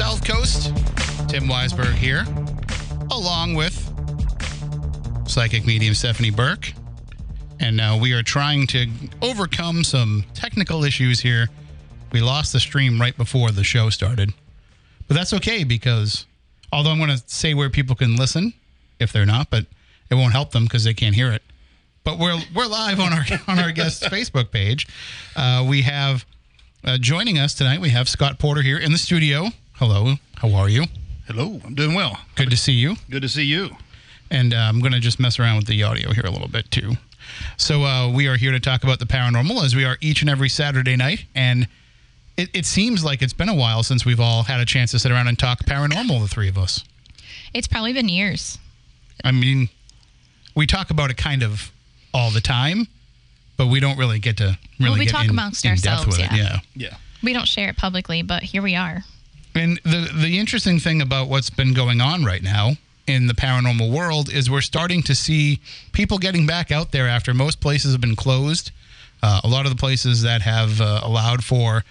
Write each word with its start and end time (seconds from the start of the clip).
South 0.00 0.26
Coast. 0.26 0.74
Tim 1.28 1.44
Weisberg 1.44 1.92
here, 1.92 2.24
along 3.10 3.52
with 3.52 3.76
psychic 5.28 5.66
medium 5.66 5.92
Stephanie 5.92 6.30
Burke. 6.30 6.72
And 7.60 7.82
uh, 7.82 7.98
we 8.00 8.14
are 8.14 8.22
trying 8.22 8.66
to 8.68 8.86
overcome 9.20 9.84
some 9.84 10.24
technical 10.32 10.84
issues 10.84 11.20
here. 11.20 11.50
We 12.12 12.22
lost 12.22 12.54
the 12.54 12.60
stream 12.60 12.98
right 12.98 13.14
before 13.14 13.50
the 13.50 13.62
show 13.62 13.90
started. 13.90 14.32
But 15.06 15.18
that's 15.18 15.34
okay 15.34 15.64
because 15.64 16.24
although 16.72 16.92
I'm 16.92 16.98
going 16.98 17.10
to 17.10 17.22
say 17.26 17.52
where 17.52 17.68
people 17.68 17.94
can 17.94 18.16
listen 18.16 18.54
if 19.00 19.12
they're 19.12 19.26
not, 19.26 19.50
but 19.50 19.66
it 20.08 20.14
won't 20.14 20.32
help 20.32 20.52
them 20.52 20.64
because 20.64 20.82
they 20.82 20.94
can't 20.94 21.14
hear 21.14 21.30
it. 21.30 21.42
But 22.04 22.18
we're 22.18 22.40
we're 22.54 22.64
live 22.68 23.00
on 23.00 23.12
our 23.12 23.24
on 23.48 23.58
our 23.58 23.70
guest's 23.70 24.08
Facebook 24.08 24.50
page. 24.50 24.88
Uh, 25.36 25.66
we 25.68 25.82
have 25.82 26.24
uh, 26.84 26.96
joining 26.96 27.38
us 27.38 27.52
tonight. 27.52 27.82
We 27.82 27.90
have 27.90 28.08
Scott 28.08 28.38
Porter 28.38 28.62
here 28.62 28.78
in 28.78 28.92
the 28.92 28.98
studio. 28.98 29.50
Hello, 29.80 30.16
how 30.36 30.52
are 30.52 30.68
you? 30.68 30.84
Hello, 31.26 31.58
I'm 31.64 31.74
doing 31.74 31.94
well. 31.94 32.20
Good 32.34 32.50
to 32.50 32.56
see 32.58 32.72
you. 32.74 32.96
Good 33.08 33.22
to 33.22 33.30
see 33.30 33.44
you. 33.44 33.70
And 34.30 34.52
uh, 34.52 34.58
I'm 34.58 34.80
going 34.80 34.92
to 34.92 35.00
just 35.00 35.18
mess 35.18 35.38
around 35.38 35.56
with 35.56 35.68
the 35.68 35.82
audio 35.82 36.12
here 36.12 36.24
a 36.26 36.30
little 36.30 36.48
bit 36.48 36.70
too. 36.70 36.98
So 37.56 37.84
uh, 37.84 38.12
we 38.12 38.28
are 38.28 38.36
here 38.36 38.52
to 38.52 38.60
talk 38.60 38.82
about 38.84 38.98
the 38.98 39.06
paranormal 39.06 39.64
as 39.64 39.74
we 39.74 39.86
are 39.86 39.96
each 40.02 40.20
and 40.20 40.28
every 40.28 40.50
Saturday 40.50 40.96
night. 40.96 41.24
And 41.34 41.66
it, 42.36 42.50
it 42.52 42.66
seems 42.66 43.02
like 43.02 43.22
it's 43.22 43.32
been 43.32 43.48
a 43.48 43.54
while 43.54 43.82
since 43.82 44.04
we've 44.04 44.20
all 44.20 44.42
had 44.42 44.60
a 44.60 44.66
chance 44.66 44.90
to 44.90 44.98
sit 44.98 45.10
around 45.10 45.28
and 45.28 45.38
talk 45.38 45.60
paranormal, 45.60 46.20
the 46.20 46.28
three 46.28 46.50
of 46.50 46.58
us. 46.58 46.84
It's 47.54 47.66
probably 47.66 47.94
been 47.94 48.10
years. 48.10 48.58
I 49.24 49.32
mean, 49.32 49.70
we 50.54 50.66
talk 50.66 50.90
about 50.90 51.08
it 51.10 51.16
kind 51.16 51.42
of 51.42 51.72
all 52.12 52.30
the 52.30 52.42
time, 52.42 52.86
but 53.56 53.68
we 53.68 53.80
don't 53.80 53.96
really 53.96 54.18
get 54.18 54.36
to 54.36 54.58
really 54.78 54.90
Well, 54.90 54.98
we 54.98 55.04
get 55.06 55.12
talk 55.12 55.24
in, 55.24 55.30
amongst 55.30 55.64
in 55.64 55.70
depth 55.76 55.86
ourselves, 55.86 56.18
with 56.18 56.18
it. 56.18 56.32
yeah. 56.36 56.58
Yeah. 56.74 56.88
Yeah. 56.90 56.96
We 57.22 57.32
don't 57.32 57.48
share 57.48 57.70
it 57.70 57.78
publicly, 57.78 58.20
but 58.22 58.42
here 58.42 58.60
we 58.60 58.76
are. 58.76 59.04
And 59.54 59.80
the 59.84 60.10
the 60.14 60.38
interesting 60.38 60.78
thing 60.78 61.02
about 61.02 61.28
what's 61.28 61.50
been 61.50 61.74
going 61.74 62.00
on 62.00 62.24
right 62.24 62.42
now 62.42 62.72
in 63.06 63.26
the 63.26 63.34
paranormal 63.34 63.90
world 63.90 64.32
is 64.32 64.50
we're 64.50 64.60
starting 64.60 65.02
to 65.02 65.14
see 65.14 65.60
people 65.92 66.18
getting 66.18 66.46
back 66.46 66.70
out 66.70 66.92
there 66.92 67.08
after 67.08 67.34
most 67.34 67.60
places 67.60 67.92
have 67.92 68.00
been 68.00 68.16
closed. 68.16 68.70
Uh, 69.22 69.40
a 69.42 69.48
lot 69.48 69.66
of 69.66 69.70
the 69.70 69.76
places 69.76 70.22
that 70.22 70.42
have 70.42 70.80
uh, 70.80 71.00
allowed 71.02 71.44
for 71.44 71.84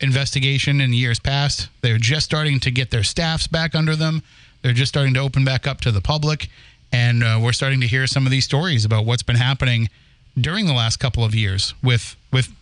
investigation 0.00 0.80
in 0.80 0.92
years 0.92 1.18
past, 1.18 1.68
they're 1.80 1.98
just 1.98 2.26
starting 2.26 2.60
to 2.60 2.70
get 2.70 2.90
their 2.90 3.02
staffs 3.02 3.46
back 3.46 3.74
under 3.74 3.96
them. 3.96 4.22
They're 4.62 4.74
just 4.74 4.90
starting 4.90 5.14
to 5.14 5.20
open 5.20 5.44
back 5.44 5.66
up 5.66 5.80
to 5.82 5.90
the 5.90 6.00
public, 6.00 6.48
and 6.92 7.24
uh, 7.24 7.40
we're 7.42 7.52
starting 7.52 7.80
to 7.80 7.86
hear 7.86 8.06
some 8.06 8.26
of 8.26 8.30
these 8.30 8.44
stories 8.44 8.84
about 8.84 9.06
what's 9.06 9.22
been 9.22 9.36
happening 9.36 9.88
during 10.38 10.66
the 10.66 10.74
last 10.74 10.98
couple 10.98 11.24
of 11.24 11.34
years 11.34 11.74
with 11.82 12.16
with 12.32 12.52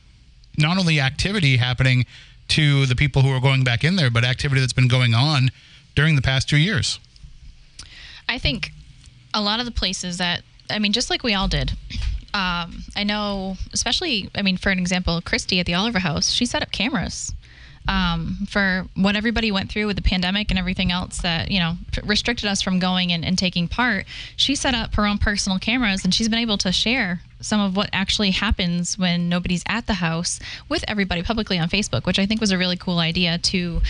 not 0.56 0.78
only 0.78 1.00
activity 1.00 1.56
happening 1.56 2.06
to 2.48 2.86
the 2.86 2.94
people 2.94 3.22
who 3.22 3.30
are 3.30 3.40
going 3.40 3.64
back 3.64 3.84
in 3.84 3.96
there, 3.96 4.10
but 4.10 4.24
activity 4.24 4.60
that's 4.60 4.72
been 4.72 4.88
going 4.88 5.14
on 5.14 5.50
during 5.94 6.16
the 6.16 6.22
past 6.22 6.48
two 6.48 6.56
years. 6.56 6.98
I 8.28 8.38
think 8.38 8.72
a 9.32 9.40
lot 9.40 9.60
of 9.60 9.66
the 9.66 9.72
places 9.72 10.18
that, 10.18 10.42
I 10.70 10.78
mean, 10.78 10.92
just 10.92 11.10
like 11.10 11.22
we 11.22 11.34
all 11.34 11.48
did. 11.48 11.72
Um, 12.32 12.84
I 12.96 13.04
know, 13.04 13.56
especially, 13.72 14.30
I 14.34 14.42
mean, 14.42 14.56
for 14.56 14.70
an 14.70 14.78
example, 14.78 15.20
Christy 15.20 15.60
at 15.60 15.66
the 15.66 15.74
Oliver 15.74 16.00
House, 16.00 16.30
she 16.30 16.46
set 16.46 16.62
up 16.62 16.72
cameras 16.72 17.32
um, 17.86 18.46
for 18.48 18.86
what 18.96 19.14
everybody 19.14 19.52
went 19.52 19.70
through 19.70 19.86
with 19.86 19.96
the 19.96 20.02
pandemic 20.02 20.50
and 20.50 20.58
everything 20.58 20.90
else 20.90 21.18
that, 21.18 21.50
you 21.50 21.60
know, 21.60 21.74
restricted 22.02 22.48
us 22.48 22.62
from 22.62 22.78
going 22.78 23.12
and, 23.12 23.24
and 23.24 23.38
taking 23.38 23.68
part. 23.68 24.06
She 24.36 24.56
set 24.56 24.74
up 24.74 24.94
her 24.94 25.06
own 25.06 25.18
personal 25.18 25.58
cameras 25.58 26.04
and 26.04 26.14
she's 26.14 26.28
been 26.28 26.38
able 26.38 26.58
to 26.58 26.72
share 26.72 27.20
some 27.40 27.60
of 27.60 27.76
what 27.76 27.90
actually 27.92 28.30
happens 28.30 28.98
when 28.98 29.28
nobody's 29.28 29.62
at 29.66 29.86
the 29.86 29.94
house 29.94 30.40
with 30.68 30.84
everybody 30.88 31.22
publicly 31.22 31.58
on 31.58 31.68
Facebook, 31.68 32.06
which 32.06 32.18
I 32.18 32.26
think 32.26 32.40
was 32.40 32.50
a 32.50 32.58
really 32.58 32.76
cool 32.76 32.98
idea 32.98 33.38
to 33.38 33.80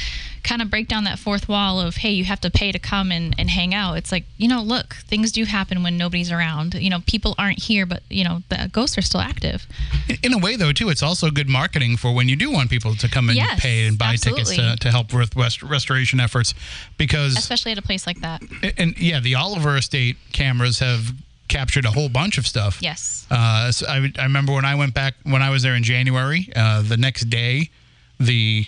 kind 0.43 0.60
of 0.60 0.69
break 0.71 0.88
down 0.88 1.05
that 1.05 1.19
fourth 1.19 1.49
wall 1.49 1.81
of, 1.81 1.97
hey, 1.97 2.10
you 2.10 2.25
have 2.25 2.41
to 2.41 2.50
pay 2.50 2.71
to 2.72 2.78
come 2.78 3.10
and, 3.10 3.34
and 3.38 3.49
hang 3.49 3.72
out. 3.75 3.94
It's 3.94 4.12
like, 4.12 4.25
you 4.37 4.47
know, 4.49 4.60
look, 4.62 4.94
things 5.06 5.33
do 5.33 5.44
happen 5.44 5.83
when 5.83 5.97
nobody's 5.97 6.31
around. 6.31 6.75
You 6.75 6.91
know, 6.91 7.00
people 7.06 7.34
aren't 7.38 7.62
here, 7.62 7.87
but, 7.87 8.03
you 8.10 8.25
know, 8.25 8.43
the 8.50 8.69
ghosts 8.72 8.99
are 8.99 9.03
still 9.03 9.21
active. 9.21 9.66
In- 10.09 10.16
In 10.22 10.33
a 10.34 10.38
way, 10.38 10.56
though, 10.56 10.72
too, 10.72 10.91
it's 10.91 11.03
also 11.03 11.31
good 11.31 11.49
marketing 11.49 11.97
for 11.97 12.12
when 12.12 12.28
you 12.28 12.37
do 12.37 12.50
want 12.50 12.69
people 12.71 12.94
to 12.97 13.09
come 13.09 13.28
and 13.31 13.37
Yes, 13.37 13.60
pay 13.60 13.87
and 13.87 13.97
buy 13.99 14.16
tickets 14.16 14.54
to, 14.56 14.77
to 14.81 14.91
help 14.91 15.12
with 15.15 15.34
rest- 15.37 15.62
restoration 15.62 16.21
efforts. 16.21 16.53
Because, 16.99 17.38
Especially 17.38 17.72
at 17.72 17.78
a 17.78 17.83
place 17.83 18.06
like 18.06 18.21
that. 18.21 18.43
and 18.77 18.99
yeah, 18.99 19.21
the 19.21 19.34
Oliver 19.37 19.77
Estate 19.77 20.16
cameras 20.33 20.78
have 20.81 21.12
captured 21.49 21.84
a 21.84 21.91
whole 21.91 22.09
bunch 22.09 22.38
of 22.38 22.47
stuff. 22.47 22.78
Yes. 22.81 23.27
Uh, 23.31 23.71
so 23.72 23.87
I, 23.87 24.10
I 24.19 24.22
remember 24.25 24.53
when 24.53 24.65
I 24.65 24.75
went 24.75 24.94
back 24.94 25.15
when 25.25 25.43
I 25.43 25.50
was 25.50 25.62
there 25.62 25.75
in 25.75 25.82
January. 25.82 26.49
Uh, 26.55 26.82
the 26.82 26.97
next 26.97 27.25
day, 27.31 27.71
the 28.19 28.66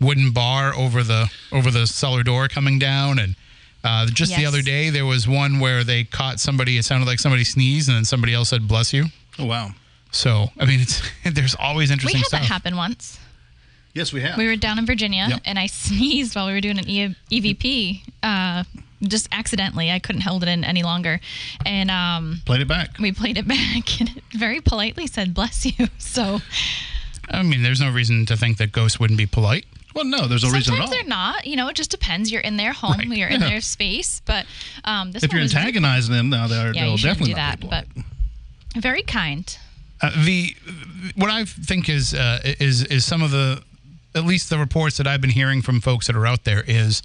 wooden 0.00 0.32
bar 0.32 0.74
over 0.74 1.02
the 1.02 1.30
over 1.52 1.70
the 1.70 1.86
cellar 1.86 2.22
door 2.22 2.48
coming 2.48 2.78
down, 2.78 3.18
and 3.18 3.36
uh, 3.84 4.06
just 4.06 4.34
the 4.36 4.46
other 4.46 4.62
day 4.62 4.90
there 4.90 5.06
was 5.06 5.28
one 5.28 5.60
where 5.60 5.84
they 5.84 6.04
caught 6.04 6.40
somebody. 6.40 6.78
It 6.78 6.84
sounded 6.84 7.06
like 7.06 7.18
somebody 7.20 7.44
sneezed, 7.44 7.88
and 7.88 7.96
then 7.96 8.04
somebody 8.04 8.34
else 8.34 8.48
said 8.50 8.66
"bless 8.68 8.92
you." 8.92 9.06
Oh 9.38 9.46
wow. 9.46 9.70
So 10.12 10.48
I 10.58 10.64
mean, 10.66 10.80
it's 10.80 11.02
there's 11.24 11.54
always 11.54 11.90
interesting 11.90 12.18
We 12.18 12.20
had 12.20 12.26
stuff. 12.26 12.40
that 12.40 12.46
happen 12.46 12.76
once. 12.76 13.18
Yes, 13.92 14.12
we 14.12 14.20
have. 14.22 14.38
We 14.38 14.46
were 14.46 14.54
down 14.56 14.78
in 14.78 14.86
Virginia, 14.86 15.26
Yep. 15.30 15.40
and 15.44 15.58
I 15.58 15.66
sneezed 15.66 16.36
while 16.36 16.46
we 16.46 16.52
were 16.52 16.60
doing 16.60 16.78
an 16.78 16.88
e- 16.88 17.16
EVP, 17.32 18.02
uh, 18.22 18.62
just 19.02 19.28
accidentally. 19.32 19.90
I 19.90 19.98
couldn't 19.98 20.22
hold 20.22 20.42
it 20.42 20.48
in 20.48 20.64
any 20.64 20.82
longer, 20.82 21.20
and 21.66 21.90
um, 21.90 22.40
Played 22.44 22.62
it 22.62 22.68
back. 22.68 22.98
we 22.98 23.12
played 23.12 23.38
it 23.38 23.46
back, 23.56 24.00
and 24.00 24.10
it 24.16 24.22
very 24.34 24.60
politely 24.60 25.06
said 25.06 25.34
"bless 25.34 25.64
you." 25.66 25.88
So 25.98 26.40
I 27.30 27.42
mean, 27.42 27.62
there's 27.62 27.80
no 27.80 27.90
reason 27.90 28.26
to 28.26 28.36
think 28.36 28.56
that 28.58 28.72
ghosts 28.72 28.98
wouldn't 28.98 29.18
be 29.18 29.26
polite. 29.26 29.64
Well, 29.94 30.04
no, 30.04 30.26
there's 30.28 30.44
no 30.44 30.50
reason 30.50 30.74
at 30.74 30.78
sometimes 30.78 30.90
all. 30.90 30.96
they're 30.96 31.04
not. 31.08 31.46
You 31.46 31.56
know, 31.56 31.68
it 31.68 31.74
just 31.76 31.90
depends. 31.90 32.30
You're 32.30 32.40
in 32.42 32.56
their 32.56 32.72
home, 32.72 32.96
Right. 32.98 33.08
you're 33.08 33.28
in 33.28 33.40
their 33.40 33.60
space. 33.60 34.20
But 34.24 34.46
um, 34.84 35.10
this 35.12 35.22
If 35.24 35.32
you're 35.32 35.42
antagonizing 35.42 36.14
them, 36.14 36.28
now 36.30 36.46
they're, 36.46 36.72
yeah, 36.72 36.84
they'll 36.84 36.96
definitely 36.96 37.30
do 37.30 37.34
that. 37.34 37.60
But 37.68 37.86
very 38.76 39.02
kind. 39.02 39.56
Uh, 40.00 40.10
the 40.24 40.54
what 41.16 41.28
I 41.30 41.44
think 41.44 41.88
is 41.88 42.14
uh, 42.14 42.40
is 42.44 42.84
is 42.84 43.04
some 43.04 43.22
of 43.22 43.30
the 43.32 43.62
at 44.14 44.24
least 44.24 44.48
the 44.50 44.58
reports 44.58 44.96
that 44.98 45.06
I've 45.06 45.20
been 45.20 45.30
hearing 45.30 45.60
from 45.62 45.80
folks 45.80 46.06
that 46.06 46.16
are 46.16 46.26
out 46.26 46.44
there 46.44 46.62
is 46.66 47.02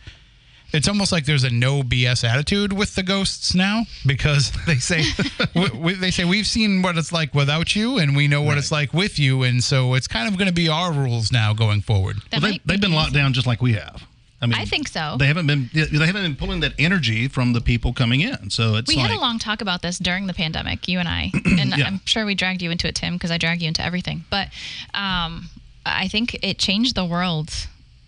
it's 0.75 0.88
almost 0.88 1.12
like 1.12 1.25
there's 1.25 1.44
a 1.44 1.50
no 1.50 1.81
BS 1.81 2.24
attitude 2.24 2.74
with 2.74 2.95
the 2.95 3.04
ghosts 3.04 3.56
now 3.56 3.83
because 4.06 4.51
they 4.68 4.75
say 4.75 5.04
we, 5.56 5.69
we, 5.69 5.94
they 5.94 6.12
say 6.12 6.25
we've 6.25 6.48
seen 6.48 6.81
what 6.81 6.98
it's 6.98 7.12
like 7.12 7.33
without 7.33 7.75
you 7.75 7.98
and 7.98 8.16
we 8.16 8.27
know 8.27 8.42
what 8.42 8.50
Right. 8.51 8.57
it's 8.60 8.72
like 8.72 8.94
with 8.94 9.18
you 9.18 9.44
and 9.44 9.63
so 9.63 9.94
it's 9.95 10.07
kind 10.07 10.27
of 10.27 10.38
going 10.38 10.48
to 10.48 10.54
be 10.54 10.69
our 10.69 10.92
rules 10.94 11.31
now 11.31 11.54
going 11.54 11.81
forward. 11.81 12.18
Well, 12.31 12.42
they, 12.42 12.51
might 12.51 12.66
be 12.68 12.74
they've 12.74 12.81
been 12.81 12.94
locked 12.94 13.13
down 13.13 13.33
just 13.33 13.48
like 13.48 13.62
we 13.62 13.74
have. 13.74 14.04
I 14.42 14.48
mean, 14.48 14.60
I 14.60 14.66
think 14.66 14.89
so. 14.89 15.16
they 15.18 15.27
haven't 15.27 15.48
been. 15.48 15.69
They 15.74 16.06
haven't 16.06 16.22
been 16.22 16.36
pulling 16.36 16.60
that 16.60 16.74
energy 16.78 17.28
from 17.30 17.54
the 17.54 17.62
people 17.62 17.94
coming 17.94 18.19
in. 18.19 18.50
So 18.51 18.75
it's 18.75 18.88
We 18.89 18.98
like 18.98 19.10
had 19.10 19.18
a 19.18 19.19
long 19.19 19.39
talk 19.39 19.62
about 19.62 19.81
this 19.81 19.98
during 19.98 20.28
the 20.28 20.33
pandemic, 20.33 20.88
you 20.89 21.00
and 21.00 21.07
I, 21.07 21.31
and 21.45 21.75
Yeah. 21.75 21.88
I'm 21.88 22.01
sure 22.06 22.25
we 22.25 22.36
dragged 22.36 22.62
you 22.62 22.69
into 22.69 22.86
it, 22.88 22.95
Tim, 22.95 23.13
because 23.13 23.31
I 23.31 23.38
drag 23.38 23.62
you 23.62 23.69
into 23.69 23.81
everything. 23.83 24.25
But 24.30 24.50
um, 24.94 25.50
I 25.86 26.10
think 26.10 26.38
it 26.44 26.60
changed 26.60 26.95
the 26.95 27.06
world 27.06 27.50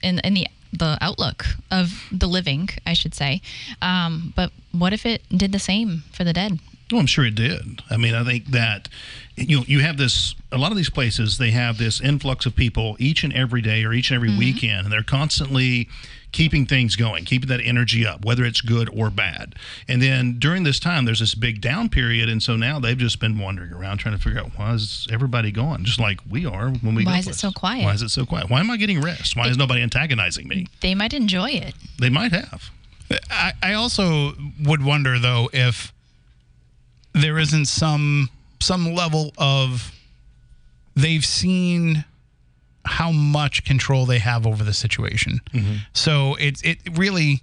in 0.03 0.19
in 0.19 0.33
the 0.35 0.47
the 0.71 0.97
outlook 1.01 1.45
of 1.71 2.07
the 2.11 2.27
living, 2.27 2.69
I 2.85 2.93
should 2.93 3.13
say. 3.13 3.41
Um, 3.81 4.33
but 4.35 4.51
what 4.71 4.93
if 4.93 5.05
it 5.05 5.21
did 5.29 5.51
the 5.51 5.59
same 5.59 6.03
for 6.11 6.23
the 6.23 6.33
dead? 6.33 6.59
Oh, 6.93 6.99
I'm 6.99 7.05
sure 7.05 7.25
it 7.25 7.35
did. 7.35 7.81
I 7.89 7.97
mean, 7.97 8.15
I 8.15 8.23
think 8.23 8.47
that 8.47 8.87
you 9.35 9.57
know, 9.57 9.63
you 9.67 9.81
have 9.81 9.97
this. 9.97 10.35
A 10.51 10.57
lot 10.57 10.71
of 10.71 10.77
these 10.77 10.89
places 10.89 11.37
they 11.37 11.51
have 11.51 11.77
this 11.77 11.99
influx 11.99 12.45
of 12.45 12.55
people 12.55 12.95
each 12.99 13.23
and 13.23 13.33
every 13.33 13.61
day 13.61 13.83
or 13.83 13.93
each 13.93 14.09
and 14.09 14.15
every 14.15 14.35
weekend, 14.37 14.85
and 14.85 14.91
they're 14.91 15.03
constantly 15.03 15.89
keeping 16.31 16.65
things 16.65 16.95
going, 16.95 17.25
keeping 17.25 17.47
that 17.50 17.62
energy 17.62 18.06
up, 18.06 18.25
whether 18.25 18.44
it's 18.44 18.62
good 18.62 18.89
or 18.94 19.09
bad. 19.09 19.56
And 19.88 20.01
then 20.01 20.38
during 20.39 20.63
this 20.63 20.79
time, 20.79 21.06
there's 21.06 21.19
this 21.19 21.35
big 21.35 21.62
down 21.62 21.89
period, 21.89 22.29
and 22.29 22.41
so 22.44 22.56
now 22.56 22.79
they've 22.79 22.97
just 22.97 23.19
been 23.19 23.39
wandering 23.39 23.71
around 23.74 23.97
trying 23.97 24.15
to 24.15 24.21
figure 24.21 24.39
out 24.39 24.51
why 24.57 24.74
is 24.74 25.07
everybody 25.12 25.51
gone, 25.51 25.83
just 25.83 26.00
like 26.00 26.19
we 26.29 26.45
are 26.45 26.69
when 26.69 26.95
we. 26.95 27.06
Why 27.06 27.13
go 27.13 27.19
is 27.19 27.27
it 27.27 27.35
so 27.35 27.51
quiet? 27.51 27.83
Why 27.85 27.94
is 27.94 28.01
it 28.01 28.09
so 28.09 28.25
quiet? 28.25 28.50
Why 28.50 28.59
am 28.59 28.69
I 28.69 28.77
getting 28.77 29.01
rest? 29.01 29.35
Why 29.35 29.47
is 29.47 29.57
nobody 29.57 29.81
antagonizing 29.81 30.47
me? 30.47 30.68
They 30.81 30.95
might 30.95 31.13
enjoy 31.13 31.51
it. 31.51 31.74
They 32.00 32.09
might 32.09 32.31
have. 32.31 32.71
I, 33.30 33.53
I 33.63 33.73
also 33.73 34.33
would 34.63 34.83
wonder 34.83 35.18
though 35.18 35.50
if 35.53 35.94
there 37.13 37.39
isn't 37.39 37.65
some 37.65 38.30
some 38.59 38.94
level 38.94 39.33
of 39.38 39.91
they've 40.95 41.25
seen 41.25 42.06
how 42.87 43.11
much 43.11 43.63
control 43.63 44.05
they 44.05 44.19
have 44.19 44.47
over 44.47 44.63
the 44.63 44.73
situation. 44.73 45.39
Mm-hmm. 45.53 45.75
So 45.93 46.35
it's 46.39 46.61
it 46.63 46.79
really 46.93 47.41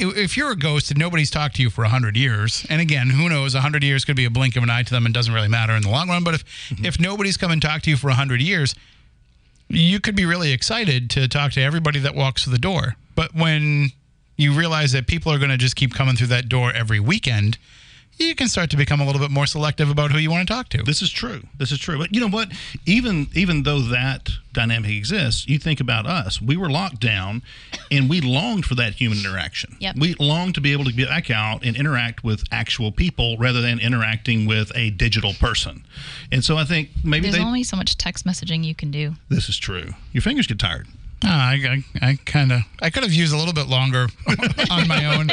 if 0.00 0.36
you're 0.36 0.50
a 0.50 0.56
ghost 0.56 0.90
and 0.90 0.98
nobody's 0.98 1.30
talked 1.30 1.54
to 1.56 1.62
you 1.62 1.70
for 1.70 1.82
100 1.82 2.16
years 2.16 2.66
and 2.68 2.80
again 2.80 3.10
who 3.10 3.28
knows 3.28 3.54
100 3.54 3.84
years 3.84 4.04
could 4.04 4.16
be 4.16 4.24
a 4.24 4.30
blink 4.30 4.56
of 4.56 4.64
an 4.64 4.68
eye 4.68 4.82
to 4.82 4.90
them 4.90 5.04
and 5.06 5.14
doesn't 5.14 5.32
really 5.32 5.48
matter 5.48 5.72
in 5.72 5.82
the 5.82 5.88
long 5.88 6.08
run 6.08 6.24
but 6.24 6.34
if 6.34 6.44
mm-hmm. 6.68 6.84
if 6.84 6.98
nobody's 6.98 7.36
come 7.36 7.52
and 7.52 7.62
talked 7.62 7.84
to 7.84 7.90
you 7.90 7.96
for 7.96 8.08
100 8.08 8.42
years 8.42 8.74
you 9.68 10.00
could 10.00 10.16
be 10.16 10.24
really 10.24 10.52
excited 10.52 11.10
to 11.10 11.28
talk 11.28 11.52
to 11.52 11.60
everybody 11.60 11.98
that 12.00 12.14
walks 12.14 12.44
through 12.44 12.52
the 12.52 12.58
door. 12.58 12.96
But 13.14 13.34
when 13.34 13.90
you 14.36 14.52
realize 14.52 14.92
that 14.92 15.06
people 15.06 15.32
are 15.32 15.38
going 15.38 15.50
to 15.50 15.56
just 15.56 15.76
keep 15.76 15.94
coming 15.94 16.16
through 16.16 16.28
that 16.28 16.48
door 16.48 16.72
every 16.72 17.00
weekend, 17.00 17.58
you 18.18 18.34
can 18.34 18.48
start 18.48 18.70
to 18.70 18.76
become 18.76 19.00
a 19.00 19.04
little 19.06 19.20
bit 19.20 19.30
more 19.30 19.46
selective 19.46 19.90
about 19.90 20.10
who 20.12 20.18
you 20.18 20.30
want 20.30 20.46
to 20.46 20.52
talk 20.54 20.68
to. 20.70 20.82
This 20.82 21.02
is 21.02 21.10
true. 21.10 21.42
This 21.58 21.72
is 21.72 21.78
true. 21.78 21.98
But 21.98 22.14
you 22.14 22.20
know 22.20 22.28
what? 22.28 22.52
Even 22.86 23.28
even 23.34 23.62
though 23.64 23.80
that 23.80 24.30
dynamic 24.52 24.90
exists, 24.92 25.48
you 25.48 25.58
think 25.58 25.80
about 25.80 26.06
us. 26.06 26.40
We 26.40 26.56
were 26.56 26.70
locked 26.70 27.00
down, 27.00 27.42
and 27.90 28.08
we 28.08 28.20
longed 28.20 28.64
for 28.66 28.74
that 28.76 28.94
human 28.94 29.18
interaction. 29.18 29.76
Yep. 29.80 29.96
We 29.98 30.14
longed 30.20 30.54
to 30.54 30.60
be 30.60 30.72
able 30.72 30.84
to 30.84 30.92
get 30.92 31.08
back 31.08 31.30
out 31.30 31.64
and 31.64 31.76
interact 31.76 32.22
with 32.22 32.44
actual 32.52 32.92
people 32.92 33.36
rather 33.38 33.60
than 33.60 33.80
interacting 33.80 34.46
with 34.46 34.70
a 34.76 34.90
digital 34.90 35.32
person. 35.34 35.84
And 36.30 36.44
so 36.44 36.56
I 36.56 36.64
think 36.64 36.90
maybe 37.02 37.24
There's 37.24 37.34
they. 37.36 37.40
only 37.42 37.64
so 37.64 37.76
much 37.76 37.96
text 37.98 38.24
messaging 38.24 38.64
you 38.64 38.74
can 38.74 38.90
do. 38.90 39.14
this 39.28 39.48
is 39.48 39.56
true. 39.56 39.94
Your 40.12 40.22
fingers 40.22 40.46
get 40.46 40.58
tired. 40.58 40.86
Ah, 41.26 41.50
I, 41.50 41.54
I, 42.02 42.08
I 42.10 42.18
kind 42.26 42.52
of, 42.52 42.60
I 42.82 42.90
could 42.90 43.02
have 43.02 43.12
used 43.12 43.32
a 43.32 43.36
little 43.38 43.54
bit 43.54 43.66
longer 43.66 44.08
on 44.70 44.86
my 44.86 45.06
own. 45.06 45.30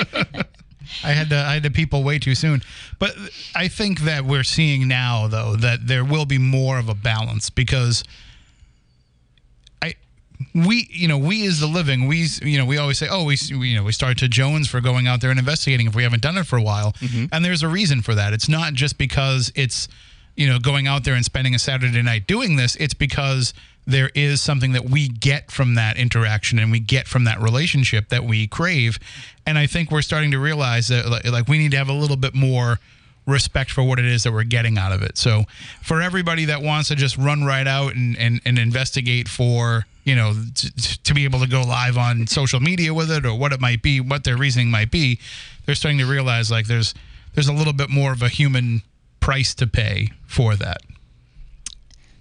I 1.03 1.11
had 1.11 1.29
to, 1.29 1.37
I 1.37 1.53
had 1.53 1.63
to 1.63 1.71
people 1.71 2.03
way 2.03 2.19
too 2.19 2.35
soon. 2.35 2.61
But 2.99 3.15
I 3.55 3.67
think 3.67 4.01
that 4.01 4.25
we're 4.25 4.43
seeing 4.43 4.87
now, 4.87 5.27
though, 5.27 5.55
that 5.55 5.87
there 5.87 6.05
will 6.05 6.25
be 6.25 6.37
more 6.37 6.77
of 6.77 6.89
a 6.89 6.93
balance 6.93 7.49
because 7.49 8.03
I, 9.81 9.95
we, 10.53 10.87
you 10.91 11.07
know, 11.07 11.17
we 11.17 11.45
as 11.47 11.59
the 11.59 11.67
living, 11.67 12.07
we, 12.07 12.27
you 12.41 12.57
know, 12.57 12.65
we 12.65 12.77
always 12.77 12.97
say, 12.97 13.07
oh, 13.09 13.25
we, 13.25 13.35
you 13.35 13.75
know, 13.75 13.83
we 13.83 13.91
start 13.91 14.17
to 14.19 14.27
Jones 14.27 14.67
for 14.67 14.81
going 14.81 15.07
out 15.07 15.21
there 15.21 15.29
and 15.29 15.39
investigating 15.39 15.87
if 15.87 15.95
we 15.95 16.03
haven't 16.03 16.21
done 16.21 16.37
it 16.37 16.45
for 16.45 16.57
a 16.57 16.63
while, 16.63 16.93
mm-hmm. 16.93 17.25
and 17.31 17.43
there's 17.43 17.63
a 17.63 17.67
reason 17.67 18.01
for 18.01 18.15
that. 18.15 18.33
It's 18.33 18.49
not 18.49 18.73
just 18.73 18.97
because 18.97 19.51
it's, 19.55 19.87
you 20.35 20.47
know, 20.47 20.59
going 20.59 20.87
out 20.87 21.03
there 21.03 21.13
and 21.13 21.25
spending 21.25 21.55
a 21.55 21.59
Saturday 21.59 22.01
night 22.01 22.25
doing 22.27 22.55
this. 22.55 22.75
It's 22.77 22.93
because 22.93 23.53
there 23.85 24.11
is 24.13 24.41
something 24.41 24.73
that 24.73 24.85
we 24.85 25.07
get 25.07 25.51
from 25.51 25.75
that 25.75 25.97
interaction 25.97 26.59
and 26.59 26.71
we 26.71 26.79
get 26.79 27.07
from 27.07 27.23
that 27.25 27.41
relationship 27.41 28.09
that 28.09 28.23
we 28.23 28.47
crave. 28.47 28.99
And 29.45 29.57
I 29.57 29.67
think 29.67 29.91
we're 29.91 30.01
starting 30.01 30.31
to 30.31 30.39
realize 30.39 30.87
that 30.89 31.07
like, 31.31 31.47
we 31.47 31.57
need 31.57 31.71
to 31.71 31.77
have 31.77 31.89
a 31.89 31.93
little 31.93 32.17
bit 32.17 32.35
more 32.35 32.79
respect 33.25 33.71
for 33.71 33.83
what 33.83 33.99
it 33.99 34.05
is 34.05 34.23
that 34.23 34.31
we're 34.31 34.43
getting 34.43 34.77
out 34.77 34.91
of 34.91 35.01
it. 35.01 35.17
So 35.17 35.43
for 35.81 36.01
everybody 36.01 36.45
that 36.45 36.61
wants 36.61 36.89
to 36.89 36.95
just 36.95 37.17
run 37.17 37.43
right 37.43 37.67
out 37.67 37.95
and, 37.95 38.17
and, 38.17 38.41
and 38.45 38.57
investigate 38.57 39.27
for, 39.27 39.85
you 40.03 40.15
know, 40.15 40.33
t- 40.55 40.69
to 41.03 41.13
be 41.13 41.23
able 41.23 41.39
to 41.39 41.47
go 41.47 41.61
live 41.61 41.97
on 41.97 42.27
social 42.27 42.59
media 42.59 42.93
with 42.93 43.11
it 43.11 43.25
or 43.25 43.37
what 43.37 43.51
it 43.53 43.61
might 43.61 43.81
be, 43.81 43.99
what 43.99 44.23
their 44.23 44.37
reasoning 44.37 44.71
might 44.71 44.91
be, 44.91 45.19
they're 45.65 45.75
starting 45.75 45.99
to 45.99 46.05
realize 46.05 46.49
like 46.51 46.67
there's 46.67 46.93
there's 47.33 47.47
a 47.47 47.53
little 47.53 47.73
bit 47.73 47.89
more 47.89 48.11
of 48.11 48.21
a 48.21 48.27
human 48.27 48.81
price 49.19 49.53
to 49.55 49.67
pay 49.67 50.09
for 50.25 50.55
that. 50.55 50.81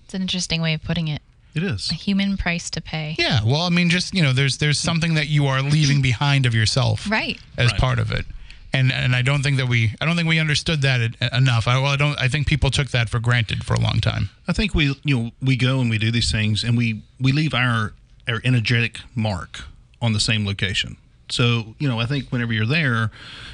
It's 0.05 0.15
an 0.15 0.23
interesting 0.23 0.61
way 0.61 0.75
of 0.75 0.83
putting 0.83 1.09
it. 1.09 1.23
It 1.55 1.63
is. 1.63 1.91
A 1.91 1.95
human 1.95 2.37
price 2.37 2.71
to 2.71 2.81
pay. 2.81 3.17
Yeah, 3.19 3.41
well, 3.45 3.63
I 3.63 3.71
mean, 3.71 3.91
just 3.91 4.15
you 4.15 4.23
know, 4.23 4.33
there's 4.33 4.59
there's 4.59 4.79
something 4.79 5.15
that 5.15 5.29
you 5.29 5.47
are 5.47 5.63
leaving 5.63 6.01
behind 6.03 6.47
of 6.47 6.55
yourself, 6.55 7.11
Right. 7.11 7.39
as 7.59 7.73
Right. 7.73 7.81
part 7.81 7.99
of 7.99 8.13
it, 8.13 8.25
and 8.73 8.93
and 8.93 9.17
I 9.17 9.23
don't 9.23 9.43
think 9.43 9.57
that 9.57 9.67
we 9.69 9.95
I 10.01 10.07
don't 10.07 10.15
think 10.17 10.29
we 10.29 10.39
understood 10.39 10.83
that 10.83 11.17
enough. 11.33 11.67
I, 11.67 11.77
well, 11.79 11.93
I 11.93 11.97
don't. 11.97 12.19
I 12.21 12.29
think 12.29 12.47
people 12.47 12.71
took 12.71 12.91
that 12.91 13.09
for 13.09 13.19
granted 13.19 13.65
for 13.65 13.75
a 13.75 13.81
long 13.81 14.01
time. 14.01 14.31
I 14.47 14.53
think 14.53 14.75
we 14.75 14.95
you 15.05 15.17
know 15.17 15.31
we 15.43 15.57
go 15.57 15.81
and 15.81 15.91
we 15.91 15.99
do 15.99 16.11
these 16.13 16.31
things 16.31 16.63
and 16.63 16.77
we 16.79 17.03
we 17.19 17.33
leave 17.33 17.53
our 17.55 17.95
our 18.29 18.41
energetic 18.45 19.01
mark 19.17 19.63
on 20.01 20.13
the 20.13 20.21
same 20.21 20.47
location. 20.47 20.97
So 21.31 21.75
you 21.81 21.89
know 21.89 21.99
I 21.99 22.07
think 22.07 22.31
whenever 22.31 22.53
you're 22.53 22.67
there, 22.67 23.11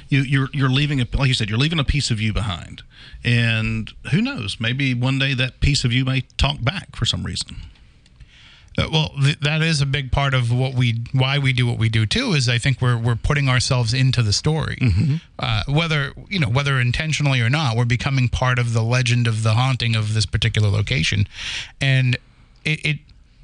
you 0.09 0.21
you're 0.21 0.49
you're 0.53 0.69
leaving 0.69 1.01
a 1.01 1.07
like 1.13 1.27
you 1.29 1.33
said 1.33 1.49
you're 1.49 1.57
leaving 1.59 1.79
a 1.79 1.83
piece 1.83 2.11
of 2.11 2.21
you 2.21 2.31
behind, 2.31 2.83
and 3.23 3.91
who 4.11 4.21
knows 4.21 4.57
maybe 4.59 4.93
one 4.93 5.17
day 5.17 5.33
that 5.33 5.59
piece 5.61 5.83
of 5.83 5.91
you 5.91 6.05
may 6.05 6.21
talk 6.37 6.61
back 6.63 6.95
for 6.95 7.05
some 7.05 7.23
reason. 7.23 7.55
Uh, 8.77 8.87
Well, 8.91 9.09
th- 9.21 9.39
that 9.39 9.61
is 9.61 9.81
a 9.81 9.85
big 9.85 10.11
part 10.11 10.33
of 10.33 10.51
what 10.51 10.73
we 10.75 11.01
why 11.11 11.39
we 11.39 11.51
do 11.53 11.65
what 11.65 11.77
we 11.79 11.89
do 11.89 12.05
too. 12.05 12.33
Is 12.33 12.47
I 12.47 12.57
think 12.57 12.81
we're 12.81 12.97
we're 12.97 13.15
putting 13.15 13.49
ourselves 13.49 13.93
into 13.93 14.21
the 14.21 14.33
story, 14.33 14.77
uh, 15.39 15.63
whether 15.67 16.13
you 16.29 16.39
know 16.39 16.49
whether 16.49 16.79
intentionally 16.79 17.41
or 17.41 17.49
not. 17.49 17.75
We're 17.75 17.85
becoming 17.85 18.29
part 18.29 18.59
of 18.59 18.73
the 18.73 18.83
legend 18.83 19.27
of 19.27 19.43
the 19.43 19.53
haunting 19.55 19.95
of 19.95 20.13
this 20.13 20.25
particular 20.25 20.69
location, 20.69 21.27
and 21.81 22.17
it. 22.63 22.85
it 22.85 22.97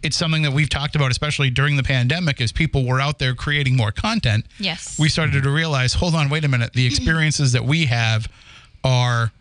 it's 0.06 0.18
something 0.18 0.42
that 0.44 0.52
we've 0.52 0.68
talked 0.70 0.98
about, 0.98 1.12
especially 1.12 1.50
during 1.50 1.78
the 1.78 1.84
pandemic, 1.84 2.42
as 2.42 2.52
people 2.52 2.86
were 2.86 3.00
out 3.00 3.20
there 3.20 3.34
creating 3.34 3.78
more 3.78 3.94
content. 3.94 4.46
Yes. 4.60 5.00
we 5.00 5.08
started 5.08 5.44
to 5.44 5.50
realize, 5.50 5.94
hold 5.94 6.14
on, 6.14 6.28
wait 6.28 6.44
a 6.44 6.50
minute, 6.50 6.74
the 6.74 6.86
experiences 6.92 7.54
that 7.54 7.64
we 7.64 7.86
have 7.86 8.28
are 8.84 9.32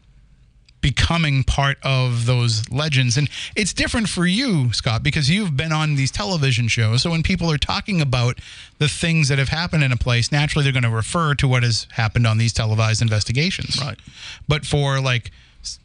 becoming 0.82 1.44
part 1.44 1.78
of 1.82 2.26
those 2.26 2.68
legends. 2.70 3.16
And 3.16 3.30
it's 3.56 3.72
different 3.72 4.08
for 4.08 4.26
you, 4.26 4.72
Scott, 4.72 5.02
because 5.02 5.30
you've 5.30 5.56
been 5.56 5.72
on 5.72 5.94
these 5.94 6.10
television 6.10 6.68
shows. 6.68 7.02
So 7.02 7.10
when 7.10 7.22
people 7.22 7.50
are 7.50 7.58
talking 7.58 8.00
about 8.02 8.38
the 8.78 8.88
things 8.88 9.28
that 9.28 9.38
have 9.38 9.48
happened 9.48 9.84
in 9.84 9.92
a 9.92 9.96
place, 9.96 10.30
naturally 10.30 10.64
they're 10.64 10.72
going 10.72 10.82
to 10.82 10.90
refer 10.90 11.34
to 11.36 11.48
what 11.48 11.62
has 11.62 11.86
happened 11.92 12.26
on 12.26 12.36
these 12.36 12.52
televised 12.52 13.00
investigations. 13.00 13.80
Right. 13.80 13.98
But 14.46 14.66
for 14.66 15.00
like 15.00 15.30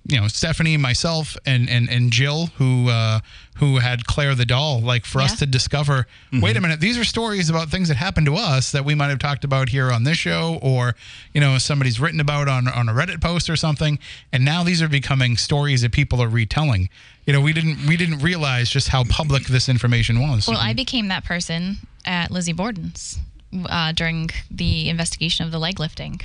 you 0.08 0.20
know 0.20 0.28
Stephanie, 0.28 0.78
myself, 0.78 1.38
and 1.46 1.70
and 1.70 1.90
and 1.90 2.12
Jill, 2.12 2.48
who 2.58 2.90
uh, 2.90 3.20
who 3.60 3.80
had 3.80 4.06
Claire 4.06 4.36
the 4.36 4.46
doll, 4.46 4.82
like 4.82 5.06
for 5.06 5.22
us 5.22 5.40
to 5.40 5.46
discover. 5.46 6.06
Wait 6.32 6.56
a 6.56 6.62
minute, 6.62 6.80
these 6.80 6.98
are 6.98 7.04
stories 7.04 7.50
about 7.50 7.70
things 7.70 7.88
that 7.88 7.98
happened 7.98 8.26
to 8.28 8.36
us 8.36 8.72
that 8.72 8.86
we 8.86 8.96
might 8.96 9.08
have 9.08 9.20
talked 9.20 9.44
about 9.44 9.70
here 9.70 9.92
on 9.92 10.04
this 10.04 10.18
show, 10.18 10.60
or 10.62 10.96
you 11.34 11.42
know 11.42 11.58
somebody's 11.58 12.00
written 12.00 12.20
about 12.20 12.48
on 12.48 12.68
on 12.68 12.88
a 12.90 12.94
Reddit 12.94 13.22
post 13.22 13.50
or 13.50 13.56
something, 13.56 14.00
and 14.32 14.46
now 14.46 14.64
these 14.64 14.82
are 14.82 14.88
becoming 14.90 15.38
stories 15.38 15.82
that 15.82 15.92
people 15.92 16.22
are 16.22 16.30
retelling. 16.30 16.90
You 17.26 17.34
know, 17.34 17.42
we 17.42 17.52
didn't 17.54 17.86
we 17.88 17.98
didn't 17.98 18.20
realize 18.20 18.70
just 18.70 18.90
how 18.90 19.04
public 19.04 19.46
this 19.46 19.68
information 19.68 20.22
was. 20.22 20.48
Well, 20.48 20.58
I 20.58 20.74
became 20.74 21.08
that 21.10 21.26
person 21.26 21.78
at 22.06 22.32
Lizzie 22.32 22.54
Borden's 22.54 23.20
uh, 23.70 23.92
during 23.92 24.30
the 24.52 24.90
investigation 24.90 25.46
of 25.46 25.52
the 25.52 25.60
leg 25.60 25.80
lifting. 25.80 26.22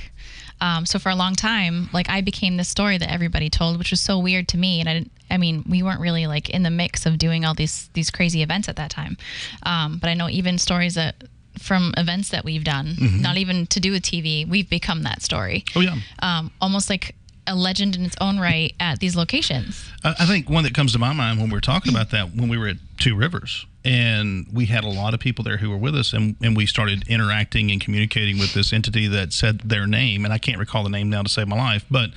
Um, 0.63 0.85
so 0.85 0.97
for 0.97 1.09
a 1.09 1.15
long 1.15 1.35
time, 1.35 1.89
like 1.91 2.09
I 2.09 2.21
became 2.21 2.55
this 2.55 2.69
story 2.69 2.97
that 2.97 3.11
everybody 3.11 3.49
told, 3.49 3.77
which 3.77 3.91
was 3.91 3.99
so 3.99 4.17
weird 4.17 4.47
to 4.49 4.57
me. 4.57 4.79
And 4.79 4.87
I 4.87 4.93
didn't. 4.93 5.11
I 5.29 5.37
mean, 5.37 5.65
we 5.67 5.83
weren't 5.83 5.99
really 5.99 6.25
like 6.25 6.49
in 6.49 6.63
the 6.63 6.69
mix 6.69 7.05
of 7.05 7.17
doing 7.17 7.43
all 7.43 7.53
these 7.53 7.89
these 7.93 8.09
crazy 8.09 8.41
events 8.41 8.69
at 8.69 8.77
that 8.77 8.89
time. 8.89 9.17
Um, 9.63 9.97
but 9.97 10.09
I 10.09 10.13
know 10.13 10.29
even 10.29 10.57
stories 10.57 10.95
that 10.95 11.15
from 11.59 11.93
events 11.97 12.29
that 12.29 12.45
we've 12.45 12.63
done, 12.63 12.95
not 13.21 13.35
even 13.37 13.67
to 13.67 13.79
do 13.81 13.91
with 13.91 14.03
TV, 14.03 14.47
we've 14.47 14.69
become 14.69 15.03
that 15.03 15.21
story. 15.21 15.65
Oh 15.75 15.81
yeah. 15.81 15.97
Um, 16.19 16.49
almost 16.61 16.89
like 16.89 17.13
a 17.45 17.55
legend 17.55 17.97
in 17.97 18.05
its 18.05 18.15
own 18.21 18.39
right 18.39 18.73
at 18.79 18.99
these 18.99 19.17
locations. 19.17 19.91
I 20.01 20.15
I 20.19 20.25
think 20.25 20.49
one 20.49 20.63
that 20.63 20.73
comes 20.73 20.93
to 20.93 20.99
my 20.99 21.11
mind 21.11 21.39
when 21.39 21.49
we 21.49 21.55
were 21.55 21.61
talking 21.61 21.93
about 21.93 22.11
that 22.11 22.33
when 22.33 22.47
we 22.47 22.57
were 22.57 22.69
at 22.69 22.77
Two 22.99 23.17
Rivers 23.17 23.65
and 23.85 24.47
we 24.51 24.65
had 24.65 24.83
a 24.83 24.89
lot 24.89 25.13
of 25.13 25.19
people 25.19 25.43
there 25.43 25.57
who 25.57 25.69
were 25.69 25.77
with 25.77 25.95
us 25.95 26.13
and, 26.13 26.35
and 26.41 26.55
we 26.55 26.65
started 26.65 27.03
interacting 27.07 27.71
and 27.71 27.81
communicating 27.81 28.39
with 28.39 28.53
this 28.53 28.71
entity 28.71 29.07
that 29.07 29.33
said 29.33 29.59
their 29.59 29.85
name 29.85 30.23
and 30.25 30.33
I 30.33 30.37
can't 30.37 30.57
recall 30.57 30.83
the 30.83 30.89
name 30.89 31.09
now 31.09 31.23
to 31.23 31.29
save 31.29 31.47
my 31.47 31.57
life 31.57 31.85
but 31.89 32.11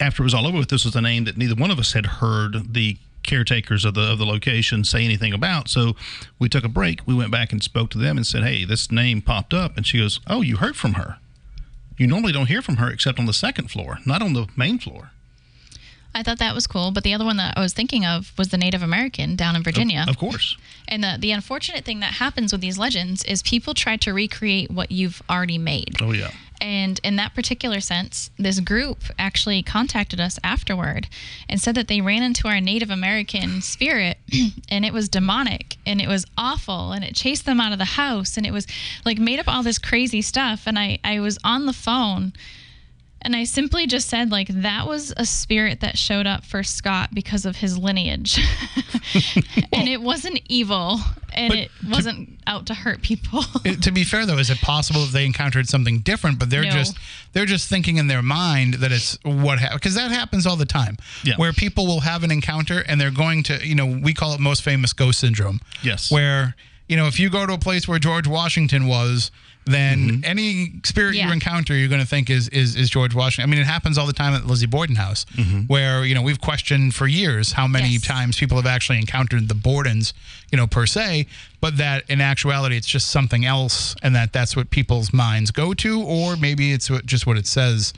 after 0.00 0.22
it 0.22 0.24
was 0.24 0.34
all 0.34 0.46
over 0.46 0.58
with 0.58 0.68
this 0.68 0.84
was 0.84 0.96
a 0.96 1.00
name 1.00 1.24
that 1.24 1.36
neither 1.36 1.54
one 1.54 1.70
of 1.70 1.78
us 1.78 1.92
had 1.92 2.06
heard 2.06 2.74
the 2.74 2.96
caretakers 3.22 3.84
of 3.84 3.94
the 3.94 4.12
of 4.12 4.18
the 4.18 4.24
location 4.24 4.82
say 4.82 5.04
anything 5.04 5.32
about. 5.32 5.68
So 5.68 5.94
we 6.38 6.48
took 6.48 6.64
a 6.64 6.68
break. 6.68 7.06
We 7.06 7.14
went 7.14 7.30
back 7.30 7.52
and 7.52 7.62
spoke 7.62 7.90
to 7.90 7.98
them 7.98 8.16
and 8.16 8.26
said 8.26 8.42
hey 8.42 8.64
this 8.64 8.90
name 8.90 9.20
popped 9.22 9.52
up. 9.52 9.76
And 9.76 9.86
she 9.86 9.98
goes 9.98 10.20
oh 10.26 10.42
you 10.42 10.56
heard 10.56 10.76
from 10.76 10.94
her. 10.94 11.18
You 11.98 12.06
normally 12.06 12.32
don't 12.32 12.46
hear 12.46 12.62
from 12.62 12.76
her 12.76 12.90
except 12.90 13.18
on 13.18 13.26
the 13.26 13.32
second 13.32 13.70
floor 13.70 13.98
not 14.06 14.22
on 14.22 14.32
the 14.32 14.46
main 14.56 14.78
floor 14.78 15.10
I 16.14 16.22
thought 16.22 16.38
that 16.38 16.54
was 16.54 16.66
cool, 16.66 16.90
but 16.90 17.04
the 17.04 17.14
other 17.14 17.24
one 17.24 17.36
that 17.36 17.54
I 17.56 17.60
was 17.60 17.72
thinking 17.72 18.04
of 18.04 18.32
was 18.36 18.48
the 18.48 18.58
Native 18.58 18.82
American 18.82 19.36
down 19.36 19.54
in 19.56 19.62
Virginia. 19.62 20.04
of 20.08 20.18
course 20.18 20.56
And 20.88 21.04
the, 21.04 21.16
the 21.18 21.30
unfortunate 21.30 21.84
thing 21.84 22.00
that 22.00 22.14
happens 22.14 22.52
with 22.52 22.60
these 22.60 22.78
legends 22.78 23.22
is 23.24 23.42
people 23.42 23.74
try 23.74 23.96
to 23.98 24.12
recreate 24.12 24.70
what 24.70 24.90
you've 24.90 25.22
already 25.30 25.58
made. 25.58 25.96
oh 26.00 26.12
yeah 26.12 26.30
And 26.60 27.00
in 27.02 27.16
that 27.16 27.34
particular 27.34 27.80
sense, 27.80 28.30
this 28.36 28.60
group 28.60 28.98
actually 29.18 29.62
contacted 29.62 30.20
us 30.20 30.38
afterward 30.44 31.06
and 31.48 31.60
said 31.60 31.74
that 31.76 31.88
they 31.88 32.00
ran 32.00 32.22
into 32.22 32.48
our 32.48 32.60
Native 32.60 32.90
American 32.90 33.62
spirit 33.62 34.18
and 34.68 34.84
it 34.84 34.92
was 34.92 35.08
demonic 35.08 35.76
and 35.86 36.00
it 36.00 36.08
was 36.08 36.26
awful 36.36 36.92
and 36.92 37.04
it 37.04 37.14
chased 37.14 37.46
them 37.46 37.60
out 37.60 37.72
of 37.72 37.78
the 37.78 37.96
house 38.02 38.36
and 38.36 38.44
it 38.44 38.52
was 38.52 38.66
like 39.04 39.18
made 39.18 39.38
up 39.38 39.48
all 39.48 39.62
this 39.62 39.78
crazy 39.78 40.22
stuff. 40.22 40.64
And 40.66 40.78
I, 40.78 40.98
I 41.04 41.20
was 41.20 41.38
on 41.44 41.66
the 41.66 41.72
phone 41.72 42.32
and 43.22 43.36
I 43.36 43.44
simply 43.44 43.86
just 43.86 44.08
said, 44.08 44.30
like, 44.30 44.48
that 44.48 44.86
was 44.86 45.12
a 45.16 45.24
spirit 45.26 45.80
that 45.80 45.98
showed 45.98 46.26
up 46.26 46.44
for 46.44 46.62
Scott 46.62 47.10
because 47.14 47.44
of 47.46 47.56
his 47.56 47.76
lineage. 47.78 48.38
and 49.72 49.88
it 49.88 50.00
wasn't 50.00 50.40
evil 50.48 51.00
and 51.32 51.50
But 51.50 51.58
it 51.58 51.70
wasn't 51.88 52.38
out 52.46 52.66
to 52.66 52.74
hurt 52.74 53.02
people. 53.02 53.44
It- 53.64 53.82
to 53.82 53.92
be 53.92 54.04
fair 54.04 54.26
though, 54.26 54.38
is 54.38 54.50
it 54.50 54.60
possible 54.60 55.04
that 55.04 55.12
they 55.12 55.24
encountered 55.26 55.68
something 55.68 55.98
different, 56.00 56.38
but 56.38 56.50
they're 56.50 56.62
No. 56.64 56.70
just 56.70 56.96
they're 57.32 57.46
just 57.46 57.68
thinking 57.68 57.98
in 57.98 58.08
their 58.08 58.22
mind 58.22 58.74
that 58.74 58.90
it's 58.90 59.16
what 59.22 59.58
happened 59.60 59.80
because 59.80 59.94
that 59.94 60.10
happens 60.10 60.46
all 60.46 60.56
the 60.56 60.64
time, 60.66 60.96
Yeah. 61.22 61.36
where 61.36 61.52
people 61.52 61.86
will 61.86 62.00
have 62.00 62.24
an 62.24 62.30
encounter 62.32 62.80
and 62.80 63.00
they're 63.00 63.10
going 63.12 63.42
to 63.44 63.66
you 63.66 63.74
know 63.74 63.86
we 63.86 64.12
call 64.14 64.32
it 64.34 64.40
most 64.40 64.62
famous 64.62 64.92
ghost 64.92 65.20
syndrome. 65.20 65.60
Yes. 65.82 66.10
Where 66.10 66.56
you 66.90 66.96
know 66.96 67.06
if 67.06 67.18
you 67.20 67.30
go 67.30 67.46
to 67.46 67.54
a 67.54 67.58
place 67.58 67.86
where 67.88 67.98
George 67.98 68.26
Washington 68.26 68.86
was. 68.86 69.30
Then 69.66 69.98
mm-hmm. 69.98 70.24
any 70.24 70.80
spirit 70.84 71.16
you 71.16 71.30
encounter, 71.30 71.74
you're 71.76 71.90
going 71.90 72.00
to 72.00 72.06
think 72.06 72.30
is, 72.30 72.48
is 72.48 72.74
is 72.76 72.88
George 72.88 73.14
Washington. 73.14 73.48
I 73.48 73.50
mean, 73.50 73.60
it 73.60 73.66
happens 73.66 73.98
all 73.98 74.06
the 74.06 74.12
time 74.14 74.32
at 74.32 74.46
Lizzie 74.46 74.66
Borden 74.66 74.96
House, 74.96 75.26
mm-hmm. 75.36 75.60
where 75.66 76.02
you 76.02 76.14
know 76.14 76.22
we've 76.22 76.40
questioned 76.40 76.94
for 76.94 77.06
years 77.06 77.52
how 77.52 77.66
many 77.68 77.90
Yes. 77.90 78.02
times 78.02 78.38
people 78.38 78.56
have 78.56 78.66
actually 78.66 78.98
encountered 78.98 79.48
the 79.48 79.54
Bordens, 79.54 80.14
you 80.50 80.56
know, 80.56 80.66
per 80.66 80.86
se, 80.86 81.26
but 81.60 81.76
that 81.76 82.08
in 82.08 82.22
actuality 82.22 82.74
it's 82.78 82.86
just 82.86 83.10
something 83.10 83.44
else, 83.44 83.94
and 84.02 84.16
that 84.16 84.32
that's 84.32 84.56
what 84.56 84.70
people's 84.70 85.12
minds 85.12 85.50
go 85.50 85.74
to, 85.74 86.02
or 86.02 86.36
maybe 86.36 86.72
it's 86.72 86.90
just 87.04 87.26
what 87.26 87.36
it 87.36 87.46
says 87.46 87.92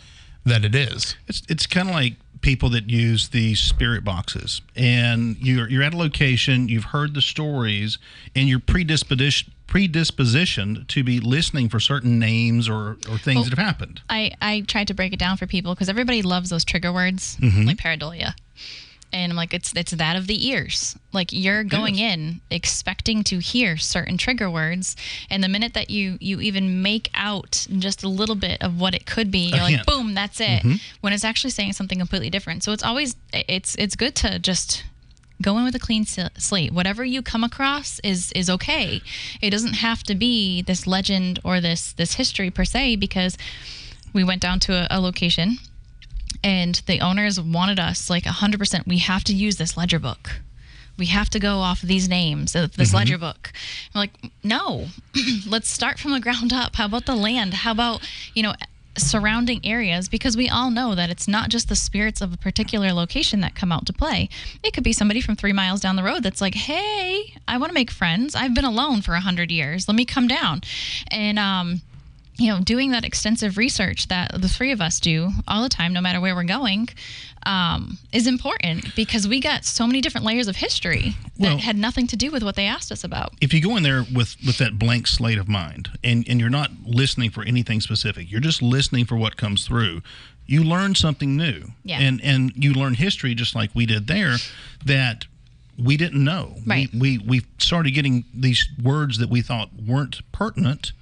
that 0.44 0.64
it 0.64 0.74
is. 0.74 1.14
It's 1.28 1.42
it's 1.48 1.66
kind 1.66 1.88
of 1.88 1.94
like 1.94 2.14
people 2.42 2.68
that 2.70 2.90
use 2.90 3.28
these 3.30 3.60
spirit 3.60 4.04
boxes, 4.04 4.60
and 4.76 5.36
you're 5.38 5.68
you're 5.70 5.82
at 5.82 5.94
a 5.94 5.96
location, 5.96 6.68
you've 6.68 6.84
heard 6.84 7.14
the 7.14 7.22
stories, 7.22 7.98
and 8.36 8.48
you're 8.48 8.60
predisposition 8.60 9.52
predispositioned 9.68 10.86
to 10.88 11.02
be 11.02 11.18
listening 11.18 11.68
for 11.70 11.80
certain 11.80 12.18
names 12.18 12.68
or 12.68 12.98
or 13.10 13.16
things 13.16 13.48
that 13.48 13.56
have 13.56 13.64
happened. 13.66 14.02
I, 14.10 14.32
I 14.40 14.60
tried 14.62 14.88
to 14.88 14.94
break 14.94 15.14
it 15.14 15.18
down 15.18 15.38
for 15.38 15.46
people 15.46 15.74
because 15.74 15.88
everybody 15.88 16.20
loves 16.20 16.50
those 16.50 16.64
trigger 16.64 16.92
words 16.92 17.38
Mm-hmm. 17.40 17.62
like 17.64 17.78
pareidolia. 17.78 18.34
And 19.12 19.32
I'm 19.32 19.36
like, 19.36 19.52
it's 19.52 19.72
it's 19.74 19.92
that 19.92 20.16
of 20.16 20.26
the 20.26 20.48
ears. 20.48 20.96
Like 21.12 21.32
you're 21.32 21.64
going 21.64 21.96
is. 21.96 22.00
in 22.00 22.40
expecting 22.50 23.22
to 23.24 23.38
hear 23.38 23.76
certain 23.76 24.16
trigger 24.16 24.50
words, 24.50 24.96
and 25.30 25.42
the 25.44 25.48
minute 25.48 25.74
that 25.74 25.90
you 25.90 26.16
you 26.20 26.40
even 26.40 26.82
make 26.82 27.10
out 27.14 27.66
just 27.78 28.02
a 28.02 28.08
little 28.08 28.34
bit 28.34 28.62
of 28.62 28.80
what 28.80 28.94
it 28.94 29.06
could 29.06 29.30
be, 29.30 29.50
you're 29.50 29.58
like, 29.58 29.74
hint. 29.74 29.86
Mm-hmm. 29.86 30.02
boom, 30.06 30.14
that's 30.14 30.40
it. 30.40 30.64
When 31.00 31.12
it's 31.12 31.24
actually 31.24 31.50
saying 31.50 31.74
something 31.74 31.98
completely 31.98 32.30
different. 32.30 32.62
So 32.62 32.72
it's 32.72 32.82
always 32.82 33.16
it's 33.32 33.74
it's 33.76 33.96
good 33.96 34.14
to 34.16 34.38
just 34.38 34.84
go 35.42 35.58
in 35.58 35.64
with 35.64 35.74
a 35.74 35.78
clean 35.78 36.06
slate. 36.06 36.72
Whatever 36.72 37.04
you 37.04 37.20
come 37.20 37.44
across 37.44 37.98
is 38.00 38.32
is 38.32 38.48
okay. 38.48 39.02
It 39.42 39.50
doesn't 39.50 39.74
have 39.74 40.02
to 40.04 40.14
be 40.14 40.62
this 40.62 40.86
legend 40.86 41.40
or 41.44 41.60
this 41.60 41.92
this 41.92 42.14
history 42.14 42.50
per 42.50 42.64
se 42.64 42.96
because 42.96 43.36
we 44.12 44.24
went 44.24 44.40
down 44.40 44.60
to 44.60 44.72
a, 44.72 44.98
a 44.98 45.00
location 45.00 45.58
and 46.44 46.76
the 46.86 47.00
owners 47.00 47.40
wanted 47.40 47.78
us 47.78 48.10
like 48.10 48.24
100% 48.24 48.86
we 48.86 48.98
have 48.98 49.24
to 49.24 49.34
use 49.34 49.56
this 49.56 49.76
ledger 49.76 49.98
book. 49.98 50.40
We 50.98 51.06
have 51.06 51.30
to 51.30 51.40
go 51.40 51.58
off 51.58 51.80
these 51.80 52.08
names 52.08 52.54
of 52.54 52.76
this 52.76 52.92
ledger 52.92 53.18
book. 53.18 53.50
I'm 53.94 54.00
like 54.00 54.10
no. 54.44 54.86
Let's 55.48 55.70
start 55.70 55.98
from 55.98 56.12
the 56.12 56.20
ground 56.20 56.52
up. 56.52 56.76
How 56.76 56.86
about 56.86 57.06
the 57.06 57.14
land? 57.16 57.54
How 57.54 57.72
about 57.72 58.06
you 58.34 58.42
know 58.42 58.54
surrounding 58.98 59.60
areas? 59.64 60.10
Because 60.10 60.36
we 60.36 60.50
all 60.50 60.70
know 60.70 60.94
that 60.94 61.08
it's 61.08 61.26
not 61.26 61.48
just 61.48 61.68
the 61.68 61.76
spirits 61.76 62.20
of 62.20 62.34
a 62.34 62.36
particular 62.36 62.92
location 62.92 63.40
that 63.40 63.54
come 63.54 63.72
out 63.72 63.86
to 63.86 63.92
play. 63.92 64.28
It 64.62 64.74
could 64.74 64.84
be 64.84 64.92
somebody 64.92 65.22
from 65.22 65.34
three 65.34 65.54
miles 65.54 65.80
down 65.80 65.96
the 65.96 66.02
road 66.02 66.22
that's 66.22 66.42
like 66.42 66.54
hey 66.54 67.34
i 67.48 67.56
want 67.56 67.70
to 67.70 67.74
make 67.74 67.90
friends. 67.90 68.34
I've 68.34 68.54
been 68.54 68.64
alone 68.64 69.00
for 69.00 69.14
a 69.14 69.20
hundred 69.20 69.50
years. 69.50 69.88
Let 69.88 69.96
me 69.96 70.04
come 70.04 70.28
down. 70.28 70.60
And 71.10 71.38
um 71.38 71.80
you 72.42 72.48
know, 72.52 72.60
doing 72.60 72.90
that 72.90 73.04
extensive 73.04 73.56
research 73.56 74.08
that 74.08 74.32
the 74.40 74.48
three 74.48 74.72
of 74.72 74.80
us 74.80 74.98
do 74.98 75.30
all 75.46 75.62
the 75.62 75.68
time, 75.68 75.92
no 75.92 76.00
matter 76.00 76.20
where 76.20 76.34
we're 76.34 76.42
going, 76.42 76.88
um, 77.46 77.98
is 78.12 78.26
important 78.26 78.94
because 78.96 79.26
we 79.28 79.40
got 79.40 79.64
so 79.64 79.86
many 79.86 80.00
different 80.00 80.24
layers 80.26 80.48
of 80.48 80.56
history 80.56 81.14
that 81.38 81.48
Well- 81.48 81.58
had 81.58 81.76
nothing 81.76 82.06
to 82.08 82.16
do 82.16 82.30
with 82.30 82.42
what 82.42 82.56
they 82.56 82.66
asked 82.66 82.90
us 82.92 83.04
about. 83.04 83.34
if 83.40 83.52
you 83.54 83.60
go 83.60 83.76
in 83.76 83.82
there 83.84 84.04
with 84.12 84.36
with 84.46 84.58
that 84.58 84.78
blank 84.78 85.06
slate 85.06 85.38
of 85.38 85.48
mind 85.48 85.90
and 86.04 86.24
and 86.28 86.40
you're 86.40 86.50
not 86.50 86.70
listening 86.84 87.30
for 87.30 87.42
anything 87.44 87.80
specific 87.80 88.30
you're 88.30 88.40
just 88.40 88.60
listening 88.62 89.04
for 89.04 89.16
what 89.16 89.36
comes 89.36 89.66
through 89.66 90.02
you 90.46 90.62
learn 90.62 90.94
something 90.94 91.36
new 91.36 91.72
Yeah. 91.84 91.98
and 92.00 92.20
and 92.22 92.52
you 92.56 92.72
learn 92.74 92.94
history 92.94 93.34
just 93.34 93.54
like 93.54 93.70
we 93.74 93.86
did 93.86 94.06
there 94.06 94.36
that 94.84 95.26
we 95.78 95.96
didn't 95.96 96.22
know 96.22 96.56
Right. 96.66 96.88
we, 96.92 97.18
we 97.18 97.18
we 97.18 97.42
started 97.58 97.90
getting 97.92 98.24
these 98.34 98.68
words 98.80 99.18
that 99.18 99.28
we 99.30 99.42
thought 99.42 99.70
weren't 99.84 100.20
pertinent 100.32 100.92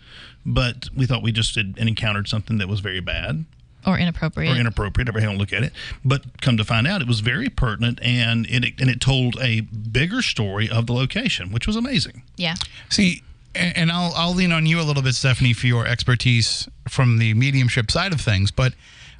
but 0.46 0.88
we 0.96 1.06
thought 1.06 1.22
we 1.22 1.32
just 1.32 1.54
had 1.54 1.74
encountered 1.78 2.28
something 2.28 2.58
that 2.58 2.68
was 2.68 2.80
very 2.80 3.00
bad 3.00 3.44
Or 3.86 3.98
inappropriate. 3.98 4.54
or 4.56 4.60
inappropriate, 4.60 5.08
however 5.08 5.20
you 5.20 5.26
want 5.26 5.36
to 5.38 5.40
look 5.40 5.52
at 5.52 5.62
it. 5.62 5.72
But 6.04 6.40
come 6.40 6.56
to 6.56 6.64
find 6.64 6.86
out, 6.86 7.00
it 7.02 7.08
was 7.08 7.20
very 7.20 7.48
pertinent, 7.48 7.98
and 8.02 8.46
it 8.46 8.80
and 8.80 8.88
it 8.90 9.00
told 9.00 9.36
a 9.40 9.60
bigger 9.60 10.22
story 10.22 10.68
of 10.68 10.86
the 10.86 10.92
location, 10.92 11.52
which 11.52 11.66
was 11.66 11.76
amazing. 11.76 12.22
yeah. 12.36 12.54
See, 12.88 13.22
and, 13.54 13.76
and 13.76 13.92
I'll 13.92 14.12
I'll 14.14 14.34
lean 14.34 14.52
on 14.52 14.66
you 14.66 14.80
a 14.80 14.84
little 14.84 15.02
bit, 15.02 15.14
Stephanie, 15.14 15.52
for 15.52 15.66
your 15.66 15.86
expertise 15.86 16.68
from 16.88 17.18
the 17.18 17.34
mediumship 17.34 17.90
side 17.90 18.12
of 18.12 18.20
things. 18.20 18.50
But 18.50 18.74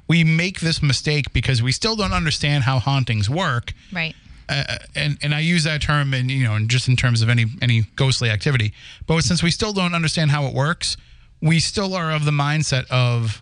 we 0.07 0.23
make 0.23 0.59
this 0.59 0.81
mistake 0.81 1.31
because 1.33 1.61
we 1.63 1.71
still 1.71 1.95
don't 1.95 2.13
understand 2.13 2.63
how 2.63 2.79
hauntings 2.79 3.29
work. 3.29 3.73
Right. 3.91 4.15
uh, 4.49 4.77
and 4.95 5.17
and 5.21 5.33
I 5.33 5.39
use 5.39 5.63
that 5.65 5.81
term 5.81 6.13
in 6.13 6.29
you 6.29 6.43
know 6.45 6.55
in 6.55 6.67
just 6.67 6.87
in 6.87 6.95
terms 6.95 7.21
of 7.21 7.29
any 7.29 7.45
any 7.61 7.83
ghostly 7.95 8.29
activity. 8.29 8.73
But 9.07 9.23
since 9.23 9.41
we 9.43 9.51
still 9.51 9.73
don't 9.73 9.93
understand 9.95 10.31
how 10.31 10.45
it 10.47 10.53
works, 10.53 10.97
we 11.41 11.59
still 11.59 11.93
are 11.93 12.11
of 12.11 12.25
the 12.25 12.31
mindset 12.31 12.85
of 12.89 13.41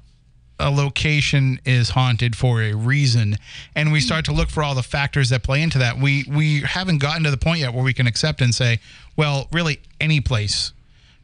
a 0.59 0.69
location 0.69 1.59
is 1.65 1.91
haunted 1.91 2.35
for 2.35 2.61
a 2.61 2.73
reason, 2.73 3.37
and 3.75 3.91
we 3.91 4.01
start 4.01 4.25
to 4.25 4.33
look 4.33 4.49
for 4.49 4.61
all 4.61 4.75
the 4.75 4.83
factors 4.83 5.29
that 5.29 5.43
play 5.43 5.61
into 5.61 5.77
that. 5.77 5.97
We 5.97 6.25
we 6.29 6.61
haven't 6.61 6.97
gotten 6.97 7.23
to 7.23 7.31
the 7.31 7.37
point 7.37 7.59
yet 7.59 7.73
where 7.73 7.83
we 7.83 7.93
can 7.93 8.07
accept 8.07 8.41
and 8.41 8.53
say, 8.53 8.79
well, 9.15 9.47
really 9.51 9.79
any 9.99 10.19
place 10.19 10.73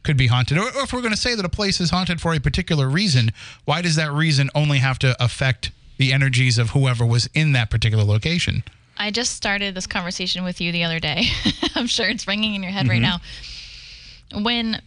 could 0.02 0.16
be 0.16 0.28
haunted. 0.28 0.56
Or, 0.56 0.64
or 0.64 0.84
if 0.84 0.92
we're 0.92 1.02
going 1.02 1.12
to 1.12 1.20
say 1.20 1.34
that 1.34 1.44
a 1.44 1.50
place 1.50 1.80
is 1.80 1.90
haunted 1.90 2.20
for 2.20 2.32
a 2.32 2.40
particular 2.40 2.88
reason, 2.88 3.32
why 3.64 3.82
does 3.82 3.96
that 3.96 4.12
reason 4.12 4.48
only 4.54 4.78
have 4.78 4.98
to 5.00 5.22
affect 5.22 5.72
the 5.98 6.12
energies 6.12 6.58
of 6.58 6.70
whoever 6.70 7.04
was 7.04 7.28
in 7.34 7.52
that 7.52 7.70
particular 7.70 8.04
location? 8.04 8.62
I 8.98 9.10
just 9.10 9.34
started 9.34 9.74
this 9.74 9.86
conversation 9.86 10.44
with 10.44 10.60
you 10.60 10.72
the 10.72 10.84
other 10.84 11.00
day. 11.00 11.24
I'm 11.74 11.86
sure 11.86 12.08
it's 12.08 12.26
ringing 12.26 12.54
in 12.54 12.62
your 12.62 12.72
head 12.72 12.88
right 12.88 13.02
mm-hmm. 13.02 14.38
now. 14.38 14.42
When 14.42 14.80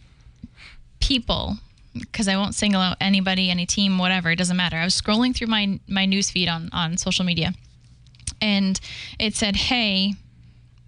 people, 0.98 1.58
because 1.94 2.28
I 2.28 2.36
won't 2.36 2.54
single 2.54 2.80
out 2.80 2.96
anybody, 3.00 3.50
any 3.50 3.66
team, 3.66 3.98
whatever, 3.98 4.30
it 4.30 4.36
doesn't 4.36 4.56
matter. 4.56 4.76
I 4.76 4.84
was 4.84 5.00
scrolling 5.00 5.34
through 5.34 5.48
my 5.48 5.80
my 5.88 6.06
news 6.06 6.30
feed 6.30 6.48
on 6.48 6.70
on 6.72 6.96
social 6.96 7.24
media, 7.24 7.52
and 8.40 8.78
it 9.18 9.34
said, 9.34 9.56
"Hey, 9.56 10.14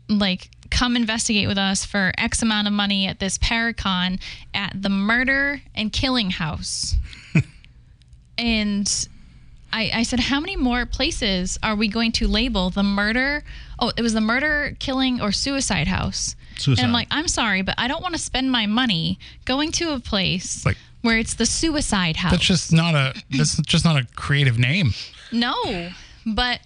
like." 0.08 0.50
Come 0.70 0.96
investigate 0.96 1.48
with 1.48 1.58
us 1.58 1.84
for 1.84 2.12
X 2.16 2.40
amount 2.40 2.66
of 2.66 2.72
money 2.72 3.06
at 3.06 3.18
this 3.20 3.36
Paracon 3.36 4.18
at 4.54 4.72
the 4.74 4.88
murder 4.88 5.60
and 5.74 5.92
killing 5.92 6.30
house. 6.30 6.96
and 8.38 9.08
I, 9.70 9.90
I 9.92 10.02
said, 10.02 10.20
how 10.20 10.40
many 10.40 10.56
more 10.56 10.86
places 10.86 11.58
are 11.62 11.74
we 11.74 11.88
going 11.88 12.12
to 12.12 12.26
label 12.26 12.70
the 12.70 12.82
murder? 12.82 13.44
Oh, 13.78 13.92
it 13.96 14.02
was 14.02 14.14
the 14.14 14.20
murder, 14.22 14.74
killing, 14.78 15.20
or 15.20 15.30
suicide 15.30 15.88
house. 15.88 16.36
Suicide. 16.56 16.82
And 16.82 16.86
I'm 16.88 16.92
like, 16.94 17.08
I'm 17.10 17.28
sorry, 17.28 17.60
but 17.60 17.74
I 17.76 17.86
don't 17.86 18.02
want 18.02 18.14
to 18.14 18.20
spend 18.20 18.50
my 18.50 18.66
money 18.66 19.18
going 19.44 19.72
to 19.72 19.92
a 19.92 20.00
place 20.00 20.64
Like- 20.64 20.78
where 21.02 21.18
it's 21.18 21.34
the 21.34 21.46
suicide 21.46 22.16
house. 22.16 22.32
That's 22.32 22.44
just 22.44 22.72
not 22.72 22.94
a 22.94 23.14
that's 23.30 23.60
just 23.62 23.84
not 23.84 23.96
a 23.96 24.06
creative 24.16 24.58
name. 24.58 24.94
no, 25.30 25.90
but 26.26 26.60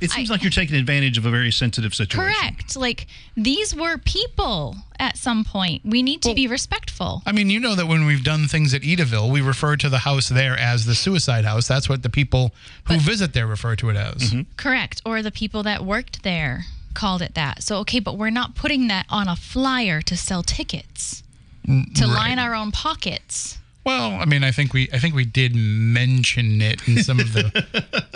It 0.00 0.10
seems 0.10 0.28
like 0.30 0.42
you're 0.42 0.50
taking 0.50 0.76
advantage 0.76 1.16
of 1.16 1.24
a 1.24 1.30
very 1.30 1.50
sensitive 1.50 1.94
situation. 1.94 2.32
correct. 2.34 2.76
Like 2.76 3.06
these 3.36 3.74
were 3.74 3.96
people 3.98 4.76
at 4.98 5.16
some 5.16 5.42
point. 5.44 5.82
We 5.84 6.02
need 6.02 6.20
to 6.22 6.34
be 6.34 6.46
respectful. 6.46 7.22
I 7.24 7.32
mean, 7.32 7.48
you 7.50 7.60
know 7.60 7.74
that 7.74 7.86
when 7.86 8.04
we've 8.06 8.22
done 8.24 8.46
things 8.48 8.74
at 8.74 8.82
Edaville, 8.82 9.30
we 9.32 9.40
refer 9.40 9.76
to 9.76 9.88
the 9.88 9.98
house 10.00 10.28
there 10.28 10.56
as 10.58 10.84
the 10.84 10.94
suicide 10.94 11.44
house. 11.44 11.66
That's 11.68 11.88
what 11.88 12.02
the 12.02 12.10
people 12.10 12.52
who 12.88 12.98
visit 12.98 13.32
there 13.32 13.46
refer 13.46 13.74
to 13.76 13.88
it 13.90 13.96
as. 13.96 14.14
Mm-hmm. 14.16 14.40
Correct. 14.56 15.00
Or 15.06 15.22
the 15.22 15.30
people 15.32 15.62
that 15.62 15.84
worked 15.84 16.22
there 16.22 16.64
called 16.94 17.20
it 17.22 17.34
that. 17.34 17.62
So, 17.62 17.76
okay, 17.80 18.00
but 18.00 18.16
we're 18.18 18.30
not 18.30 18.54
putting 18.54 18.88
that 18.88 19.06
on 19.10 19.28
a 19.28 19.36
flyer 19.36 20.00
to 20.02 20.16
sell 20.16 20.42
tickets, 20.42 21.22
mm, 21.66 21.92
to 21.94 22.06
line 22.06 22.38
our 22.38 22.54
own 22.54 22.70
pockets. 22.72 23.58
Well, 23.86 24.14
I 24.20 24.24
mean, 24.24 24.42
I 24.44 24.50
think 24.50 24.72
we 24.74 24.88
I 24.92 24.98
think 24.98 25.14
we 25.14 25.24
did 25.24 25.54
mention 25.54 26.60
it 26.60 26.86
in 26.88 27.02
some 27.04 27.20
of 27.20 27.32
the. 27.32 27.44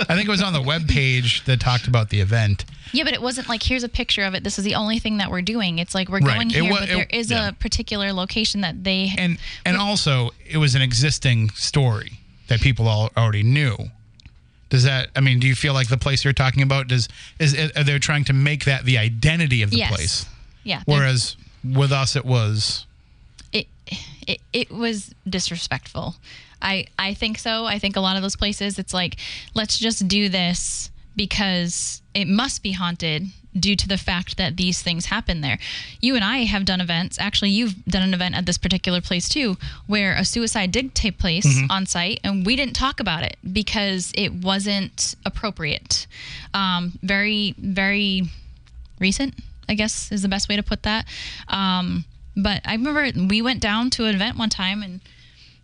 I 0.08 0.14
think 0.16 0.26
it 0.26 0.30
was 0.30 0.42
on 0.42 0.52
the 0.52 0.60
web 0.60 0.88
page 0.88 1.44
that 1.44 1.60
talked 1.60 1.86
about 1.86 2.10
the 2.10 2.20
event. 2.20 2.64
Yeah, 2.92 3.04
but 3.04 3.12
it 3.14 3.22
wasn't 3.22 3.48
like 3.48 3.62
here's 3.62 3.84
a 3.84 3.88
picture 3.88 4.24
of 4.24 4.34
it. 4.34 4.42
This 4.42 4.58
is 4.58 4.64
the 4.64 4.74
only 4.74 4.98
thing 4.98 5.18
that 5.18 5.30
we're 5.30 5.42
doing. 5.42 5.78
It's 5.78 5.94
like 5.94 6.08
we're 6.08 6.18
Right. 6.18 6.34
going 6.34 6.50
here, 6.50 6.64
wa- 6.64 6.80
but 6.80 6.88
it- 6.88 6.94
there 6.96 7.06
is 7.10 7.30
yeah. 7.30 7.48
a 7.48 7.52
particular 7.52 8.12
location 8.12 8.62
that 8.62 8.82
they. 8.82 9.12
and 9.16 9.38
and 9.64 9.76
also 9.76 10.30
it 10.44 10.58
was 10.58 10.74
an 10.74 10.82
existing 10.82 11.50
story 11.50 12.18
that 12.48 12.60
people 12.60 12.88
all 12.88 13.10
already 13.16 13.44
knew. 13.44 13.76
Does 14.70 14.82
that? 14.82 15.10
I 15.14 15.20
mean, 15.20 15.38
do 15.38 15.46
you 15.46 15.54
feel 15.54 15.72
like 15.72 15.88
the 15.88 15.96
place 15.98 16.24
you're 16.24 16.32
talking 16.32 16.64
about 16.64 16.88
does 16.88 17.08
is 17.38 17.54
are 17.76 17.84
they 17.84 17.96
trying 18.00 18.24
to 18.24 18.32
make 18.32 18.64
that 18.64 18.84
the 18.84 18.98
identity 18.98 19.62
of 19.62 19.70
the 19.70 19.76
yes. 19.78 19.94
place? 19.94 20.26
Yeah. 20.64 20.82
Whereas 20.86 21.36
with 21.64 21.92
us, 21.92 22.16
it 22.16 22.24
was 22.24 22.86
it, 24.26 24.40
it 24.52 24.70
was 24.70 25.14
disrespectful. 25.28 26.16
I 26.62 26.86
I 26.98 27.14
think 27.14 27.38
so. 27.38 27.64
I 27.64 27.78
think 27.78 27.96
a 27.96 28.00
lot 28.00 28.16
of 28.16 28.22
those 28.22 28.36
places 28.36 28.78
it's 28.78 28.94
like 28.94 29.16
let's 29.54 29.78
just 29.78 30.06
do 30.08 30.28
this 30.28 30.90
because 31.16 32.02
it 32.14 32.26
must 32.26 32.62
be 32.62 32.72
haunted 32.72 33.26
due 33.58 33.74
to 33.74 33.88
the 33.88 33.98
fact 33.98 34.36
that 34.36 34.56
these 34.56 34.80
things 34.80 35.06
happen 35.06 35.40
there. 35.40 35.58
You 36.00 36.14
and 36.14 36.22
I 36.22 36.44
have 36.44 36.64
done 36.64 36.80
events. 36.80 37.18
Actually, 37.18 37.50
you've 37.50 37.84
done 37.84 38.02
an 38.02 38.14
event 38.14 38.36
at 38.36 38.46
this 38.46 38.58
particular 38.58 39.00
place 39.00 39.28
too 39.28 39.56
where 39.86 40.14
a 40.14 40.24
suicide 40.24 40.70
did 40.70 40.94
take 40.94 41.18
place 41.18 41.60
on 41.70 41.86
site 41.86 42.20
and 42.22 42.46
we 42.46 42.54
didn't 42.56 42.74
talk 42.74 43.00
about 43.00 43.24
it 43.24 43.36
because 43.52 44.12
it 44.14 44.32
wasn't 44.32 45.14
appropriate. 45.26 46.06
Um, 46.54 46.98
very 47.02 47.54
very 47.58 48.22
recent, 49.00 49.34
I 49.68 49.74
guess 49.74 50.12
is 50.12 50.22
the 50.22 50.28
best 50.28 50.48
way 50.48 50.56
to 50.56 50.62
put 50.62 50.84
that. 50.84 51.06
Um, 51.48 52.04
but 52.36 52.60
I 52.64 52.74
remember 52.74 53.10
we 53.28 53.42
went 53.42 53.60
down 53.60 53.90
to 53.90 54.06
an 54.06 54.14
event 54.14 54.36
one 54.36 54.50
time 54.50 54.82
and 54.82 55.00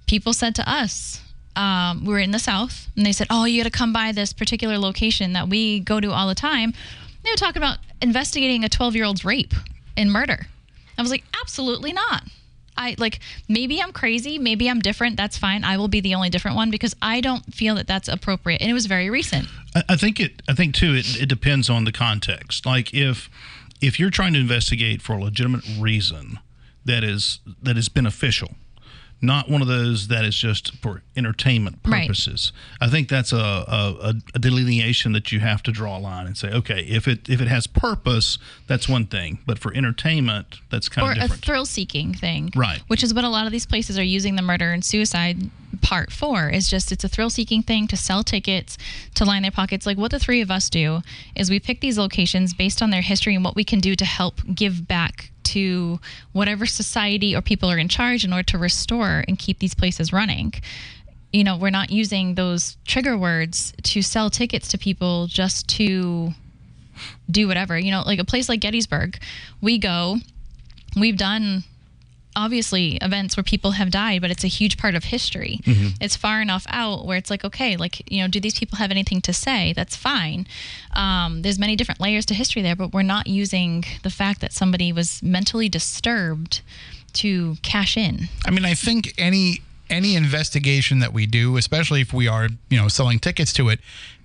people 0.06 0.32
said 0.32 0.54
to 0.56 0.70
us, 0.70 1.20
um, 1.56 2.04
we 2.04 2.12
were 2.12 2.20
in 2.20 2.32
the 2.32 2.38
South, 2.38 2.88
and 2.96 3.06
they 3.06 3.12
said, 3.12 3.26
Oh, 3.30 3.46
you 3.46 3.62
got 3.62 3.70
to 3.70 3.76
come 3.76 3.92
by 3.92 4.12
this 4.12 4.32
particular 4.32 4.76
location 4.78 5.32
that 5.32 5.48
we 5.48 5.80
go 5.80 6.00
to 6.00 6.12
all 6.12 6.28
the 6.28 6.34
time. 6.34 6.74
They 7.24 7.30
were 7.30 7.36
talking 7.36 7.62
about 7.62 7.78
investigating 8.02 8.62
a 8.62 8.68
12 8.68 8.94
year 8.94 9.04
old's 9.04 9.24
rape 9.24 9.54
and 9.96 10.12
murder. 10.12 10.46
I 10.98 11.02
was 11.02 11.10
like, 11.10 11.24
Absolutely 11.40 11.92
not. 11.92 12.24
I 12.78 12.94
like 12.98 13.20
maybe 13.48 13.80
I'm 13.80 13.92
crazy, 13.92 14.38
maybe 14.38 14.68
I'm 14.68 14.80
different. 14.80 15.16
That's 15.16 15.38
fine. 15.38 15.64
I 15.64 15.78
will 15.78 15.88
be 15.88 16.00
the 16.00 16.14
only 16.14 16.28
different 16.28 16.58
one 16.58 16.70
because 16.70 16.94
I 17.00 17.22
don't 17.22 17.54
feel 17.54 17.74
that 17.76 17.86
that's 17.86 18.06
appropriate. 18.06 18.60
And 18.60 18.70
it 18.70 18.74
was 18.74 18.84
very 18.84 19.08
recent. 19.08 19.48
I, 19.74 19.82
I 19.90 19.96
think 19.96 20.20
it. 20.20 20.42
I 20.46 20.52
think 20.52 20.74
too. 20.74 20.94
It, 20.94 21.22
it 21.22 21.26
depends 21.26 21.70
on 21.70 21.84
the 21.84 21.92
context. 21.92 22.66
Like 22.66 22.92
if 22.92 23.30
if 23.80 23.98
you're 23.98 24.10
trying 24.10 24.34
to 24.34 24.40
investigate 24.40 25.00
for 25.00 25.14
a 25.14 25.22
legitimate 25.22 25.64
reason 25.78 26.38
that 26.86 27.04
is 27.04 27.40
that 27.62 27.76
is 27.76 27.88
beneficial, 27.88 28.54
not 29.20 29.48
one 29.48 29.62
of 29.62 29.68
those 29.68 30.08
that 30.08 30.24
is 30.24 30.36
just 30.36 30.74
for 30.76 31.02
entertainment 31.16 31.78
Right. 31.84 32.06
purposes. 32.06 32.52
I 32.80 32.88
think 32.88 33.08
that's 33.08 33.32
a, 33.32 33.36
a, 33.36 34.14
a 34.34 34.38
delineation 34.38 35.12
that 35.12 35.32
you 35.32 35.40
have 35.40 35.62
to 35.64 35.72
draw 35.72 35.96
a 35.98 36.00
line 36.00 36.26
and 36.26 36.36
say, 36.36 36.50
okay, 36.52 36.80
if 36.84 37.08
it 37.08 37.28
if 37.28 37.40
it 37.40 37.48
has 37.48 37.66
purpose, 37.66 38.38
that's 38.66 38.88
one 38.88 39.06
thing, 39.06 39.38
but 39.46 39.58
for 39.58 39.72
entertainment, 39.74 40.56
that's 40.70 40.88
kind 40.88 41.18
of 41.18 41.22
or 41.22 41.24
of 41.24 41.30
a 41.32 41.34
thrill 41.34 41.66
seeking 41.66 42.14
thing. 42.14 42.50
Right. 42.54 42.80
Which 42.88 43.02
is 43.02 43.12
what 43.14 43.24
a 43.24 43.28
lot 43.28 43.46
of 43.46 43.52
these 43.52 43.66
places 43.66 43.98
are 43.98 44.02
using 44.04 44.36
the 44.36 44.42
murder 44.42 44.72
and 44.72 44.84
suicide 44.84 45.50
part 45.82 46.10
for 46.10 46.48
is 46.48 46.68
just 46.70 46.90
it's 46.90 47.04
a 47.04 47.08
thrill 47.08 47.28
seeking 47.28 47.62
thing 47.62 47.86
to 47.86 47.96
sell 47.96 48.22
tickets, 48.24 48.78
to 49.14 49.24
line 49.24 49.42
their 49.42 49.50
pockets. 49.50 49.86
Like 49.86 49.98
what 49.98 50.10
the 50.10 50.18
three 50.18 50.40
of 50.40 50.50
us 50.50 50.70
do 50.70 51.02
is 51.34 51.50
we 51.50 51.60
pick 51.60 51.80
these 51.80 51.98
locations 51.98 52.54
based 52.54 52.80
on 52.82 52.90
their 52.90 53.02
history 53.02 53.34
and 53.34 53.44
what 53.44 53.54
we 53.56 53.64
can 53.64 53.80
do 53.80 53.94
to 53.94 54.04
help 54.04 54.40
give 54.54 54.86
back 54.88 55.30
to 55.54 56.00
whatever 56.32 56.66
society 56.66 57.34
or 57.34 57.40
people 57.40 57.70
are 57.70 57.78
in 57.78 57.88
charge 57.88 58.24
in 58.24 58.32
order 58.32 58.44
to 58.44 58.58
restore 58.58 59.24
and 59.26 59.38
keep 59.38 59.58
these 59.58 59.74
places 59.74 60.12
running. 60.12 60.54
You 61.32 61.44
know, 61.44 61.56
we're 61.56 61.70
not 61.70 61.90
using 61.90 62.34
those 62.34 62.76
trigger 62.86 63.16
words 63.16 63.72
to 63.82 64.02
sell 64.02 64.30
tickets 64.30 64.68
to 64.68 64.78
people 64.78 65.26
just 65.26 65.68
to 65.76 66.30
do 67.30 67.46
whatever. 67.46 67.78
You 67.78 67.90
know, 67.90 68.02
like 68.02 68.18
a 68.18 68.24
place 68.24 68.48
like 68.48 68.60
Gettysburg, 68.60 69.18
we 69.60 69.78
go, 69.78 70.16
we've 70.98 71.16
done 71.16 71.64
obviously 72.36 72.96
events 73.02 73.36
where 73.36 73.42
people 73.42 73.72
have 73.72 73.90
died, 73.90 74.20
but 74.20 74.30
it's 74.30 74.44
a 74.44 74.48
huge 74.48 74.76
part 74.78 74.94
of 74.94 75.04
history. 75.04 75.60
It's 76.00 76.14
far 76.14 76.40
enough 76.40 76.64
out 76.68 77.06
where 77.06 77.16
it's 77.18 77.30
like, 77.30 77.44
okay, 77.44 77.76
like, 77.76 78.08
you 78.12 78.20
know, 78.22 78.28
do 78.28 78.38
these 78.38 78.56
people 78.58 78.78
have 78.78 78.90
anything 78.92 79.20
to 79.22 79.32
say? 79.32 79.72
That's 79.72 79.96
fine. 79.96 80.46
Um, 80.94 81.42
there's 81.42 81.58
many 81.58 81.74
different 81.76 82.00
layers 82.00 82.26
to 82.26 82.34
history 82.34 82.62
there, 82.62 82.76
but 82.76 82.92
we're 82.92 83.02
not 83.02 83.26
using 83.26 83.84
the 84.02 84.10
fact 84.10 84.40
that 84.42 84.52
somebody 84.52 84.92
was 84.92 85.22
mentally 85.22 85.68
disturbed 85.68 86.60
to 87.14 87.56
cash 87.62 87.96
in. 87.96 88.28
I 88.44 88.50
mean, 88.50 88.64
I 88.64 88.74
think 88.74 89.14
any 89.18 89.62
any 89.88 90.14
investigation 90.16 90.98
that 90.98 91.12
we 91.12 91.26
do, 91.26 91.56
especially 91.56 92.00
if 92.00 92.12
we 92.12 92.28
are, 92.28 92.48
you 92.68 92.76
know, 92.78 92.88
selling 92.88 93.18
tickets 93.20 93.52
to 93.54 93.68
it, 93.68 93.78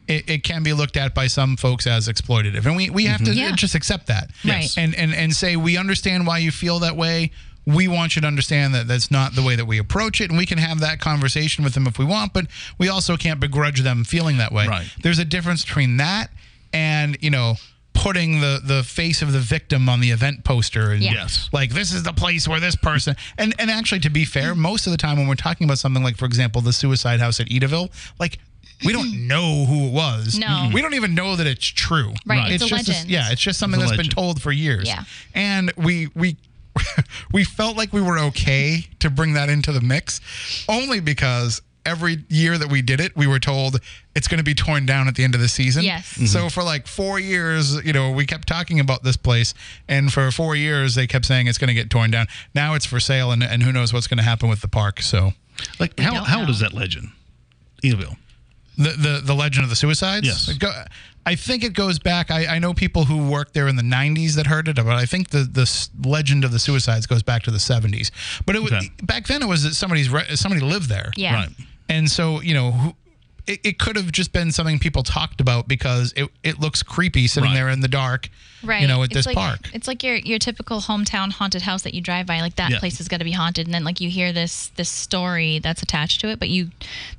it, 0.07 0.27
it 0.29 0.43
can 0.43 0.63
be 0.63 0.73
looked 0.73 0.97
at 0.97 1.13
by 1.13 1.27
some 1.27 1.55
folks 1.55 1.85
as 1.87 2.07
exploitative, 2.07 2.65
and 2.65 2.75
we, 2.75 2.89
we 2.89 3.05
have 3.05 3.23
to 3.23 3.31
Yeah. 3.33 3.51
just 3.55 3.75
accept 3.75 4.07
that, 4.07 4.31
Right. 4.43 4.69
And 4.77 4.95
and 4.95 5.13
and 5.13 5.33
say 5.35 5.55
we 5.55 5.77
understand 5.77 6.25
why 6.27 6.39
you 6.39 6.51
feel 6.51 6.79
that 6.79 6.97
way. 6.97 7.31
We 7.65 7.87
want 7.87 8.15
you 8.15 8.21
to 8.21 8.27
understand 8.27 8.73
that 8.73 8.87
that's 8.87 9.11
not 9.11 9.35
the 9.35 9.43
way 9.43 9.55
that 9.55 9.65
we 9.65 9.77
approach 9.77 10.19
it, 10.19 10.29
and 10.29 10.37
we 10.37 10.45
can 10.45 10.57
have 10.57 10.79
that 10.79 10.99
conversation 10.99 11.63
with 11.63 11.73
them 11.73 11.85
if 11.87 11.99
we 11.99 12.05
want. 12.05 12.33
But 12.33 12.47
we 12.79 12.89
also 12.89 13.17
can't 13.17 13.39
begrudge 13.39 13.81
them 13.81 14.03
feeling 14.03 14.37
that 14.37 14.51
way. 14.51 14.67
Right. 14.67 14.87
There's 15.03 15.19
a 15.19 15.25
difference 15.25 15.63
between 15.63 15.97
that 15.97 16.31
and 16.73 17.17
you 17.21 17.29
know 17.29 17.55
putting 17.93 18.39
the 18.39 18.61
the 18.63 18.83
face 18.83 19.21
of 19.21 19.33
the 19.33 19.39
victim 19.39 19.89
on 19.89 19.99
the 19.99 20.11
event 20.11 20.43
poster 20.43 20.91
and 20.91 21.01
Yeah. 21.03 21.11
Yes. 21.13 21.49
like 21.51 21.71
this 21.71 21.93
is 21.93 22.03
the 22.03 22.13
place 22.13 22.47
where 22.47 22.59
this 22.59 22.75
person 22.75 23.15
and 23.37 23.53
and 23.59 23.69
actually 23.69 23.99
to 24.01 24.09
be 24.09 24.23
fair 24.25 24.55
most 24.55 24.87
of 24.87 24.91
the 24.91 24.97
time 24.97 25.17
when 25.17 25.27
we're 25.27 25.35
talking 25.35 25.65
about 25.65 25.77
something 25.77 26.01
like 26.01 26.17
for 26.17 26.25
example 26.25 26.61
the 26.61 26.73
suicide 26.73 27.19
house 27.19 27.39
at 27.39 27.47
Edaville 27.47 27.91
like 28.19 28.39
we 28.85 28.93
don't 28.93 29.07
mm-hmm. 29.07 29.27
know 29.27 29.65
who 29.65 29.87
it 29.87 29.91
was 29.91 30.39
No. 30.39 30.69
we 30.73 30.81
don't 30.81 30.93
even 30.93 31.13
know 31.13 31.35
that 31.35 31.45
it's 31.45 31.65
true 31.67 32.13
Right, 32.25 32.51
it's 32.53 32.63
a 32.63 32.67
just 32.67 32.87
legend. 32.87 33.09
yeah 33.09 33.29
it's 33.31 33.41
just 33.41 33.59
something 33.59 33.79
It's 33.81 33.91
a 33.91 33.95
that's 33.97 34.07
been 34.07 34.15
told 34.15 34.41
for 34.41 34.51
years 34.53 34.87
Yeah. 34.87 35.03
and 35.35 35.71
we 35.75 36.07
we 36.15 36.37
we 37.33 37.43
felt 37.43 37.77
like 37.77 37.91
we 37.93 38.01
were 38.01 38.17
okay 38.19 38.87
to 38.99 39.09
bring 39.09 39.33
that 39.33 39.49
into 39.49 39.71
the 39.71 39.81
mix 39.81 40.21
only 40.69 40.99
because 40.99 41.61
every 41.85 42.23
year 42.29 42.57
that 42.59 42.69
we 42.69 42.81
did 42.81 42.99
it 42.99 43.15
we 43.17 43.25
were 43.25 43.39
told 43.39 43.79
it's 44.15 44.27
going 44.27 44.37
to 44.37 44.43
be 44.43 44.53
torn 44.53 44.85
down 44.85 45.07
at 45.07 45.15
the 45.15 45.23
end 45.23 45.33
of 45.33 45.41
the 45.41 45.47
season 45.47 45.83
Yes. 45.83 46.05
so 46.07 46.21
mm-hmm. 46.23 46.47
for 46.49 46.61
like 46.63 46.85
four 46.85 47.19
years, 47.19 47.83
you 47.83 47.91
know, 47.93 48.11
we 48.11 48.25
kept 48.25 48.47
talking 48.47 48.79
about 48.79 49.03
this 49.03 49.17
place, 49.17 49.53
and 49.87 50.11
for 50.13 50.29
four 50.31 50.55
years 50.55 50.93
they 50.95 51.07
kept 51.07 51.25
saying 51.25 51.47
it's 51.47 51.57
going 51.57 51.69
to 51.69 51.73
get 51.73 51.89
torn 51.89 52.11
down. 52.11 52.27
Now 52.53 52.75
it's 52.75 52.85
for 52.85 52.99
sale, 52.99 53.31
and, 53.31 53.41
and 53.43 53.63
who 53.63 53.71
knows 53.71 53.93
what's 53.93 54.07
going 54.07 54.17
to 54.19 54.23
happen 54.23 54.47
with 54.49 54.61
the 54.61 54.67
park. 54.67 55.01
So 55.01 55.31
like 55.79 55.99
how, 55.99 56.13
don't 56.13 56.25
how 56.25 56.39
old 56.41 56.49
is 56.49 56.59
that 56.59 56.73
legend? 56.73 57.09
Edaville. 57.83 58.15
the 58.77 58.89
the, 58.91 59.21
the 59.23 59.33
legend 59.33 59.63
of 59.63 59.69
the 59.69 59.75
suicides. 59.75 60.27
Yes. 60.27 60.53
Go- 60.57 60.83
I 61.25 61.35
think 61.35 61.63
it 61.63 61.73
goes 61.73 61.99
back. 61.99 62.31
I, 62.31 62.55
I 62.55 62.59
know 62.59 62.73
people 62.73 63.05
who 63.05 63.29
worked 63.29 63.53
there 63.53 63.67
in 63.67 63.75
the 63.75 63.83
'90s 63.83 64.33
that 64.35 64.47
heard 64.47 64.67
it, 64.67 64.75
but 64.77 64.87
I 64.87 65.05
think 65.05 65.29
the 65.29 65.43
the 65.43 65.69
legend 66.07 66.43
of 66.43 66.51
the 66.51 66.59
suicides 66.59 67.05
goes 67.05 67.21
back 67.23 67.43
to 67.43 67.51
the 67.51 67.59
'70s. 67.59 68.09
But 68.45 68.55
it 68.55 68.63
was 68.63 68.71
Okay. 68.73 68.89
back 69.03 69.27
then. 69.27 69.43
It 69.43 69.47
was 69.47 69.63
that 69.63 69.75
somebody's 69.75 70.09
somebody 70.39 70.61
lived 70.61 70.89
there. 70.89 71.11
Yeah. 71.15 71.35
Right. 71.35 71.49
And 71.89 72.09
so, 72.09 72.41
you 72.41 72.53
know, 72.53 72.71
who, 72.71 72.95
it, 73.47 73.59
it 73.63 73.79
could 73.79 73.95
have 73.97 74.11
just 74.11 74.31
been 74.33 74.51
something 74.51 74.79
people 74.79 75.03
talked 75.03 75.41
about 75.41 75.67
because 75.67 76.13
it, 76.15 76.29
it 76.43 76.59
looks 76.59 76.81
creepy 76.83 77.27
sitting 77.27 77.49
Right. 77.49 77.55
there 77.55 77.69
in 77.69 77.81
the 77.81 77.87
dark, 77.87 78.29
Right. 78.63 78.81
you 78.81 78.87
know, 78.87 79.01
at 79.03 79.07
It's 79.07 79.13
this 79.15 79.25
like, 79.25 79.35
park. 79.35 79.69
It's 79.73 79.87
like 79.87 80.03
your 80.03 80.15
your 80.15 80.39
typical 80.39 80.79
hometown 80.81 81.31
haunted 81.31 81.61
house 81.63 81.81
that 81.83 81.93
you 81.93 82.01
drive 82.01 82.25
by. 82.27 82.39
Like 82.41 82.55
that 82.55 82.71
Yeah. 82.71 82.79
place 82.79 82.99
is 83.01 83.07
going 83.07 83.19
to 83.19 83.25
be 83.25 83.31
haunted, 83.31 83.67
and 83.67 83.73
then 83.73 83.83
like 83.83 83.99
you 84.01 84.09
hear 84.09 84.31
this 84.33 84.67
this 84.75 84.89
story 84.89 85.59
that's 85.59 85.81
attached 85.83 86.21
to 86.21 86.29
it, 86.29 86.39
but 86.39 86.49
you 86.49 86.71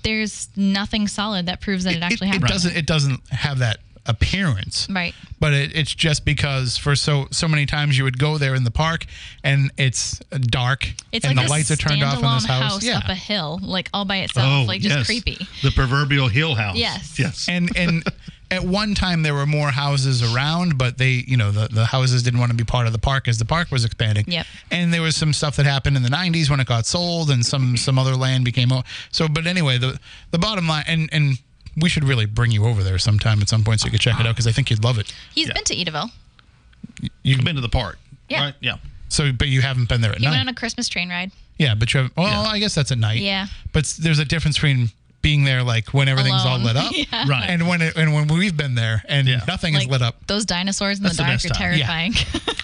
there's 0.03 0.49
nothing 0.57 1.07
solid 1.07 1.47
that 1.47 1.61
proves 1.61 1.85
that 1.85 1.95
it, 1.95 2.03
actually 2.03 2.29
it, 2.29 2.33
happened. 2.35 2.49
doesn't 2.51 2.77
it 2.77 2.87
doesn't 2.87 3.21
have 3.31 3.59
that 3.59 3.79
appearance 4.07 4.87
Right. 4.91 5.15
but 5.41 5.53
it, 5.53 5.75
it's 5.77 5.95
just 5.95 6.25
because 6.25 6.77
for 6.77 6.95
so 6.97 7.27
so 7.31 7.47
many 7.49 7.67
times 7.67 7.97
you 7.97 8.05
would 8.05 8.19
go 8.19 8.39
there 8.39 8.55
in 8.55 8.65
the 8.65 8.71
park 8.71 9.07
and 9.45 9.71
it's 9.77 10.19
dark 10.41 10.93
It's 11.13 11.25
and 11.25 11.37
like 11.37 11.47
the 11.47 11.51
lights 11.51 11.71
are 11.71 11.77
turned 11.77 12.03
off 12.03 12.17
in 12.17 12.23
this 12.23 12.47
standalone 12.47 12.63
house, 12.63 12.85
yeah 12.85 12.99
up 12.99 13.09
a 13.09 13.15
hill, 13.15 13.59
like 13.63 13.89
all 13.95 14.05
by 14.05 14.19
itself, 14.19 14.47
oh, 14.49 14.65
like 14.67 14.81
just 14.81 14.95
Oh, 14.95 14.99
yes. 14.99 15.07
creepy. 15.07 15.39
The 15.63 15.71
proverbial 15.71 16.29
hill 16.29 16.55
house. 16.55 16.77
Yes. 16.77 17.19
Yes. 17.19 17.47
and 17.49 17.71
and 17.77 18.03
at 18.51 18.63
one 18.65 18.95
time 18.95 19.23
there 19.23 19.33
were 19.35 19.47
more 19.47 19.71
houses 19.71 20.23
around 20.35 20.77
but 20.77 20.99
they 20.99 21.25
you 21.27 21.37
know 21.39 21.51
the, 21.51 21.69
the 21.69 21.87
houses 21.87 22.23
didn't 22.23 22.39
want 22.41 22.51
to 22.51 22.57
be 22.57 22.65
part 22.65 22.87
of 22.87 22.93
the 22.93 22.99
park 22.99 23.27
as 23.29 23.39
the 23.39 23.45
park 23.47 23.71
was 23.71 23.85
expanding 23.85 24.25
Yep. 24.27 24.47
and 24.71 24.93
there 24.93 25.01
was 25.01 25.17
some 25.17 25.33
stuff 25.33 25.57
that 25.57 25.65
happened 25.65 25.97
in 25.97 26.03
the 26.03 26.11
90s 26.11 26.51
when 26.51 26.61
it 26.61 26.67
got 26.67 26.85
sold 26.87 27.31
and 27.31 27.47
some 27.47 27.77
some 27.79 27.99
other 27.99 28.15
land 28.15 28.45
became 28.45 28.71
o- 28.73 28.83
so 29.11 29.27
but 29.29 29.47
anyway 29.47 29.79
the 29.79 29.99
the 30.33 30.39
bottom 30.39 30.69
line 30.69 30.85
and 30.87 31.09
and 31.13 31.39
we 31.77 31.89
should 31.89 32.05
really 32.05 32.27
bring 32.27 32.51
you 32.51 32.65
over 32.67 32.83
there 32.83 32.99
sometime 32.99 33.41
at 33.41 33.49
some 33.49 33.65
point 33.65 33.81
so 33.81 33.87
you 33.87 33.91
could 33.93 34.01
check 34.01 34.19
it 34.21 34.27
out 34.27 34.35
because 34.35 34.47
I 34.47 34.53
think 34.53 34.71
you'd 34.71 34.85
love 34.85 34.99
it. 34.99 35.13
He's 35.35 35.49
Yeah. 35.49 35.55
been 35.55 35.65
to 35.65 35.75
Edaville. 35.77 36.11
You 37.01 37.11
You've 37.23 37.45
been 37.45 37.55
to 37.57 37.61
the 37.63 37.69
park. 37.69 37.99
Yeah. 38.29 38.41
Right? 38.45 38.55
Yeah. 38.61 38.77
so, 39.09 39.31
but 39.33 39.49
you 39.49 39.61
haven't 39.63 39.89
been 39.89 40.01
there 40.01 40.13
at 40.13 40.19
He 40.19 40.25
night. 40.25 40.31
went 40.33 40.41
on 40.43 40.49
a 40.49 40.55
Christmas 40.55 40.89
train 40.89 41.09
ride. 41.11 41.33
Yeah, 41.59 41.75
but 41.75 41.93
you 41.95 42.01
have, 42.01 42.13
well, 42.17 42.27
Yeah. 42.45 42.51
I 42.51 42.59
guess 42.59 42.75
that's 42.75 42.91
at 42.93 42.99
night. 42.99 43.21
Yeah. 43.21 43.47
But 43.73 43.85
s- 43.85 43.97
there's 43.97 44.19
a 44.19 44.25
difference 44.25 44.57
between 44.57 44.91
being 45.21 45.45
there 45.45 45.63
like 45.63 45.91
when 45.95 46.09
everything's 46.09 46.45
all 46.45 46.57
Alone. 46.57 46.65
lit 46.65 46.77
up, 46.77 46.93
Yeah. 46.95 47.29
Right. 47.29 47.49
and 47.49 47.69
when 47.69 47.81
it, 47.83 47.95
and 47.97 48.13
when 48.15 48.27
we've 48.27 48.57
been 48.57 48.75
there 48.75 49.05
and 49.09 49.29
Yeah. 49.29 49.43
nothing 49.47 49.75
Like 49.75 49.85
is 49.85 49.89
lit 49.89 50.03
up. 50.03 50.27
those 50.27 50.45
dinosaurs 50.45 50.99
in 50.99 51.05
That's 51.05 51.17
the 51.17 51.23
the 51.23 51.27
dark 51.29 51.35
best 51.43 51.47
are 51.47 51.55
time. 51.55 51.79
Yeah. 51.79 51.87
terrifying. 51.87 52.15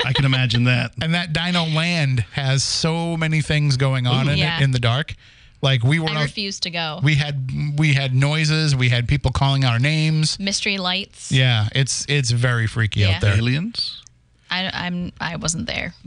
I 0.06 0.12
can 0.12 0.24
imagine 0.24 0.64
that. 0.64 0.92
And 1.00 1.14
that 1.14 1.32
Dino 1.32 1.64
Land 1.66 2.24
has 2.32 2.64
so 2.64 3.16
many 3.16 3.42
things 3.42 3.76
going 3.76 4.06
on 4.06 4.28
in 4.28 4.38
Yeah. 4.38 4.58
it 4.58 4.62
in 4.62 4.72
the 4.72 4.80
dark. 4.80 5.14
Like 5.60 5.82
we 5.82 5.98
were, 5.98 6.08
I 6.08 6.14
out, 6.16 6.22
refuse 6.22 6.60
to 6.60 6.70
go. 6.70 7.00
we 7.02 7.14
had 7.16 7.50
we 7.76 7.92
had 7.94 8.14
noises, 8.14 8.76
we 8.76 8.88
had 8.90 9.08
people 9.08 9.30
calling 9.32 9.64
our 9.64 9.78
names. 9.78 10.38
Mystery 10.38 10.78
lights. 10.78 11.32
Yeah, 11.32 11.68
it's 11.74 12.06
it's 12.08 12.30
very 12.30 12.66
freaky 12.66 13.00
Yeah. 13.00 13.16
out 13.16 13.20
there. 13.22 13.36
Aliens? 13.36 14.02
I, 14.50 14.70
I'm 14.72 15.12
I 15.20 15.36
wasn't 15.36 15.66
there. 15.66 15.94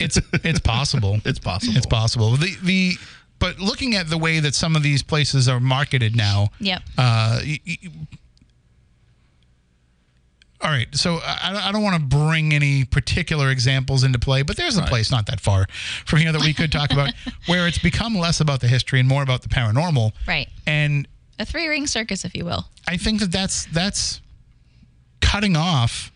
It's 0.00 0.18
it's 0.42 0.60
possible. 0.60 1.20
It's 1.24 1.38
possible. 1.38 1.76
It's 1.76 1.86
possible. 1.86 2.36
The 2.36 2.56
the 2.62 2.94
but 3.38 3.60
looking 3.60 3.94
at 3.94 4.08
the 4.10 4.18
way 4.18 4.40
that 4.40 4.54
some 4.54 4.74
of 4.74 4.82
these 4.82 5.02
places 5.02 5.48
are 5.48 5.60
marketed 5.60 6.16
now, 6.16 6.48
Yep. 6.58 6.82
uh, 6.98 7.40
y- 7.44 7.60
y- 7.66 7.78
all 10.60 10.70
right, 10.70 10.88
so 10.94 11.20
I, 11.22 11.68
I 11.68 11.72
don't 11.72 11.82
want 11.82 11.96
to 12.00 12.16
bring 12.16 12.52
any 12.52 12.84
particular 12.84 13.50
examples 13.50 14.02
into 14.04 14.18
play, 14.18 14.42
but 14.42 14.56
there's 14.56 14.76
a 14.76 14.80
Right. 14.80 14.88
place 14.88 15.10
not 15.10 15.26
that 15.26 15.40
far 15.40 15.66
from 16.04 16.18
here 16.18 16.32
that 16.32 16.40
we 16.42 16.52
could 16.52 16.72
talk 16.72 16.92
about 16.92 17.12
where 17.46 17.68
it's 17.68 17.78
become 17.78 18.16
less 18.16 18.40
about 18.40 18.60
the 18.60 18.68
history 18.68 18.98
and 19.00 19.08
more 19.08 19.22
about 19.22 19.42
the 19.42 19.48
paranormal. 19.48 20.12
Right. 20.26 20.48
And 20.66 21.06
A 21.38 21.44
three 21.44 21.68
ring 21.68 21.86
circus, 21.86 22.24
if 22.24 22.34
you 22.34 22.44
will. 22.44 22.66
I 22.88 22.96
think 22.96 23.20
that 23.20 23.30
that's 23.30 23.66
that's 23.66 24.20
cutting 25.20 25.56
off 25.56 26.10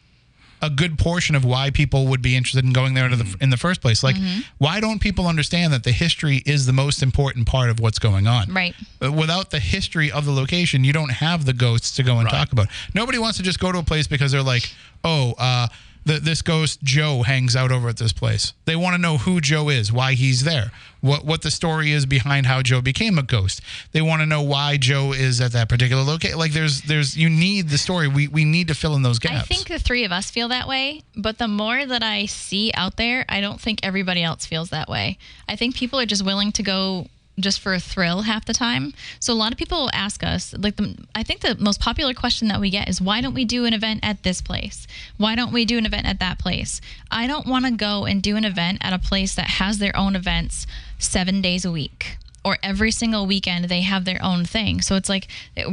a 0.63 0.71
good 0.71 0.97
portion 0.97 1.35
of 1.35 1.45
why 1.45 1.71
people 1.71 2.07
would 2.07 2.23
be 2.23 2.37
interested 2.37 2.65
in 2.65 2.73
going 2.73 2.95
there 2.95 3.09
the, 3.09 3.37
in 3.41 3.51
the 3.51 3.57
first 3.57 3.81
place. 3.83 4.03
Like, 4.05 4.17
why 4.59 4.79
don't 4.81 5.01
people 5.01 5.27
understand 5.27 5.73
that 5.73 5.83
the 5.83 5.91
history 5.93 6.43
is 6.47 6.67
the 6.67 6.73
most 6.73 7.03
important 7.03 7.47
part 7.47 7.69
of 7.69 7.81
what's 7.81 7.99
going 7.99 8.27
on? 8.29 8.53
Right. 8.55 8.75
Uh, 9.05 9.11
Without 9.11 9.51
the 9.51 9.59
history 9.59 10.11
of 10.13 10.25
the 10.25 10.33
location, 10.33 10.85
you 10.85 10.93
don't 10.93 11.11
have 11.11 11.45
the 11.47 11.53
ghosts 11.53 11.97
to 11.97 12.03
go 12.05 12.19
and 12.19 12.27
Right. 12.27 12.31
talk 12.39 12.53
about. 12.53 12.69
Nobody 12.95 13.19
wants 13.19 13.37
to 13.39 13.43
just 13.43 13.59
go 13.59 13.73
to 13.73 13.79
a 13.79 13.83
place 13.83 14.07
because 14.07 14.31
they're 14.31 14.43
like, 14.43 14.73
oh, 15.03 15.35
uh, 15.37 15.67
that 16.05 16.25
this 16.25 16.43
ghost 16.43 16.83
Joe 16.83 17.23
hangs 17.23 17.55
out 17.55 17.71
over 17.71 17.89
at 17.89 17.97
this 17.97 18.13
place. 18.13 18.53
They 18.65 18.77
want 18.77 18.95
to 18.95 19.01
know 19.01 19.19
who 19.19 19.41
Joe 19.41 19.69
is, 19.69 19.93
why 19.93 20.15
he's 20.15 20.45
there, 20.45 20.73
what 21.01 21.25
what 21.25 21.43
the 21.43 21.51
story 21.51 21.93
is 21.93 22.07
behind 22.07 22.47
how 22.47 22.63
Joe 22.63 22.81
became 22.81 23.19
a 23.19 23.23
ghost. 23.23 23.61
They 23.93 24.03
want 24.03 24.21
to 24.21 24.27
know 24.27 24.43
why 24.43 24.77
Joe 24.77 25.13
is 25.13 25.41
at 25.41 25.53
that 25.53 25.69
particular 25.69 26.03
location. 26.03 26.39
Like 26.39 26.53
there's 26.53 26.83
there's 26.83 27.17
you 27.17 27.29
need 27.29 27.69
the 27.69 27.79
story. 27.79 28.09
We 28.09 28.29
we 28.29 28.45
need 28.45 28.69
to 28.69 28.75
fill 28.75 28.95
in 28.97 29.03
those 29.03 29.19
gaps. 29.19 29.35
I 29.35 29.43
think 29.43 29.69
the 29.69 29.79
three 29.79 30.05
of 30.05 30.13
us 30.13 30.31
feel 30.31 30.49
that 30.49 30.69
way, 30.69 31.03
but 31.17 31.39
the 31.39 31.49
more 31.49 31.85
that 31.87 32.03
I 32.03 32.27
see 32.27 32.73
out 32.75 32.97
there, 32.97 33.25
I 33.29 33.41
don't 33.41 33.61
think 33.61 33.81
everybody 33.83 34.23
else 34.23 34.47
feels 34.47 34.71
that 34.71 34.89
way. 34.89 35.19
I 35.49 35.57
think 35.57 35.77
people 35.77 36.01
are 36.01 36.07
just 36.07 36.25
willing 36.25 36.53
to 36.53 36.63
go 36.63 37.07
just 37.39 37.61
for 37.61 37.73
a 37.73 37.81
thrill 37.81 38.23
half 38.23 38.45
the 38.45 38.53
time. 38.53 38.93
So 39.19 39.33
a 39.33 39.35
lot 39.35 39.53
of 39.53 39.59
people 39.59 39.91
ask 39.93 40.23
us, 40.23 40.55
like 40.57 40.77
the 40.77 40.97
I 41.15 41.23
think 41.23 41.41
the 41.41 41.57
most 41.59 41.81
popular 41.81 42.15
question 42.15 42.49
that 42.49 42.61
we 42.61 42.71
get 42.71 42.89
is 42.89 43.01
why 43.01 43.21
don't 43.21 43.35
we 43.35 43.45
do 43.45 43.65
an 43.65 43.73
event 43.73 44.01
at 44.03 44.23
this 44.23 44.43
place? 44.43 44.87
Why 45.17 45.35
don't 45.35 45.53
we 45.53 45.65
do 45.65 45.79
an 45.79 45.87
event 45.87 46.07
at 46.07 46.21
that 46.21 46.39
place? 46.39 46.81
I 47.11 47.27
don't 47.27 47.47
want 47.47 47.65
to 47.65 47.73
go 47.73 48.05
and 48.05 48.23
do 48.23 48.37
an 48.37 48.45
event 48.45 48.79
at 48.83 48.93
a 48.93 48.99
place 48.99 49.35
that 49.35 49.47
has 49.47 49.79
their 49.79 49.97
own 49.97 50.15
events 50.15 50.67
7 50.99 51.41
days 51.41 51.65
a 51.65 51.73
week 51.73 52.19
or 52.45 52.59
every 52.63 52.91
single 52.91 53.27
weekend 53.27 53.67
they 53.67 53.83
have 53.83 54.05
their 54.05 54.23
own 54.23 54.45
thing. 54.45 54.81
So 54.81 54.97
it's 54.97 55.09
like 55.09 55.29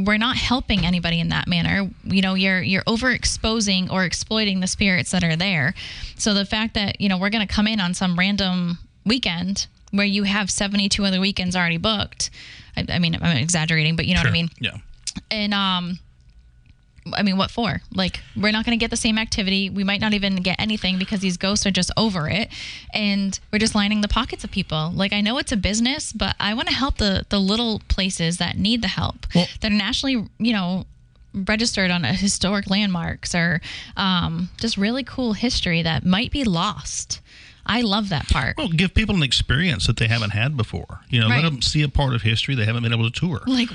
we're 0.06 0.18
not 0.18 0.36
helping 0.36 0.86
anybody 0.86 1.20
in 1.20 1.28
that 1.28 1.48
manner. 1.48 1.90
You 2.04 2.22
know, 2.22 2.34
you're 2.34 2.62
you're 2.62 2.84
overexposing 2.84 3.90
or 3.90 4.04
exploiting 4.04 4.60
the 4.60 4.66
spirits 4.66 5.10
that 5.10 5.24
are 5.24 5.36
there. 5.36 5.74
So 6.16 6.32
the 6.32 6.44
fact 6.44 6.74
that, 6.74 7.00
you 7.00 7.08
know, 7.08 7.18
we're 7.18 7.30
going 7.30 7.46
to 7.46 7.52
come 7.52 7.66
in 7.66 7.80
on 7.80 7.94
some 7.94 8.18
random 8.18 8.78
weekend 9.04 9.66
where 9.90 10.06
you 10.06 10.24
have 10.24 10.50
72 10.50 11.04
other 11.04 11.20
weekends 11.20 11.56
already 11.56 11.78
booked. 11.78 12.30
I, 12.76 12.86
I 12.88 12.98
mean, 12.98 13.16
I'm 13.20 13.36
exaggerating, 13.36 13.96
but 13.96 14.06
you 14.06 14.14
know 14.14 14.20
what 14.20 14.28
I 14.28 14.32
mean? 14.32 14.50
Yeah. 14.60 14.76
And 15.30 15.54
um 15.54 15.98
I 17.14 17.22
mean, 17.22 17.38
what 17.38 17.50
for? 17.50 17.80
Like, 17.94 18.20
we're 18.36 18.52
not 18.52 18.64
going 18.64 18.78
to 18.78 18.80
get 18.80 18.90
the 18.90 18.96
same 18.96 19.18
activity. 19.18 19.70
We 19.70 19.84
might 19.84 20.00
not 20.00 20.12
even 20.12 20.36
get 20.36 20.56
anything 20.60 20.98
because 20.98 21.20
these 21.20 21.38
ghosts 21.38 21.66
are 21.66 21.70
just 21.70 21.90
over 21.96 22.28
it, 22.28 22.50
and 22.92 23.38
we're 23.50 23.58
just 23.58 23.74
lining 23.74 24.02
the 24.02 24.06
pockets 24.08 24.44
of 24.44 24.50
people. 24.50 24.92
Like, 24.94 25.12
I 25.12 25.20
know 25.20 25.38
it's 25.38 25.50
a 25.50 25.56
business, 25.56 26.12
but 26.12 26.36
I 26.38 26.52
want 26.54 26.68
to 26.68 26.74
help 26.74 26.98
the 26.98 27.24
the 27.30 27.38
little 27.38 27.80
places 27.88 28.36
that 28.36 28.58
need 28.58 28.82
the 28.82 28.88
help. 28.88 29.26
Well- 29.34 29.48
that 29.60 29.72
are 29.72 29.74
nationally, 29.74 30.28
you 30.38 30.52
know, 30.52 30.86
registered 31.32 31.90
on 31.90 32.04
a 32.04 32.12
historic 32.12 32.68
landmarks 32.68 33.34
or 33.34 33.60
um, 33.96 34.50
just 34.58 34.76
really 34.76 35.04
cool 35.04 35.32
history 35.32 35.82
that 35.82 36.04
might 36.04 36.30
be 36.30 36.44
lost. 36.44 37.20
I 37.66 37.82
love 37.82 38.08
that 38.08 38.28
part. 38.28 38.56
Well, 38.58 38.68
give 38.68 38.94
people 38.94 39.14
an 39.14 39.22
experience 39.22 39.86
that 39.86 39.96
they 39.96 40.06
haven't 40.08 40.30
had 40.30 40.56
before. 40.56 41.00
You 41.08 41.20
know, 41.20 41.28
Right. 41.28 41.42
let 41.44 41.50
them 41.50 41.62
see 41.62 41.82
a 41.82 41.88
part 41.88 42.14
of 42.14 42.22
history 42.22 42.54
they 42.54 42.64
haven't 42.64 42.82
been 42.82 42.92
able 42.92 43.10
to 43.10 43.20
tour. 43.20 43.42
like 43.46 43.68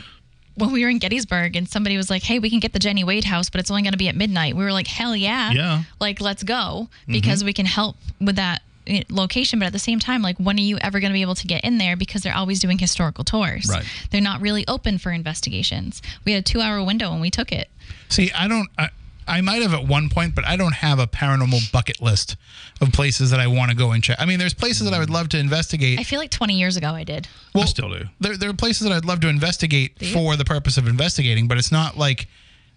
when 0.56 0.72
we 0.72 0.84
were 0.84 0.90
in 0.90 1.00
Gettysburg 1.00 1.56
and 1.58 1.68
somebody 1.68 1.98
was 1.98 2.10
like, 2.10 2.24
"Hey, 2.24 2.40
we 2.40 2.50
can 2.50 2.60
get 2.60 2.72
the 2.72 2.80
Jenny 2.80 3.04
Wade 3.04 3.26
house, 3.26 3.50
but 3.50 3.60
it's 3.60 3.70
only 3.70 3.82
going 3.84 3.92
to 3.92 3.98
be 3.98 4.08
at 4.08 4.16
midnight." 4.16 4.56
We 4.56 4.64
were 4.64 4.72
like, 4.72 4.88
"Hell 4.88 5.14
yeah!" 5.16 5.52
Yeah. 5.52 5.84
Like, 6.00 6.22
let's 6.22 6.44
go 6.44 6.88
because 7.08 7.44
we 7.44 7.52
can 7.52 7.66
help 7.66 7.98
with 8.22 8.38
that 8.38 8.62
eh, 8.88 9.04
location. 9.10 9.60
But 9.60 9.66
at 9.66 9.74
the 9.74 9.80
same 9.80 10.00
time, 10.00 10.22
like, 10.22 10.38
when 10.38 10.58
are 10.58 10.62
you 10.62 10.78
ever 10.78 11.00
going 11.02 11.12
to 11.12 11.14
be 11.14 11.24
able 11.24 11.36
to 11.36 11.48
get 11.48 11.64
in 11.66 11.78
there? 11.78 11.98
Because 11.98 12.22
they're 12.22 12.36
always 12.36 12.60
doing 12.62 12.78
historical 12.78 13.24
tours. 13.26 13.68
Right. 13.70 13.84
They're 14.12 14.22
not 14.22 14.40
really 14.40 14.66
open 14.68 14.98
for 14.98 15.12
investigations. 15.12 16.02
We 16.24 16.32
had 16.32 16.40
a 16.40 16.44
two-hour 16.44 16.82
window 16.86 17.12
when 17.12 17.20
we 17.20 17.30
took 17.30 17.52
it. 17.52 17.70
See, 18.08 18.32
I 18.32 18.48
don't. 18.48 18.70
I, 18.78 18.90
I 19.28 19.42
might 19.42 19.62
have 19.62 19.74
at 19.74 19.88
one 19.88 20.10
point, 20.10 20.36
but 20.36 20.46
I 20.46 20.56
don't 20.56 20.74
have 20.74 21.00
a 21.00 21.08
paranormal 21.08 21.72
bucket 21.72 22.02
list 22.02 22.36
of 22.82 22.92
places 22.92 23.32
that 23.32 23.40
I 23.40 23.48
want 23.48 23.72
to 23.72 23.78
go 23.78 23.92
and 23.92 24.04
check. 24.04 24.18
I 24.20 24.26
mean, 24.26 24.40
there's 24.40 24.54
places 24.54 24.86
that 24.86 24.94
I 24.94 25.00
would 25.00 25.10
love 25.10 25.30
to 25.30 25.38
investigate. 25.40 26.00
I 26.00 26.04
feel 26.04 26.20
like 26.20 26.32
20 26.32 26.54
years 26.54 26.78
ago 26.78 26.90
I 26.90 27.04
did. 27.04 27.28
I 27.56 27.66
still 27.66 27.90
do. 27.90 28.06
there, 28.20 28.38
there 28.38 28.50
are 28.50 28.54
places 28.54 28.88
that 28.88 28.94
I'd 28.94 29.06
love 29.06 29.20
to 29.22 29.28
investigate 29.28 29.98
for 30.14 30.36
the 30.36 30.46
purpose 30.46 30.78
of 30.78 30.88
investigating, 30.88 31.48
but 31.48 31.58
it's 31.58 31.72
not 31.72 31.98
like 31.98 32.18
th- 32.18 32.30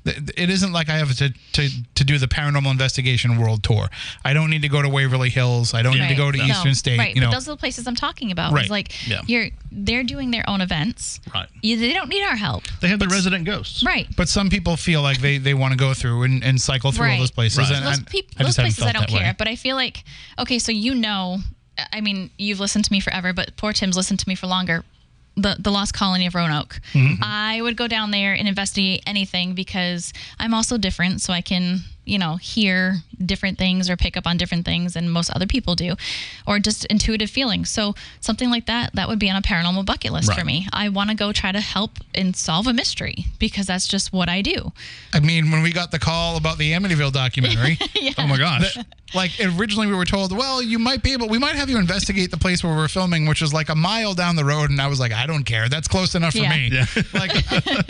it 0.09 0.51
isn't 0.51 0.73
like 0.73 0.89
I 0.89 0.97
have 0.99 1.15
to, 1.17 1.33
to 1.53 1.69
to 1.95 2.05
do 2.05 2.19
the 2.19 2.27
paranormal 2.27 2.71
investigation 2.71 3.39
world 3.39 3.63
tour. 3.63 3.89
I 4.25 4.33
don't 4.33 4.51
need 4.51 4.63
to 4.63 4.69
go 4.69 4.81
to 4.83 4.89
Waverly 4.89 5.31
Hills. 5.31 5.75
I 5.75 5.83
don't 5.83 5.99
need 5.99 6.09
to 6.09 6.15
go 6.15 6.31
to 6.31 6.39
No, 6.39 6.45
Eastern 6.45 6.75
State. 6.75 6.99
Right. 6.99 7.15
You 7.15 7.21
know, 7.21 7.29
But 7.29 7.35
those 7.35 7.49
are 7.49 7.53
the 7.53 7.57
places 7.57 7.87
I'm 7.87 7.95
talking 7.95 8.31
about. 8.33 8.53
Right. 8.53 8.63
It's 8.63 8.71
like 8.71 9.09
Yeah. 9.09 9.21
you're 9.27 9.49
they're 9.71 10.05
doing 10.05 10.31
their 10.31 10.49
own 10.49 10.61
events. 10.61 11.21
Right. 11.35 11.49
You, 11.63 11.77
they 11.79 11.93
don't 11.93 12.09
need 12.09 12.25
our 12.25 12.37
help. 12.37 12.65
They 12.81 12.89
have 12.89 12.99
the 12.99 13.09
resident 13.09 13.45
ghosts. 13.45 13.85
Right. 13.85 14.07
but 14.17 14.29
some 14.29 14.49
people 14.51 14.77
feel 14.77 15.03
like 15.03 15.21
they, 15.21 15.39
they 15.39 15.55
want 15.55 15.73
to 15.73 15.79
go 15.79 15.93
through 15.95 16.23
and, 16.25 16.43
and 16.43 16.61
cycle 16.61 16.91
through 16.93 17.11
all 17.11 17.19
those 17.19 17.31
places. 17.31 17.59
Right. 17.59 17.73
And 17.73 17.87
those, 17.87 18.01
I, 18.01 18.03
peop- 18.11 18.31
I 18.39 18.43
those 18.45 18.57
places 18.57 18.85
I 18.85 18.93
don't 18.93 19.07
care. 19.09 19.21
way. 19.21 19.35
But 19.37 19.49
I 19.49 19.57
feel 19.57 19.77
like 19.77 20.05
okay, 20.39 20.59
so 20.59 20.73
you 20.73 20.95
know, 20.95 21.39
I 21.93 22.01
mean, 22.01 22.31
you've 22.39 22.61
listened 22.61 22.85
to 22.87 22.93
me 22.93 23.01
forever, 23.01 23.33
but 23.33 23.57
poor 23.57 23.73
Tim's 23.73 23.97
listened 23.97 24.19
to 24.21 24.29
me 24.29 24.35
for 24.35 24.47
longer. 24.47 24.85
The 25.41 25.57
the 25.59 25.71
Lost 25.71 25.95
Colony 25.95 26.27
of 26.27 26.35
Roanoke. 26.35 26.81
Mm-hmm. 26.93 27.23
I 27.23 27.61
would 27.63 27.77
go 27.77 27.87
down 27.89 28.11
there 28.11 28.35
and 28.35 28.49
investigate 28.49 29.03
anything 29.07 29.55
because 29.55 30.13
I'm 30.39 30.53
also 30.53 30.79
different, 30.79 31.21
so 31.21 31.33
I 31.33 31.41
can 31.41 31.81
you 32.09 32.19
know 32.19 32.37
hear 32.37 32.97
different 33.25 33.59
things 33.59 33.91
or 33.91 33.97
pick 33.97 34.17
up 34.17 34.27
on 34.27 34.37
different 34.37 34.65
things 34.65 34.95
than 34.95 35.09
most 35.11 35.31
other 35.31 35.47
people 35.47 35.75
do, 35.75 35.95
or 36.47 36.59
just 36.59 36.85
intuitive 36.87 37.31
feelings. 37.31 37.69
So 37.71 37.95
something 38.21 38.51
like 38.51 38.67
that 38.67 38.95
that 38.95 39.09
would 39.09 39.19
be 39.19 39.29
on 39.31 39.37
a 39.37 39.43
paranormal 39.43 39.85
bucket 39.87 40.13
list 40.13 40.33
for 40.33 40.45
me. 40.45 40.67
I 40.73 40.89
want 40.89 41.11
to 41.11 41.17
go 41.17 41.33
try 41.33 41.53
to 41.53 41.61
help 41.61 41.99
and 42.15 42.35
solve 42.37 42.67
a 42.67 42.73
mystery 42.73 43.27
because 43.39 43.67
that's 43.67 43.87
just 43.89 44.13
what 44.13 44.29
I 44.29 44.43
do. 44.43 44.73
I 45.13 45.21
mean, 45.21 45.51
when 45.51 45.63
we 45.63 45.73
got 45.73 45.91
the 45.91 45.99
call 45.99 46.37
about 46.37 46.59
the 46.59 46.73
Amityville 46.73 47.13
documentary, 47.13 47.79
Oh 48.19 48.27
my 48.27 48.39
gosh. 48.39 48.77
like 49.15 49.33
originally 49.57 49.87
we 49.87 49.95
were 49.95 50.05
told, 50.05 50.37
well, 50.37 50.63
you 50.63 50.79
might 50.79 51.03
be 51.03 51.13
able, 51.13 51.29
we 51.29 51.39
might 51.39 51.55
have 51.57 51.69
you 51.71 51.79
investigate 51.79 52.31
the 52.31 52.37
place 52.37 52.63
where 52.63 52.75
we're 52.75 52.89
filming, 52.89 53.27
which 53.27 53.43
is 53.43 53.53
like 53.53 53.69
a 53.69 53.75
mile 53.75 54.15
down 54.15 54.37
the 54.37 54.45
road. 54.45 54.71
And 54.71 54.81
I 54.81 54.87
was 54.87 55.01
like, 55.01 55.13
I 55.13 55.27
don't 55.27 55.45
care. 55.45 55.69
That's 55.69 55.89
close 55.89 56.15
enough 56.15 56.33
for 56.33 56.39
Yeah. 56.39 56.51
me. 56.51 56.69
Yeah. 56.73 56.87
Like, 57.15 57.33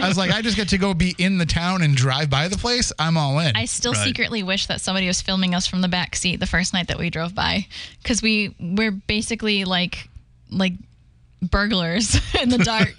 I 0.01 0.09
was 0.09 0.17
like, 0.17 0.31
I 0.31 0.43
just 0.43 0.57
get 0.57 0.69
to 0.71 0.79
go 0.79 0.95
be 0.95 1.15
in 1.19 1.39
the 1.39 1.47
town 1.47 1.83
and 1.83 1.95
drive 1.97 2.31
by 2.31 2.49
the 2.49 2.57
place. 2.57 2.93
I'm 2.99 3.17
all 3.17 3.39
in. 3.41 3.55
I 3.57 3.65
still 3.67 3.93
Right. 3.93 4.05
Secretly 4.09 4.43
wish 4.43 4.67
that 4.67 4.81
somebody 4.81 5.07
was 5.07 5.21
filming 5.21 5.55
us 5.55 5.67
from 5.67 5.81
the 5.81 5.89
back 5.89 6.17
seat 6.17 6.37
the 6.37 6.47
first 6.47 6.73
night 6.73 6.89
that 6.89 6.99
we 6.99 7.11
drove 7.11 7.35
by, 7.35 7.67
because 8.03 8.23
we 8.23 8.55
we're 8.61 8.91
basically 8.91 9.65
like 9.65 10.09
like 10.51 10.73
burglars 11.41 12.21
in 12.41 12.49
the 12.49 12.59
dark, 12.59 12.95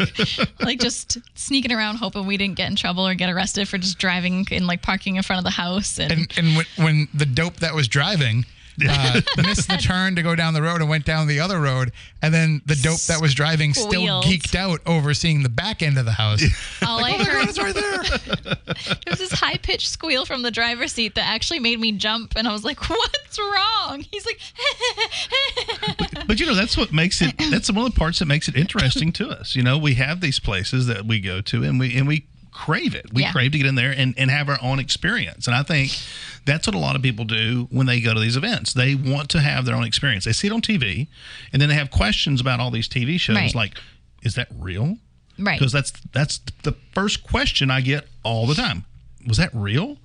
like 0.60 0.80
just 0.80 1.18
sneaking 1.36 1.72
around 1.72 1.98
hoping 1.98 2.26
we 2.26 2.38
didn't 2.38 2.56
get 2.56 2.70
in 2.70 2.76
trouble 2.76 3.06
or 3.06 3.14
get 3.14 3.30
arrested 3.30 3.68
for 3.68 3.78
just 3.78 3.98
driving 3.98 4.46
and 4.52 4.68
like 4.68 4.82
parking 4.82 5.16
in 5.16 5.24
front 5.24 5.40
of 5.40 5.44
the 5.44 5.52
house. 5.52 6.00
And, 6.00 6.12
and 6.12 6.34
and 6.38 6.56
when, 6.56 6.66
when 6.78 7.08
the 7.14 7.26
dope 7.26 7.58
that 7.58 7.74
was 7.74 7.88
driving 7.88 8.46
uh, 8.88 9.22
missed 9.38 9.68
the 9.68 9.78
turn 9.78 10.16
to 10.16 10.22
go 10.22 10.36
down 10.36 10.54
the 10.54 10.62
road 10.62 10.82
and 10.82 10.90
went 10.90 11.06
down 11.06 11.28
the 11.28 11.40
other 11.40 11.60
road, 11.60 11.92
and 12.22 12.34
then 12.34 12.62
the 12.66 12.76
dope 12.76 13.02
that 13.02 13.22
was 13.22 13.34
driving 13.34 13.74
still 13.74 13.90
Squealed. 13.90 14.24
geeked 14.26 14.56
out 14.56 14.82
over 14.86 15.14
seeing 15.14 15.44
the 15.44 15.50
back 15.50 15.82
end 15.82 15.98
of 15.98 16.06
the 16.06 16.14
house. 16.14 16.44
all 16.86 17.04
I 17.04 17.14
oh 17.14 17.24
heard 17.24 17.34
god, 17.34 17.50
it's 17.50 17.60
right 17.60 17.74
there! 17.74 18.02
it 19.06 19.10
was 19.10 19.20
this 19.20 19.32
high 19.32 19.58
pitched 19.58 19.90
squeal 19.90 20.26
from 20.26 20.42
the 20.42 20.52
driver's 20.52 20.94
seat 20.94 21.16
that 21.16 21.26
actually 21.26 21.60
made 21.60 21.80
me 21.80 21.92
jump, 21.92 22.34
and 22.36 22.48
I 22.48 22.52
was 22.52 22.64
like, 22.64 22.90
"What's 22.90 23.40
wrong?" 23.40 24.06
He's 24.12 24.26
like, 24.26 24.40
But 26.28 26.40
you 26.40 26.46
know, 26.46 26.56
that's 26.56 26.78
what 26.78 26.94
makes 26.94 27.22
it. 27.22 27.34
That's 27.50 27.72
one 27.72 27.86
of 27.86 27.94
the 27.94 28.00
parts 28.00 28.20
that 28.20 28.26
makes 28.26 28.48
it 28.48 28.56
interesting 28.56 29.12
to 29.14 29.30
us. 29.30 29.56
You 29.56 29.64
know, 29.64 29.78
we 29.78 29.96
have 29.96 30.22
these 30.22 30.40
places 30.40 30.88
that 30.88 31.06
we 31.06 31.20
go 31.20 31.42
to, 31.42 31.64
and 31.64 31.80
we 31.80 31.96
and 31.98 32.08
we 32.08 32.26
crave 32.52 32.96
it. 32.96 33.14
We 33.14 33.22
Yeah. 33.24 33.32
crave 33.32 33.52
to 33.54 33.58
get 33.58 33.68
in 33.68 33.76
there 33.76 33.92
and, 33.92 34.14
and 34.18 34.30
have 34.32 34.50
our 34.50 34.60
own 34.62 34.80
experience. 34.80 35.48
And 35.48 35.56
I 35.56 35.64
think 35.64 35.92
that's 36.46 36.66
what 36.68 36.76
a 36.76 36.80
lot 36.80 36.96
of 36.96 37.02
people 37.02 37.26
do 37.26 37.68
when 37.72 37.86
they 37.86 38.00
go 38.02 38.14
to 38.14 38.20
these 38.20 38.36
events. 38.38 38.74
They 38.74 38.96
want 38.96 39.30
to 39.30 39.40
have 39.42 39.66
their 39.66 39.76
own 39.76 39.84
experience. 39.84 40.26
They 40.26 40.34
see 40.34 40.48
it 40.48 40.54
on 40.54 40.62
TV, 40.62 41.08
and 41.54 41.62
then 41.62 41.70
they 41.70 41.76
have 41.76 41.92
questions 41.92 42.42
about 42.42 42.60
all 42.60 42.72
these 42.72 42.88
TV 42.88 43.20
shows, 43.20 43.36
Right. 43.38 43.56
like, 43.56 43.78
"Is 44.24 44.36
that 44.36 44.48
real?" 44.58 44.98
"Right." 45.38 45.60
because 45.60 45.72
that's 45.72 45.92
that's 46.12 46.40
the 46.64 46.76
first 46.94 47.24
question 47.24 47.70
I 47.72 47.82
get 47.82 48.08
all 48.24 48.48
the 48.48 48.56
time. 48.56 48.86
Was 49.28 49.38
that 49.38 49.52
real? 49.54 49.98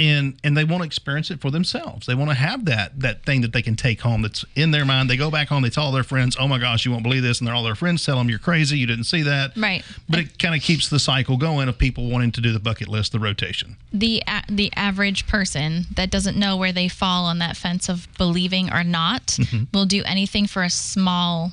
And 0.00 0.38
and 0.44 0.56
they 0.56 0.62
want 0.62 0.82
to 0.82 0.86
experience 0.86 1.28
it 1.32 1.40
for 1.40 1.50
themselves. 1.50 2.06
They 2.06 2.14
want 2.14 2.30
to 2.30 2.36
have 2.36 2.66
that 2.66 3.00
that 3.00 3.24
thing 3.24 3.40
that 3.40 3.52
they 3.52 3.62
can 3.62 3.74
take 3.74 4.00
home 4.00 4.22
that's 4.22 4.44
in 4.54 4.70
their 4.70 4.84
mind. 4.84 5.10
They 5.10 5.16
go 5.16 5.28
back 5.28 5.48
home, 5.48 5.62
they 5.64 5.70
tell 5.70 5.84
all 5.86 5.92
their 5.92 6.04
friends, 6.04 6.36
"Oh 6.38 6.46
my 6.46 6.58
gosh, 6.58 6.84
you 6.84 6.92
won't 6.92 7.02
believe 7.02 7.22
this," 7.24 7.40
and 7.40 7.48
they're 7.48 7.54
all 7.54 7.64
their 7.64 7.74
friends 7.74 8.04
tell 8.04 8.16
them, 8.16 8.30
"You're 8.30 8.38
crazy, 8.38 8.78
you 8.78 8.86
didn't 8.86 9.04
see 9.04 9.22
that." 9.22 9.56
Right. 9.56 9.84
But 10.08 10.20
it 10.20 10.38
kind 10.38 10.54
of 10.54 10.62
keeps 10.62 10.88
the 10.88 11.00
cycle 11.00 11.36
going 11.36 11.68
of 11.68 11.78
people 11.78 12.08
wanting 12.08 12.30
to 12.32 12.40
do 12.40 12.52
the 12.52 12.60
bucket 12.60 12.86
list, 12.86 13.10
the 13.10 13.18
rotation. 13.18 13.76
the 13.92 14.22
a- 14.28 14.44
the 14.48 14.70
average 14.76 15.26
person 15.26 15.86
that 15.96 16.10
doesn't 16.10 16.36
know 16.36 16.56
where 16.56 16.72
they 16.72 16.86
fall 16.88 17.24
on 17.24 17.38
that 17.38 17.56
fence 17.56 17.88
of 17.88 18.06
believing 18.18 18.72
or 18.72 18.84
not 18.84 19.26
Mm-hmm. 19.38 19.64
will 19.74 19.86
do 19.86 20.04
anything 20.04 20.46
for 20.46 20.62
a 20.62 20.70
small 20.70 21.52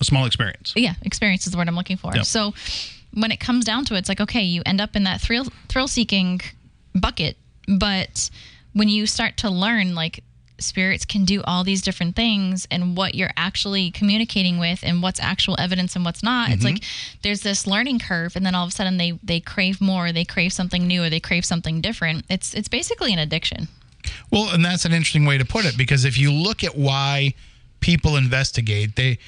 A 0.00 0.04
small 0.04 0.24
experience. 0.26 0.72
yeah 0.76 0.94
experience 1.02 1.46
is 1.46 1.52
the 1.52 1.58
word 1.58 1.66
I'm 1.68 1.74
looking 1.74 1.96
for. 1.96 2.14
Yep. 2.14 2.26
So 2.26 2.54
when 3.12 3.32
it 3.32 3.40
comes 3.40 3.64
down 3.64 3.84
to 3.86 3.94
it, 3.94 3.98
it's 3.98 4.08
like 4.08 4.20
okay, 4.20 4.42
you 4.42 4.62
end 4.64 4.80
up 4.80 4.94
in 4.94 5.02
that 5.02 5.20
thrill 5.20 5.46
thrill 5.68 5.88
seeking 5.88 6.40
bucket, 6.94 7.36
but 7.66 8.30
when 8.72 8.88
you 8.88 9.06
start 9.06 9.36
to 9.38 9.50
learn 9.50 9.94
like 9.94 10.22
spirits 10.58 11.04
can 11.04 11.26
do 11.26 11.42
all 11.42 11.64
these 11.64 11.82
different 11.82 12.16
things 12.16 12.66
and 12.70 12.96
what 12.96 13.14
you're 13.14 13.32
actually 13.36 13.90
communicating 13.90 14.58
with 14.58 14.80
and 14.82 15.02
what's 15.02 15.20
actual 15.20 15.54
evidence 15.58 15.94
and 15.94 16.02
what's 16.02 16.22
not 16.22 16.48
it's 16.48 16.64
mm-hmm. 16.64 16.76
like 16.76 16.84
there's 17.22 17.42
this 17.42 17.66
learning 17.66 17.98
curve 17.98 18.34
and 18.36 18.46
then 18.46 18.54
all 18.54 18.64
of 18.64 18.70
a 18.70 18.72
sudden 18.72 18.96
they 18.96 19.18
they 19.22 19.38
crave 19.38 19.82
more 19.82 20.12
they 20.12 20.24
crave 20.24 20.52
something 20.52 20.86
new 20.86 21.04
or 21.04 21.10
they 21.10 21.20
crave 21.20 21.44
something 21.44 21.80
different. 21.80 22.24
It's 22.28 22.54
it's 22.54 22.68
basically 22.68 23.12
an 23.12 23.18
addiction. 23.18 23.68
Well, 24.30 24.52
and 24.52 24.64
that's 24.64 24.84
an 24.84 24.92
interesting 24.92 25.26
way 25.26 25.38
to 25.38 25.44
put 25.44 25.64
it 25.64 25.76
because 25.76 26.04
if 26.04 26.18
you 26.18 26.32
look 26.32 26.64
at 26.64 26.76
why 26.76 27.34
people 27.80 28.16
investigate, 28.16 28.96
they 28.96 29.18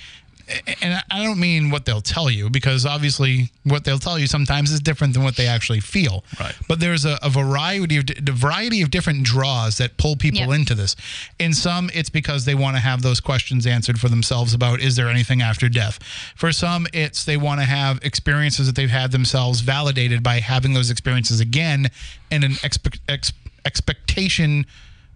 and 0.82 0.94
I- 0.94 1.02
I 1.11 1.22
don't 1.22 1.38
mean 1.38 1.70
what 1.70 1.84
they'll 1.84 2.00
tell 2.00 2.30
you 2.30 2.48
because 2.50 2.87
obviously 2.87 3.50
what 3.64 3.84
they'll 3.84 3.98
tell 3.98 4.18
you 4.18 4.26
sometimes 4.26 4.70
is 4.72 4.80
different 4.80 5.14
than 5.14 5.22
what 5.22 5.37
they 5.37 5.46
actually 5.46 5.80
feel. 5.80 6.24
Right. 6.40 6.54
But 6.68 6.80
there's 6.80 7.04
a, 7.04 7.18
a 7.22 7.30
variety 7.30 7.96
of 7.98 8.04
a 8.11 8.32
variety 8.32 8.82
of 8.82 8.90
different 8.90 9.24
draws 9.24 9.76
that 9.78 9.96
pull 9.96 10.16
people 10.16 10.40
Yep. 10.40 10.50
into 10.50 10.74
this. 10.74 10.96
In 11.38 11.52
some, 11.54 11.90
it's 11.92 12.11
because 12.11 12.44
they 12.44 12.54
want 12.54 12.76
to 12.76 12.80
have 12.80 13.02
those 13.02 13.20
questions 13.20 13.66
answered 13.66 13.98
for 14.00 14.08
themselves 14.08 14.54
about 14.54 14.80
is 14.80 14.96
there 14.96 15.08
anything 15.08 15.42
after 15.42 15.68
death. 15.68 15.98
For 16.37 16.52
some, 16.52 16.87
it's 16.92 17.24
they 17.24 17.37
want 17.37 17.61
to 17.61 17.66
have 17.66 17.98
experiences 18.02 18.66
that 18.66 18.76
they've 18.76 18.88
had 18.90 19.12
themselves 19.12 19.61
validated 19.61 20.22
by 20.22 20.40
having 20.40 20.72
those 20.74 20.90
experiences 20.90 21.40
again, 21.40 21.90
and 22.30 22.44
an 22.44 22.56
expect, 22.62 23.00
ex, 23.08 23.32
expectation. 23.64 24.66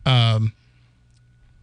Um, 0.06 0.52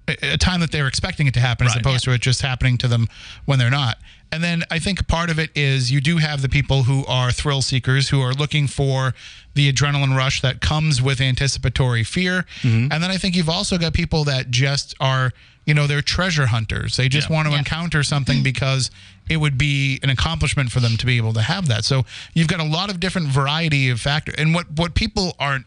a 0.09 0.37
time 0.37 0.59
that 0.61 0.71
they're 0.71 0.87
expecting 0.87 1.27
it 1.27 1.33
to 1.35 1.39
happen 1.39 1.67
as 1.67 1.75
Right. 1.75 1.81
opposed 1.85 2.03
to 2.05 2.11
it 2.11 2.21
just 2.21 2.41
happening 2.41 2.77
to 2.79 2.87
them 2.87 3.07
when 3.45 3.59
they're 3.59 3.69
not. 3.69 3.97
And 4.31 4.43
then 4.43 4.63
I 4.69 4.77
think 4.79 5.07
part 5.07 5.29
of 5.31 5.39
it 5.39 5.49
is 5.55 5.91
you 5.91 6.01
do 6.01 6.17
have 6.17 6.41
the 6.43 6.49
people 6.49 6.83
who 6.83 7.05
are 7.07 7.31
thrill 7.31 7.61
seekers 7.63 8.09
who 8.09 8.21
are 8.21 8.33
looking 8.33 8.67
for 8.67 9.15
the 9.55 9.71
adrenaline 9.73 10.15
rush 10.15 10.41
that 10.41 10.61
comes 10.61 11.01
with 11.01 11.19
anticipatory 11.19 12.03
fear. 12.03 12.45
Mm-hmm. 12.61 12.91
And 12.91 13.03
then 13.03 13.09
I 13.09 13.17
think 13.17 13.35
you've 13.35 13.49
also 13.49 13.77
got 13.79 13.93
people 13.93 14.23
that 14.25 14.51
just 14.51 14.93
are, 14.99 15.33
you 15.65 15.73
know, 15.73 15.87
they're 15.87 16.03
treasure 16.03 16.45
hunters. 16.47 16.95
They 16.97 17.09
just 17.09 17.29
Yeah. 17.29 17.35
want 17.37 17.47
to 17.47 17.53
Yeah. 17.53 17.59
encounter 17.59 18.03
something 18.03 18.43
because 18.43 18.91
it 19.29 19.37
would 19.37 19.57
be 19.57 19.99
an 20.03 20.09
accomplishment 20.11 20.71
for 20.71 20.79
them 20.79 20.95
to 20.97 21.05
be 21.07 21.17
able 21.17 21.33
to 21.33 21.41
have 21.41 21.67
that. 21.67 21.83
So 21.85 22.05
you've 22.35 22.47
got 22.47 22.59
a 22.59 22.63
lot 22.63 22.89
of 22.91 22.99
different 22.99 23.29
variety 23.29 23.89
of 23.89 23.99
factors. 23.99 24.35
And 24.37 24.53
what 24.53 24.71
what 24.73 24.93
people 24.93 25.35
aren't 25.39 25.65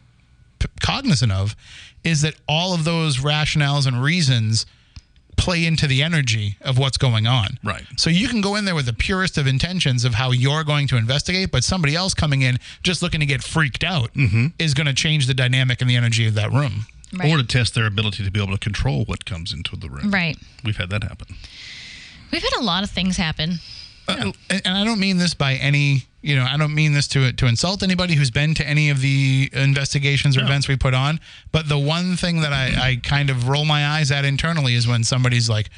p- 0.63 0.69
cognizant 0.81 1.31
of 1.31 1.55
is 2.03 2.21
that 2.21 2.35
all 2.47 2.73
of 2.73 2.83
those 2.83 3.17
rationales 3.17 3.87
and 3.87 4.01
reasons 4.01 4.65
play 5.35 5.65
into 5.65 5.87
the 5.87 6.03
energy 6.03 6.57
of 6.61 6.77
what's 6.77 6.97
going 6.97 7.25
on. 7.25 7.57
Right. 7.63 7.83
So 7.97 8.09
you 8.09 8.27
can 8.27 8.41
go 8.41 8.55
in 8.55 8.65
there 8.65 8.75
with 8.75 8.85
the 8.85 8.93
purest 8.93 9.37
of 9.37 9.47
intentions 9.47 10.05
of 10.05 10.13
how 10.13 10.31
you're 10.31 10.63
going 10.63 10.87
to 10.89 10.97
investigate, 10.97 11.51
but 11.51 11.63
somebody 11.63 11.95
else 11.95 12.13
coming 12.13 12.43
in 12.43 12.57
just 12.83 13.01
looking 13.01 13.19
to 13.19 13.25
get 13.25 13.41
freaked 13.43 13.83
out 13.83 14.11
is 14.59 14.73
going 14.73 14.87
to 14.87 14.93
change 14.93 15.27
the 15.27 15.33
dynamic 15.33 15.81
and 15.81 15.89
the 15.89 15.95
energy 15.95 16.27
of 16.27 16.35
that 16.35 16.51
room. 16.51 16.85
Right. 17.15 17.31
Or 17.31 17.37
to 17.37 17.43
test 17.43 17.75
their 17.75 17.85
ability 17.85 18.23
to 18.23 18.31
be 18.31 18.41
able 18.41 18.53
to 18.53 18.59
control 18.59 19.05
what 19.05 19.25
comes 19.25 19.53
into 19.53 19.75
the 19.75 19.87
room. 19.89 20.11
Right. 20.11 20.35
We've 20.63 20.77
had 20.77 20.89
that 20.89 21.03
happen. 21.03 21.35
We've 22.31 22.41
had 22.41 22.59
a 22.59 22.63
lot 22.63 22.83
of 22.83 22.89
things 22.89 23.17
happen. 23.17 23.59
Uh, 24.07 24.31
and 24.51 24.61
and 24.65 24.77
I 24.77 24.83
don't 24.83 24.99
mean 24.99 25.17
this 25.17 25.33
by 25.33 25.53
any, 25.53 26.05
you 26.23 26.35
know, 26.35 26.45
I 26.49 26.57
don't 26.57 26.73
mean 26.73 26.93
this 26.93 27.07
to 27.09 27.31
to 27.33 27.45
insult 27.45 27.83
anybody 27.83 28.15
who's 28.15 28.31
been 28.31 28.53
to 28.55 28.67
any 28.67 28.89
of 28.89 29.01
the 29.01 29.49
investigations 29.53 30.35
or 30.37 30.39
No. 30.41 30.45
events 30.47 30.67
we 30.67 30.75
put 30.77 30.93
on. 30.93 31.19
But 31.51 31.67
the 31.69 31.77
one 31.77 32.15
thing 32.17 32.41
that 32.41 32.53
I, 32.53 32.65
I 32.89 32.95
kind 33.03 33.29
of 33.29 33.47
roll 33.47 33.65
my 33.65 33.85
eyes 33.85 34.09
at 34.11 34.25
internally 34.25 34.73
is 34.73 34.87
when 34.87 35.03
somebody's 35.03 35.49
like, 35.49 35.69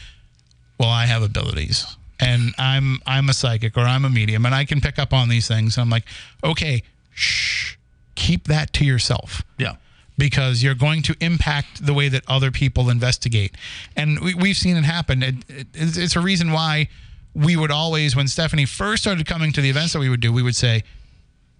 "Well, 0.80 0.90
I 0.90 1.06
have 1.08 1.24
abilities, 1.24 1.86
and 2.20 2.54
I'm 2.58 3.00
I'm 3.06 3.28
a 3.30 3.34
psychic 3.34 3.76
or 3.76 3.82
I'm 3.82 4.06
a 4.06 4.10
medium, 4.10 4.46
and 4.46 4.56
I 4.56 4.66
can 4.66 4.80
pick 4.82 4.98
up 5.00 5.12
on 5.14 5.28
these 5.30 5.48
things." 5.48 5.78
And 5.78 5.82
I'm 5.82 5.90
like, 5.90 6.06
"Okay, 6.44 6.84
shh, 7.14 7.76
keep 8.16 8.46
that 8.48 8.72
to 8.74 8.86
yourself." 8.86 9.42
Yeah. 9.58 9.76
because 10.18 10.64
you're 10.64 10.76
going 10.88 11.02
to 11.04 11.14
impact 11.20 11.86
the 11.86 11.94
way 11.94 12.08
that 12.08 12.24
other 12.26 12.50
people 12.50 12.90
investigate. 12.90 13.54
And 13.98 14.18
we, 14.22 14.34
we've 14.34 14.56
seen 14.56 14.78
it 14.78 14.86
happen. 14.86 15.22
It, 15.22 15.36
it, 15.50 15.68
it's 15.74 15.98
it's 15.98 16.16
a 16.16 16.22
reason 16.22 16.52
why 16.54 16.88
we 17.36 17.56
would 17.56 17.72
always, 17.72 18.16
when 18.16 18.28
Stephanie 18.28 18.66
first 18.66 19.04
started 19.04 19.28
coming 19.28 19.52
to 19.52 19.62
the 19.62 19.70
events 19.70 19.94
that 19.94 20.00
we 20.00 20.10
would 20.10 20.22
do, 20.22 20.32
we 20.32 20.42
would 20.42 20.56
say, 20.56 20.84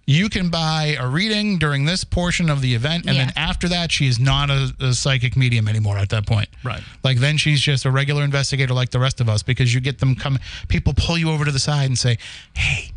you 0.08 0.28
can 0.28 0.50
buy 0.50 0.96
a 1.00 1.06
reading 1.06 1.58
during 1.58 1.84
this 1.84 2.04
portion 2.04 2.48
of 2.48 2.60
the 2.60 2.74
event. 2.74 3.06
And 3.06 3.16
then 3.16 3.32
after 3.34 3.68
that, 3.68 3.90
she 3.90 4.06
is 4.06 4.20
not 4.20 4.50
a, 4.50 4.72
a 4.80 4.94
psychic 4.94 5.36
medium 5.36 5.66
anymore 5.66 5.98
at 5.98 6.10
that 6.10 6.26
point. 6.26 6.48
Right. 6.62 6.80
Like 7.02 7.18
then 7.18 7.36
she's 7.36 7.60
just 7.60 7.84
a 7.84 7.90
regular 7.90 8.22
investigator 8.22 8.72
like 8.72 8.90
the 8.90 9.00
rest 9.00 9.20
of 9.20 9.28
us 9.28 9.42
because 9.42 9.74
you 9.74 9.80
get 9.80 9.98
them 9.98 10.14
come, 10.14 10.38
people 10.68 10.94
pull 10.96 11.18
you 11.18 11.30
over 11.30 11.44
to 11.44 11.50
the 11.50 11.58
side 11.58 11.86
and 11.86 11.98
say, 11.98 12.18
hey, 12.54 12.92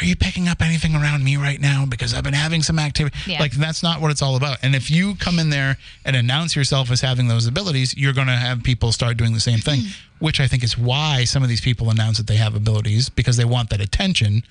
are 0.00 0.04
you 0.04 0.16
picking 0.16 0.48
up 0.48 0.62
anything 0.62 0.94
around 0.94 1.22
me 1.22 1.36
right 1.36 1.60
now? 1.60 1.84
Because 1.84 2.14
I've 2.14 2.24
been 2.24 2.32
having 2.32 2.62
some 2.62 2.78
activity. 2.78 3.16
Yeah. 3.26 3.40
Like 3.40 3.52
that's 3.52 3.82
not 3.82 4.00
what 4.00 4.10
it's 4.10 4.22
all 4.22 4.36
about. 4.36 4.58
And 4.62 4.74
if 4.74 4.90
you 4.90 5.16
come 5.16 5.38
in 5.38 5.50
there 5.50 5.76
and 6.04 6.16
announce 6.16 6.56
yourself 6.56 6.90
as 6.90 7.02
having 7.02 7.28
those 7.28 7.46
abilities, 7.46 7.94
you're 7.96 8.14
going 8.14 8.28
to 8.28 8.32
have 8.32 8.62
people 8.62 8.92
start 8.92 9.18
doing 9.18 9.34
the 9.34 9.40
same 9.40 9.58
thing, 9.58 9.80
mm-hmm. 9.80 10.24
which 10.24 10.40
I 10.40 10.46
think 10.46 10.64
is 10.64 10.78
why 10.78 11.24
some 11.24 11.42
of 11.42 11.50
these 11.50 11.60
people 11.60 11.90
announce 11.90 12.16
that 12.16 12.26
they 12.26 12.36
have 12.36 12.54
abilities 12.54 13.10
because 13.10 13.36
they 13.36 13.44
want 13.44 13.68
that 13.70 13.82
attention 13.82 14.44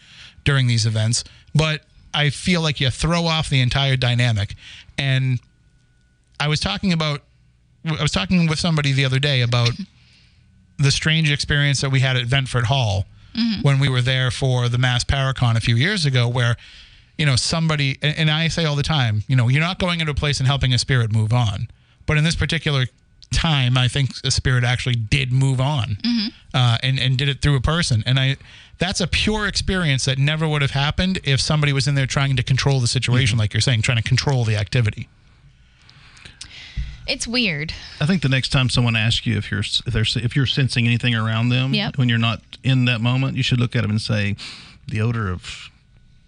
during 0.44 0.68
these 0.68 0.86
events. 0.86 1.24
But 1.56 1.82
I 2.14 2.30
feel 2.30 2.62
like 2.62 2.80
you 2.80 2.92
throw 2.92 3.26
off 3.26 3.50
the 3.50 3.62
entire 3.62 3.98
dynamic. 3.98 4.54
And 4.98 5.40
I 6.40 6.50
was 6.50 6.60
talking 6.60 6.94
about, 6.94 7.22
I 7.84 8.02
was 8.02 8.12
talking 8.12 8.48
with 8.48 8.60
somebody 8.60 8.92
the 8.92 9.06
other 9.06 9.20
day 9.20 9.42
about 9.42 9.72
the 10.78 10.92
strange 10.92 11.32
experience 11.32 11.82
that 11.82 11.90
we 11.90 12.02
had 12.02 12.16
at 12.16 12.28
Ventfort 12.28 12.66
Hall 12.66 13.06
Mm-hmm. 13.34 13.62
when 13.62 13.80
we 13.80 13.88
were 13.88 14.02
there 14.02 14.30
for 14.32 14.68
the 14.68 14.78
Mass 14.78 15.04
Paracon 15.04 15.56
a 15.56 15.62
few 15.62 15.76
years 15.76 16.06
ago, 16.06 16.28
where 16.28 16.58
you 17.18 17.26
know 17.26 17.36
somebody 17.36 17.98
and, 18.02 18.18
and 18.18 18.30
I 18.30 18.48
say 18.48 18.66
all 18.66 18.76
the 18.76 18.84
time, 18.84 19.24
you 19.28 19.36
know, 19.36 19.48
you're 19.48 19.62
not 19.62 19.80
going 19.80 20.00
into 20.00 20.12
a 20.12 20.16
place 20.16 20.40
and 20.40 20.48
helping 20.48 20.74
a 20.74 20.78
spirit 20.78 21.12
move 21.12 21.32
on, 21.32 21.70
but 22.06 22.18
in 22.18 22.24
this 22.24 22.36
particular 22.36 22.88
time, 23.34 23.78
I 23.78 23.88
think 23.88 24.12
a 24.24 24.32
spirit 24.32 24.64
actually 24.64 24.96
did 24.96 25.32
move 25.32 25.62
on, 25.62 25.98
mm-hmm. 26.04 26.28
uh, 26.54 26.78
and 26.84 27.00
and 27.00 27.18
did 27.18 27.30
it 27.30 27.42
through 27.42 27.56
a 27.56 27.62
person, 27.62 28.04
and 28.06 28.20
I. 28.20 28.38
That's 28.78 29.00
a 29.00 29.06
pure 29.06 29.46
experience 29.46 30.06
that 30.06 30.18
never 30.18 30.48
would 30.48 30.64
have 30.64 30.72
happened 30.72 31.20
if 31.24 31.40
somebody 31.40 31.72
was 31.72 31.88
in 31.88 31.94
there 31.94 32.08
trying 32.08 32.36
to 32.38 32.42
control 32.42 32.80
the 32.80 32.88
situation, 32.88 33.36
mm-hmm. 33.36 33.42
like 33.42 33.54
you're 33.54 33.62
saying, 33.62 33.84
trying 33.84 33.98
to 33.98 34.04
control 34.04 34.44
the 34.44 34.56
activity. 34.56 35.08
It's 37.12 37.28
weird. 37.28 37.74
I 38.00 38.06
think 38.06 38.22
the 38.22 38.30
next 38.30 38.50
time 38.50 38.70
someone 38.70 38.96
asks 38.96 39.26
you 39.26 39.38
if 39.38 39.52
you're 39.52 39.60
if 39.62 39.84
they're 39.94 40.06
if 40.24 40.36
you're 40.36 40.46
sensing 40.46 40.86
anything 40.88 41.14
around 41.16 41.50
them 41.50 41.74
Yep. 41.74 41.98
when 41.98 42.10
you're 42.10 42.18
not 42.18 42.42
in 42.64 42.86
that 42.86 43.02
moment, 43.02 43.38
you 43.38 43.44
should 43.44 43.60
look 43.60 43.76
at 43.76 43.82
them 43.82 43.92
and 43.92 44.02
say 44.02 44.36
the 44.88 45.02
odor 45.02 45.30
of 45.30 45.70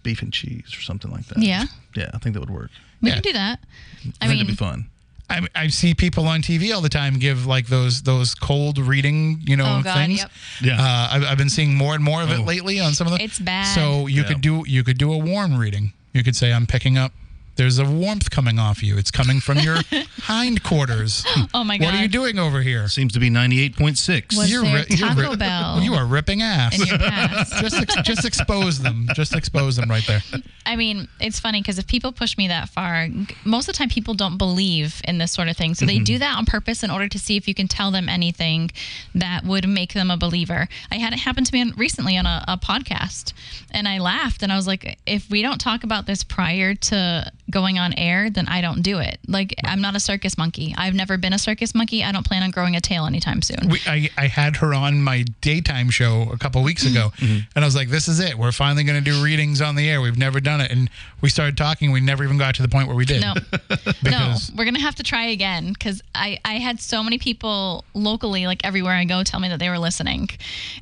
beef 0.02 0.20
and 0.22 0.32
cheese 0.32 0.74
or 0.76 0.80
something 0.82 1.10
like 1.10 1.26
that. 1.28 1.38
Yeah. 1.38 1.64
Yeah, 1.96 2.10
I 2.12 2.18
think 2.18 2.34
that 2.34 2.40
would 2.40 2.50
work. 2.50 2.70
We 3.00 3.08
Yeah. 3.08 3.14
can 3.14 3.22
do 3.22 3.32
that. 3.32 3.58
I 3.62 4.08
I 4.20 4.28
think 4.28 4.30
mean, 4.30 4.36
it'd 4.38 4.46
be 4.48 4.54
fun. 4.54 4.86
I, 5.30 5.40
I 5.54 5.68
see 5.68 5.94
people 5.94 6.28
on 6.28 6.42
TV 6.42 6.74
all 6.74 6.82
the 6.82 6.90
time 6.90 7.18
give 7.18 7.46
like 7.46 7.68
those 7.68 8.02
those 8.02 8.34
cold 8.34 8.76
reading, 8.78 9.40
you 9.46 9.56
know, 9.56 9.78
Oh, 9.78 9.82
God, 9.82 9.94
things. 9.94 10.18
yep. 10.18 10.30
Yeah. 10.60 10.76
Uh, 10.78 11.08
I've, 11.12 11.24
I've 11.24 11.38
been 11.38 11.48
seeing 11.48 11.74
more 11.74 11.94
and 11.94 12.04
more 12.04 12.22
of 12.22 12.30
it 12.30 12.40
Oh. 12.40 12.42
lately 12.42 12.78
on 12.80 12.92
some 12.92 13.06
of 13.06 13.14
the. 13.14 13.22
It's 13.24 13.38
bad. 13.38 13.74
So 13.74 14.06
you 14.06 14.20
Yeah. 14.22 14.28
could 14.28 14.40
do 14.42 14.64
you 14.66 14.84
could 14.84 14.98
do 14.98 15.12
a 15.12 15.16
warm 15.18 15.56
reading. 15.56 15.94
You 16.12 16.22
could 16.22 16.36
say, 16.36 16.52
"I'm 16.52 16.66
picking 16.66 16.98
up." 16.98 17.12
There's 17.56 17.78
a 17.78 17.84
warmth 17.84 18.30
coming 18.30 18.58
off 18.58 18.82
you. 18.82 18.96
It's 18.98 19.10
coming 19.10 19.40
from 19.40 19.58
your 19.58 19.76
hindquarters. 20.22 21.24
Oh 21.56 21.62
my 21.62 21.78
god! 21.78 21.84
What 21.86 21.94
are 21.94 22.02
you 22.02 22.08
doing 22.08 22.38
over 22.38 22.62
here? 22.62 22.88
Seems 22.88 23.12
to 23.12 23.20
be 23.20 23.30
98.6. 23.30 24.36
Was 24.36 24.50
You're 24.50 24.62
there 24.64 24.74
ri- 24.88 24.96
you're 24.96 25.08
Taco 25.08 25.30
ri- 25.30 25.36
Bell 25.36 25.80
You 25.82 25.94
are 25.94 26.04
ripping 26.04 26.42
ass. 26.42 26.74
in 26.80 26.86
your 26.86 26.98
past? 26.98 27.52
just 27.60 27.76
ex- 27.76 27.96
just 28.02 28.24
expose 28.24 28.80
them. 28.80 29.06
Just 29.14 29.34
expose 29.36 29.76
them 29.76 29.88
right 29.88 30.04
there. 30.06 30.22
I 30.66 30.74
mean, 30.76 31.06
it's 31.20 31.38
funny 31.38 31.60
because 31.60 31.78
if 31.78 31.86
people 31.86 32.10
push 32.12 32.36
me 32.36 32.48
that 32.48 32.68
far, 32.70 33.06
g- 33.08 33.26
most 33.44 33.68
of 33.68 33.74
the 33.74 33.78
time 33.78 33.88
people 33.88 34.14
don't 34.14 34.36
believe 34.36 35.00
in 35.06 35.18
this 35.18 35.30
sort 35.32 35.48
of 35.48 35.56
thing. 35.56 35.74
So 35.74 35.86
they 35.86 35.94
Mm-hmm. 35.96 36.04
do 36.04 36.18
that 36.18 36.36
on 36.36 36.44
purpose 36.46 36.82
in 36.82 36.90
order 36.90 37.06
to 37.08 37.18
see 37.18 37.36
if 37.36 37.46
you 37.46 37.54
can 37.54 37.68
tell 37.68 37.90
them 37.92 38.08
anything 38.08 38.70
that 39.14 39.44
would 39.44 39.68
make 39.68 39.92
them 39.92 40.10
a 40.10 40.16
believer. 40.16 40.68
I 40.90 40.96
had 40.96 41.12
it 41.12 41.20
happen 41.20 41.44
to 41.44 41.52
me 41.52 41.60
on, 41.60 41.70
recently 41.76 42.16
on 42.16 42.26
a, 42.26 42.44
a 42.48 42.56
podcast, 42.58 43.32
and 43.70 43.86
I 43.86 43.98
laughed 43.98 44.42
and 44.42 44.50
I 44.50 44.56
was 44.56 44.66
like, 44.66 44.98
if 45.06 45.30
we 45.30 45.40
don't 45.42 45.58
talk 45.60 45.84
about 45.84 46.06
this 46.06 46.24
prior 46.24 46.74
to 46.74 47.30
going 47.50 47.78
on 47.78 47.92
air, 47.94 48.30
then 48.30 48.48
I 48.48 48.60
don't 48.60 48.82
do 48.82 48.98
it. 48.98 49.18
Like, 49.28 49.54
I'm 49.64 49.80
not 49.80 49.94
a 49.94 50.00
circus 50.00 50.38
monkey. 50.38 50.74
I've 50.78 50.94
never 50.94 51.18
been 51.18 51.32
a 51.32 51.38
circus 51.38 51.74
monkey. 51.74 52.02
I 52.02 52.10
don't 52.10 52.24
plan 52.26 52.42
on 52.42 52.50
growing 52.50 52.74
a 52.74 52.80
tail 52.80 53.04
anytime 53.06 53.42
soon. 53.42 53.68
we, 53.68 53.80
I, 53.86 54.08
I 54.16 54.26
had 54.28 54.56
her 54.56 54.72
on 54.74 55.02
my 55.02 55.24
daytime 55.42 55.90
show 55.90 56.28
a 56.32 56.38
couple 56.38 56.62
weeks 56.62 56.84
ago, 56.86 57.10
Mm-hmm. 57.18 57.40
and 57.54 57.64
I 57.64 57.66
was 57.66 57.76
like, 57.76 57.88
"This 57.88 58.08
is 58.08 58.18
it. 58.20 58.36
We're 58.38 58.50
finally 58.52 58.82
going 58.84 59.02
to 59.02 59.10
do 59.10 59.22
readings 59.22 59.60
on 59.60 59.74
the 59.76 59.88
air. 59.88 60.00
We've 60.00 60.16
never 60.18 60.40
done 60.40 60.60
it." 60.60 60.70
And 60.72 60.88
we 61.20 61.28
started 61.28 61.56
talking. 61.56 61.92
We 61.92 62.00
never 62.00 62.24
even 62.24 62.38
got 62.38 62.54
to 62.56 62.62
the 62.62 62.68
point 62.68 62.88
where 62.88 62.96
we 62.96 63.04
did. 63.04 63.20
No, 63.20 63.34
no, 64.02 64.34
we're 64.56 64.64
gonna 64.64 64.80
have 64.80 64.94
to 64.96 65.02
try 65.02 65.26
again 65.26 65.72
because 65.72 66.02
I 66.14 66.38
I 66.44 66.54
had 66.54 66.80
so 66.80 67.02
many 67.02 67.18
people 67.18 67.84
locally, 67.94 68.46
like 68.46 68.64
everywhere 68.64 68.94
I 68.94 69.04
go, 69.04 69.22
tell 69.22 69.40
me 69.40 69.48
that 69.48 69.58
they 69.58 69.68
were 69.68 69.78
listening, 69.78 70.28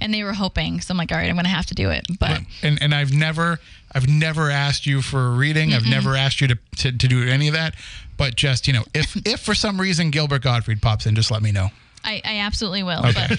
and 0.00 0.12
they 0.14 0.22
were 0.22 0.32
hoping. 0.32 0.80
So 0.80 0.92
I'm 0.92 0.98
like, 0.98 1.10
all 1.12 1.18
right, 1.18 1.28
I'm 1.28 1.36
gonna 1.36 1.48
have 1.48 1.66
to 1.66 1.74
do 1.74 1.90
it. 1.90 2.04
But 2.18 2.40
and 2.62 2.80
and 2.82 2.94
I've 2.94 3.12
never 3.12 3.58
I've 3.94 4.08
never 4.08 4.50
asked 4.50 4.86
you 4.86 5.02
for 5.02 5.26
a 5.26 5.30
reading. 5.30 5.72
I've 5.74 5.86
never 5.86 6.16
asked 6.16 6.40
you 6.40 6.48
to, 6.48 6.58
to 6.78 6.92
to 6.92 7.08
do 7.08 7.28
any 7.28 7.48
of 7.48 7.54
that. 7.54 7.74
But 8.16 8.36
just 8.36 8.66
you 8.66 8.72
know, 8.72 8.84
if 8.94 9.16
if 9.26 9.40
for 9.40 9.54
some 9.54 9.80
reason 9.80 10.10
Gilbert 10.10 10.42
Gottfried 10.42 10.80
pops 10.82 11.06
in, 11.06 11.14
just 11.14 11.30
let 11.30 11.42
me 11.42 11.52
know. 11.52 11.68
I, 12.04 12.20
I 12.24 12.38
absolutely 12.38 12.82
will. 12.82 13.02
But 13.02 13.30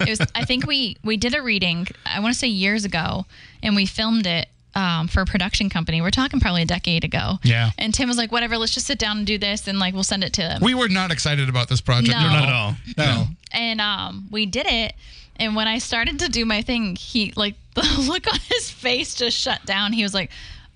it 0.00 0.08
was 0.08 0.20
I 0.34 0.44
think 0.44 0.66
we 0.66 0.96
we 1.04 1.16
did 1.16 1.34
a 1.34 1.42
reading. 1.42 1.86
I 2.04 2.20
want 2.20 2.32
to 2.32 2.38
say 2.38 2.48
years 2.48 2.84
ago, 2.84 3.26
and 3.62 3.76
we 3.76 3.86
filmed 3.86 4.26
it. 4.26 4.48
Um, 4.74 5.08
for 5.08 5.22
a 5.22 5.24
production 5.24 5.70
company, 5.70 6.00
we're 6.02 6.10
talking 6.10 6.38
probably 6.38 6.62
a 6.62 6.66
decade 6.66 7.02
ago. 7.02 7.38
Yeah. 7.42 7.70
And 7.78 7.92
Tim 7.92 8.06
was 8.06 8.16
like, 8.16 8.30
"Whatever, 8.30 8.58
let's 8.58 8.72
just 8.72 8.86
sit 8.86 8.98
down 8.98 9.16
and 9.18 9.26
do 9.26 9.36
this, 9.36 9.66
and 9.66 9.80
like 9.80 9.92
we'll 9.92 10.04
send 10.04 10.22
it 10.22 10.32
to 10.34 10.42
them." 10.42 10.60
We 10.62 10.74
were 10.74 10.88
not 10.88 11.10
excited 11.10 11.48
about 11.48 11.68
this 11.68 11.80
project. 11.80 12.10
No. 12.10 12.28
Not 12.28 12.48
at 12.48 12.54
all. 12.54 12.74
No. 12.96 13.24
and 13.50 13.80
um, 13.80 14.28
we 14.30 14.46
did 14.46 14.66
it. 14.68 14.94
And 15.38 15.54
when 15.54 15.68
I 15.68 15.78
started 15.78 16.18
to 16.20 16.28
do 16.28 16.44
my 16.44 16.62
thing, 16.62 16.96
he 16.96 17.32
like 17.36 17.54
the 17.74 18.04
look 18.08 18.26
on 18.32 18.38
his 18.48 18.70
face 18.70 19.14
just 19.14 19.36
shut 19.36 19.64
down. 19.64 19.92
He 19.92 20.02
was 20.02 20.14
like, 20.14 20.30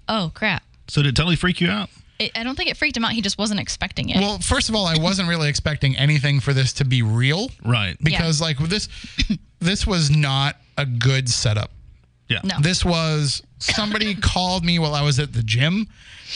"Oh 0.09 0.31
crap!" 0.35 0.63
So 0.89 1.03
did 1.03 1.11
it 1.11 1.17
totally 1.17 1.37
freak 1.37 1.61
you 1.61 1.69
out? 1.69 1.91
It, 2.19 2.33
I 2.37 2.45
don't 2.45 2.55
think 2.55 2.71
it 2.71 2.77
freaked 2.77 2.97
him 2.97 3.05
out. 3.05 3.13
He 3.13 3.23
just 3.23 3.39
wasn't 3.39 3.61
expecting 3.61 4.11
it. 4.11 4.21
Well, 4.21 4.39
first 4.39 4.69
of 4.69 4.75
all, 4.75 4.87
I 4.87 4.97
wasn't 4.99 5.29
really 5.29 5.49
expecting 5.49 5.97
anything 5.97 6.39
for 6.41 6.53
this 6.53 6.73
to 6.75 6.85
be 6.85 7.03
real. 7.03 7.51
Right. 7.65 7.97
because 8.03 8.41
like 8.41 8.59
this 8.59 8.89
this 9.61 9.87
was 9.87 10.11
not 10.11 10.57
a 10.77 10.87
good 10.87 11.29
setup. 11.29 11.71
Yeah. 12.29 12.41
No. 12.45 12.57
This 12.61 12.85
was 12.85 13.43
somebody 13.59 14.15
called 14.21 14.65
me 14.65 14.79
while 14.79 14.95
I 14.95 15.03
was 15.03 15.19
at 15.19 15.33
the 15.33 15.43
gym 15.43 15.89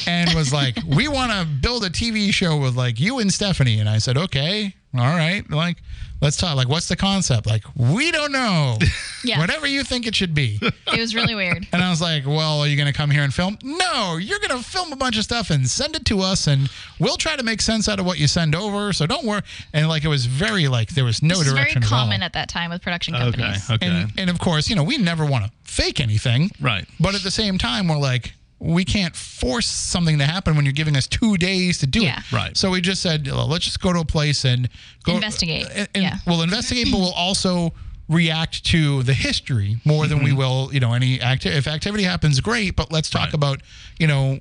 and 0.06 0.34
was 0.34 0.52
like, 0.52 0.76
"We 0.86 1.08
want 1.08 1.32
to 1.32 1.46
build 1.46 1.84
a 1.84 1.90
TV 1.90 2.32
show 2.32 2.56
with 2.56 2.74
like 2.76 2.98
you 3.00 3.18
and 3.18 3.32
Stephanie." 3.32 3.78
And 3.78 3.88
I 3.88 3.98
said, 3.98 4.16
"Okay, 4.18 4.74
all 5.00 5.14
right. 5.16 5.48
Like, 5.50 5.76
let's 6.20 6.36
talk. 6.36 6.56
Like, 6.56 6.68
what's 6.68 6.88
the 6.88 6.96
concept? 6.96 7.46
Like, 7.46 7.62
we 7.76 8.10
don't 8.10 8.32
know. 8.32 8.78
Yeah. 9.24 9.40
Whatever 9.40 9.66
you 9.66 9.82
think 9.82 10.06
it 10.06 10.14
should 10.14 10.34
be." 10.36 10.60
It 10.62 11.00
was 11.00 11.12
really 11.12 11.34
weird. 11.34 11.66
And 11.72 11.82
I 11.82 11.90
was 11.90 12.00
like, 12.00 12.24
"Well, 12.24 12.60
are 12.60 12.68
you 12.68 12.76
going 12.76 12.86
to 12.86 12.92
come 12.92 13.10
here 13.10 13.24
and 13.24 13.34
film?" 13.34 13.58
No, 13.60 14.18
you're 14.18 14.38
going 14.38 14.56
to 14.56 14.62
film 14.62 14.92
a 14.92 14.96
bunch 14.96 15.18
of 15.18 15.24
stuff 15.24 15.50
and 15.50 15.68
send 15.68 15.96
it 15.96 16.04
to 16.04 16.20
us, 16.20 16.46
and 16.46 16.70
we'll 17.00 17.16
try 17.16 17.34
to 17.34 17.42
make 17.42 17.60
sense 17.60 17.88
out 17.88 17.98
of 17.98 18.06
what 18.06 18.20
you 18.20 18.28
send 18.28 18.54
over. 18.54 18.92
So 18.92 19.04
don't 19.04 19.24
worry. 19.24 19.42
And 19.72 19.88
like, 19.88 20.04
it 20.04 20.08
was 20.08 20.26
very 20.26 20.68
like 20.68 20.90
there 20.90 21.04
was 21.04 21.24
no 21.24 21.30
This 21.30 21.38
is 21.48 21.52
very 21.54 21.56
direction 21.56 21.82
at 21.82 21.92
all. 21.92 21.98
common 22.04 22.22
at 22.22 22.34
that 22.34 22.48
time 22.48 22.70
with 22.70 22.82
production 22.82 23.16
Okay. 23.16 23.24
companies. 23.24 23.68
Okay. 23.68 23.86
And, 23.88 24.12
and 24.16 24.30
of 24.30 24.38
course, 24.38 24.70
you 24.70 24.76
know, 24.76 24.84
we 24.84 24.96
never 24.96 25.26
want 25.26 25.44
to 25.46 25.50
fake 25.64 25.98
anything. 25.98 26.52
Right. 26.60 26.86
But 27.00 27.16
at 27.16 27.22
the 27.22 27.32
same 27.32 27.58
time, 27.58 27.88
we're 27.88 27.98
like, 27.98 28.32
we 28.58 28.84
can't 28.84 29.14
force 29.14 29.66
something 29.66 30.18
to 30.18 30.24
happen 30.24 30.56
when 30.56 30.64
you're 30.64 30.72
giving 30.72 30.96
us 30.96 31.06
two 31.06 31.36
days 31.36 31.78
to 31.78 31.86
do 31.86 32.02
Yeah. 32.02 32.18
it. 32.20 32.32
Right. 32.32 32.56
So 32.56 32.70
we 32.70 32.80
just 32.80 33.02
said, 33.02 33.26
"Well, 33.26 33.46
let's 33.46 33.64
just 33.66 33.80
go 33.80 33.92
to 33.92 34.00
a 34.00 34.04
place 34.04 34.44
and 34.44 34.68
go 35.04 35.14
Investigate. 35.14 35.66
And, 35.74 35.88
and 35.94 36.02
Yeah. 36.04 36.16
We'll 36.26 36.42
investigate, 36.42 36.88
but 36.90 36.98
we'll 36.98 37.12
also 37.12 37.74
react 38.08 38.64
to 38.66 39.02
the 39.02 39.12
history 39.14 39.76
more 39.84 40.06
than 40.06 40.22
we 40.22 40.32
will, 40.32 40.70
you 40.72 40.80
know, 40.80 40.94
any 40.94 41.20
acti- 41.20 41.48
if 41.50 41.66
activity 41.66 42.04
happens, 42.04 42.40
great. 42.40 42.76
But 42.76 42.90
let's 42.92 43.10
talk 43.10 43.24
Right. 43.26 43.34
about, 43.34 43.60
you 43.98 44.06
know, 44.06 44.38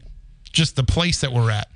just 0.54 0.76
the 0.78 0.84
place 0.84 1.20
that 1.22 1.34
we're 1.34 1.52
at. 1.52 1.68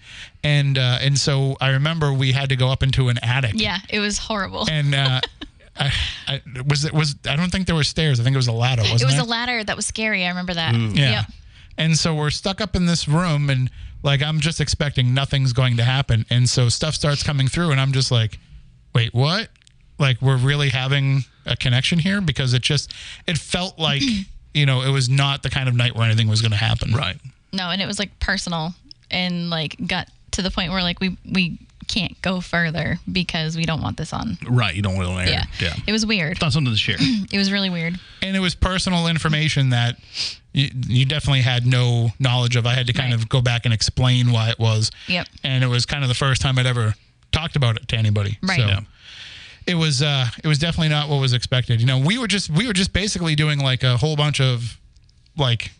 And 0.43 0.77
uh, 0.77 0.99
and 1.01 1.17
so 1.19 1.57
I 1.59 1.69
remember 1.71 2.13
we 2.13 2.31
had 2.31 2.49
to 2.49 2.55
go 2.55 2.69
up 2.71 2.83
into 2.83 3.09
an 3.09 3.17
attic 3.21 3.51
Yeah, 3.55 3.79
it 3.89 3.99
was 3.99 4.17
horrible. 4.17 4.65
and 4.71 4.95
uh, 4.95 5.19
I, 5.77 5.91
I 6.27 6.41
was 6.65 6.85
it 6.85 6.93
was 6.93 7.15
I 7.27 7.35
don't 7.35 7.51
think 7.51 7.65
there 7.67 7.75
were 7.75 7.83
stairs. 7.83 8.19
I 8.19 8.23
think 8.23 8.33
it 8.35 8.37
was 8.37 8.47
a 8.47 8.53
ladder. 8.53 8.83
Wasn't 8.83 9.01
it 9.01 9.05
was 9.05 9.15
there? 9.15 9.23
a 9.23 9.27
ladder 9.27 9.63
that 9.63 9.75
was 9.75 9.85
scary. 9.85 10.25
I 10.25 10.29
remember 10.29 10.53
that. 10.53 10.73
Yeah. 10.75 11.11
Yep. 11.11 11.25
And 11.79 11.97
so 11.97 12.13
we're 12.13 12.29
stuck 12.29 12.61
up 12.61 12.75
in 12.75 12.85
this 12.85 13.07
room, 13.07 13.49
and 13.49 13.71
like 14.03 14.21
I'm 14.21 14.39
just 14.41 14.61
expecting 14.61 15.13
nothing's 15.13 15.53
going 15.53 15.77
to 15.77 15.83
happen, 15.83 16.25
and 16.29 16.47
so 16.47 16.69
stuff 16.69 16.93
starts 16.93 17.23
coming 17.23 17.47
through, 17.47 17.71
and 17.71 17.79
I'm 17.79 17.93
just 17.93 18.11
like, 18.11 18.37
wait, 18.93 19.13
what? 19.13 19.47
Like 19.97 20.21
we're 20.21 20.37
really 20.37 20.69
having 20.69 21.23
a 21.45 21.55
connection 21.55 21.97
here 21.97 22.21
because 22.21 22.53
it 22.53 22.61
just 22.61 22.93
it 23.25 23.37
felt 23.37 23.79
like 23.79 24.01
you 24.53 24.65
know 24.65 24.81
it 24.81 24.91
was 24.91 25.09
not 25.09 25.41
the 25.41 25.49
kind 25.49 25.67
of 25.69 25.75
night 25.75 25.95
where 25.95 26.05
anything 26.05 26.27
was 26.27 26.41
going 26.41 26.51
to 26.51 26.57
happen. 26.57 26.93
Right. 26.93 27.17
No, 27.51 27.69
and 27.69 27.81
it 27.81 27.87
was 27.87 27.97
like 27.97 28.19
personal 28.19 28.73
and 29.09 29.49
like 29.49 29.75
got 29.87 30.09
to 30.31 30.41
the 30.41 30.51
point 30.51 30.71
where 30.71 30.83
like 30.83 30.99
we 30.99 31.17
we 31.31 31.57
can't 31.89 32.19
go 32.21 32.39
further 32.39 32.97
because 33.11 33.57
we 33.57 33.65
don't 33.65 33.81
want 33.81 33.97
this 33.97 34.13
on. 34.13 34.37
Right. 34.47 34.73
You 34.75 34.81
don't 34.81 34.95
want 34.95 35.09
to 35.09 35.15
air. 35.23 35.27
Yeah. 35.29 35.43
Yeah. 35.59 35.73
It 35.85 35.91
was 35.91 36.05
weird. 36.05 36.31
It's 36.33 36.41
not 36.41 36.53
something 36.53 36.71
to 36.71 36.77
share. 36.79 36.95
It 37.31 37.37
was 37.37 37.51
really 37.51 37.69
weird. 37.69 37.99
and 38.21 38.35
it 38.37 38.39
was 38.39 38.55
personal 38.55 39.07
information 39.07 39.71
that 39.71 39.97
you, 40.53 40.69
you 40.87 41.05
definitely 41.05 41.41
had 41.41 41.65
no 41.67 42.09
knowledge 42.19 42.55
of. 42.55 42.65
I 42.65 42.73
had 42.73 42.87
to 42.87 42.93
kind 42.93 43.11
Right. 43.13 43.21
of 43.21 43.27
go 43.29 43.41
back 43.41 43.65
and 43.65 43.73
explain 43.73 44.31
why 44.31 44.49
it 44.49 44.57
was. 44.59 44.89
Yep. 45.07 45.27
And 45.43 45.63
it 45.63 45.67
was 45.67 45.85
kind 45.85 46.03
of 46.03 46.07
the 46.07 46.15
first 46.15 46.41
time 46.41 46.57
I'd 46.57 46.65
ever 46.65 46.93
talked 47.31 47.55
about 47.55 47.75
it 47.75 47.87
to 47.89 47.97
anybody. 47.97 48.37
Right. 48.41 48.59
So 48.59 48.65
Yeah. 48.67 48.79
it 49.67 49.75
was 49.75 50.01
uh 50.01 50.25
it 50.43 50.47
was 50.47 50.57
definitely 50.59 50.89
not 50.89 51.09
what 51.09 51.19
was 51.19 51.33
expected. 51.33 51.81
You 51.81 51.87
know, 51.87 51.99
we 51.99 52.17
were 52.17 52.27
just 52.27 52.49
we 52.49 52.65
were 52.67 52.73
just 52.73 52.93
basically 52.93 53.35
doing 53.35 53.59
like 53.59 53.83
a 53.83 53.97
whole 53.97 54.15
bunch 54.15 54.39
of 54.41 54.77
like 55.37 55.71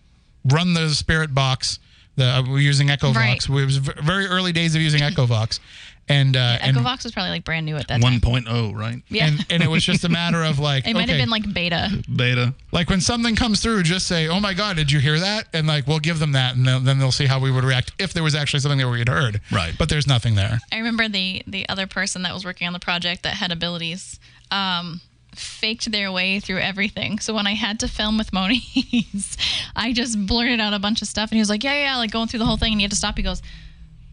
run 0.45 0.73
the 0.73 0.89
spirit 0.89 1.33
box. 1.33 1.79
The 2.15 2.25
uh, 2.25 2.41
we 2.43 2.49
were 2.49 2.59
using 2.59 2.89
Echo 2.89 3.11
Right. 3.13 3.31
Vox. 3.33 3.49
We- 3.49 3.61
It 3.63 3.65
was 3.65 3.77
very 3.77 4.25
early 4.27 4.51
days 4.51 4.75
of 4.75 4.81
using 4.81 5.01
Echo 5.01 5.25
Vox. 5.25 5.59
And 6.09 6.35
uh 6.35 6.57
and, 6.59 6.75
Echo 6.75 6.83
Vox 6.83 7.03
was 7.03 7.13
probably 7.13 7.29
like 7.29 7.43
brand 7.43 7.65
new 7.65 7.75
at 7.75 7.87
that 7.87 8.01
time. 8.01 8.19
1.0, 8.19 8.75
right? 8.75 9.01
Yeah. 9.09 9.27
and 9.27 9.45
and 9.49 9.63
it 9.63 9.69
was 9.69 9.83
just 9.83 10.03
a 10.03 10.09
matter 10.09 10.43
of 10.43 10.57
like 10.57 10.87
it 10.87 10.93
might 10.95 11.03
okay, 11.03 11.13
have 11.13 11.21
been 11.21 11.29
like 11.29 11.53
beta. 11.53 12.03
Beta. 12.13 12.53
like 12.71 12.89
when 12.89 12.99
something 12.99 13.35
comes 13.35 13.61
through, 13.61 13.83
just 13.83 14.07
say, 14.07 14.27
"Oh 14.27 14.39
my 14.39 14.53
God, 14.53 14.75
did 14.75 14.91
you 14.91 14.99
hear 14.99 15.19
that?" 15.19 15.47
And 15.53 15.67
like 15.67 15.87
we'll 15.87 15.99
give 15.99 16.19
them 16.19 16.31
that, 16.31 16.55
and 16.55 16.67
then, 16.67 16.83
then 16.83 16.99
they'll 16.99 17.11
see 17.11 17.27
how 17.27 17.39
we 17.39 17.51
would 17.51 17.63
react 17.63 17.93
if 17.99 18.13
there 18.13 18.23
was 18.23 18.33
actually 18.35 18.59
something 18.61 18.79
that 18.79 18.89
we 18.89 18.99
had 18.99 19.09
heard. 19.09 19.39
Right. 19.51 19.73
But 19.77 19.89
there's 19.89 20.07
nothing 20.07 20.35
there. 20.35 20.59
I 20.71 20.77
remember 20.77 21.07
the 21.07 21.43
the 21.45 21.69
other 21.69 21.85
person 21.85 22.23
that 22.23 22.33
was 22.33 22.43
working 22.43 22.65
on 22.65 22.73
the 22.73 22.79
project 22.79 23.23
that 23.23 23.35
had 23.35 23.51
abilities 23.51 24.19
um, 24.51 25.01
faked 25.35 25.91
their 25.91 26.11
way 26.11 26.39
through 26.39 26.59
everything. 26.59 27.19
So 27.19 27.33
when 27.33 27.47
I 27.47 27.53
had 27.53 27.79
to 27.81 27.87
film 27.87 28.17
with 28.17 28.33
Moniz, 28.33 29.37
I 29.75 29.93
just 29.93 30.25
blurted 30.25 30.59
out 30.59 30.73
a 30.73 30.79
bunch 30.79 31.01
of 31.01 31.07
stuff, 31.07 31.29
and 31.29 31.35
he 31.37 31.41
was 31.41 31.49
like, 31.49 31.63
"Yeah, 31.63 31.73
yeah," 31.73 31.97
like 31.97 32.11
going 32.11 32.27
through 32.27 32.39
the 32.39 32.45
whole 32.45 32.57
thing, 32.57 32.73
and 32.73 32.81
he 32.81 32.83
had 32.83 32.91
to 32.91 32.97
stop. 32.97 33.15
He 33.17 33.23
goes, 33.23 33.41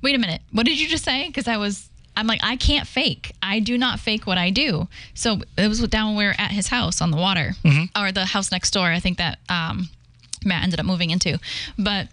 "Wait 0.07 0.15
a 0.15 0.19
minute, 0.19 0.41
what 0.53 0.65
did 0.67 0.79
you 0.81 0.87
just 0.87 1.05
say?" 1.05 1.27
Because 1.27 1.49
I 1.49 1.57
was. 1.57 1.89
I'm 2.19 2.27
like, 2.27 2.41
I 2.43 2.57
can't 2.57 2.87
fake. 2.87 3.33
I 3.43 3.61
do 3.61 3.77
not 3.77 4.01
fake 4.01 4.27
what 4.27 4.39
I 4.39 4.49
do. 4.49 4.89
So 5.13 5.41
it 5.59 5.69
was 5.69 5.81
down 5.89 6.07
when 6.07 6.17
we 6.17 6.25
were 6.25 6.35
at 6.39 6.51
his 6.51 6.69
house 6.69 7.03
on 7.03 7.11
the 7.11 7.19
water, 7.19 7.55
or 7.95 8.11
the 8.11 8.25
house 8.25 8.51
next 8.51 8.71
door. 8.71 8.87
I 8.87 9.01
think 9.01 9.19
that 9.19 9.39
um, 9.51 9.91
Matt 10.45 10.63
ended 10.63 10.81
up 10.81 10.87
moving 10.87 11.11
into. 11.11 11.39
But 11.77 12.09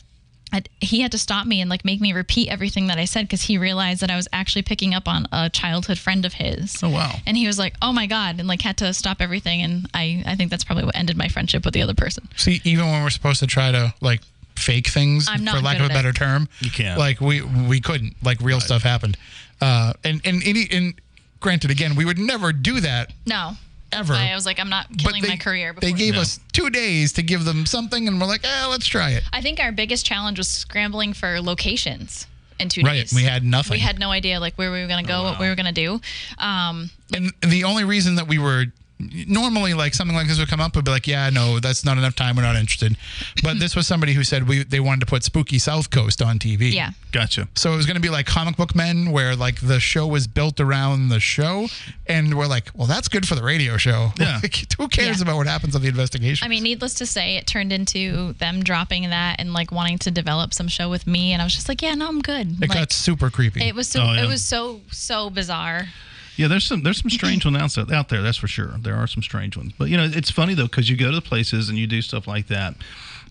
I, 0.51 0.61
he 0.81 1.01
had 1.01 1.11
to 1.13 1.17
stop 1.17 1.47
me 1.47 1.61
and 1.61 1.69
like 1.69 1.83
make 1.83 1.99
me 1.99 2.13
repeat 2.13 2.49
everything 2.49 2.87
that 2.87 2.99
I 2.99 3.05
said 3.05 3.23
because 3.27 3.43
he 3.43 3.57
realized 3.57 4.01
that 4.01 4.11
I 4.11 4.15
was 4.15 4.27
actually 4.33 4.61
picking 4.61 4.93
up 4.93 5.07
on 5.07 5.27
a 5.31 5.49
childhood 5.49 5.97
friend 5.97 6.25
of 6.25 6.33
his. 6.33 6.77
Oh, 6.83 6.89
wow. 6.89 7.13
And 7.25 7.37
he 7.37 7.47
was 7.47 7.57
like, 7.57 7.73
"Oh 7.81 7.93
my 7.93 8.05
god!" 8.05 8.39
and 8.39 8.47
like 8.47 8.61
had 8.61 8.77
to 8.77 8.93
stop 8.93 9.21
everything. 9.21 9.61
And 9.61 9.89
I, 9.93 10.23
I 10.27 10.35
think 10.35 10.51
that's 10.51 10.63
probably 10.63 10.83
what 10.83 10.95
ended 10.95 11.17
my 11.17 11.27
friendship 11.27 11.63
with 11.65 11.73
the 11.73 11.81
other 11.81 11.95
person. 11.95 12.27
See, 12.35 12.61
even 12.65 12.85
when 12.85 13.01
we're 13.03 13.09
supposed 13.09 13.39
to 13.39 13.47
try 13.47 13.71
to 13.71 13.93
like 14.01 14.21
fake 14.63 14.87
things, 14.87 15.27
I'm 15.29 15.43
not 15.43 15.55
for 15.57 15.61
lack 15.61 15.77
good 15.77 15.85
of 15.85 15.91
a 15.91 15.93
at 15.93 15.99
it. 15.99 16.03
better 16.03 16.13
term, 16.13 16.47
You 16.61 16.71
can't. 16.71 16.97
Like 16.97 17.19
we 17.21 17.41
we 17.41 17.79
couldn't. 17.81 18.15
Like 18.23 18.39
real 18.41 18.59
stuff 18.59 18.81
happened. 18.83 19.17
Uh, 19.61 19.93
and 20.03 20.21
and 20.25 20.41
any 20.45 20.67
and 20.71 20.93
granted, 21.39 21.69
again, 21.71 21.95
we 21.95 22.05
would 22.05 22.17
never 22.19 22.51
do 22.53 22.79
that 22.79 23.11
No, 23.27 23.51
ever. 23.91 24.13
I 24.13 24.33
was 24.35 24.45
like, 24.45 24.59
I'm 24.59 24.69
not 24.69 24.87
killing 24.97 25.21
they, 25.21 25.27
my 25.29 25.37
career. 25.37 25.73
Before. 25.73 25.89
they 25.89 25.93
gave 25.95 26.15
Yeah. 26.15 26.21
us 26.21 26.39
two 26.53 26.69
days 26.69 27.13
to 27.13 27.21
give 27.23 27.45
them 27.45 27.65
something, 27.65 28.07
and 28.07 28.19
we're 28.19 28.27
like, 28.27 28.43
eh, 28.45 28.65
let's 28.67 28.87
try 28.87 29.11
it. 29.11 29.23
I 29.31 29.41
think 29.41 29.59
our 29.59 29.71
biggest 29.71 30.05
challenge 30.05 30.37
was 30.37 30.47
scrambling 30.47 31.13
for 31.13 31.39
locations 31.41 32.25
in 32.59 32.69
two 32.69 32.81
Right, 32.81 33.01
days. 33.01 33.13
we 33.13 33.23
had 33.23 33.43
nothing. 33.43 33.73
We 33.75 33.79
had 33.79 33.99
no 33.99 34.11
idea 34.11 34.39
like 34.39 34.55
where 34.55 34.71
we 34.71 34.81
were 34.81 34.87
gonna 34.87 35.03
go, 35.03 35.23
what 35.23 35.39
we 35.39 35.47
were 35.49 35.55
gonna 35.55 35.71
do. 35.71 35.99
Um, 36.37 36.89
And 37.13 37.31
the 37.41 37.63
only 37.65 37.83
reason 37.83 38.15
that 38.15 38.27
we 38.27 38.37
were 38.39 38.67
normally 39.27 39.73
like 39.73 39.93
something 39.93 40.15
like 40.15 40.27
this 40.27 40.39
would 40.39 40.47
come 40.49 40.59
up 40.61 40.75
would 40.75 40.85
be 40.85 40.91
like, 40.91 41.07
yeah, 41.07 41.29
no, 41.29 41.59
that's 41.59 41.83
not 41.85 41.97
enough 41.97 42.15
time. 42.15 42.35
We're 42.35 42.43
not 42.43 42.55
interested. 42.55 42.95
But 43.41 43.59
this 43.59 43.75
was 43.75 43.87
somebody 43.87 44.13
who 44.13 44.23
said 44.23 44.47
we 44.47 44.63
they 44.63 44.79
wanted 44.79 45.01
to 45.01 45.05
put 45.05 45.23
Spooky 45.23 45.59
South 45.59 45.89
Coast 45.89 46.21
on 46.21 46.39
TV. 46.39 46.73
yeah. 46.73 46.91
Gotcha. 47.11 47.47
So 47.55 47.71
it 47.73 47.75
was 47.77 47.85
going 47.85 47.95
to 47.95 48.01
be 48.01 48.09
like 48.09 48.25
Comic 48.25 48.57
Book 48.57 48.75
Men, 48.75 49.11
where 49.11 49.35
like 49.35 49.61
the 49.61 49.79
show 49.79 50.07
was 50.07 50.25
built 50.27 50.59
around 50.59 51.09
the 51.09 51.19
show, 51.19 51.67
and 52.07 52.35
we're 52.35 52.47
like, 52.47 52.69
well, 52.75 52.87
that's 52.87 53.07
good 53.07 53.27
for 53.27 53.35
the 53.35 53.43
radio 53.43 53.77
show. 53.77 54.09
Yeah. 54.19 54.39
Like, 54.41 54.65
who 54.77 54.87
cares 54.87 55.17
Yeah. 55.17 55.23
about 55.23 55.37
what 55.37 55.47
happens 55.47 55.75
on 55.75 55.81
the 55.81 55.89
investigation? 55.89 56.45
I 56.45 56.49
mean, 56.49 56.63
needless 56.63 56.93
to 56.95 57.05
say, 57.05 57.35
it 57.37 57.45
turned 57.45 57.71
into 57.73 58.33
them 58.33 58.63
dropping 58.63 59.09
that 59.09 59.39
and 59.39 59.53
like 59.53 59.71
wanting 59.71 59.97
to 59.99 60.11
develop 60.11 60.53
some 60.53 60.67
show 60.67 60.89
with 60.89 61.05
me, 61.05 61.33
and 61.33 61.41
I 61.41 61.45
was 61.45 61.53
just 61.53 61.67
like, 61.69 61.81
yeah, 61.81 61.93
no, 61.93 62.07
I'm 62.07 62.21
good. 62.21 62.53
it 62.53 62.69
like, 62.69 62.73
got 62.73 62.91
super 62.91 63.29
creepy. 63.29 63.61
it 63.63 63.75
was 63.75 63.87
so 63.87 64.01
Oh, 64.01 64.13
yeah. 64.13 64.23
it 64.23 64.27
was 64.27 64.43
so 64.43 64.81
so 64.91 65.29
bizarre. 65.29 65.87
Yeah, 66.35 66.47
there's 66.47 66.63
some 66.65 66.83
there's 66.83 67.01
some 67.01 67.09
strange 67.11 67.45
ones 67.45 67.77
out 67.77 67.91
out 67.91 68.09
there. 68.09 68.21
That's 68.21 68.37
for 68.37 68.47
sure. 68.47 68.73
There 68.79 68.95
are 68.95 69.07
some 69.07 69.21
strange 69.23 69.55
ones, 69.57 69.73
but 69.77 69.89
you 69.89 69.97
know 69.97 70.03
it's 70.11 70.31
funny 70.31 70.53
though 70.53 70.63
because 70.63 70.89
you 70.89 70.97
go 70.97 71.09
to 71.09 71.15
the 71.15 71.21
places 71.21 71.69
and 71.69 71.77
you 71.77 71.87
do 71.87 72.01
stuff 72.01 72.27
like 72.27 72.47
that 72.47 72.75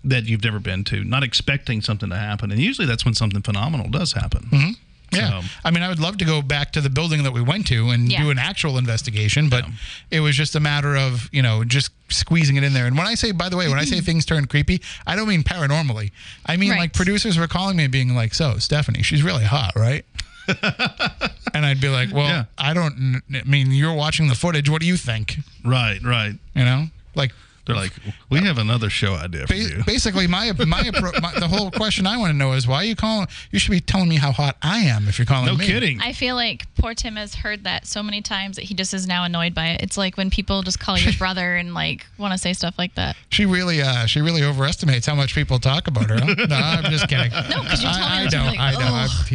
that 0.05 0.25
you've 0.25 0.43
never 0.45 0.59
been 0.59 0.83
to, 0.85 1.05
not 1.05 1.23
expecting 1.23 1.81
something 1.81 2.11
to 2.11 2.17
happen, 2.17 2.51
and 2.51 2.61
usually 2.61 2.87
that's 2.87 3.05
when 3.05 3.15
something 3.15 3.41
phenomenal 3.43 3.89
does 3.89 4.13
happen. 4.13 4.49
Mm-hmm. 4.51 4.71
Yeah. 5.17 5.41
So- 5.43 5.49
I 5.65 5.71
mean, 5.71 5.83
I 5.83 5.89
would 5.89 6.01
love 6.01 6.17
to 6.19 6.25
go 6.25 6.41
back 6.43 6.73
to 6.73 6.81
the 6.81 6.89
building 6.91 7.23
that 7.25 7.33
we 7.33 7.43
went 7.43 7.67
to 7.69 7.91
and 7.91 8.11
Yeah. 8.11 8.23
do 8.23 8.31
an 8.31 8.39
actual 8.39 8.79
investigation, 8.79 9.49
but 9.51 9.65
it 10.11 10.21
was 10.21 10.35
just 10.35 10.57
a 10.57 10.61
matter 10.61 10.97
of, 10.97 11.29
you 11.33 11.43
know, 11.43 11.65
just 11.65 11.91
squeezing 12.09 12.57
it 12.57 12.65
in 12.65 12.73
there. 12.73 12.87
And 12.87 12.97
when 12.97 13.07
I 13.07 13.15
say, 13.15 13.31
by 13.31 13.49
the 13.51 13.57
way, 13.57 13.69
when 13.69 13.79
I 13.79 13.85
say 13.85 13.97
mm-hmm. 13.97 14.07
things 14.07 14.25
turn 14.25 14.47
creepy, 14.47 14.81
I 15.07 15.15
don't 15.15 15.29
mean 15.29 15.43
paranormally. 15.43 16.11
I 16.47 16.57
mean, 16.57 16.71
Right. 16.71 16.79
like, 16.81 16.93
producers 16.95 17.37
were 17.39 17.47
calling 17.47 17.77
me 17.77 17.85
and 17.85 17.93
being 17.93 18.15
like, 18.15 18.33
so, 18.35 18.57
Stephanie, 18.59 19.03
she's 19.03 19.23
really 19.23 19.45
hot, 19.45 19.73
right? 19.77 20.05
and 21.55 21.65
I'd 21.67 21.81
be 21.81 21.89
like, 21.89 22.13
well, 22.13 22.27
Yeah. 22.29 22.45
I 22.59 22.75
don't, 22.75 23.23
I 23.35 23.43
mean, 23.45 23.71
you're 23.73 23.95
watching 23.95 24.29
the 24.29 24.35
footage. 24.35 24.69
What 24.71 24.81
do 24.81 24.87
you 24.87 24.97
think? 24.97 25.37
Right, 25.65 26.01
right. 26.03 26.35
You 26.55 26.65
know? 26.65 26.87
Like, 27.15 27.33
They're 27.67 27.77
like, 27.77 27.93
we 28.31 28.41
have 28.41 28.59
another 28.59 28.91
show 28.91 29.15
idea 29.15 29.47
for 29.47 29.53
ba- 29.53 29.59
you. 29.59 29.83
basically, 29.87 30.27
my 30.27 30.51
my, 30.67 30.83
appro- 30.83 31.21
my 31.23 31.39
the 31.39 31.47
whole 31.47 31.71
question 31.71 32.07
I 32.09 32.17
want 32.17 32.31
to 32.33 32.37
know 32.37 32.53
is 32.55 32.67
why 32.67 32.77
are 32.79 32.85
you 32.85 32.97
calling? 32.97 33.29
You 33.53 33.59
should 33.61 33.71
be 33.71 33.79
telling 33.81 34.09
me 34.09 34.17
how 34.17 34.33
hot 34.33 34.57
I 34.63 34.79
am 34.81 35.07
if 35.09 35.17
you're 35.19 35.27
calling 35.27 35.47
No 35.47 35.53
me. 35.57 35.67
No 35.69 35.73
kidding. 35.73 36.01
I 36.01 36.13
feel 36.13 36.35
like 36.35 36.67
poor 36.75 36.93
Tim 36.95 37.15
has 37.17 37.37
heard 37.37 37.63
that 37.65 37.87
so 37.87 38.03
many 38.03 38.21
times 38.23 38.57
that 38.57 38.63
he 38.65 38.75
just 38.75 38.93
is 38.95 39.07
now 39.07 39.23
annoyed 39.25 39.55
by 39.55 39.69
it. 39.69 39.83
It's 39.83 39.97
like 39.97 40.17
when 40.17 40.29
people 40.31 40.63
just 40.63 40.81
call 40.81 40.99
your 40.99 41.13
brother 41.19 41.55
and 41.55 41.73
like 41.75 42.05
want 42.19 42.33
to 42.33 42.39
say 42.39 42.53
stuff 42.53 42.75
like 42.79 42.95
that. 42.97 43.15
She 43.29 43.47
really, 43.47 43.81
uh, 43.81 44.07
she 44.07 44.21
really 44.23 44.43
overestimates 44.43 45.07
how 45.07 45.15
much 45.15 45.33
people 45.35 45.61
talk 45.61 45.87
about 45.87 46.09
her. 46.11 46.19
Huh? 46.19 46.35
no, 46.49 46.57
I'm 46.57 46.91
just 46.91 47.09
kidding. 47.09 47.31
No, 47.31 47.63
'cause 47.63 47.81
you 47.83 47.89
tell 47.91 47.99
me 47.99 48.03
I, 48.03 48.23
I 48.23 48.25
that 48.25 48.33
know, 48.33 48.45
like, 48.47 48.59
I 48.59 48.73
know. 48.73 48.79
I'm 48.95 49.09
"Ugh." 49.11 49.27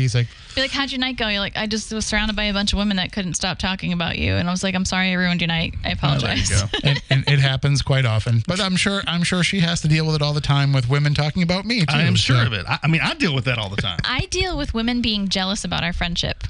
Teasing. 0.57 0.63
Be 0.65 0.67
like, 0.69 0.71
how'd 0.71 0.91
your 0.91 0.99
night 0.99 1.17
go? 1.17 1.27
You're 1.27 1.39
like, 1.39 1.55
I 1.57 1.67
just 1.67 1.91
was 1.93 2.05
surrounded 2.05 2.35
by 2.35 2.43
a 2.45 2.53
bunch 2.53 2.73
of 2.73 2.77
women 2.79 2.97
that 2.97 3.11
couldn't 3.11 3.35
stop 3.35 3.57
talking 3.59 3.93
about 3.93 4.17
you, 4.17 4.33
and 4.35 4.47
I 4.47 4.51
was 4.51 4.63
like, 4.63 4.75
I'm 4.75 4.85
sorry, 4.85 5.11
I 5.11 5.13
ruined 5.13 5.41
your 5.41 5.47
night. 5.47 5.75
I 5.85 5.91
Oh, 6.03 6.17
there 6.19 6.35
you 6.35 6.43
apologize. 6.43 6.49
go. 6.49 6.67
and, 6.83 7.01
and 7.09 7.23
it 7.27 7.39
happens 7.39 7.81
quite 7.81 8.05
often. 8.05 8.43
But 8.47 8.59
I'm 8.59 8.75
sure, 8.75 9.01
I'm 9.07 9.23
sure 9.23 9.43
she 9.43 9.59
has 9.61 9.81
to 9.81 9.87
deal 9.87 10.05
with 10.05 10.15
it 10.15 10.21
all 10.21 10.33
the 10.33 10.41
time 10.41 10.73
with 10.73 10.89
women 10.89 11.13
talking 11.13 11.43
about 11.43 11.65
me 11.65 11.79
too. 11.81 11.85
I 11.89 12.01
am 12.03 12.15
sure 12.15 12.37
so- 12.41 12.47
of 12.47 12.53
it. 12.53 12.65
I, 12.67 12.79
I 12.83 12.87
mean, 12.87 13.01
I 13.01 13.13
deal 13.13 13.33
with 13.35 13.45
that 13.45 13.57
all 13.57 13.69
the 13.69 13.81
time. 13.81 13.99
I 14.03 14.25
deal 14.25 14.57
with 14.57 14.73
women 14.73 15.01
being 15.01 15.27
jealous 15.29 15.63
about 15.63 15.83
our 15.83 15.93
friendship. 15.93 16.43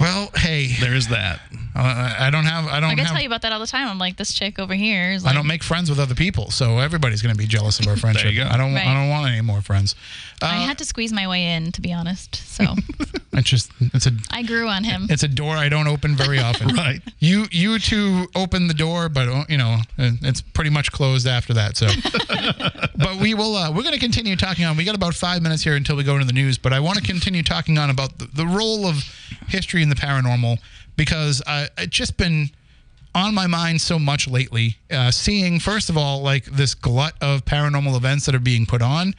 Well, 0.00 0.30
hey, 0.36 0.74
There 0.80 0.94
is 0.94 1.08
that. 1.08 1.40
uh, 1.76 2.14
I 2.18 2.30
don't 2.30 2.44
have. 2.44 2.66
I 2.66 2.80
don't 2.80 2.90
Like 2.96 3.00
I 3.00 3.04
tell 3.04 3.20
you 3.20 3.26
about 3.26 3.42
that 3.42 3.52
all 3.52 3.60
the 3.60 3.66
time. 3.66 3.88
I'm 3.88 3.98
like, 3.98 4.16
this 4.16 4.32
chick 4.34 4.58
over 4.58 4.74
here 4.74 5.12
is 5.12 5.24
like, 5.24 5.32
I 5.32 5.36
don't 5.36 5.46
make 5.46 5.62
friends 5.62 5.88
with 5.90 5.98
other 6.00 6.14
people, 6.14 6.50
so 6.50 6.78
everybody's 6.78 7.22
going 7.22 7.34
to 7.34 7.38
be 7.38 7.46
jealous 7.46 7.78
of 7.80 7.86
our 7.86 7.96
friendship. 8.04 8.34
go. 8.34 8.44
I 8.44 8.56
don't. 8.56 8.74
Right. 8.74 8.86
I 8.86 8.94
don't 8.94 9.08
want 9.10 9.30
any 9.30 9.40
more 9.42 9.60
friends. 9.62 9.94
Uh, 10.42 10.46
I 10.46 10.54
had 10.56 10.78
to 10.78 10.84
squeeze 10.84 11.12
my 11.12 11.28
way 11.28 11.44
in, 11.54 11.70
to 11.72 11.80
be 11.82 11.92
honest. 11.92 12.34
So 12.36 12.64
it's 13.32 13.48
just. 13.48 13.70
It's 13.94 14.06
a. 14.06 14.12
I 14.30 14.42
grew 14.42 14.68
on 14.68 14.84
him. 14.84 15.06
It's 15.10 15.22
a 15.22 15.28
door 15.28 15.54
I 15.56 15.68
don't 15.68 15.86
open 15.86 16.16
very 16.16 16.38
often. 16.48 16.68
Right. 16.74 17.00
You 17.18 17.46
you 17.50 17.78
two 17.78 18.26
open 18.34 18.66
the 18.66 18.74
door, 18.74 19.08
but 19.08 19.28
uh, 19.28 19.44
you 19.48 19.58
know 19.58 19.78
uh, 19.98 20.10
it's 20.22 20.40
pretty 20.40 20.70
much 20.70 20.90
closed 20.92 21.26
after 21.26 21.52
that. 21.54 21.76
So, 21.76 21.88
but 22.96 23.16
we 23.20 23.34
will. 23.34 23.54
Uh, 23.54 23.70
we're 23.70 23.82
going 23.82 23.94
to 23.94 24.00
continue 24.00 24.34
talking 24.36 24.64
on. 24.64 24.76
We 24.76 24.84
got 24.84 24.94
about 24.94 25.14
five 25.14 25.42
minutes 25.42 25.62
here 25.62 25.76
until 25.76 25.96
we 25.96 26.04
go 26.04 26.14
into 26.14 26.26
the 26.26 26.32
news. 26.32 26.58
But 26.58 26.72
I 26.72 26.80
want 26.80 26.98
to 26.98 27.04
continue 27.04 27.42
talking 27.42 27.78
on 27.78 27.90
about 27.90 28.18
the, 28.18 28.26
the 28.26 28.46
role 28.46 28.86
of 28.86 28.96
history 29.48 29.59
in 29.82 29.88
the 29.88 29.94
paranormal 29.96 30.58
because 30.96 31.42
uh, 31.46 31.66
it's 31.78 31.96
just 31.96 32.16
been 32.16 32.50
on 33.14 33.34
my 33.34 33.46
mind 33.46 33.80
so 33.80 33.98
much 33.98 34.28
lately. 34.28 34.76
Uh, 34.90 35.10
seeing 35.10 35.58
first 35.58 35.90
of 35.90 35.96
all 35.96 36.22
like 36.22 36.44
this 36.44 36.74
glut 36.74 37.14
of 37.20 37.44
paranormal 37.44 37.96
events 37.96 38.26
that 38.26 38.34
are 38.34 38.38
being 38.40 38.66
put 38.66 38.82
on, 38.82 39.14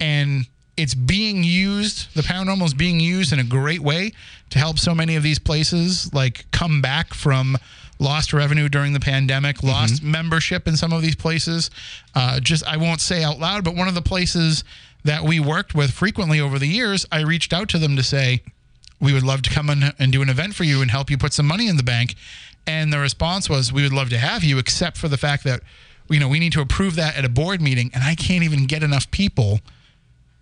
and 0.00 0.46
it's 0.76 0.94
being 0.94 1.42
used. 1.42 2.14
The 2.14 2.22
paranormal 2.22 2.64
is 2.64 2.74
being 2.74 3.00
used 3.00 3.32
in 3.32 3.38
a 3.38 3.44
great 3.44 3.80
way 3.80 4.12
to 4.50 4.58
help 4.58 4.78
so 4.78 4.94
many 4.94 5.16
of 5.16 5.22
these 5.22 5.38
places 5.38 6.12
like 6.14 6.44
come 6.50 6.80
back 6.80 7.14
from 7.14 7.56
lost 7.98 8.32
revenue 8.32 8.68
during 8.68 8.92
the 8.92 9.00
pandemic, 9.00 9.62
lost 9.62 10.02
membership 10.02 10.66
in 10.66 10.76
some 10.76 10.92
of 10.92 11.02
these 11.02 11.14
places. 11.14 11.70
Uh, 12.14 12.40
just 12.40 12.66
I 12.66 12.76
won't 12.76 13.00
say 13.00 13.22
out 13.22 13.38
loud, 13.38 13.64
but 13.64 13.74
one 13.74 13.88
of 13.88 13.94
the 13.94 14.02
places 14.02 14.64
that 15.04 15.22
we 15.22 15.40
worked 15.40 15.74
with 15.74 15.90
frequently 15.90 16.40
over 16.40 16.58
the 16.58 16.66
years, 16.66 17.06
I 17.10 17.20
reached 17.22 17.52
out 17.52 17.68
to 17.70 17.78
them 17.78 17.96
to 17.96 18.02
say, 18.02 18.42
we 19.02 19.12
would 19.12 19.24
love 19.24 19.42
to 19.42 19.50
come 19.50 19.68
in 19.68 19.92
and 19.98 20.12
do 20.12 20.22
an 20.22 20.28
event 20.28 20.54
for 20.54 20.62
you 20.62 20.80
and 20.80 20.90
help 20.90 21.10
you 21.10 21.18
put 21.18 21.32
some 21.32 21.46
money 21.46 21.66
in 21.66 21.76
the 21.76 21.82
bank. 21.82 22.14
And 22.68 22.92
the 22.92 23.00
response 23.00 23.50
was, 23.50 23.72
we 23.72 23.82
would 23.82 23.92
love 23.92 24.08
to 24.10 24.18
have 24.18 24.44
you, 24.44 24.58
except 24.58 24.96
for 24.96 25.08
the 25.08 25.18
fact 25.18 25.42
that, 25.42 25.60
you 26.08 26.20
know, 26.20 26.28
we 26.28 26.38
need 26.38 26.52
to 26.52 26.60
approve 26.60 26.94
that 26.94 27.16
at 27.16 27.24
a 27.24 27.28
board 27.28 27.60
meeting. 27.60 27.90
And 27.92 28.04
I 28.04 28.14
can't 28.14 28.44
even 28.44 28.66
get 28.66 28.84
enough 28.84 29.10
people 29.10 29.58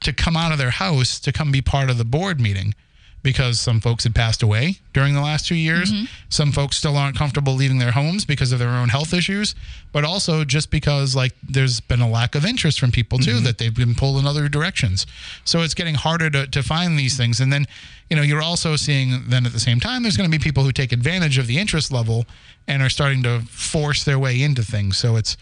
to 0.01 0.13
come 0.13 0.37
out 0.37 0.53
of 0.53 0.59
their 0.59 0.71
house 0.71 1.19
to 1.21 1.33
come 1.33 1.51
be 1.51 1.63
part 1.63 1.89
of 1.89 1.97
the 1.97 2.05
board 2.05 2.39
meeting 2.39 2.75
because 3.23 3.61
some 3.61 3.81
folks 3.81 4.05
had 4.05 4.14
passed 4.14 4.43
away 4.43 4.77
during 4.93 5.14
the 5.14 5.21
last 5.21 5.47
two 5.47 5.55
years. 5.55 5.93
Mm-hmm. 5.93 6.05
Some 6.29 6.53
folks 6.53 6.77
still 6.77 6.97
aren't 6.97 7.16
comfortable 7.16 7.55
leaving 7.55 7.79
their 7.79 7.91
homes 7.91 8.25
because 8.25 8.53
of 8.53 8.59
their 8.59 8.71
own 8.71 8.89
health 8.89 9.12
issues, 9.12 9.55
but 9.93 10.05
also 10.05 10.45
just 10.45 10.71
because 10.71 11.14
like 11.14 11.33
there's 11.43 11.81
been 11.81 12.01
a 12.01 12.09
lack 12.09 12.35
of 12.35 12.45
interest 12.45 12.81
from 12.81 12.91
people 12.91 13.18
too 13.18 13.33
mm-hmm. 13.33 13.45
that 13.45 13.59
they've 13.59 13.75
been 13.75 13.95
pulled 13.95 14.18
in 14.18 14.27
other 14.27 14.49
directions. 14.49 15.07
So 15.45 15.61
it's 15.61 15.75
getting 15.75 15.95
harder 15.95 16.31
to, 16.31 16.47
to 16.47 16.62
find 16.62 16.99
these 16.99 17.16
things. 17.16 17.41
And 17.41 17.53
then, 17.53 17.66
you 18.09 18.16
know, 18.16 18.23
you're 18.23 18.43
also 18.43 18.77
seeing 18.77 19.29
then 19.29 19.45
at 19.45 19.53
the 19.53 19.61
same 19.61 19.81
time 19.81 20.03
there's 20.03 20.16
going 20.16 20.31
to 20.31 20.37
be 20.37 20.43
people 20.43 20.64
who 20.64 20.73
take 20.73 20.93
advantage 20.93 21.37
of 21.37 21.47
the 21.47 21.59
interest 21.59 21.93
level 21.93 22.25
and 22.66 22.83
are 22.83 22.91
starting 22.91 23.23
to 23.25 23.41
force 23.51 24.05
their 24.05 24.18
way 24.18 24.43
into 24.43 24.62
things. 24.62 24.97
So 24.97 25.16
it's 25.16 25.37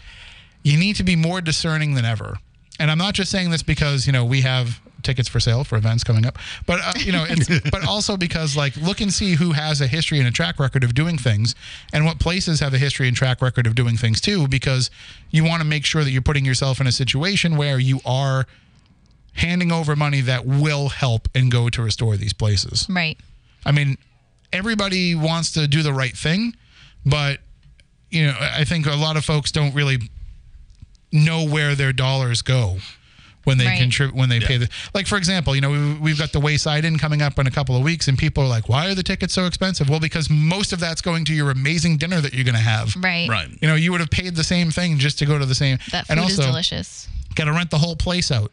you 0.63 0.77
need 0.77 0.97
to 0.97 1.03
be 1.03 1.15
more 1.15 1.39
discerning 1.39 1.93
than 1.93 2.05
ever. 2.05 2.37
And 2.79 2.89
I'm 2.89 2.97
not 2.97 3.13
just 3.13 3.31
saying 3.31 3.51
this 3.51 3.63
because 3.63 4.05
you 4.05 4.13
know 4.13 4.25
we 4.25 4.41
have 4.41 4.81
tickets 5.03 5.27
for 5.29 5.39
sale 5.39 5.63
for 5.63 5.77
events 5.77 6.03
coming 6.03 6.25
up, 6.25 6.37
but 6.65 6.79
uh, 6.83 6.93
you 6.97 7.11
know, 7.11 7.25
it's 7.27 7.47
but 7.71 7.87
also 7.87 8.17
because 8.17 8.55
like 8.55 8.75
look 8.77 9.01
and 9.01 9.13
see 9.13 9.33
who 9.33 9.51
has 9.51 9.81
a 9.81 9.87
history 9.87 10.19
and 10.19 10.27
a 10.27 10.31
track 10.31 10.59
record 10.59 10.83
of 10.83 10.93
doing 10.93 11.17
things, 11.17 11.55
and 11.93 12.05
what 12.05 12.19
places 12.19 12.59
have 12.59 12.73
a 12.73 12.77
history 12.77 13.07
and 13.07 13.15
track 13.15 13.41
record 13.41 13.67
of 13.67 13.75
doing 13.75 13.97
things 13.97 14.21
too, 14.21 14.47
because 14.47 14.89
you 15.31 15.43
want 15.43 15.61
to 15.61 15.67
make 15.67 15.85
sure 15.85 16.03
that 16.03 16.11
you're 16.11 16.21
putting 16.21 16.45
yourself 16.45 16.79
in 16.79 16.87
a 16.87 16.91
situation 16.91 17.57
where 17.57 17.79
you 17.79 17.99
are 18.05 18.45
handing 19.33 19.71
over 19.71 19.95
money 19.95 20.21
that 20.21 20.45
will 20.45 20.89
help 20.89 21.27
and 21.33 21.51
go 21.51 21.69
to 21.69 21.81
restore 21.81 22.17
these 22.17 22.33
places. 22.33 22.87
right. 22.89 23.17
I 23.65 23.71
mean, 23.71 23.97
everybody 24.53 25.15
wants 25.15 25.51
to 25.53 25.67
do 25.67 25.83
the 25.83 25.93
right 25.93 26.15
thing, 26.15 26.55
but 27.05 27.39
you 28.09 28.25
know, 28.25 28.35
I 28.39 28.63
think 28.63 28.85
a 28.85 28.95
lot 28.95 29.17
of 29.17 29.25
folks 29.25 29.51
don't 29.51 29.73
really 29.75 29.97
know 31.11 31.45
where 31.45 31.75
their 31.75 31.93
dollars 31.93 32.41
go 32.41 32.77
when 33.45 33.57
they 33.57 33.65
Right. 33.65 33.79
contribute 33.79 34.15
when 34.15 34.29
they 34.29 34.39
pay 34.39 34.57
the 34.57 34.69
like 34.93 35.07
for 35.07 35.17
example 35.17 35.55
you 35.55 35.61
know 35.61 35.69
we, 35.71 35.93
we've 35.95 36.19
got 36.19 36.31
the 36.33 36.39
wayside 36.39 36.83
inn 36.85 36.97
coming 36.97 37.21
up 37.21 37.39
in 37.39 37.47
a 37.47 37.51
couple 37.51 37.75
of 37.75 37.81
weeks 37.83 38.07
and 38.07 38.17
people 38.17 38.43
are 38.43 38.47
like 38.47 38.67
why 38.69 38.89
are 38.89 38.93
the 38.95 39.01
tickets 39.03 39.33
so 39.33 39.45
expensive 39.45 39.89
well 39.89 39.99
because 39.99 40.29
most 40.29 40.73
of 40.73 40.79
that's 40.79 41.01
going 41.01 41.23
to 41.25 41.33
your 41.33 41.49
amazing 41.49 41.97
dinner 41.97 42.19
that 42.21 42.33
you're 42.33 42.43
going 42.43 42.53
to 42.55 42.61
have 42.61 42.95
Right. 42.97 43.27
Right. 43.29 43.49
you 43.61 43.67
know 43.67 43.75
you 43.75 43.91
would 43.91 44.01
have 44.01 44.09
paid 44.11 44.35
the 44.35 44.43
same 44.43 44.71
thing 44.71 44.97
just 44.97 45.17
to 45.19 45.25
go 45.25 45.39
to 45.39 45.45
the 45.45 45.55
same 45.55 45.77
That 45.91 46.05
food 46.07 46.11
and 46.13 46.19
also 46.19 46.41
is 46.41 46.47
delicious. 46.47 47.07
got 47.35 47.45
to 47.45 47.53
rent 47.53 47.71
the 47.71 47.77
whole 47.79 47.95
place 47.95 48.29
out. 48.31 48.51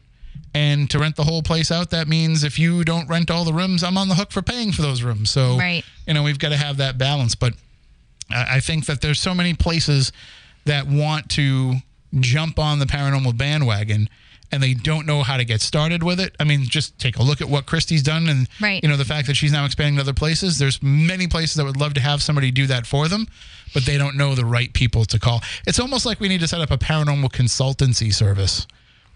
And 0.55 0.89
to 0.91 0.99
rent 0.99 1.16
the 1.16 1.24
whole 1.24 1.43
place 1.43 1.70
out, 1.70 1.91
that 1.91 2.09
means 2.09 2.43
if 2.43 2.59
you 2.59 2.82
don't 2.82 3.07
rent 3.09 3.30
all 3.30 3.45
the 3.45 3.53
rooms, 3.53 3.82
I'm 3.84 3.99
on 3.99 4.09
the 4.09 4.14
hook 4.14 4.32
for 4.32 4.41
paying 4.41 4.72
for 4.72 4.80
those 4.80 5.03
rooms. 5.03 5.30
So, 5.30 5.59
Right. 5.59 5.84
you 6.07 6.14
know, 6.14 6.22
we've 6.22 6.39
got 6.39 6.49
to 6.51 6.57
have 6.57 6.78
that 6.78 6.97
balance. 6.97 7.34
But 7.34 7.55
I 8.30 8.57
I 8.57 8.61
think 8.61 8.87
that 8.87 9.03
there's 9.03 9.20
so 9.20 9.34
many 9.34 9.53
places 9.53 10.12
that 10.64 10.87
want 10.87 11.28
to 11.30 11.76
jump 12.20 12.59
on 12.59 12.78
the 12.78 12.87
paranormal 12.87 13.37
bandwagon 13.37 14.09
and 14.53 14.62
they 14.62 14.74
don't 14.74 15.07
know 15.07 15.22
how 15.22 15.36
to 15.36 15.44
get 15.44 15.61
started 15.61 16.03
with 16.03 16.20
it. 16.20 16.34
I 16.40 16.44
mean, 16.44 16.64
just 16.64 16.99
take 16.99 17.18
a 17.18 17.22
look 17.22 17.40
at 17.40 17.49
what 17.49 17.66
Christy's 17.66 18.03
done 18.03 18.28
and 18.28 18.49
Right. 18.61 18.82
you 18.82 18.88
know 18.88 18.97
the 18.97 19.05
fact 19.05 19.26
that 19.26 19.34
she's 19.36 19.53
now 19.53 19.64
expanding 19.64 19.97
to 19.97 20.03
other 20.03 20.12
places. 20.14 20.59
There's 20.59 20.82
many 20.82 21.26
places 21.26 21.57
that 21.57 21.64
would 21.64 21.76
love 21.76 21.94
to 21.94 22.01
have 22.01 22.22
somebody 22.22 22.51
do 22.51 22.66
that 22.68 22.86
for 22.86 23.09
them, 23.09 23.26
but 23.74 23.84
they 23.84 23.99
don't 23.99 24.16
know 24.16 24.34
the 24.34 24.44
right 24.44 24.72
people 24.72 25.05
to 25.07 25.18
call. 25.18 25.42
It's 25.66 25.80
almost 25.80 26.07
like 26.07 26.20
we 26.20 26.28
need 26.28 26.40
to 26.40 26.49
set 26.49 26.61
up 26.61 26.70
a 26.70 26.78
paranormal 26.78 27.30
consultancy 27.32 28.12
service 28.14 28.66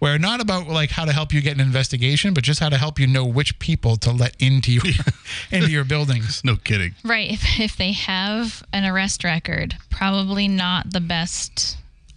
where 0.00 0.18
not 0.18 0.40
about 0.40 0.66
like 0.66 0.90
how 0.90 1.04
to 1.04 1.12
help 1.12 1.30
you 1.32 1.42
get 1.42 1.54
an 1.54 1.60
investigation, 1.60 2.32
but 2.32 2.42
just 2.42 2.58
how 2.58 2.70
to 2.70 2.78
help 2.78 2.98
you 2.98 3.06
know 3.06 3.24
which 3.24 3.58
people 3.58 3.96
to 3.98 4.10
let 4.10 4.34
into 4.40 4.72
your 4.72 4.82
into 5.52 5.70
your 5.70 5.84
buildings. 5.84 6.42
No 6.42 6.56
kidding. 6.56 6.94
Right. 7.04 7.30
If, 7.30 7.60
if 7.60 7.76
they 7.76 7.92
have 7.92 8.62
an 8.72 8.84
arrest 8.86 9.24
record, 9.24 9.76
probably 9.90 10.48
not 10.48 10.92
the 10.92 11.00
best 11.00 11.76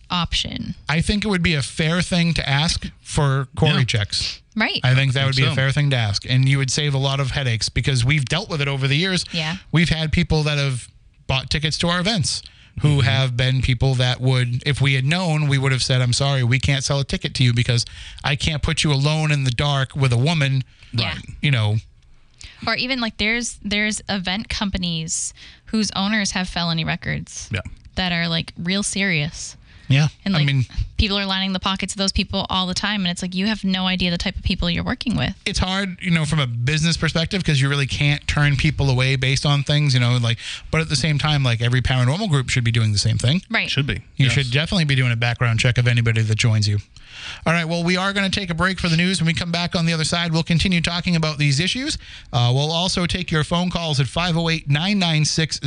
option. 0.10 0.76
I 0.88 1.01
think 1.01 1.26
it 1.26 1.28
would 1.28 1.43
be 1.43 1.56
a 1.56 1.62
fair 1.62 2.01
thing 2.01 2.34
to 2.36 2.47
ask 2.47 2.89
for 3.01 3.47
CORI 3.56 3.80
Yeah. 3.80 3.84
checks. 3.84 4.41
Right. 4.56 4.80
I 4.84 4.93
think 4.93 5.14
that 5.14 5.26
would 5.26 5.36
be 5.36 5.43
so. 5.43 5.51
a 5.51 5.56
fair 5.56 5.72
thing 5.72 5.89
to 5.89 5.95
ask, 5.95 6.26
and 6.30 6.47
you 6.47 6.60
would 6.60 6.70
save 6.70 6.93
a 6.93 6.99
lot 6.99 7.20
of 7.20 7.32
headaches 7.32 7.70
because 7.70 8.06
we've 8.06 8.26
dealt 8.26 8.49
with 8.49 8.62
it 8.62 8.68
over 8.68 8.88
the 8.88 8.95
years. 8.95 9.26
Yeah. 9.32 9.58
we've 9.72 9.89
had 9.89 10.12
people 10.12 10.43
that 10.43 10.58
have 10.58 10.88
bought 11.26 11.49
tickets 11.49 11.78
to 11.80 11.88
our 11.88 11.99
events 11.99 12.43
who 12.82 12.97
mm-hmm. 12.97 12.99
have 13.01 13.38
been 13.38 13.62
people 13.62 13.95
that 13.95 14.20
would, 14.20 14.64
if 14.66 14.82
we 14.82 14.95
had 14.95 15.06
known, 15.06 15.47
we 15.47 15.58
would 15.58 15.72
have 15.72 15.84
said, 15.84 16.01
"I'm 16.01 16.14
sorry, 16.14 16.43
we 16.43 16.60
can't 16.60 16.84
sell 16.84 16.99
a 16.99 17.04
ticket 17.04 17.34
to 17.36 17.43
you 17.43 17.54
because 17.54 17.86
I 18.24 18.36
can't 18.36 18.62
put 18.62 18.84
you 18.84 18.91
alone 18.91 19.32
in 19.32 19.43
the 19.43 19.51
dark 19.51 19.95
with 19.95 20.12
a 20.12 20.18
woman." 20.18 20.64
Yeah. 20.91 21.16
You 21.41 21.51
know, 21.51 21.78
or 22.68 22.76
even 22.76 22.99
like 22.99 23.18
there's 23.18 23.60
there's 23.64 24.01
event 24.10 24.49
companies 24.49 25.34
whose 25.66 25.91
owners 25.95 26.32
have 26.32 26.47
felony 26.49 26.84
records 26.84 27.49
Yeah. 27.51 27.62
that 27.95 28.12
are 28.12 28.28
like 28.28 28.54
real 28.58 28.84
serious. 28.84 29.58
Yeah. 29.88 30.08
And 30.26 30.34
like 30.34 30.44
I 30.44 30.46
mean, 30.46 30.66
people 30.98 31.18
are 31.18 31.26
lining 31.26 31.54
the 31.54 31.60
pockets 31.60 31.94
of 31.94 31.98
those 31.98 32.12
people 32.12 32.46
all 32.50 32.66
the 32.68 32.74
time 32.74 33.02
and 33.02 33.10
it's 33.10 33.22
like 33.22 33.36
you 33.36 33.48
have 33.48 33.64
no 33.64 33.86
idea 33.88 34.10
the 34.12 34.18
type 34.18 34.36
of 34.36 34.44
people 34.44 34.70
you're 34.70 34.84
working 34.84 35.16
with. 35.18 35.36
it's 35.46 35.60
hard, 35.60 35.98
you 36.02 36.12
know, 36.12 36.26
from 36.26 36.40
a 36.40 36.48
business 36.48 36.96
perspective 36.98 37.42
because 37.42 37.62
you 37.62 37.70
really 37.70 37.88
can't 37.88 38.26
turn 38.28 38.56
people 38.56 38.90
away 38.90 39.16
based 39.16 39.46
on 39.46 39.64
things, 39.64 39.94
you 39.94 40.00
know, 40.00 40.18
like. 40.22 40.38
But 40.72 40.82
at 40.82 40.90
the 40.90 40.96
same 40.96 41.18
time, 41.20 41.44
like 41.44 41.62
every 41.62 41.82
paranormal 41.82 42.30
group 42.30 42.50
should 42.50 42.64
be 42.64 42.72
doing 42.72 42.92
the 42.92 42.98
same 42.98 43.18
thing. 43.18 43.42
Right. 43.50 43.70
Should 43.70 43.88
be. 43.88 43.96
You 44.16 44.26
Yes. 44.26 44.32
should 44.34 44.52
definitely 44.52 44.86
be 44.86 44.96
doing 44.96 45.12
a 45.12 45.16
background 45.18 45.60
check 45.60 45.78
of 45.78 45.88
anybody 45.88 46.22
that 46.22 46.36
joins 46.36 46.68
you. 46.68 46.80
All 47.46 47.54
right. 47.54 47.66
Well, 47.66 47.84
we 47.84 47.96
are 47.96 48.12
going 48.12 48.30
to 48.30 48.40
take 48.40 48.50
a 48.50 48.54
break 48.54 48.80
for 48.80 48.90
the 48.90 48.98
news. 48.98 49.22
When 49.22 49.28
we 49.28 49.34
come 49.34 49.52
back 49.52 49.76
on 49.76 49.86
the 49.86 49.94
other 49.94 50.04
side, 50.04 50.34
we'll 50.34 50.44
continue 50.44 50.82
talking 50.82 51.16
about 51.16 51.38
these 51.38 51.60
issues. 51.60 51.98
Uh, 52.34 52.52
we'll 52.54 52.72
also 52.72 53.06
take 53.06 53.32
your 53.32 53.44
phone 53.44 53.70
calls 53.70 54.00
at 54.00 54.08
508 54.08 54.68
996 54.70 55.60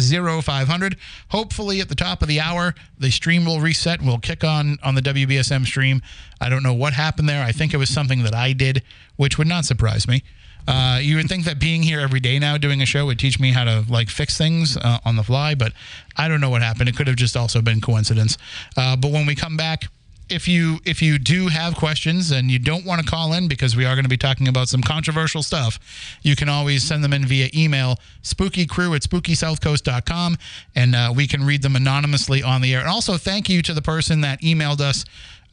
0500. 0.45 0.97
Hopefully, 1.31 1.81
at 1.81 1.89
the 1.89 1.95
top 1.95 2.21
of 2.23 2.29
the 2.29 2.41
hour, 2.41 2.75
the 2.99 3.11
stream 3.11 3.45
will 3.45 3.61
reset 3.61 4.03
we'll 4.07 4.19
kick 4.19 4.45
on 4.45 4.79
on 4.83 4.95
the 4.95 5.03
WBSM 5.03 5.67
stream. 5.67 6.03
I 6.41 6.49
don't 6.49 6.63
know 6.63 6.75
what 6.75 6.93
happened 6.93 7.29
there. 7.29 7.43
I 7.43 7.53
think 7.53 7.75
it 7.75 7.79
was 7.79 7.91
something 7.91 8.23
that 8.23 8.35
I 8.35 8.53
did, 8.53 8.83
which 9.17 9.39
would 9.39 9.47
not 9.47 9.65
surprise 9.65 10.07
me. 10.07 10.23
Uh, 10.69 10.99
you 11.01 11.17
would 11.17 11.29
think 11.29 11.45
that 11.45 11.61
being 11.61 11.83
here 11.83 12.01
every 12.01 12.19
day 12.19 12.39
now 12.39 12.59
doing 12.59 12.83
a 12.83 12.87
show 12.87 13.07
would 13.07 13.19
teach 13.19 13.39
me 13.39 13.53
how 13.53 13.65
to 13.65 13.85
like 13.89 14.09
fix 14.09 14.37
things 14.37 14.77
uh, 14.77 14.99
on 15.05 15.17
the 15.17 15.23
fly, 15.23 15.55
but 15.55 15.73
I 16.17 16.27
don't 16.27 16.41
know 16.41 16.51
what 16.51 16.63
happened. 16.63 16.89
It 16.89 16.97
could 16.97 17.07
have 17.07 17.17
just 17.17 17.37
also 17.37 17.63
been 17.63 17.81
coincidence. 17.81 18.37
Uh, 18.77 18.97
but 18.97 19.13
when 19.13 19.27
we 19.27 19.37
come 19.37 19.57
back, 19.57 19.85
if 20.29 20.49
you 20.49 20.79
if 20.85 21.01
you 21.01 21.19
do 21.19 21.49
have 21.49 21.77
questions 21.77 22.31
and 22.31 22.51
you 22.51 22.59
don't 22.59 22.85
want 22.85 23.03
to 23.03 23.09
call 23.09 23.33
in 23.33 23.49
because 23.49 23.77
we 23.77 23.85
are 23.85 23.95
going 23.95 24.05
to 24.05 24.09
be 24.09 24.17
talking 24.17 24.49
about 24.49 24.69
some 24.69 24.83
controversial 24.83 25.43
stuff, 25.43 25.79
you 26.23 26.35
can 26.35 26.49
always 26.49 26.83
send 26.83 27.05
them 27.05 27.13
in 27.13 27.25
via 27.25 27.49
email 27.55 27.97
spookycrew 28.23 28.95
at 28.97 29.03
spookysouthcoast.com 29.03 30.37
and 30.75 30.95
uh, 30.95 31.13
we 31.15 31.27
can 31.27 31.45
read 31.45 31.63
them 31.63 31.77
anonymously 31.77 32.43
on 32.43 32.61
the 32.61 32.75
air. 32.75 32.81
And 32.81 32.89
also 32.89 33.17
thank 33.17 33.49
you 33.49 33.63
to 33.63 33.73
the 33.73 33.83
person 33.83 34.21
that 34.23 34.41
emailed 34.41 34.81
us 34.81 35.05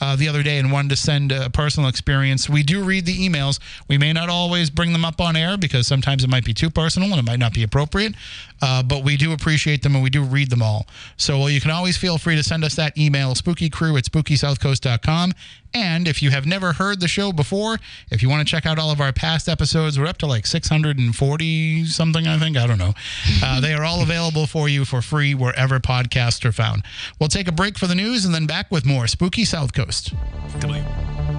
uh, 0.01 0.15
the 0.15 0.27
other 0.27 0.43
day 0.43 0.57
and 0.57 0.71
wanted 0.71 0.89
to 0.89 0.95
send 0.95 1.31
a 1.31 1.49
personal 1.49 1.89
experience. 1.89 2.49
We 2.49 2.63
do 2.63 2.83
read 2.83 3.05
the 3.05 3.17
emails. 3.17 3.59
We 3.87 3.97
may 3.97 4.13
not 4.13 4.29
always 4.29 4.69
bring 4.69 4.93
them 4.93 5.05
up 5.05 5.21
on 5.21 5.35
air 5.35 5.57
because 5.57 5.87
sometimes 5.87 6.23
it 6.23 6.29
might 6.29 6.45
be 6.45 6.53
too 6.53 6.69
personal 6.69 7.09
and 7.09 7.19
it 7.19 7.25
might 7.25 7.39
not 7.39 7.53
be 7.53 7.63
appropriate, 7.63 8.15
uh, 8.61 8.83
but 8.83 9.03
we 9.03 9.17
do 9.17 9.33
appreciate 9.33 9.83
them 9.83 9.95
and 9.95 10.03
we 10.03 10.09
do 10.09 10.23
read 10.23 10.49
them 10.49 10.61
all. 10.61 10.87
So 11.17 11.39
well, 11.39 11.49
you 11.49 11.61
can 11.61 11.71
always 11.71 11.97
feel 11.97 12.17
free 12.17 12.35
to 12.35 12.43
send 12.43 12.63
us 12.63 12.75
that 12.75 12.97
email, 12.97 13.33
spookycrew 13.33 13.97
at 13.97 14.05
spookysouthcoast.com. 14.05 15.33
And 15.73 16.07
if 16.07 16.21
you 16.21 16.29
have 16.31 16.45
never 16.45 16.73
heard 16.73 16.99
the 16.99 17.07
show 17.07 17.31
before, 17.31 17.79
if 18.11 18.21
you 18.21 18.29
want 18.29 18.47
to 18.47 18.51
check 18.51 18.65
out 18.65 18.77
all 18.77 18.91
of 18.91 19.01
our 19.01 19.11
past 19.11 19.49
episodes, 19.49 19.99
we're 19.99 20.05
up 20.05 20.17
to 20.19 20.27
like 20.27 20.45
640 20.45 21.85
something, 21.85 22.27
I 22.27 22.37
think. 22.37 22.57
I 22.57 22.67
don't 22.67 22.77
know. 22.79 22.93
Uh, 23.43 23.59
they 23.59 23.73
are 23.73 23.83
all 23.83 24.01
available 24.01 24.47
for 24.47 24.69
you 24.69 24.85
for 24.85 25.01
free 25.01 25.35
wherever 25.35 25.79
podcasts 25.79 26.45
are 26.45 26.51
found. 26.51 26.83
We'll 27.19 27.29
take 27.29 27.47
a 27.47 27.51
break 27.51 27.77
for 27.77 27.87
the 27.87 27.95
news 27.95 28.25
and 28.25 28.33
then 28.33 28.45
back 28.45 28.71
with 28.71 28.85
more 28.85 29.05
Spooky 29.07 29.43
South 29.43 29.73
Coast. 29.73 30.13
And 30.61 31.32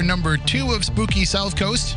hour 0.00 0.06
number 0.06 0.38
two 0.38 0.72
of 0.72 0.82
Spooky 0.82 1.26
South 1.26 1.56
Coast. 1.56 1.96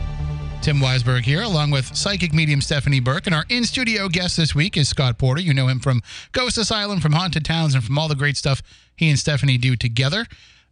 Tim 0.62 0.80
Weisberg 0.80 1.22
here, 1.22 1.42
along 1.42 1.72
with 1.72 1.96
psychic 1.96 2.34
medium 2.34 2.60
Stephanie 2.60 3.00
Burke. 3.00 3.28
And 3.28 3.36
our 3.36 3.46
in 3.48 3.64
studio 3.64 4.10
guest 4.10 4.36
this 4.36 4.54
week 4.54 4.76
is 4.76 4.90
Scott 4.90 5.18
Porter. 5.18 5.40
You 5.42 5.54
know 5.54 5.68
him 5.68 5.80
from 5.80 6.02
Ghost 6.34 6.58
Asylum, 6.58 7.00
from 7.00 7.14
Haunted 7.14 7.46
Towns, 7.46 7.76
and 7.76 7.84
from 7.84 7.98
all 7.98 8.10
the 8.10 8.16
great 8.16 8.36
stuff 8.36 8.62
he 8.98 9.10
and 9.10 9.18
Stephanie 9.18 9.58
do 9.58 9.78
together. 9.78 10.26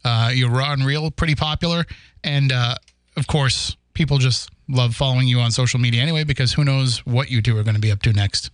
Uh, 0.04 0.32
you're 0.34 0.50
raw 0.50 0.74
and 0.74 0.86
real, 0.86 1.10
pretty 1.10 1.36
popular. 1.36 1.86
And 2.22 2.52
uh, 2.52 2.76
of 3.16 3.28
course, 3.28 3.78
people 3.94 4.18
just 4.18 4.50
love 4.68 4.94
following 4.94 5.28
you 5.28 5.40
on 5.40 5.52
social 5.52 5.80
media 5.80 6.02
anyway, 6.02 6.26
because 6.26 6.54
who 6.54 6.66
knows 6.66 7.06
what 7.06 7.32
you 7.32 7.42
two 7.42 7.58
are 7.58 7.64
going 7.64 7.76
to 7.76 7.82
be 7.82 7.92
up 7.92 8.02
to 8.02 8.12
next. 8.12 8.52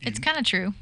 It's 0.00 0.18
kind 0.18 0.38
of 0.38 0.44
true. 0.44 0.74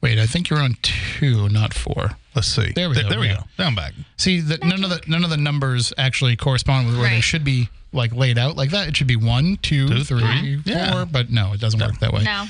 Wait, 0.00 0.18
I 0.18 0.26
think 0.26 0.48
you're 0.48 0.60
on 0.60 0.76
two, 0.80 1.50
not 1.50 1.74
four. 1.74 2.12
Let's 2.34 2.48
see. 2.48 2.72
There 2.74 2.88
we 2.88 2.94
Th- 2.94 3.04
go, 3.06 3.10
There 3.10 3.20
we 3.20 3.26
yeah. 3.26 3.36
go. 3.36 3.42
Now 3.58 3.66
I'm 3.66 3.74
back. 3.74 3.92
See, 4.16 4.40
that 4.40 4.64
none 4.64 4.82
of 4.84 4.90
the 4.90 5.00
none 5.06 5.24
of 5.24 5.30
the 5.30 5.36
numbers 5.36 5.92
actually 5.98 6.36
correspond 6.36 6.86
with 6.88 6.98
where 6.98 7.10
they 7.10 7.20
should 7.20 7.44
be 7.44 7.68
like 7.92 8.14
laid 8.14 8.38
out 8.38 8.56
like 8.56 8.70
that. 8.70 8.88
It 8.88 8.96
should 8.96 9.06
be 9.06 9.16
one, 9.16 9.58
two, 9.60 9.86
Two, 9.88 10.04
three, 10.04 10.20
three. 10.20 10.62
four, 10.62 10.72
Yeah. 10.72 11.04
but 11.04 11.30
no, 11.30 11.52
it 11.52 11.60
doesn't 11.60 11.78
work 11.80 11.98
that 12.00 12.12
way. 12.12 12.22
No. 12.22 12.46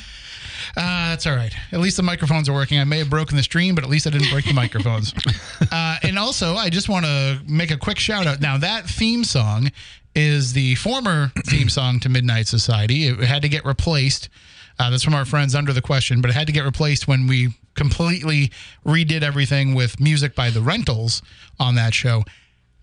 Uh, 0.76 1.10
that's 1.10 1.26
all 1.26 1.34
right. 1.36 1.52
At 1.72 1.80
least 1.80 1.96
the 1.98 2.02
microphones 2.02 2.48
are 2.48 2.52
working. 2.52 2.78
I 2.78 2.84
may 2.84 2.98
have 2.98 3.10
broken 3.10 3.36
the 3.36 3.42
stream, 3.42 3.74
but 3.74 3.84
at 3.84 3.90
least 3.90 4.06
I 4.06 4.10
didn't 4.10 4.30
break 4.30 4.44
the 4.46 4.52
microphones. 4.54 5.12
Uh, 5.70 5.96
and 6.02 6.18
also, 6.18 6.54
I 6.56 6.68
just 6.68 6.88
want 6.90 7.06
to 7.06 7.40
make 7.46 7.70
a 7.70 7.76
quick 7.78 7.98
shout 7.98 8.26
out. 8.26 8.40
Now, 8.42 8.58
that 8.58 8.84
theme 8.86 9.24
song 9.24 9.70
is 10.14 10.52
the 10.52 10.74
former 10.74 11.32
theme 11.46 11.68
song 11.70 11.98
to 12.00 12.08
Midnight 12.10 12.46
Society. 12.46 13.06
It 13.06 13.20
had 13.20 13.40
to 13.42 13.48
get 13.48 13.64
replaced. 13.64 14.28
Uh, 14.78 14.90
that's 14.90 15.02
from 15.02 15.14
our 15.14 15.24
friends 15.24 15.54
Under 15.54 15.72
the 15.72 15.80
Question, 15.80 16.20
but 16.20 16.30
it 16.30 16.34
had 16.34 16.46
to 16.48 16.52
get 16.52 16.64
replaced 16.64 17.08
when 17.08 17.26
we 17.26 17.54
completely 17.74 18.50
redid 18.86 19.22
everything 19.22 19.74
with 19.74 19.98
music 20.00 20.34
by 20.34 20.50
the 20.50 20.60
Rentals 20.60 21.22
on 21.58 21.74
that 21.76 21.94
show. 21.94 22.24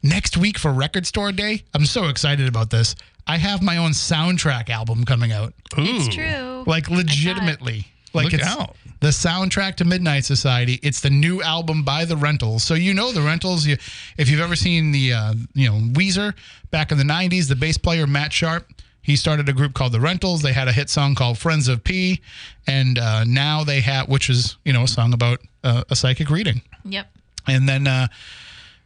Next 0.02 0.38
week 0.38 0.58
for 0.58 0.72
Record 0.72 1.06
Store 1.06 1.32
Day, 1.32 1.64
I'm 1.74 1.86
so 1.86 2.08
excited 2.08 2.48
about 2.48 2.70
this. 2.70 2.96
I 3.28 3.38
have 3.38 3.62
my 3.62 3.78
own 3.78 3.92
soundtrack 3.92 4.70
album 4.70 5.04
coming 5.06 5.32
out 5.32 5.54
It's 5.78 6.14
true. 6.14 6.64
like 6.66 6.90
legitimately 6.90 7.86
like 8.12 8.24
Look 8.26 8.34
it's 8.34 8.48
out. 8.48 8.76
the 9.02 9.10
soundtrack 9.10 9.76
to 9.76 9.86
midnight 9.86 10.26
society 10.26 10.80
it's 10.82 11.00
the 11.02 11.12
new 11.12 11.44
album 11.44 11.84
by 11.84 12.06
the 12.06 12.18
rentals 12.18 12.64
so 12.64 12.74
you 12.74 12.92
know 12.96 13.12
the 13.12 13.22
rentals 13.22 13.68
you, 13.68 13.78
if 14.18 14.32
you've 14.32 14.40
ever 14.40 14.56
seen 14.56 14.92
the 14.92 15.14
uh, 15.14 15.36
you 15.54 15.70
know 15.70 15.76
weezer 15.94 16.34
back 16.72 16.92
in 16.92 16.98
the 16.98 17.04
90s 17.04 17.48
the 17.50 17.56
bass 17.56 17.78
player 17.78 18.08
matt 18.08 18.34
sharp 18.34 18.68
he 19.10 19.16
started 19.16 19.50
a 19.50 19.54
group 19.54 19.74
called 19.74 19.92
the 19.92 20.00
rentals 20.10 20.42
they 20.42 20.54
had 20.54 20.68
a 20.68 20.72
hit 20.80 20.90
song 20.90 21.16
called 21.16 21.38
friends 21.38 21.68
of 21.68 21.84
p 21.84 22.22
and 22.68 22.98
uh, 23.00 23.24
now 23.26 23.64
they 23.64 23.82
have 23.82 24.08
which 24.08 24.30
is 24.30 24.58
you 24.66 24.74
know 24.74 24.84
a 24.84 24.88
song 24.88 25.14
about 25.14 25.40
uh, 25.64 25.84
a 25.90 25.96
psychic 25.96 26.30
reading 26.30 26.62
Yep. 26.86 27.06
and 27.48 27.68
then 27.68 27.88
uh, 27.88 28.08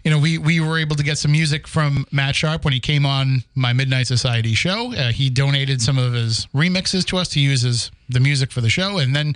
you 0.04 0.12
know 0.12 0.20
we 0.20 0.38
we 0.38 0.60
were 0.60 0.78
able 0.80 0.96
to 0.96 1.04
get 1.04 1.18
some 1.18 1.32
music 1.32 1.68
from 1.68 2.06
Matt 2.12 2.36
Sharp 2.36 2.64
when 2.66 2.74
he 2.74 2.80
came 2.80 3.06
on 3.06 3.44
my 3.56 3.72
Midnight 3.74 4.08
Society 4.08 4.54
show. 4.54 4.92
Uh, 4.94 5.12
he 5.12 5.30
donated 5.30 5.82
some 5.82 5.98
of 5.98 6.12
his 6.14 6.48
remixes 6.54 7.06
to 7.08 7.18
us 7.18 7.28
to 7.30 7.40
use 7.40 7.64
as 7.66 7.90
the 8.10 8.20
music 8.20 8.52
for 8.52 8.62
the 8.62 8.70
show, 8.70 8.98
and 8.98 9.16
then 9.16 9.36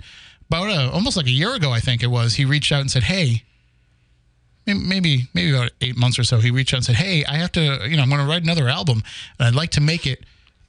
about 0.50 0.68
a, 0.68 0.90
almost 0.92 1.16
like 1.16 1.26
a 1.26 1.30
year 1.42 1.54
ago, 1.54 1.70
I 1.70 1.80
think 1.80 2.02
it 2.02 2.10
was, 2.18 2.34
he 2.34 2.44
reached 2.44 2.72
out 2.72 2.80
and 2.82 2.90
said, 2.90 3.04
"Hey." 3.04 3.44
Maybe 4.66 5.28
maybe 5.32 5.54
about 5.56 5.70
eight 5.80 5.96
months 5.96 6.18
or 6.18 6.24
so, 6.24 6.40
he 6.40 6.50
reached 6.50 6.74
out 6.74 6.78
and 6.78 6.84
said, 6.84 6.96
"Hey, 6.96 7.24
I 7.24 7.36
have 7.36 7.50
to, 7.52 7.62
you 7.88 7.96
know, 7.96 8.02
I'm 8.02 8.10
going 8.10 8.20
to 8.20 8.26
write 8.26 8.42
another 8.42 8.68
album, 8.68 9.02
and 9.38 9.48
I'd 9.48 9.54
like 9.54 9.70
to 9.70 9.80
make 9.80 10.06
it 10.06 10.24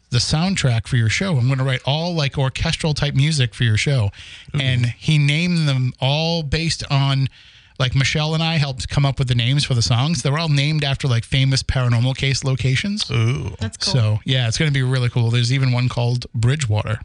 the 0.10 0.18
soundtrack 0.18 0.88
for 0.88 0.98
your 0.98 1.10
show. 1.10 1.38
I'm 1.38 1.48
going 1.48 1.60
to 1.60 1.64
write 1.64 1.82
all 1.86 2.16
like 2.16 2.38
orchestral 2.38 2.94
type 2.94 3.16
music 3.16 3.54
for 3.54 3.64
your 3.64 3.78
show. 3.78 4.10
And 4.54 4.86
he 4.86 5.18
named 5.18 5.68
them 5.68 5.94
all 6.00 6.44
based 6.44 6.84
on 6.92 7.28
like 7.78 7.96
Michelle 7.96 8.34
and 8.34 8.44
I 8.44 8.56
helped 8.56 8.90
come 8.90 9.06
up 9.06 9.20
with 9.20 9.28
the 9.28 9.36
names 9.36 9.64
for 9.64 9.74
the 9.74 9.82
songs. 9.82 10.22
They're 10.22 10.38
all 10.38 10.50
named 10.50 10.84
after 10.84 11.08
like 11.08 11.24
famous 11.24 11.64
paranormal 11.64 12.18
case 12.18 12.44
locations. 12.44 13.10
Ooh. 13.10 13.56
That's 13.60 13.78
cool. 13.78 13.94
So 13.94 14.20
yeah, 14.26 14.48
it's 14.48 14.58
going 14.58 14.70
to 14.70 14.74
be 14.74 14.84
really 14.84 15.10
cool. 15.10 15.30
There's 15.30 15.54
even 15.54 15.72
one 15.72 15.90
called 15.90 16.26
Bridgewater. 16.34 17.00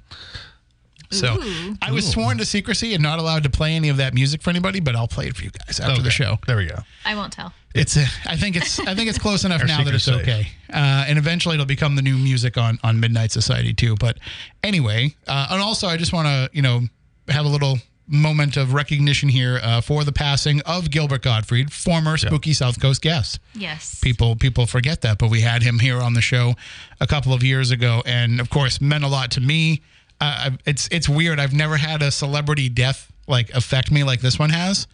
So 1.14 1.36
I 1.82 1.92
was 1.92 2.08
sworn 2.10 2.38
to 2.38 2.44
secrecy 2.44 2.94
and 2.94 3.02
not 3.02 3.18
allowed 3.18 3.42
to 3.44 3.50
play 3.50 3.74
any 3.74 3.88
of 3.88 3.96
that 3.98 4.14
music 4.14 4.42
for 4.42 4.50
anybody, 4.50 4.80
but 4.80 4.96
I'll 4.96 5.08
play 5.08 5.26
it 5.26 5.36
for 5.36 5.44
you 5.44 5.50
guys 5.50 5.80
after 5.80 6.02
the 6.02 6.10
show. 6.10 6.38
There 6.46 6.56
we 6.56 6.66
go. 6.66 6.78
I 7.04 7.14
won't 7.14 7.32
tell. 7.32 7.52
It's. 7.74 7.96
uh, 7.96 8.04
I 8.26 8.36
think 8.36 8.56
it's. 8.56 8.78
I 8.80 8.94
think 8.94 9.08
it's 9.08 9.18
close 9.18 9.44
enough 9.48 9.64
now 9.66 9.82
that 9.82 9.94
it's 9.94 10.04
safe. 10.04 10.22
okay. 10.22 10.46
Uh, 10.72 11.04
and 11.08 11.18
eventually, 11.18 11.54
it'll 11.54 11.66
become 11.66 11.96
the 11.96 12.02
new 12.02 12.16
music 12.16 12.56
on 12.56 12.78
on 12.84 13.00
Midnight 13.00 13.32
Society 13.32 13.74
too. 13.74 13.96
But 13.98 14.18
anyway, 14.62 15.14
uh, 15.26 15.48
and 15.50 15.60
also, 15.60 15.88
I 15.88 15.96
just 15.96 16.12
want 16.12 16.26
to 16.28 16.50
you 16.52 16.62
know 16.62 16.82
have 17.28 17.44
a 17.44 17.48
little 17.48 17.78
moment 18.06 18.56
of 18.56 18.74
recognition 18.74 19.28
here 19.28 19.58
uh, 19.62 19.80
for 19.80 20.04
the 20.04 20.12
passing 20.12 20.60
of 20.62 20.90
Gilbert 20.90 21.22
Gottfried, 21.22 21.72
former 21.72 22.16
Spooky 22.16 22.52
South 22.52 22.78
Coast 22.80 23.00
guest. 23.02 23.38
Yes. 23.54 23.98
People 24.00 24.36
people 24.36 24.66
forget 24.66 25.00
that, 25.02 25.18
but 25.18 25.30
we 25.30 25.40
had 25.40 25.62
him 25.62 25.78
here 25.78 25.98
on 26.00 26.12
the 26.14 26.20
show 26.20 26.54
a 27.00 27.06
couple 27.06 27.32
of 27.32 27.42
years 27.42 27.70
ago, 27.70 28.02
and 28.06 28.40
of 28.40 28.50
course, 28.50 28.80
meant 28.80 29.04
a 29.04 29.08
lot 29.08 29.30
to 29.32 29.40
me. 29.40 29.82
Uh, 30.20 30.50
I- 30.50 30.58
it's 30.66 30.88
it's 30.90 31.08
weird. 31.08 31.38
I've 31.40 31.52
never 31.52 31.76
had 31.76 32.02
a 32.02 32.10
celebrity 32.10 32.68
death 32.68 33.10
like 33.26 33.50
affect 33.50 33.90
me 33.90 34.04
like 34.04 34.20
this 34.20 34.38
one 34.38 34.50
has, 34.50 34.86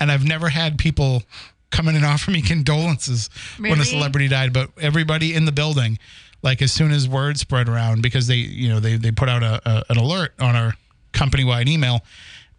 and 0.00 0.10
I've 0.10 0.24
never 0.24 0.48
had 0.48 0.78
people 0.78 1.22
come 1.70 1.88
in 1.88 1.96
and 1.96 2.04
offer 2.12 2.30
me 2.30 2.42
condolences 2.42 3.28
when 3.58 3.80
a 3.80 3.84
celebrity 3.84 4.28
died. 4.28 4.52
But 4.52 4.70
everybody 4.80 5.34
in 5.34 5.44
the 5.44 5.52
building, 5.52 5.98
like 6.42 6.62
as 6.62 6.72
soon 6.72 6.90
as 6.90 7.08
word 7.08 7.38
spread 7.38 7.68
around, 7.68 8.02
because 8.02 8.26
they 8.26 8.36
you 8.36 8.68
know 8.68 8.80
they 8.80 8.96
they 8.96 9.10
put 9.12 9.28
out 9.28 9.42
a, 9.42 9.60
a 9.68 9.84
an 9.90 9.96
alert 9.98 10.34
on 10.40 10.56
our 10.56 10.74
company 11.12 11.44
wide 11.44 11.68
email, 11.68 12.00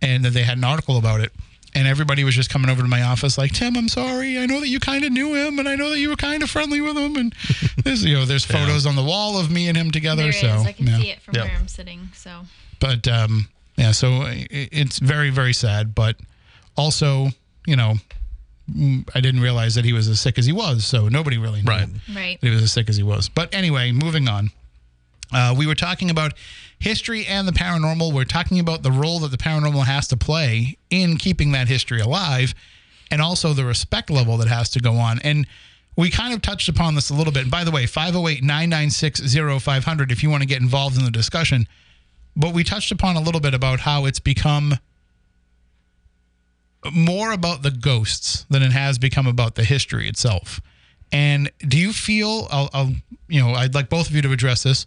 and 0.02 0.24
that 0.26 0.32
they 0.32 0.44
had 0.44 0.58
an 0.58 0.64
article 0.64 0.98
about 0.98 1.20
it. 1.22 1.32
And 1.78 1.88
everybody 1.88 2.24
was 2.24 2.34
just 2.36 2.50
coming 2.50 2.72
over 2.72 2.82
to 2.82 2.88
my 2.88 3.04
office 3.04 3.38
like, 3.38 3.52
Tim, 3.54 3.78
I'm 3.78 3.88
sorry. 3.88 4.38
I 4.40 4.48
know 4.48 4.60
that 4.60 4.68
you 4.68 4.80
kind 4.80 5.04
of 5.04 5.12
knew 5.12 5.36
him, 5.36 5.60
and 5.60 5.70
I 5.70 5.76
know 5.76 5.92
that 5.92 6.00
you 6.00 6.10
were 6.10 6.16
kind 6.16 6.42
of 6.42 6.50
friendly 6.50 6.82
with 6.82 6.98
him. 6.98 7.16
And 7.16 7.36
there's, 7.84 8.04
you 8.04 8.16
know, 8.16 8.26
there's 8.26 8.44
photos 8.46 8.86
on 8.88 8.96
the 8.96 9.04
wall 9.04 9.38
of 9.40 9.52
me 9.52 9.68
and 9.68 9.78
him 9.78 9.92
together. 9.92 10.24
There 10.24 10.30
is. 10.32 10.40
so 10.40 10.50
I 10.50 10.72
can 10.72 10.88
yeah. 10.88 10.98
see 10.98 11.10
it 11.12 11.22
from 11.22 11.36
Yep. 11.36 11.46
where 11.46 11.56
I'm 11.56 11.68
sitting. 11.68 12.10
So 12.16 12.32
But 12.80 13.08
um, 13.08 13.48
yeah, 13.76 13.92
so 13.92 14.24
i- 14.24 14.48
it's 14.50 14.98
very, 14.98 15.30
very 15.30 15.54
sad. 15.54 15.94
But 15.94 16.16
also, 16.76 17.28
you 17.68 17.76
know, 17.76 17.96
mm, 18.72 19.08
I 19.14 19.20
didn't 19.22 19.42
realize 19.42 19.76
that 19.76 19.86
he 19.86 19.94
was 19.94 20.08
as 20.08 20.20
sick 20.20 20.40
as 20.40 20.48
he 20.48 20.54
was. 20.54 20.84
So 20.84 21.10
nobody 21.10 21.38
really 21.38 21.62
knew 21.62 21.70
Right. 21.70 21.88
right. 22.16 22.38
he 22.42 22.50
was 22.50 22.64
as 22.64 22.72
sick 22.72 22.90
as 22.90 22.98
he 22.98 23.04
was. 23.04 23.30
But 23.30 23.54
anyway, 23.54 23.92
moving 23.92 24.28
on. 24.28 24.50
Uh, 25.32 25.54
we 25.56 25.68
were 25.68 25.76
talking 25.76 26.10
about 26.10 26.34
history 26.80 27.26
and 27.26 27.48
the 27.48 27.52
paranormal. 27.52 28.14
We're 28.14 28.26
talking 28.26 28.60
about 28.60 28.84
the 28.84 28.92
role 28.92 29.20
that 29.20 29.32
the 29.32 29.38
paranormal 29.38 29.86
has 29.86 30.08
to 30.10 30.18
play 30.18 30.78
in 30.90 31.18
keeping 31.18 31.52
that 31.54 31.68
history 31.68 32.00
alive 32.00 32.54
and 33.10 33.22
also 33.22 33.54
the 33.54 33.66
respect 33.66 34.10
level 34.10 34.38
that 34.38 34.48
has 34.48 34.70
to 34.72 34.80
go 34.80 34.94
on. 34.94 35.20
And 35.24 35.48
we 35.96 36.10
kind 36.10 36.34
of 36.34 36.42
touched 36.42 36.70
upon 36.70 36.96
this 36.96 37.10
a 37.10 37.14
little 37.14 37.34
bit. 37.34 37.44
And 37.44 37.52
by 37.52 37.64
the 37.64 37.72
way, 37.72 37.86
508 37.86 38.44
996 38.44 39.34
0500 39.64 40.12
if 40.12 40.22
you 40.22 40.30
want 40.30 40.44
to 40.44 40.48
get 40.48 40.62
involved 40.62 40.98
in 40.98 41.04
the 41.04 41.12
discussion. 41.12 41.68
But 42.36 42.54
we 42.54 42.64
touched 42.64 42.92
upon 42.92 43.16
a 43.16 43.22
little 43.22 43.42
bit 43.42 43.56
about 43.56 43.80
how 43.80 44.06
it's 44.06 44.20
become 44.20 44.76
more 46.92 47.32
about 47.32 47.64
the 47.64 47.72
ghosts 47.72 48.46
than 48.50 48.62
it 48.62 48.72
has 48.72 49.00
become 49.00 49.26
about 49.26 49.56
the 49.56 49.64
history 49.64 50.08
itself. 50.08 50.62
And 51.12 51.52
do 51.60 51.78
you 51.78 51.94
feel? 51.94 52.48
I'll, 52.52 52.70
I'll, 52.74 52.94
you 53.28 53.42
know, 53.42 53.54
I'd 53.54 53.74
like 53.74 53.90
both 53.90 54.10
of 54.10 54.16
you 54.16 54.22
to 54.22 54.32
address 54.32 54.64
this. 54.64 54.86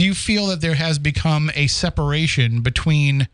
Do 0.00 0.06
you 0.06 0.14
feel 0.14 0.46
that 0.46 0.62
there 0.62 0.76
has 0.76 0.98
become 0.98 1.50
a 1.54 1.66
separation 1.66 2.62
between 2.62 3.28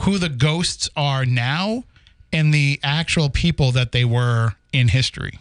who 0.00 0.18
the 0.18 0.28
ghosts 0.28 0.90
are 0.96 1.24
now 1.24 1.84
and 2.32 2.52
the 2.52 2.80
actual 2.82 3.30
people 3.30 3.70
that 3.70 3.92
they 3.92 4.04
were 4.04 4.54
in 4.72 4.88
history? 4.88 5.38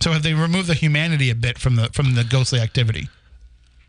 So 0.00 0.12
have 0.12 0.22
they 0.22 0.32
removed 0.32 0.68
the 0.68 0.74
humanity 0.74 1.28
a 1.28 1.34
bit 1.34 1.58
from 1.58 1.74
the 1.74 1.88
from 1.88 2.14
the 2.14 2.22
ghostly 2.22 2.60
activity? 2.60 3.08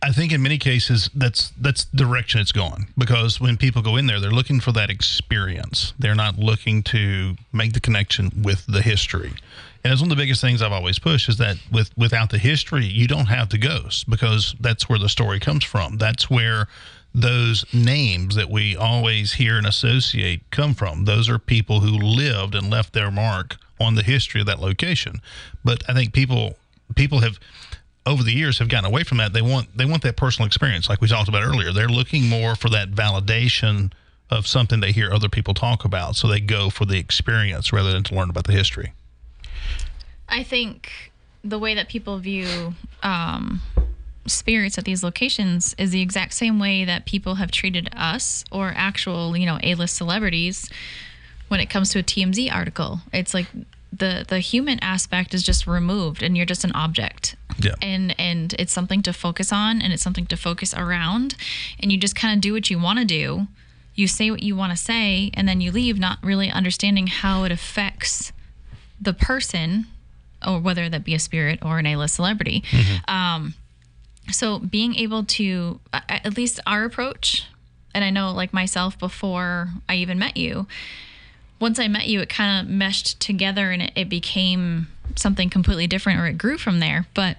I 0.06 0.12
think 0.12 0.32
in 0.32 0.44
many 0.44 0.60
cases 0.60 1.10
that's 1.16 1.52
that's 1.60 1.86
the 1.86 1.98
direction 1.98 2.40
it's 2.40 2.52
going 2.52 2.90
because 2.96 3.42
when 3.42 3.58
people 3.58 3.82
go 3.82 3.96
in 3.96 4.06
there, 4.06 4.20
they're 4.20 4.30
looking 4.30 4.60
for 4.60 4.72
that 4.74 4.92
experience. 4.92 5.96
They're 5.98 6.14
not 6.14 6.38
looking 6.38 6.84
to 6.84 7.36
make 7.52 7.74
the 7.74 7.80
connection 7.80 8.44
with 8.44 8.68
the 8.68 8.84
history. 8.84 9.34
And 9.84 9.92
it's 9.92 10.04
one 10.04 10.12
of 10.12 10.16
the 10.16 10.22
biggest 10.22 10.42
things 10.42 10.62
I've 10.62 10.72
always 10.72 11.00
pushed 11.00 11.28
is 11.28 11.38
that 11.38 11.58
with 11.72 11.90
without 11.98 12.30
the 12.30 12.38
history, 12.38 12.86
you 12.86 13.08
don't 13.08 13.26
have 13.26 13.50
the 13.50 13.58
ghosts 13.58 14.04
because 14.04 14.54
that's 14.60 14.88
where 14.88 15.00
the 15.00 15.10
story 15.10 15.40
comes 15.40 15.64
from. 15.64 15.98
That's 15.98 16.30
where 16.30 16.68
those 17.16 17.66
names 17.74 18.36
that 18.36 18.52
we 18.52 18.76
always 18.76 19.34
hear 19.34 19.58
and 19.58 19.66
associate 19.66 20.42
come 20.52 20.76
from. 20.76 21.06
Those 21.06 21.28
are 21.30 21.40
people 21.40 21.80
who 21.80 21.98
lived 21.98 22.54
and 22.54 22.70
left 22.70 22.94
their 22.94 23.10
mark 23.10 23.56
on 23.80 23.96
the 23.96 24.04
history 24.04 24.42
of 24.42 24.46
that 24.46 24.62
location. 24.62 25.20
But 25.64 25.84
I 25.90 25.96
think 25.96 26.14
people 26.14 26.58
people 26.94 27.22
have 27.22 27.40
over 28.06 28.24
the 28.24 28.34
years 28.34 28.60
have 28.60 28.70
gotten 28.70 28.86
away 28.86 29.04
from 29.04 29.18
that. 29.18 29.34
They 29.34 29.42
want 29.42 29.76
they 29.78 29.86
want 29.86 30.04
that 30.04 30.16
personal 30.18 30.48
experience, 30.48 30.90
like 30.90 31.02
we 31.02 31.08
talked 31.08 31.30
about 31.30 31.44
earlier. 31.44 31.72
They're 31.72 31.88
looking 31.88 32.30
more 32.30 32.56
for 32.56 32.70
that 32.70 32.92
validation 32.92 33.92
of 34.30 34.48
something 34.48 34.80
they 34.80 34.92
hear 34.92 35.12
other 35.12 35.30
people 35.30 35.54
talk 35.54 35.86
about, 35.86 36.16
so 36.16 36.28
they 36.28 36.40
go 36.40 36.70
for 36.70 36.86
the 36.86 36.98
experience 36.98 37.72
rather 37.72 37.92
than 37.92 38.04
to 38.04 38.16
learn 38.16 38.30
about 38.30 38.46
the 38.46 38.54
history. 38.54 38.94
I 40.28 40.44
think 40.44 41.12
the 41.44 41.60
way 41.60 41.76
that 41.76 41.90
people 41.90 42.18
view 42.18 42.74
um, 43.04 43.62
spirits 44.26 44.78
at 44.78 44.86
these 44.86 45.04
locations 45.04 45.76
is 45.78 45.92
the 45.92 46.02
exact 46.02 46.34
same 46.34 46.58
way 46.60 46.86
that 46.86 47.06
people 47.06 47.36
have 47.36 47.52
treated 47.52 47.90
us 47.96 48.44
or 48.52 48.74
actual, 48.76 49.38
you 49.38 49.46
know, 49.46 49.60
A-list 49.62 49.96
celebrities 49.96 50.70
when 51.48 51.60
it 51.60 51.70
comes 51.70 51.90
to 51.92 52.00
a 52.00 52.04
TMZ 52.04 52.52
article. 52.52 53.02
It's 53.14 53.34
like 53.34 53.48
the 53.94 54.26
the 54.28 54.40
human 54.40 54.80
aspect 54.80 55.34
is 55.34 55.44
just 55.44 55.68
removed 55.68 56.24
and 56.24 56.36
you're 56.36 56.46
just 56.46 56.64
an 56.64 56.72
object. 56.74 57.36
Yeah. 57.58 57.76
And 57.82 58.14
and 58.20 58.54
it's 58.60 58.74
something 58.74 59.02
to 59.04 59.14
focus 59.14 59.52
on 59.52 59.82
and 59.82 59.94
it's 59.94 60.04
something 60.04 60.26
to 60.28 60.38
focus 60.38 60.74
around 60.74 61.36
and 61.80 61.92
you 61.92 61.98
just 61.98 62.16
kind 62.16 62.36
of 62.36 62.42
do 62.42 62.54
what 62.54 62.70
you 62.70 62.80
want 62.80 63.00
to 63.00 63.06
do. 63.06 63.48
You 63.96 64.08
say 64.08 64.30
what 64.30 64.44
you 64.44 64.56
want 64.56 64.72
to 64.72 64.78
say 64.78 65.32
and 65.34 65.48
then 65.48 65.62
you 65.62 65.72
leave 65.72 65.98
not 65.98 66.20
really 66.22 66.50
understanding 66.50 67.08
how 67.08 67.44
it 67.44 67.52
affects 67.52 68.34
the 69.00 69.14
person 69.14 69.88
or 70.46 70.60
whether 70.60 70.90
that 70.90 71.04
be 71.04 71.16
a 71.16 71.20
spirit 71.20 71.60
or 71.62 71.80
an 71.80 71.86
A-list 71.86 72.16
celebrity. 72.16 72.64
Um, 73.08 73.54
so 74.32 74.60
being 74.60 74.96
able 74.96 75.24
to 75.24 75.80
at 75.94 76.36
least 76.38 76.60
our 76.66 76.84
approach 76.84 77.46
and 77.94 78.04
i 78.04 78.10
know 78.10 78.32
like 78.32 78.54
myself 78.54 78.98
before 78.98 79.70
i 79.88 79.96
even 79.96 80.18
met 80.18 80.36
you 80.36 80.66
once 81.60 81.80
i 81.80 81.88
met 81.88 82.08
you 82.08 82.20
it 82.22 82.30
kind 82.30 82.60
of 82.66 82.72
meshed 82.72 83.20
together 83.20 83.72
and 83.72 83.82
it, 83.84 83.92
it 83.96 84.10
became 84.10 84.88
something 85.16 85.50
completely 85.50 85.88
different 85.88 86.20
or 86.20 86.28
it 86.28 86.38
grew 86.38 86.58
from 86.58 86.80
there 86.80 87.08
but 87.14 87.38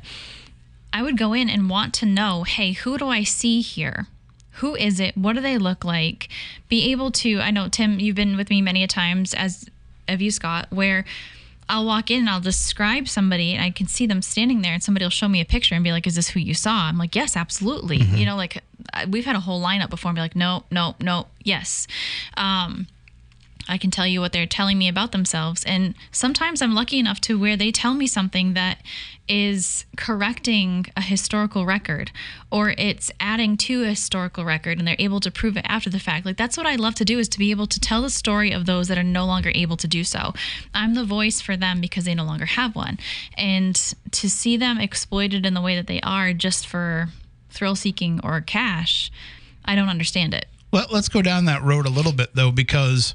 i 0.92 1.02
would 1.02 1.16
go 1.16 1.32
in 1.32 1.48
and 1.48 1.70
want 1.70 1.92
to 1.94 2.06
know 2.06 2.42
hey 2.44 2.72
who 2.72 2.96
do 2.98 3.08
i 3.08 3.22
see 3.22 3.60
here 3.60 4.06
who 4.52 4.74
is 4.76 5.00
it 5.00 5.16
what 5.16 5.34
do 5.34 5.40
they 5.40 5.58
look 5.58 5.84
like 5.84 6.28
be 6.68 6.90
able 6.90 7.10
to 7.10 7.40
i 7.40 7.50
know 7.50 7.68
tim 7.68 7.98
you've 8.00 8.16
been 8.16 8.36
with 8.36 8.50
me 8.50 8.60
many 8.62 8.82
a 8.82 8.86
times 8.86 9.34
as 9.34 9.68
of 10.08 10.20
you 10.20 10.30
scott 10.30 10.66
where 10.70 11.04
I'll 11.68 11.84
walk 11.84 12.10
in 12.10 12.20
and 12.20 12.30
I'll 12.30 12.40
describe 12.40 13.08
somebody 13.08 13.52
and 13.52 13.60
I 13.60 13.70
can 13.70 13.88
see 13.88 14.06
them 14.06 14.22
standing 14.22 14.62
there 14.62 14.72
and 14.72 14.82
somebody 14.82 15.04
will 15.04 15.10
show 15.10 15.28
me 15.28 15.40
a 15.40 15.44
picture 15.44 15.74
and 15.74 15.82
be 15.82 15.90
like, 15.90 16.06
is 16.06 16.14
this 16.14 16.28
who 16.28 16.38
you 16.38 16.54
saw? 16.54 16.84
I'm 16.84 16.96
like, 16.96 17.16
yes, 17.16 17.36
absolutely. 17.36 17.96
You 17.96 18.24
know, 18.24 18.36
like 18.36 18.62
we've 19.08 19.24
had 19.24 19.34
a 19.34 19.40
whole 19.40 19.60
lineup 19.60 19.90
before 19.90 20.10
and 20.10 20.16
be 20.16 20.20
like, 20.20 20.36
no, 20.36 20.64
no, 20.70 20.94
no, 21.00 21.26
yes. 21.42 21.88
Um, 22.36 22.86
I 23.68 23.78
can 23.78 23.90
tell 23.90 24.06
you 24.06 24.20
what 24.20 24.32
they're 24.32 24.46
telling 24.46 24.78
me 24.78 24.88
about 24.88 25.12
themselves. 25.12 25.64
And 25.64 25.94
sometimes 26.12 26.62
I'm 26.62 26.74
lucky 26.74 26.98
enough 26.98 27.20
to 27.22 27.38
where 27.38 27.56
they 27.56 27.72
tell 27.72 27.94
me 27.94 28.06
something 28.06 28.54
that 28.54 28.78
is 29.28 29.84
correcting 29.96 30.86
a 30.96 31.00
historical 31.00 31.66
record 31.66 32.12
or 32.50 32.70
it's 32.78 33.10
adding 33.18 33.56
to 33.56 33.82
a 33.82 33.88
historical 33.88 34.44
record 34.44 34.78
and 34.78 34.86
they're 34.86 34.96
able 35.00 35.18
to 35.18 35.30
prove 35.32 35.56
it 35.56 35.66
after 35.68 35.90
the 35.90 35.98
fact. 35.98 36.24
Like 36.24 36.36
that's 36.36 36.56
what 36.56 36.66
I 36.66 36.76
love 36.76 36.94
to 36.96 37.04
do 37.04 37.18
is 37.18 37.28
to 37.30 37.38
be 37.38 37.50
able 37.50 37.66
to 37.66 37.80
tell 37.80 38.02
the 38.02 38.10
story 38.10 38.52
of 38.52 38.66
those 38.66 38.86
that 38.88 38.98
are 38.98 39.02
no 39.02 39.26
longer 39.26 39.50
able 39.54 39.76
to 39.78 39.88
do 39.88 40.04
so. 40.04 40.32
I'm 40.72 40.94
the 40.94 41.04
voice 41.04 41.40
for 41.40 41.56
them 41.56 41.80
because 41.80 42.04
they 42.04 42.14
no 42.14 42.24
longer 42.24 42.46
have 42.46 42.76
one. 42.76 42.98
And 43.36 43.74
to 44.12 44.30
see 44.30 44.56
them 44.56 44.78
exploited 44.78 45.44
in 45.44 45.54
the 45.54 45.60
way 45.60 45.74
that 45.74 45.88
they 45.88 46.00
are 46.02 46.32
just 46.32 46.66
for 46.66 47.08
thrill 47.50 47.74
seeking 47.74 48.20
or 48.22 48.40
cash, 48.40 49.10
I 49.64 49.74
don't 49.74 49.88
understand 49.88 50.34
it. 50.34 50.46
Let, 50.72 50.92
let's 50.92 51.08
go 51.08 51.22
down 51.22 51.46
that 51.46 51.62
road 51.62 51.86
a 51.86 51.90
little 51.90 52.12
bit 52.12 52.34
though, 52.34 52.52
because 52.52 53.14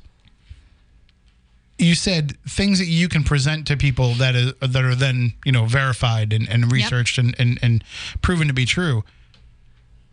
you 1.81 1.95
said 1.95 2.37
things 2.47 2.79
that 2.79 2.85
you 2.85 3.09
can 3.09 3.23
present 3.23 3.67
to 3.67 3.77
people 3.77 4.13
that 4.15 4.35
is 4.35 4.53
that 4.59 4.83
are 4.83 4.95
then 4.95 5.33
you 5.45 5.51
know 5.51 5.65
verified 5.65 6.31
and, 6.33 6.47
and 6.49 6.71
researched 6.71 7.17
and, 7.17 7.35
and 7.39 7.59
and 7.61 7.83
proven 8.21 8.47
to 8.47 8.53
be 8.53 8.65
true. 8.65 9.03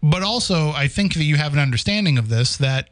But 0.03 0.23
also, 0.23 0.71
I 0.71 0.87
think 0.89 1.14
that 1.14 1.25
you 1.25 1.37
have 1.37 1.53
an 1.53 1.59
understanding 1.59 2.19
of 2.19 2.29
this 2.29 2.57
that 2.57 2.89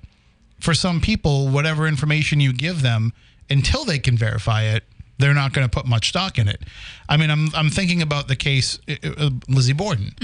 for 0.60 0.74
some 0.74 1.00
people, 1.00 1.48
whatever 1.48 1.86
information 1.86 2.40
you 2.40 2.52
give 2.52 2.82
them, 2.82 3.12
until 3.48 3.84
they 3.84 3.98
can 3.98 4.16
verify 4.16 4.62
it, 4.62 4.84
they're 5.18 5.34
not 5.34 5.52
going 5.52 5.66
to 5.66 5.70
put 5.70 5.86
much 5.86 6.08
stock 6.10 6.38
in 6.38 6.48
it. 6.48 6.60
I 7.08 7.16
mean, 7.16 7.30
I'm 7.30 7.48
I'm 7.54 7.70
thinking 7.70 8.02
about 8.02 8.28
the 8.28 8.36
case 8.36 8.78
uh, 8.88 8.94
uh, 9.16 9.30
Lizzie 9.48 9.72
Borden, 9.72 10.14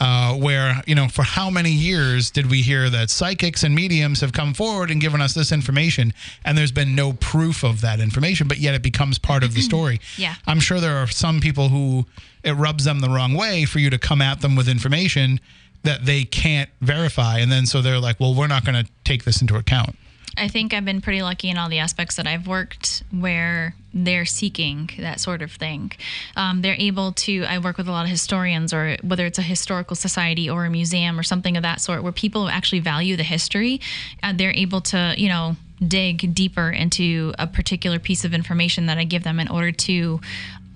uh, 0.00 0.34
where 0.34 0.82
you 0.86 0.94
know 0.94 1.08
for 1.08 1.22
how 1.22 1.50
many 1.50 1.70
years 1.70 2.30
did 2.30 2.50
we 2.50 2.62
hear 2.62 2.90
that 2.90 3.10
psychics 3.10 3.62
and 3.62 3.74
mediums 3.74 4.20
have 4.20 4.32
come 4.32 4.52
forward 4.54 4.90
and 4.90 5.00
given 5.00 5.20
us 5.20 5.34
this 5.34 5.52
information, 5.52 6.12
and 6.44 6.58
there's 6.58 6.72
been 6.72 6.94
no 6.94 7.12
proof 7.14 7.64
of 7.64 7.80
that 7.80 8.00
information, 8.00 8.48
but 8.48 8.58
yet 8.58 8.74
it 8.74 8.82
becomes 8.82 9.18
part 9.18 9.42
of 9.42 9.54
the 9.54 9.62
story. 9.62 10.00
Yeah. 10.16 10.34
I'm 10.46 10.60
sure 10.60 10.80
there 10.80 10.96
are 10.96 11.06
some 11.06 11.40
people 11.40 11.68
who 11.68 12.06
it 12.42 12.52
rubs 12.52 12.84
them 12.84 13.00
the 13.00 13.08
wrong 13.08 13.34
way 13.34 13.64
for 13.64 13.78
you 13.78 13.90
to 13.90 13.98
come 13.98 14.20
at 14.20 14.40
them 14.40 14.56
with 14.56 14.68
information 14.68 15.40
that 15.84 16.04
they 16.04 16.24
can't 16.24 16.70
verify, 16.80 17.38
and 17.38 17.52
then 17.52 17.66
so 17.66 17.80
they're 17.80 18.00
like, 18.00 18.18
well, 18.18 18.34
we're 18.34 18.46
not 18.46 18.64
going 18.64 18.84
to 18.84 18.90
take 19.04 19.24
this 19.24 19.40
into 19.40 19.56
account. 19.56 19.96
I 20.36 20.48
think 20.48 20.74
I've 20.74 20.84
been 20.84 21.00
pretty 21.00 21.22
lucky 21.22 21.50
in 21.50 21.56
all 21.56 21.68
the 21.68 21.78
aspects 21.78 22.16
that 22.16 22.26
I've 22.26 22.46
worked 22.46 23.02
where 23.10 23.74
they're 23.92 24.24
seeking 24.24 24.90
that 24.98 25.20
sort 25.20 25.42
of 25.42 25.52
thing. 25.52 25.92
Um, 26.36 26.62
they're 26.62 26.76
able 26.78 27.12
to, 27.12 27.44
I 27.44 27.58
work 27.58 27.76
with 27.76 27.88
a 27.88 27.92
lot 27.92 28.04
of 28.04 28.10
historians, 28.10 28.72
or 28.74 28.96
whether 29.02 29.26
it's 29.26 29.38
a 29.38 29.42
historical 29.42 29.94
society 29.96 30.50
or 30.50 30.64
a 30.64 30.70
museum 30.70 31.18
or 31.18 31.22
something 31.22 31.56
of 31.56 31.62
that 31.62 31.80
sort, 31.80 32.02
where 32.02 32.12
people 32.12 32.48
actually 32.48 32.80
value 32.80 33.16
the 33.16 33.22
history, 33.22 33.80
and 34.22 34.38
they're 34.38 34.54
able 34.54 34.80
to, 34.82 35.14
you 35.16 35.28
know, 35.28 35.56
dig 35.86 36.34
deeper 36.34 36.70
into 36.70 37.34
a 37.38 37.46
particular 37.46 37.98
piece 37.98 38.24
of 38.24 38.34
information 38.34 38.86
that 38.86 38.98
I 38.98 39.04
give 39.04 39.22
them 39.22 39.38
in 39.38 39.48
order 39.48 39.72
to. 39.72 40.20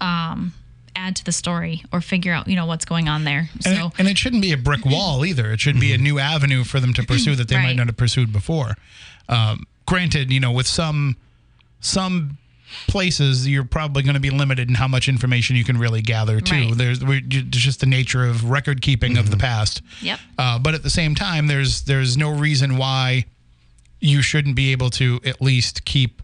Um, 0.00 0.52
add 0.98 1.14
to 1.14 1.24
the 1.24 1.32
story 1.32 1.84
or 1.92 2.00
figure 2.00 2.32
out 2.32 2.48
you 2.48 2.56
know 2.56 2.66
what's 2.66 2.84
going 2.84 3.08
on 3.08 3.22
there 3.22 3.48
And, 3.64 3.76
so 3.76 3.86
it, 3.86 3.92
and 3.98 4.08
it 4.08 4.18
shouldn't 4.18 4.42
be 4.42 4.52
a 4.52 4.56
brick 4.56 4.84
wall 4.84 5.24
either. 5.24 5.52
It 5.52 5.60
should 5.60 5.78
be 5.78 5.92
a 5.92 5.98
new 5.98 6.18
avenue 6.18 6.64
for 6.64 6.80
them 6.80 6.92
to 6.94 7.04
pursue 7.04 7.36
that 7.36 7.46
they 7.48 7.56
might 7.56 7.76
not 7.76 7.86
have 7.86 7.96
pursued 7.96 8.32
before. 8.32 8.74
Um, 9.28 9.66
granted, 9.86 10.30
you 10.32 10.40
know, 10.40 10.52
with 10.52 10.66
some 10.66 11.16
some 11.80 12.38
places, 12.86 13.48
you're 13.48 13.64
probably 13.64 14.02
going 14.02 14.14
to 14.14 14.20
be 14.20 14.30
limited 14.30 14.68
in 14.68 14.74
how 14.74 14.86
much 14.88 15.08
information 15.08 15.56
you 15.56 15.64
can 15.64 15.78
really 15.78 16.02
gather 16.02 16.40
too. 16.40 16.54
Right. 16.68 16.76
There's 16.76 17.02
we- 17.04 17.24
it's 17.30 17.56
just 17.58 17.80
the 17.80 17.86
nature 17.86 18.24
of 18.26 18.44
record 18.50 18.82
keeping 18.82 19.16
of 19.16 19.30
the 19.30 19.36
past. 19.36 19.80
Yep. 20.02 20.20
Uh, 20.36 20.58
but 20.58 20.74
at 20.74 20.82
the 20.82 20.90
same 20.90 21.14
time, 21.14 21.46
there's 21.46 21.82
there's 21.82 22.16
no 22.16 22.30
reason 22.30 22.76
why 22.76 23.24
you 24.00 24.22
shouldn't 24.22 24.54
be 24.54 24.70
able 24.72 24.90
to 24.90 25.20
at 25.24 25.40
least 25.40 25.84
keep 25.84 26.22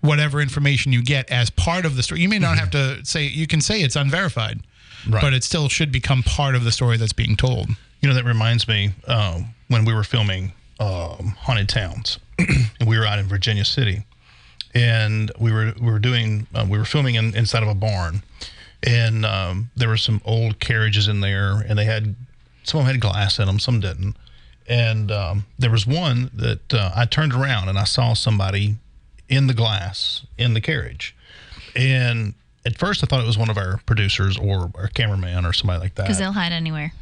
whatever 0.00 0.40
information 0.40 0.92
you 0.92 1.02
get 1.02 1.30
as 1.30 1.48
part 1.50 1.84
of 1.86 1.96
the 1.96 2.02
story. 2.02 2.20
You 2.20 2.28
may 2.28 2.38
not 2.38 2.58
have 2.58 2.70
to 2.72 3.04
say 3.04 3.24
you 3.26 3.46
can 3.46 3.60
say 3.60 3.80
it's 3.80 3.96
unverified, 3.96 4.60
Right. 5.08 5.20
but 5.22 5.32
it 5.32 5.44
still 5.44 5.68
should 5.68 5.92
become 5.92 6.22
part 6.22 6.54
of 6.54 6.64
the 6.64 6.72
story 6.72 6.96
that's 6.96 7.12
being 7.12 7.36
told. 7.36 7.68
You 8.00 8.08
know, 8.08 8.14
that 8.14 8.24
reminds 8.24 8.68
me 8.68 8.90
um, 9.06 9.46
when 9.68 9.84
we 9.86 9.94
were 9.94 10.04
filming 10.04 10.52
um, 10.80 11.34
Haunted 11.40 11.68
Towns, 11.70 12.18
we 12.86 12.98
were 12.98 13.06
out 13.06 13.18
in 13.18 13.26
Virginia 13.26 13.64
City, 13.64 14.04
and 14.74 15.30
we 15.38 15.52
were 15.52 15.72
we 15.80 15.90
were 15.90 15.98
doing 15.98 16.46
uh, 16.54 16.66
we 16.68 16.78
were 16.78 16.84
filming 16.84 17.14
in, 17.14 17.34
inside 17.36 17.62
of 17.62 17.68
a 17.68 17.74
barn, 17.74 18.22
and 18.82 19.24
um, 19.24 19.70
there 19.76 19.88
were 19.88 19.96
some 19.96 20.20
old 20.24 20.60
carriages 20.60 21.08
in 21.08 21.20
there, 21.20 21.60
and 21.60 21.78
they 21.78 21.84
had 21.84 22.14
some 22.64 22.80
of 22.80 22.86
them 22.86 22.94
had 22.94 23.00
glass 23.00 23.38
in 23.38 23.46
them, 23.46 23.58
some 23.58 23.80
didn't, 23.80 24.16
and 24.66 25.10
um, 25.12 25.44
there 25.58 25.70
was 25.70 25.86
one 25.86 26.30
that 26.34 26.72
uh, 26.74 26.90
I 26.94 27.04
turned 27.06 27.32
around 27.34 27.68
and 27.68 27.78
I 27.78 27.84
saw 27.84 28.14
somebody 28.14 28.76
in 29.28 29.46
the 29.46 29.54
glass 29.54 30.26
in 30.38 30.54
the 30.54 30.60
carriage, 30.60 31.14
and 31.76 32.34
at 32.66 32.78
first 32.78 33.02
I 33.02 33.06
thought 33.06 33.20
it 33.20 33.26
was 33.26 33.38
one 33.38 33.50
of 33.50 33.58
our 33.58 33.80
producers 33.86 34.36
or 34.38 34.70
our 34.74 34.88
cameraman 34.88 35.44
or 35.44 35.52
somebody 35.52 35.80
like 35.80 35.94
that. 35.96 36.04
because 36.04 36.18
they'll 36.18 36.32
hide 36.32 36.52
anywhere 36.52 36.92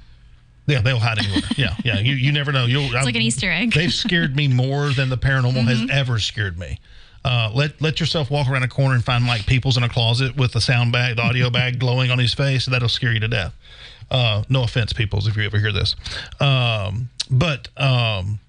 Yeah, 0.67 0.81
they'll 0.81 0.99
hide 0.99 1.19
anywhere. 1.19 1.43
yeah, 1.57 1.75
yeah. 1.85 1.99
You 1.99 2.15
you 2.15 2.33
never 2.33 2.53
know. 2.53 2.67
You'll. 2.67 2.85
it's 2.85 3.05
like 3.05 3.17
an 3.17 3.23
easter 3.23 3.51
egg 3.51 3.73
They've 3.73 3.93
scared 3.93 4.37
me 4.37 4.49
more 4.49 4.91
than 4.91 5.09
the 5.09 5.19
paranormal 5.19 5.65
has 5.65 5.91
ever 5.91 6.19
scared 6.19 6.59
me. 6.59 6.79
Uh, 7.25 7.51
let 7.55 7.81
let 7.81 8.01
yourself 8.01 8.31
walk 8.31 8.49
around 8.49 8.63
a 8.63 8.69
corner 8.69 8.95
and 8.95 9.05
find 9.05 9.25
Mike 9.25 9.47
Peoples 9.47 9.77
in 9.77 9.83
a 9.83 9.89
closet 9.89 10.37
with 10.37 10.53
the 10.53 10.61
sound 10.61 10.93
bag, 10.93 11.17
the 11.17 11.23
audio 11.23 11.51
bag 11.51 11.79
glowing 11.79 12.11
on 12.11 12.19
his 12.19 12.35
face. 12.35 12.67
That'll 12.67 12.89
scare 12.89 13.13
you 13.13 13.21
to 13.21 13.29
death. 13.29 13.55
Uh, 14.11 14.43
no 14.49 14.63
offense, 14.63 14.93
peoples, 14.93 15.27
if 15.27 15.37
you 15.37 15.45
ever 15.45 15.59
hear 15.59 15.73
this. 15.73 15.97
Um, 16.39 17.09
but 17.31 17.69
um, 17.79 18.41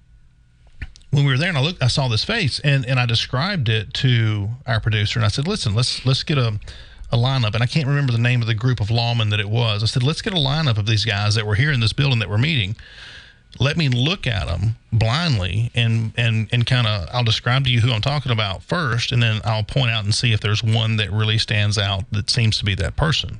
when 1.10 1.24
we 1.24 1.32
were 1.32 1.38
there 1.38 1.48
and 1.48 1.56
I 1.56 1.62
looked, 1.62 1.82
I 1.82 1.86
saw 1.86 2.08
this 2.08 2.24
face 2.24 2.60
and, 2.60 2.84
and 2.84 2.98
I 3.00 3.06
described 3.06 3.68
it 3.68 3.94
to 3.94 4.48
our 4.66 4.80
producer 4.80 5.18
and 5.18 5.24
I 5.24 5.28
said, 5.28 5.46
listen, 5.48 5.74
let's 5.74 6.04
let's 6.04 6.22
get 6.22 6.36
a, 6.36 6.58
a 7.14 7.16
lineup. 7.16 7.54
And 7.54 7.62
I 7.62 7.66
can't 7.66 7.86
remember 7.86 8.12
the 8.12 8.18
name 8.18 8.40
of 8.42 8.46
the 8.46 8.54
group 8.54 8.80
of 8.80 8.88
lawmen 8.88 9.30
that 9.30 9.40
it 9.40 9.48
was. 9.48 9.82
I 9.82 9.86
said, 9.86 10.02
let's 10.02 10.20
get 10.20 10.34
a 10.34 10.36
lineup 10.36 10.76
of 10.76 10.86
these 10.86 11.04
guys 11.04 11.34
that 11.36 11.46
were 11.46 11.54
here 11.54 11.72
in 11.72 11.80
this 11.80 11.92
building 11.92 12.18
that 12.18 12.28
we're 12.28 12.38
meeting. 12.38 12.76
Let 13.60 13.76
me 13.76 13.88
look 13.88 14.26
at 14.26 14.48
them 14.48 14.76
blindly 14.92 15.70
and 15.76 16.12
and 16.16 16.48
and 16.50 16.66
kind 16.66 16.88
of 16.88 17.08
I'll 17.12 17.22
describe 17.22 17.64
to 17.64 17.70
you 17.70 17.80
who 17.80 17.92
I'm 17.92 18.00
talking 18.00 18.32
about 18.32 18.64
first, 18.64 19.12
and 19.12 19.22
then 19.22 19.40
I'll 19.44 19.62
point 19.62 19.92
out 19.92 20.02
and 20.02 20.12
see 20.12 20.32
if 20.32 20.40
there's 20.40 20.64
one 20.64 20.96
that 20.96 21.12
really 21.12 21.38
stands 21.38 21.78
out 21.78 22.02
that 22.10 22.30
seems 22.30 22.58
to 22.58 22.64
be 22.64 22.74
that 22.74 22.96
person. 22.96 23.38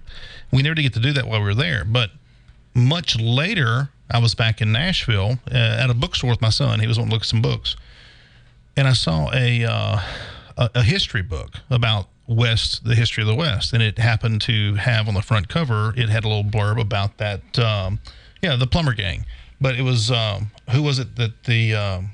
We 0.53 0.63
never 0.63 0.77
did 0.77 0.83
get 0.83 0.95
to 0.95 1.01
do 1.01 1.13
that 1.15 1.27
while 1.27 1.41
we 1.41 1.47
were 1.47 1.55
there, 1.55 1.85
but 1.85 2.11
much 2.75 3.19
later, 3.19 3.89
I 4.09 4.19
was 4.19 4.37
back 4.37 4.61
in 4.61 4.71
Nashville 4.71 5.39
uh, 5.51 5.57
at 5.57 5.91
a 5.91 5.95
bookstore 5.95 6.31
with 6.31 6.41
my 6.41 6.51
son. 6.51 6.79
He 6.79 6.87
was 6.87 6.97
wanting 6.97 7.11
to 7.11 7.15
look 7.15 7.23
at 7.23 7.29
some 7.29 7.43
books, 7.43 7.75
and 8.77 8.87
I 8.87 8.93
saw 8.93 9.33
a, 9.33 9.65
uh, 9.65 10.01
a 10.57 10.71
a 10.77 10.83
history 10.85 11.23
book 11.23 11.55
about 11.71 12.07
West, 12.27 12.85
the 12.85 12.95
history 12.95 13.23
of 13.23 13.29
the 13.29 13.35
West, 13.35 13.73
and 13.73 13.83
it 13.83 13.99
happened 13.99 14.41
to 14.43 14.75
have 14.77 15.09
on 15.09 15.15
the 15.15 15.23
front 15.23 15.49
cover. 15.49 15.93
It 15.97 16.09
had 16.09 16.25
a 16.25 16.29
little 16.29 16.45
blurb 16.45 16.81
about 16.81 17.19
that, 17.19 17.59
um, 17.59 18.01
yeah, 18.43 18.57
the 18.57 18.67
Plummer 18.67 18.95
gang. 18.95 19.27
But 19.61 19.77
it 19.77 19.83
was 19.83 20.11
um, 20.11 20.51
who 20.71 20.83
was 20.83 20.99
it 20.99 21.17
that 21.17 21.45
the 21.45 21.75
um, 21.75 22.11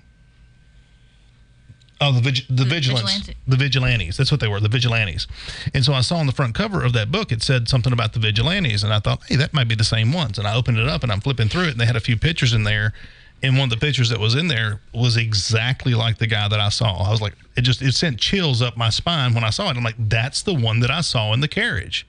Oh, 2.02 2.12
the 2.12 2.20
vig- 2.22 2.46
the, 2.48 2.64
vigilance, 2.64 3.12
vigilante. 3.12 3.36
the 3.46 3.56
vigilantes. 3.56 4.16
That's 4.16 4.30
what 4.30 4.40
they 4.40 4.48
were, 4.48 4.58
the 4.58 4.70
vigilantes. 4.70 5.26
And 5.74 5.84
so 5.84 5.92
I 5.92 6.00
saw 6.00 6.16
on 6.16 6.24
the 6.26 6.32
front 6.32 6.54
cover 6.54 6.82
of 6.82 6.94
that 6.94 7.12
book 7.12 7.30
it 7.30 7.42
said 7.42 7.68
something 7.68 7.92
about 7.92 8.14
the 8.14 8.20
vigilantes, 8.20 8.82
and 8.82 8.90
I 8.92 9.00
thought, 9.00 9.20
hey, 9.28 9.36
that 9.36 9.52
might 9.52 9.68
be 9.68 9.74
the 9.74 9.84
same 9.84 10.11
ones. 10.11 10.38
And 10.38 10.48
I 10.48 10.54
opened 10.54 10.78
it 10.78 10.88
up 10.88 11.02
and 11.02 11.12
I'm 11.12 11.20
flipping 11.20 11.48
through 11.48 11.64
it, 11.64 11.72
and 11.72 11.80
they 11.80 11.84
had 11.84 11.96
a 11.96 12.00
few 12.00 12.16
pictures 12.16 12.54
in 12.54 12.64
there. 12.64 12.94
And 13.43 13.57
one 13.57 13.64
of 13.64 13.70
the 13.70 13.84
pictures 13.84 14.11
that 14.11 14.20
was 14.20 14.34
in 14.34 14.49
there 14.49 14.80
was 14.93 15.16
exactly 15.16 15.95
like 15.95 16.18
the 16.18 16.26
guy 16.26 16.47
that 16.49 16.61
I 16.61 16.68
saw. 16.68 17.03
I 17.03 17.11
was 17.11 17.22
like, 17.22 17.34
it 17.57 17.62
just 17.62 17.80
it 17.80 17.95
sent 17.95 18.18
chills 18.18 18.61
up 18.61 18.76
my 18.76 18.91
spine 18.91 19.34
when 19.34 19.45
I 19.45 19.51
saw 19.51 19.70
it. 19.70 19.76
I'm 19.76 19.84
like, 19.84 19.97
that's 19.99 20.43
the 20.43 20.55
one 20.55 20.80
that 20.80 20.91
I 20.91 21.01
saw 21.01 21.32
in 21.32 21.41
the 21.41 21.49
carriage. 21.49 22.07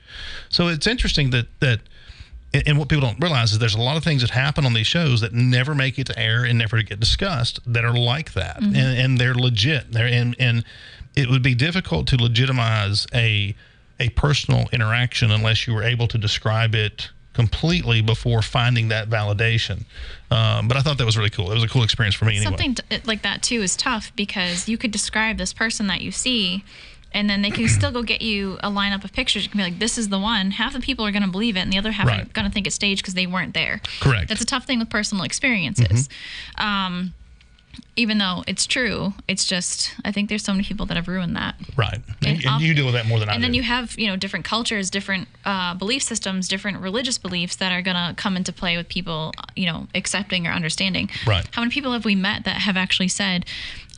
So 0.49 0.67
it's 0.67 0.87
interesting 0.87 1.29
that 1.29 1.47
that 1.61 1.79
and, 2.53 2.77
what 2.77 2.89
people 2.89 3.07
don't 3.07 3.19
realize 3.21 3.53
is 3.53 3.59
there's 3.59 3.75
a 3.75 3.81
lot 3.81 3.97
of 3.97 4.03
things 4.03 4.21
that 4.21 4.31
happen 4.31 4.65
on 4.65 4.73
these 4.73 4.87
shows 4.87 5.21
that 5.21 5.33
never 5.33 5.73
make 5.73 5.97
it 5.97 6.07
to 6.07 6.19
air 6.19 6.43
and 6.43 6.57
never 6.57 6.81
get 6.81 6.99
discussed 6.99 7.59
that 7.65 7.85
are 7.85 7.93
like 7.93 8.33
that, 8.33 8.57
mm-hmm. 8.57 8.75
and, 8.75 8.99
and 8.99 9.17
they're 9.17 9.35
legit. 9.35 9.91
They're 9.91 10.07
and 10.07 10.35
and 10.39 10.65
it 11.15 11.29
would 11.29 11.43
be 11.43 11.55
difficult 11.55 12.07
to 12.07 12.17
legitimize 12.17 13.07
a 13.13 13.55
a 13.99 14.09
personal 14.09 14.67
interaction 14.73 15.31
unless 15.31 15.67
you 15.67 15.73
were 15.73 15.83
able 15.83 16.07
to 16.07 16.17
describe 16.17 16.75
it 16.75 17.09
completely 17.33 18.01
before 18.01 18.41
finding 18.41 18.89
that 18.89 19.09
validation. 19.09 19.85
Um, 20.29 20.67
but 20.67 20.77
I 20.77 20.81
thought 20.81 20.97
that 20.97 21.05
was 21.05 21.17
really 21.17 21.29
cool. 21.29 21.51
It 21.51 21.55
was 21.55 21.63
a 21.63 21.67
cool 21.67 21.83
experience 21.83 22.15
for 22.15 22.25
me 22.25 22.37
anyway. 22.37 22.45
Something 22.45 22.75
t- 22.75 23.01
like 23.05 23.21
that 23.21 23.41
too 23.41 23.61
is 23.61 23.75
tough 23.75 24.11
because 24.15 24.67
you 24.67 24.77
could 24.77 24.91
describe 24.91 25.37
this 25.37 25.53
person 25.53 25.87
that 25.87 26.01
you 26.01 26.11
see, 26.11 26.63
and 27.13 27.29
then 27.29 27.41
they 27.41 27.49
can 27.49 27.67
still 27.69 27.91
go 27.91 28.03
get 28.03 28.21
you 28.21 28.57
a 28.63 28.69
lineup 28.69 29.03
of 29.03 29.13
pictures. 29.13 29.43
You 29.43 29.49
can 29.49 29.57
be 29.57 29.63
like, 29.63 29.79
"This 29.79 29.97
is 29.97 30.09
the 30.09 30.19
one." 30.19 30.51
Half 30.51 30.73
the 30.73 30.79
people 30.79 31.05
are 31.05 31.11
going 31.11 31.23
to 31.23 31.31
believe 31.31 31.55
it, 31.55 31.61
and 31.61 31.71
the 31.71 31.77
other 31.77 31.91
half 31.91 32.07
are 32.07 32.25
going 32.33 32.47
to 32.47 32.51
think 32.51 32.67
it's 32.67 32.75
staged 32.75 33.01
because 33.01 33.13
they 33.13 33.27
weren't 33.27 33.53
there. 33.53 33.81
Correct. 33.99 34.29
That's 34.29 34.41
a 34.41 34.45
tough 34.45 34.65
thing 34.65 34.79
with 34.79 34.89
personal 34.89 35.23
experiences. 35.23 36.09
Um, 36.57 37.13
even 37.95 38.17
though 38.17 38.43
it's 38.47 38.65
true, 38.65 39.13
it's 39.27 39.45
just 39.45 39.93
I 40.05 40.11
think 40.11 40.29
there's 40.29 40.43
so 40.43 40.53
many 40.53 40.63
people 40.63 40.85
that 40.87 40.95
have 40.97 41.07
ruined 41.07 41.35
that. 41.35 41.55
right. 41.75 41.99
And 42.21 42.37
And, 42.37 42.45
and 42.45 42.61
you 42.61 42.73
deal 42.73 42.85
with 42.85 42.93
that 42.95 43.05
more 43.05 43.19
than 43.19 43.29
I 43.29 43.33
and 43.33 43.41
do. 43.41 43.47
then 43.47 43.53
you 43.53 43.63
have 43.63 43.97
you 43.99 44.07
know 44.07 44.15
different 44.15 44.45
cultures 44.45 44.89
different 44.89 45.27
uh, 45.45 45.73
belief 45.75 46.01
systems 46.03 46.47
different 46.47 46.77
religious 46.79 47.17
beliefs 47.17 47.55
that 47.57 47.71
are 47.71 47.81
going 47.81 47.95
to 47.97 48.13
come 48.15 48.35
into 48.37 48.51
play 48.53 48.77
with 48.77 48.87
people 48.89 49.31
you 49.55 49.65
know 49.65 49.87
accepting 49.95 50.47
or 50.47 50.51
understanding 50.51 51.09
Right. 51.27 51.45
how 51.51 51.61
many 51.61 51.71
people 51.71 51.91
have 51.93 52.05
we 52.05 52.15
met 52.15 52.43
that 52.45 52.57
have 52.61 52.77
actually 52.77 53.07
said 53.09 53.45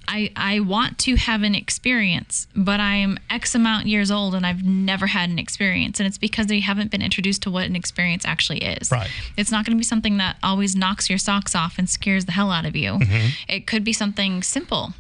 I, 0.07 0.31
I 0.35 0.59
want 0.59 0.97
to 0.99 1.15
have 1.15 1.43
an 1.43 1.55
experience, 1.55 2.47
but 2.55 2.79
I'm 2.79 3.17
X 3.29 3.55
amount 3.55 3.87
years 3.87 4.11
old 4.11 4.35
and 4.35 4.45
I've 4.45 4.63
never 4.63 5.07
had 5.07 5.29
an 5.29 5.39
experience. 5.39 5.99
And 5.99 6.07
it's 6.07 6.17
because 6.17 6.47
they 6.47 6.59
haven't 6.59 6.91
been 6.91 7.01
introduced 7.01 7.43
to 7.43 7.51
what 7.51 7.65
an 7.65 7.75
experience 7.75 8.25
actually 8.25 8.59
is. 8.59 8.91
Right. 8.91 9.09
It's 9.37 9.51
not 9.51 9.65
going 9.65 9.75
to 9.75 9.79
be 9.79 9.85
something 9.85 10.17
that 10.17 10.37
always 10.43 10.75
knocks 10.75 11.09
your 11.09 11.17
socks 11.17 11.55
off 11.55 11.77
and 11.77 11.89
scares 11.89 12.25
the 12.25 12.33
hell 12.33 12.51
out 12.51 12.65
of 12.65 12.75
you. 12.75 12.93
Mm-hmm. 12.93 13.27
It 13.47 13.67
could 13.67 13.83
be 13.83 13.93
something 13.93 14.43
simple. 14.43 14.93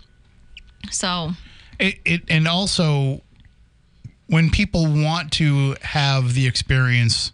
So, 0.91 1.31
It, 1.79 1.95
it 2.05 2.21
and 2.29 2.47
also 2.47 3.21
when 4.27 4.49
people 4.49 4.85
want 4.85 5.31
to 5.33 5.75
have 5.81 6.33
the 6.33 6.47
experience, 6.47 7.31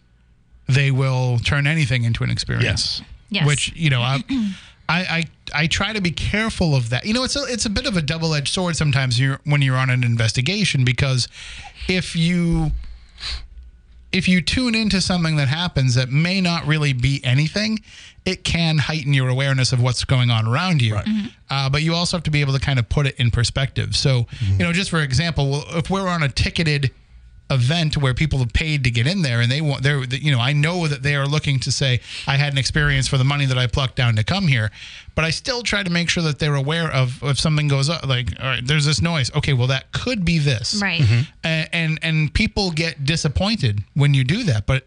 they 0.67 0.91
will 0.91 1.39
turn 1.39 1.67
anything 1.67 2.03
into 2.03 2.23
an 2.23 2.29
experience. 2.29 2.99
Yes. 2.99 3.01
yes. 3.29 3.47
Which 3.47 3.73
you 3.75 3.89
know, 3.89 4.01
I, 4.01 4.23
I 4.89 4.99
I 4.99 5.23
I 5.53 5.67
try 5.67 5.93
to 5.93 6.01
be 6.01 6.11
careful 6.11 6.75
of 6.75 6.89
that. 6.89 7.05
You 7.05 7.13
know, 7.13 7.23
it's 7.23 7.35
a 7.35 7.43
it's 7.43 7.65
a 7.65 7.69
bit 7.69 7.85
of 7.85 7.97
a 7.97 8.01
double 8.01 8.33
edged 8.33 8.53
sword 8.53 8.75
sometimes 8.75 9.19
you're, 9.19 9.39
when 9.43 9.61
you're 9.61 9.77
on 9.77 9.89
an 9.89 10.03
investigation 10.03 10.83
because 10.85 11.27
if 11.87 12.15
you 12.15 12.71
if 14.11 14.27
you 14.27 14.41
tune 14.41 14.73
into 14.75 15.01
something 15.01 15.35
that 15.35 15.47
happens 15.47 15.95
that 15.95 16.09
may 16.09 16.41
not 16.41 16.65
really 16.65 16.93
be 16.93 17.21
anything, 17.23 17.79
it 18.25 18.43
can 18.43 18.79
heighten 18.79 19.13
your 19.13 19.29
awareness 19.29 19.71
of 19.71 19.81
what's 19.81 20.03
going 20.03 20.31
on 20.31 20.47
around 20.47 20.81
you. 20.81 20.95
Uh, 21.49 21.69
but 21.69 21.83
you 21.83 21.93
also 21.93 22.17
have 22.17 22.23
to 22.23 22.31
be 22.31 22.41
able 22.41 22.53
to 22.53 22.59
kind 22.59 22.79
of 22.79 22.89
put 22.89 23.05
it 23.05 23.15
in 23.19 23.29
perspective. 23.29 23.95
So, 23.95 24.25
you 24.57 24.65
know, 24.65 24.73
just 24.73 24.89
for 24.89 25.01
example, 25.01 25.63
if 25.69 25.89
we're 25.91 26.07
on 26.07 26.23
a 26.23 26.29
ticketed 26.29 26.91
event 27.49 27.97
where 27.97 28.13
people 28.13 28.39
have 28.39 28.53
paid 28.53 28.83
to 28.83 28.91
get 28.91 29.07
in 29.07 29.21
there 29.21 29.41
and 29.41 29.51
they 29.51 29.61
want 29.61 29.83
they're 29.83 30.03
you 30.03 30.31
know 30.31 30.39
I 30.39 30.53
know 30.53 30.87
that 30.87 31.01
they 31.03 31.15
are 31.15 31.25
looking 31.25 31.59
to 31.61 31.71
say 31.71 31.99
I 32.27 32.37
had 32.37 32.53
an 32.53 32.59
experience 32.59 33.07
for 33.07 33.17
the 33.17 33.23
money 33.23 33.45
that 33.45 33.57
I 33.57 33.67
plucked 33.67 33.95
down 33.95 34.15
to 34.17 34.23
come 34.23 34.47
here. 34.47 34.71
But 35.15 35.25
I 35.25 35.31
still 35.31 35.63
try 35.63 35.83
to 35.83 35.89
make 35.89 36.09
sure 36.09 36.23
that 36.23 36.39
they're 36.39 36.55
aware 36.55 36.89
of 36.89 37.21
if 37.23 37.39
something 37.39 37.67
goes 37.67 37.89
up 37.89 38.05
like 38.05 38.29
all 38.39 38.45
right 38.45 38.65
there's 38.65 38.85
this 38.85 39.01
noise. 39.01 39.33
Okay 39.35 39.53
well 39.53 39.67
that 39.67 39.91
could 39.91 40.23
be 40.23 40.37
this. 40.39 40.79
Right. 40.81 41.01
Mm-hmm. 41.01 41.21
and 41.43 41.69
and, 41.73 41.99
and 42.01 42.33
people 42.33 42.71
get 42.71 43.05
disappointed 43.05 43.83
when 43.95 44.13
you 44.13 44.23
do 44.23 44.43
that 44.43 44.65
but 44.65 44.85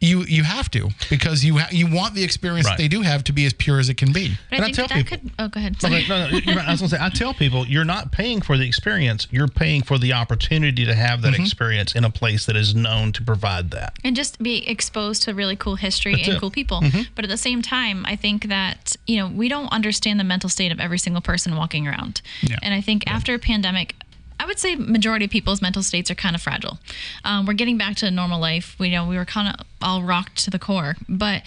you 0.00 0.22
you 0.24 0.44
have 0.44 0.70
to 0.70 0.90
because 1.10 1.44
you 1.44 1.58
ha- 1.58 1.68
you 1.72 1.86
want 1.92 2.14
the 2.14 2.22
experience 2.22 2.66
Right. 2.66 2.76
that 2.76 2.82
they 2.82 2.88
do 2.88 3.02
have 3.02 3.24
to 3.24 3.32
be 3.32 3.44
as 3.46 3.52
pure 3.52 3.78
as 3.80 3.88
it 3.88 3.94
can 3.94 4.12
be 4.12 4.36
But 4.50 4.56
And 4.56 4.64
I 4.64 4.68
I 4.68 4.70
tell 4.72 4.86
that, 4.86 4.94
that 4.94 5.04
people- 5.10 5.18
could. 5.18 5.30
Oh, 5.38 5.48
go 5.48 5.58
ahead. 5.58 5.72
No, 5.82 5.88
Sorry. 5.88 6.06
no, 6.08 6.28
no, 6.30 6.54
right. 6.54 6.66
I 6.68 6.70
was 6.70 6.80
going 6.80 6.90
to 6.90 6.96
say, 6.96 6.98
I 7.04 7.08
tell 7.08 7.34
people 7.34 7.66
you're 7.66 7.84
not 7.84 8.12
paying 8.12 8.40
for 8.40 8.56
the 8.56 8.66
experience. 8.66 9.26
You're 9.30 9.48
paying 9.48 9.82
for 9.82 9.98
the 9.98 10.12
opportunity 10.12 10.84
to 10.84 10.94
have 10.94 11.22
that 11.22 11.32
mm-hmm. 11.34 11.42
experience 11.42 11.94
in 11.94 12.04
a 12.04 12.10
place 12.10 12.46
that 12.46 12.54
is 12.56 12.74
known 12.74 13.12
to 13.12 13.22
provide 13.24 13.70
that. 13.72 13.94
and 14.04 14.14
just 14.14 14.40
be 14.42 14.66
exposed 14.68 15.22
to 15.24 15.34
really 15.34 15.56
cool 15.56 15.74
history 15.76 16.14
That's 16.14 16.28
and 16.28 16.36
it. 16.36 16.40
cool 16.40 16.50
people. 16.50 16.80
Mm-hmm. 16.80 17.02
But 17.14 17.24
at 17.24 17.28
the 17.30 17.36
same 17.36 17.62
time, 17.62 18.04
I 18.06 18.14
think 18.16 18.48
that 18.48 18.94
you 19.06 19.16
know 19.16 19.26
we 19.28 19.48
don't 19.48 19.68
understand 19.72 20.20
the 20.20 20.24
mental 20.24 20.48
state 20.50 20.70
of 20.72 20.78
every 20.80 20.98
single 20.98 21.22
person 21.22 21.56
walking 21.56 21.88
around. 21.88 22.22
Yeah. 22.42 22.56
And 22.62 22.72
I 22.72 22.80
think 22.80 23.04
after 23.10 23.34
a 23.34 23.38
pandemic. 23.38 23.94
I 24.40 24.46
would 24.46 24.58
say 24.58 24.76
majority 24.76 25.24
of 25.24 25.30
people's 25.30 25.60
mental 25.60 25.82
states 25.82 26.10
are 26.10 26.14
kind 26.14 26.34
of 26.36 26.42
fragile. 26.42 26.78
Um, 27.24 27.44
we're 27.46 27.54
getting 27.54 27.76
back 27.78 27.96
to 27.96 28.10
normal 28.10 28.40
life. 28.40 28.76
We 28.78 28.90
know 28.90 29.06
we 29.06 29.16
were 29.16 29.24
kind 29.24 29.48
of 29.58 29.66
all 29.82 30.02
rocked 30.02 30.36
to 30.44 30.50
the 30.50 30.58
core, 30.58 30.96
but 31.08 31.42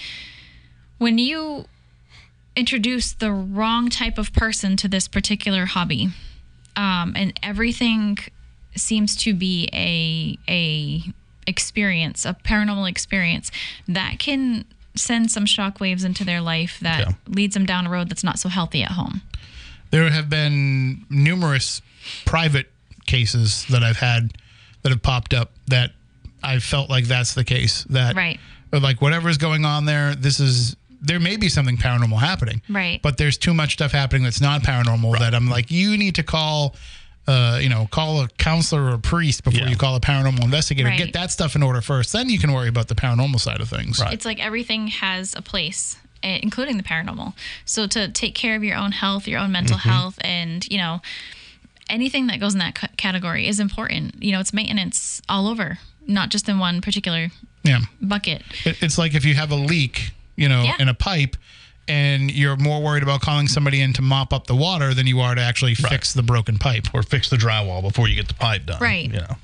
when 0.98 1.18
you 1.18 1.66
introduce 2.56 3.14
the 3.14 3.32
wrong 3.32 3.89
type 3.89 4.18
of 4.18 4.34
person 4.34 4.76
to 4.78 4.88
this 4.88 5.08
particular 5.08 5.66
hobby, 5.68 6.10
um, 6.76 7.14
and 7.16 7.38
everything 7.42 8.18
seems 8.76 9.16
to 9.18 9.34
be 9.34 9.70
a 9.74 10.38
a 10.52 11.04
experience, 11.48 12.26
a 12.26 12.36
paranormal 12.46 12.89
experience 12.89 13.52
that 13.88 14.20
can 14.20 14.66
send 14.96 15.32
some 15.32 15.46
shockwaves 15.46 16.04
into 16.06 16.24
their 16.24 16.42
life 16.42 16.78
that 16.82 17.00
Yeah. 17.08 17.14
leads 17.28 17.54
them 17.54 17.66
down 17.66 17.88
a 17.88 17.89
road 17.89 18.10
that's 18.10 18.24
not 18.24 18.38
so 18.39 18.50
healthy 18.50 18.84
at 18.84 18.92
home. 18.92 19.22
there 19.92 20.10
have 20.10 20.30
been 20.30 21.06
numerous 21.10 21.82
private 22.26 22.72
cases 23.12 23.66
that 23.70 23.84
I've 23.84 23.97
had 23.97 24.32
that 24.84 24.89
have 24.89 25.03
popped 25.03 25.34
up 25.34 25.51
that 25.68 25.91
I 26.43 26.59
felt 26.59 26.89
like 26.89 27.05
that's 27.05 27.34
the 27.36 27.43
case. 27.43 27.84
That 27.89 28.16
Right. 28.16 28.39
or 28.74 28.80
like 28.80 29.01
whatever's 29.01 29.38
going 29.38 29.66
on 29.66 29.86
there, 29.86 30.16
this 30.16 30.39
is 30.39 30.76
there 31.03 31.20
may 31.20 31.36
be 31.36 31.49
something 31.49 31.78
paranormal 31.78 32.20
happening. 32.20 32.62
Right. 32.70 33.01
But 33.01 33.18
there's 33.18 33.36
too 33.38 33.53
much 33.55 33.74
stuff 33.74 33.91
happening 33.91 34.24
that's 34.24 34.39
not 34.41 34.62
paranormal 34.62 35.18
that 35.20 35.34
I'm 35.34 35.49
like, 35.49 35.72
you 35.72 35.97
need 35.97 36.16
to 36.16 36.24
call 36.24 36.76
uh, 37.28 37.59
you 37.62 37.70
know, 37.70 37.88
call 37.91 38.22
a 38.22 38.28
counselor 38.39 38.84
or 38.86 38.93
a 38.95 38.99
priest 38.99 39.43
before 39.43 39.62
Yeah. 39.62 39.70
you 39.70 39.76
call 39.76 39.95
a 39.95 39.99
paranormal 39.99 40.43
investigator. 40.43 40.89
Right. 40.89 40.97
Get 40.97 41.14
that 41.14 41.30
stuff 41.32 41.55
in 41.55 41.62
order 41.62 41.80
first. 41.80 42.12
Then 42.14 42.30
you 42.30 42.39
can 42.39 42.51
worry 42.51 42.68
about 42.68 42.88
the 42.88 42.95
paranormal 42.95 43.39
side 43.39 43.62
of 43.62 43.70
things. 43.70 43.99
Right. 43.99 44.12
It's 44.12 44.26
like 44.26 44.39
everything 44.43 44.88
has 44.88 45.36
a 45.36 45.41
place, 45.43 45.97
including 46.24 46.78
the 46.78 46.84
paranormal. 46.84 47.34
So 47.64 47.86
to 47.88 48.07
take 48.09 48.34
care 48.34 48.55
of 48.55 48.64
your 48.64 48.76
own 48.76 48.91
health, 48.91 49.28
your 49.28 49.39
own 49.39 49.51
mental 49.51 49.78
health, 49.78 50.18
and 50.22 50.66
you 50.68 50.80
know 50.80 51.01
anything 51.92 52.28
that 52.28 52.39
goes 52.39 52.54
in 52.54 52.60
that 52.60 52.78
c- 52.78 52.88
category 52.98 53.48
is 53.48 53.60
important. 53.60 54.22
You 54.24 54.32
know, 54.32 54.39
it's 54.39 54.54
maintenance 54.54 55.22
all 55.30 55.48
over, 55.48 55.78
not 56.08 56.30
just 56.30 56.50
in 56.50 56.58
one 56.60 56.82
particular 56.82 57.30
Yeah. 57.64 57.82
bucket. 58.02 58.42
It- 58.66 58.82
It's 58.82 58.98
like 58.98 59.14
if 59.14 59.24
you 59.26 59.36
have 59.36 59.52
a 59.52 59.56
leak, 59.56 60.12
you 60.36 60.50
know, 60.50 60.64
Yeah. 60.64 60.76
in 60.80 60.88
a 60.89 60.94
pipe, 60.94 61.36
and 61.88 62.32
you're 62.32 62.56
more 62.58 62.82
worried 62.82 63.04
about 63.04 63.22
calling 63.22 63.48
somebody 63.48 63.82
in 63.82 63.92
to 63.94 64.02
mop 64.02 64.32
up 64.34 64.48
the 64.48 64.56
water 64.56 64.94
than 64.94 65.08
you 65.08 65.20
are 65.20 65.36
to 65.36 65.42
actually 65.42 65.76
fix 65.76 66.14
the 66.14 66.24
broken 66.24 66.58
pipe. 66.58 66.88
Or 66.94 67.04
fix 67.04 67.30
the 67.30 67.38
drywall 67.38 67.82
before 67.82 68.08
you 68.08 68.16
get 68.16 68.28
the 68.28 68.34
pipe 68.36 68.66
done. 68.66 68.80
Right. 68.80 69.06
You 69.12 69.20
know. 69.20 69.38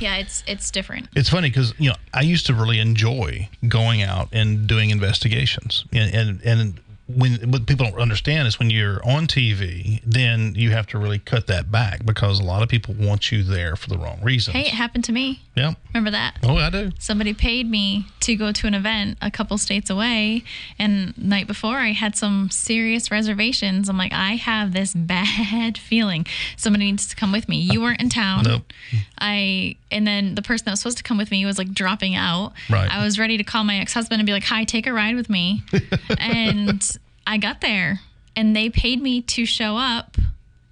Yeah, 0.00 0.16
it's 0.16 0.42
it's 0.46 0.70
different. 0.72 1.08
It's 1.14 1.28
funny 1.28 1.50
because 1.50 1.72
you 1.78 1.90
know 1.90 1.96
I 2.12 2.22
used 2.22 2.46
to 2.46 2.54
really 2.54 2.80
enjoy 2.80 3.48
going 3.68 4.02
out 4.02 4.28
and 4.32 4.66
doing 4.66 4.90
investigations, 4.90 5.84
and 5.92 6.12
and, 6.14 6.40
and 6.42 6.80
when 7.08 7.50
what 7.50 7.66
people 7.66 7.86
don't 7.86 7.98
understand 8.00 8.46
is 8.46 8.58
when 8.58 8.68
you're 8.70 9.00
on 9.04 9.26
TV, 9.26 10.00
then 10.04 10.54
you 10.54 10.70
have 10.72 10.86
to 10.88 10.98
really 10.98 11.18
cut 11.18 11.46
that 11.46 11.70
back 11.70 12.04
because 12.04 12.38
a 12.38 12.42
lot 12.42 12.62
of 12.62 12.68
people 12.68 12.94
want 12.98 13.32
you 13.32 13.42
there 13.42 13.76
for 13.76 13.88
the 13.88 13.96
wrong 13.96 14.18
reasons. 14.22 14.54
Hey, 14.54 14.62
it 14.66 14.74
happened 14.74 15.04
to 15.04 15.12
me. 15.12 15.40
yeah. 15.54 15.72
Remember 15.94 16.10
that? 16.10 16.36
Oh, 16.42 16.56
I 16.56 16.68
do. 16.70 16.92
Somebody 16.98 17.32
paid 17.32 17.68
me 17.70 18.06
to 18.20 18.36
go 18.36 18.52
to 18.52 18.66
an 18.66 18.74
event 18.74 19.16
a 19.22 19.30
couple 19.30 19.56
states 19.56 19.88
away, 19.88 20.44
and 20.78 21.16
night 21.16 21.46
before 21.46 21.78
I 21.78 21.92
had 21.92 22.14
some 22.14 22.50
serious 22.50 23.10
reservations. 23.10 23.88
I'm 23.88 23.96
like, 23.96 24.12
I 24.12 24.32
have 24.32 24.72
this 24.74 24.92
bad 24.96 25.78
feeling. 25.78 26.26
Somebody 26.56 26.84
needs 26.86 27.06
to 27.08 27.16
come 27.16 27.32
with 27.32 27.48
me. 27.48 27.56
You 27.58 27.80
weren't 27.80 28.02
in 28.02 28.10
town. 28.10 28.44
Nope. 28.44 28.72
I 29.18 29.76
and 29.90 30.06
then 30.06 30.34
the 30.34 30.42
person 30.42 30.66
that 30.66 30.72
was 30.72 30.80
supposed 30.80 30.98
to 30.98 31.02
come 31.02 31.16
with 31.16 31.30
me 31.30 31.46
was 31.46 31.56
like 31.56 31.72
dropping 31.72 32.14
out. 32.14 32.52
Right. 32.68 32.90
I 32.90 33.02
was 33.02 33.18
ready 33.18 33.38
to 33.38 33.44
call 33.44 33.64
my 33.64 33.76
ex 33.78 33.94
husband 33.94 34.20
and 34.20 34.26
be 34.26 34.32
like, 34.32 34.44
"Hi, 34.44 34.64
take 34.64 34.86
a 34.86 34.92
ride 34.92 35.16
with 35.16 35.30
me," 35.30 35.62
and 36.18 36.97
I 37.28 37.36
got 37.36 37.60
there, 37.60 38.00
and 38.34 38.56
they 38.56 38.70
paid 38.70 39.02
me 39.02 39.20
to 39.22 39.44
show 39.44 39.76
up, 39.76 40.16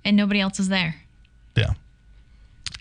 and 0.05 0.17
nobody 0.17 0.41
else 0.41 0.57
was 0.59 0.69
there. 0.71 0.97
Yeah. 1.55 1.75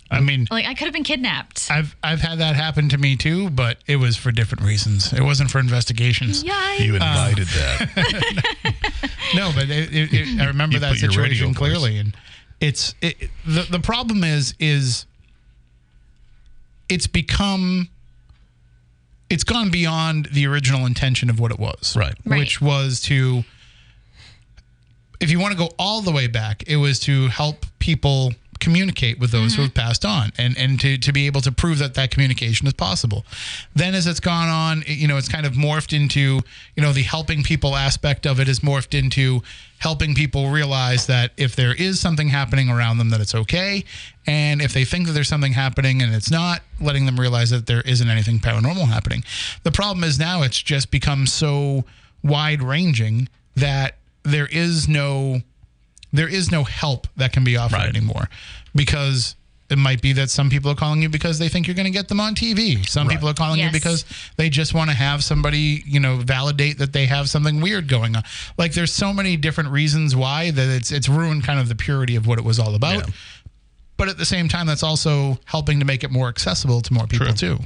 I 0.09 0.21
mean, 0.21 0.47
Like 0.49 0.65
I 0.65 0.76
could 0.76 0.86
have 0.86 0.93
been 0.93 1.03
kidnapped. 1.03 1.67
I've 1.69 1.95
I've 2.03 2.21
had 2.21 2.38
that 2.39 2.55
happen 2.55 2.88
to 2.89 2.97
me 2.97 3.17
too, 3.17 3.49
but 3.49 3.80
it 3.88 3.97
was 3.97 4.15
for 4.15 4.32
different 4.32 4.63
reasons. 4.63 5.11
It 5.11 5.21
wasn't 5.21 5.51
for 5.51 5.59
investigations. 5.59 6.43
Yikes. 6.43 6.80
You 6.80 6.95
um, 6.95 7.01
invited 7.01 7.47
that. 7.47 8.43
No, 9.36 9.51
but 9.55 9.63
it, 9.69 9.91
it, 9.91 10.13
it, 10.13 10.39
I 10.39 10.45
remember 10.45 10.76
You 10.76 10.80
that 10.82 10.91
put 10.93 11.01
your 11.01 11.09
radio 11.09 11.23
situation 11.30 11.53
clearly, 11.55 11.97
and 11.97 12.15
it's 12.61 12.93
it, 13.01 13.15
it- 13.19 13.30
the 13.45 13.63
the 13.63 13.80
problem 13.80 14.23
is 14.23 14.53
is 14.59 15.05
it's 16.88 17.07
become 17.07 17.89
it's 19.30 19.43
gone 19.43 19.71
beyond 19.71 20.28
the 20.32 20.45
original 20.45 20.86
intention 20.86 21.30
of 21.32 21.39
what 21.39 21.51
it 21.51 21.59
was, 21.59 21.95
Right. 21.97 22.13
Right. 22.26 22.39
Which 22.39 22.61
was 22.61 23.01
to, 23.01 23.43
if 25.20 25.32
you 25.32 25.39
want 25.39 25.51
to 25.53 25.57
go 25.57 25.70
all 25.78 26.01
the 26.01 26.11
way 26.11 26.28
back, 26.28 26.63
it 26.68 26.78
was 26.78 26.99
to 27.01 27.28
help 27.28 27.66
people 27.80 28.34
communicate 28.59 29.20
with 29.20 29.32
those 29.32 29.53
who 29.53 29.61
mm-hmm. 29.61 29.66
have 29.66 29.74
passed 29.74 30.05
on 30.05 30.32
and 30.38 30.57
and 30.57 30.80
to, 30.80 30.97
to 30.97 31.11
be 31.11 31.26
able 31.28 31.41
to 31.41 31.51
prove 31.51 31.78
that 31.80 31.93
that 31.95 32.09
communication 32.11 32.66
is 32.68 32.74
possible. 32.74 33.26
Then 33.76 33.93
as 33.93 34.07
it's 34.07 34.20
gone 34.20 34.47
on 34.47 34.84
it- 34.84 34.97
you 34.97 35.07
know 35.07 35.18
it's 35.18 35.28
kind 35.28 35.45
of 35.45 35.53
morphed 35.53 35.95
into 35.95 36.39
you 36.76 36.82
know 36.82 36.93
the 36.93 37.03
helping 37.03 37.43
people 37.43 37.76
aspect 37.76 38.26
of 38.26 38.39
it 38.39 38.47
is 38.47 38.61
morphed 38.61 38.97
into 38.97 39.41
helping 39.80 40.16
people 40.16 40.49
realize 40.49 41.05
that 41.07 41.32
if 41.38 41.55
there 41.55 41.74
is 41.74 41.99
something 41.99 42.30
happening 42.30 42.70
around 42.70 42.97
them 42.97 43.09
that 43.09 43.20
it's 43.20 43.36
okay. 43.36 43.84
And 44.26 44.61
if 44.61 44.74
they 44.74 44.86
think 44.86 45.05
that 45.07 45.13
there's 45.13 45.28
something 45.28 45.53
happening 45.53 46.01
and 46.01 46.16
it's 46.16 46.32
not 46.32 46.61
letting 46.80 47.05
them 47.05 47.20
realize 47.20 47.49
that 47.51 47.68
there 47.68 47.82
isn't 47.82 48.09
anything 48.09 48.39
paranormal 48.39 48.88
happening. 48.88 49.24
The 49.63 49.72
problem 49.72 50.03
is 50.03 50.18
now 50.18 50.41
it's 50.41 50.59
just 50.61 50.89
become 50.89 51.28
so 51.28 51.84
wide 52.24 52.63
ranging 52.63 53.30
that 53.55 53.97
there 54.26 54.47
is 54.47 54.88
no 54.88 55.41
there 56.13 56.28
is 56.30 56.49
no 56.51 56.63
help 56.63 57.07
that 57.17 57.34
can 57.34 57.43
be 57.43 57.57
offered 57.57 57.76
Right. 57.78 57.89
anymore 57.89 58.30
because 58.73 59.36
it 59.69 59.78
might 59.78 60.01
be 60.01 60.13
that 60.13 60.30
some 60.30 60.49
people 60.49 60.69
are 60.71 60.76
calling 60.76 61.01
you 61.01 61.09
because 61.09 61.39
they 61.39 61.49
think 61.49 61.67
you're 61.67 61.76
going 61.76 61.88
to 61.88 61.91
get 61.91 62.07
them 62.07 62.19
on 62.19 62.36
TV. 62.36 62.88
Some 62.88 63.07
people 63.07 63.28
are 63.28 63.34
calling 63.34 63.59
Yes. 63.59 63.65
you 63.65 63.71
because 63.73 64.05
they 64.38 64.47
just 64.47 64.73
want 64.76 64.91
to 64.91 64.95
have 64.95 65.23
somebody, 65.23 65.84
you 65.88 65.99
know, 65.99 66.17
validate 66.17 66.78
that 66.78 66.93
they 66.93 67.07
have 67.07 67.30
something 67.30 67.59
weird 67.61 67.88
going 67.89 68.15
on. 68.15 68.23
Like 68.57 68.73
there's 68.73 68.93
so 68.93 69.11
many 69.11 69.36
different 69.38 69.71
reasons 69.71 70.15
why 70.15 70.51
that 70.51 70.69
it's 70.69 70.91
it's 70.91 71.09
ruined 71.09 71.43
kind 71.43 71.59
of 71.59 71.67
the 71.67 71.76
purity 71.76 72.15
of 72.15 72.28
what 72.28 72.38
it 72.38 72.45
was 72.45 72.59
all 72.59 72.76
about. 72.76 73.07
Yeah. 73.07 73.13
But 73.97 74.07
at 74.07 74.17
the 74.17 74.26
same 74.26 74.47
time 74.47 74.67
that's 74.67 74.84
also 74.84 75.39
helping 75.45 75.80
to 75.80 75.86
make 75.86 76.03
it 76.03 76.11
more 76.11 76.30
accessible 76.30 76.82
to 76.82 76.93
more 76.93 77.07
people 77.07 77.28
True. 77.34 77.57
too. 77.57 77.59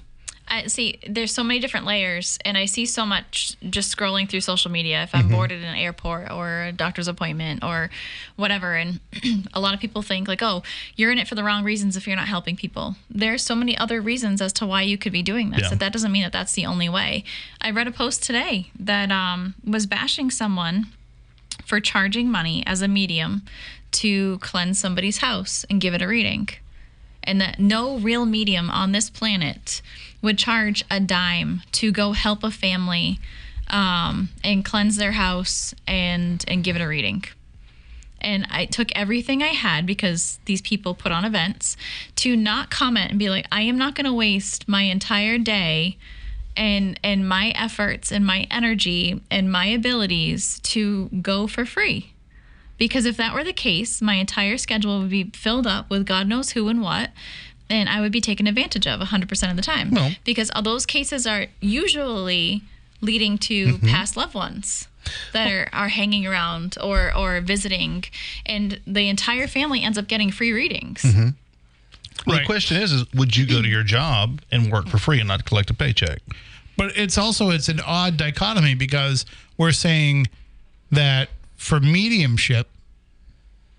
I 0.49 0.67
see 0.67 0.99
there's 1.07 1.31
so 1.33 1.43
many 1.43 1.59
different 1.59 1.85
layers 1.85 2.39
and 2.43 2.57
I 2.57 2.65
see 2.65 2.85
so 2.85 3.05
much 3.05 3.55
just 3.69 3.95
scrolling 3.95 4.27
through 4.29 4.41
social 4.41 4.71
media. 4.71 5.03
If 5.03 5.13
I'm 5.13 5.29
bored 5.29 5.51
at 5.51 5.59
an 5.59 5.75
airport 5.75 6.31
or 6.31 6.63
a 6.63 6.71
doctor's 6.71 7.07
appointment 7.07 7.63
or 7.63 7.89
whatever 8.35 8.75
and 8.75 8.99
a 9.53 9.59
lot 9.59 9.73
of 9.73 9.79
people 9.79 10.01
think 10.01 10.27
like 10.27 10.41
oh 10.41 10.63
you're 10.95 11.11
in 11.11 11.17
it 11.19 11.27
for 11.27 11.35
the 11.35 11.43
wrong 11.43 11.63
reasons 11.63 11.95
if 11.95 12.07
you're 12.07 12.15
not 12.15 12.27
helping 12.27 12.55
people. 12.55 12.95
There's 13.09 13.43
so 13.43 13.53
many 13.55 13.77
other 13.77 14.01
reasons 14.01 14.41
as 14.41 14.51
to 14.53 14.65
why 14.65 14.81
you 14.81 14.97
could 14.97 15.11
be 15.13 15.21
doing 15.21 15.51
this 15.51 15.61
Yeah. 15.61 15.69
that 15.69 15.79
that 15.79 15.93
doesn't 15.93 16.11
mean 16.11 16.23
that 16.23 16.33
that's 16.33 16.53
the 16.53 16.65
only 16.65 16.89
way. 16.89 17.23
I 17.61 17.69
read 17.71 17.87
a 17.87 17.91
post 17.91 18.23
today 18.23 18.71
that 18.79 19.11
um, 19.11 19.53
was 19.65 19.85
bashing 19.85 20.31
someone 20.31 20.87
for 21.65 21.79
charging 21.79 22.31
money 22.31 22.63
as 22.65 22.81
a 22.81 22.87
medium 22.87 23.43
to 23.91 24.37
cleanse 24.39 24.79
somebody's 24.79 25.17
house 25.19 25.65
and 25.69 25.79
give 25.81 25.93
it 25.93 26.01
a 26.01 26.07
reading 26.07 26.49
and 27.23 27.41
that 27.41 27.59
no 27.59 27.97
real 27.99 28.25
medium 28.25 28.69
on 28.69 28.91
this 28.91 29.09
planet 29.09 29.81
would 30.21 30.37
charge 30.37 30.83
a 30.89 30.99
dime 30.99 31.61
to 31.73 31.91
go 31.91 32.11
help 32.11 32.43
a 32.43 32.51
family 32.51 33.19
um, 33.69 34.29
and 34.43 34.65
cleanse 34.65 34.95
their 34.97 35.13
house 35.13 35.73
and 35.87 36.43
and 36.47 36.63
give 36.63 36.75
it 36.75 36.81
a 36.81 36.87
reading. 36.87 37.23
And 38.21 38.45
I 38.49 38.65
took 38.65 38.89
everything 38.95 39.41
I 39.41 39.47
had 39.47 39.85
because 39.85 40.39
these 40.45 40.61
people 40.61 40.93
put 40.93 41.11
on 41.11 41.23
events 41.23 41.77
to 42.17 42.35
not 42.35 42.69
comment 42.69 43.11
and 43.11 43.19
be 43.19 43.29
like, 43.29 43.47
I 43.51 43.61
am 43.61 43.77
not 43.77 43.95
going 43.95 44.05
to 44.05 44.13
waste 44.13 44.67
my 44.67 44.81
entire 44.83 45.37
day 45.37 45.97
and 46.57 46.99
and 47.03 47.27
my 47.27 47.49
efforts 47.55 48.11
and 48.11 48.25
my 48.25 48.45
energy 48.51 49.21
and 49.31 49.51
my 49.51 49.67
abilities 49.67 50.59
to 50.61 51.07
go 51.21 51.47
for 51.47 51.65
free. 51.65 52.11
Because 52.77 53.05
if 53.05 53.17
that 53.17 53.33
were 53.33 53.43
the 53.43 53.53
case, 53.53 54.01
my 54.01 54.15
entire 54.15 54.57
schedule 54.57 54.99
would 54.99 55.09
be 55.09 55.31
filled 55.33 55.67
up 55.67 55.89
with 55.89 56.05
God 56.05 56.27
knows 56.27 56.51
who 56.51 56.69
and 56.69 56.81
what, 56.81 57.11
and 57.69 57.89
I 57.89 58.01
would 58.01 58.11
be 58.11 58.21
taken 58.21 58.47
advantage 58.47 58.87
of 58.87 58.99
100% 58.99 59.49
of 59.49 59.55
the 59.55 59.61
time. 59.61 59.91
Well- 59.91 60.11
because 60.23 60.51
all 60.55 60.61
those 60.61 60.85
cases 60.85 61.25
are 61.27 61.47
usually 61.61 62.63
leading 63.01 63.37
to 63.37 63.67
mm-hmm. 63.67 63.87
past 63.87 64.17
loved 64.17 64.33
ones 64.33 64.87
that 65.33 65.51
are, 65.51 65.69
are 65.71 65.87
hanging 65.87 66.27
around 66.27 66.77
or, 66.81 67.15
or 67.15 67.41
visiting, 67.41 68.03
and 68.45 68.79
the 68.85 69.07
entire 69.07 69.47
family 69.47 69.81
ends 69.81 69.97
up 69.97 70.07
getting 70.07 70.31
free 70.31 70.51
readings. 70.51 71.01
Mm-hmm. 71.01 71.29
Well, 72.27 72.39
the 72.39 72.45
question 72.45 72.77
is, 72.77 72.91
is 72.91 73.13
would 73.13 73.35
you 73.37 73.45
go 73.45 73.61
to 73.61 73.67
your 73.67 73.83
job 73.83 74.41
and 74.51 74.71
work 74.71 74.87
for 74.87 74.97
free 74.97 75.19
and 75.19 75.27
not 75.27 75.45
collect 75.45 75.69
a 75.69 75.73
paycheck? 75.73 76.19
But 76.77 76.97
it's 76.97 77.17
also 77.17 77.49
it's 77.49 77.69
an 77.69 77.79
odd 77.85 78.17
dichotomy 78.17 78.75
because 78.75 79.25
we're 79.57 79.71
saying 79.71 80.27
that 80.91 81.29
for 81.55 81.79
mediumship 81.79 82.67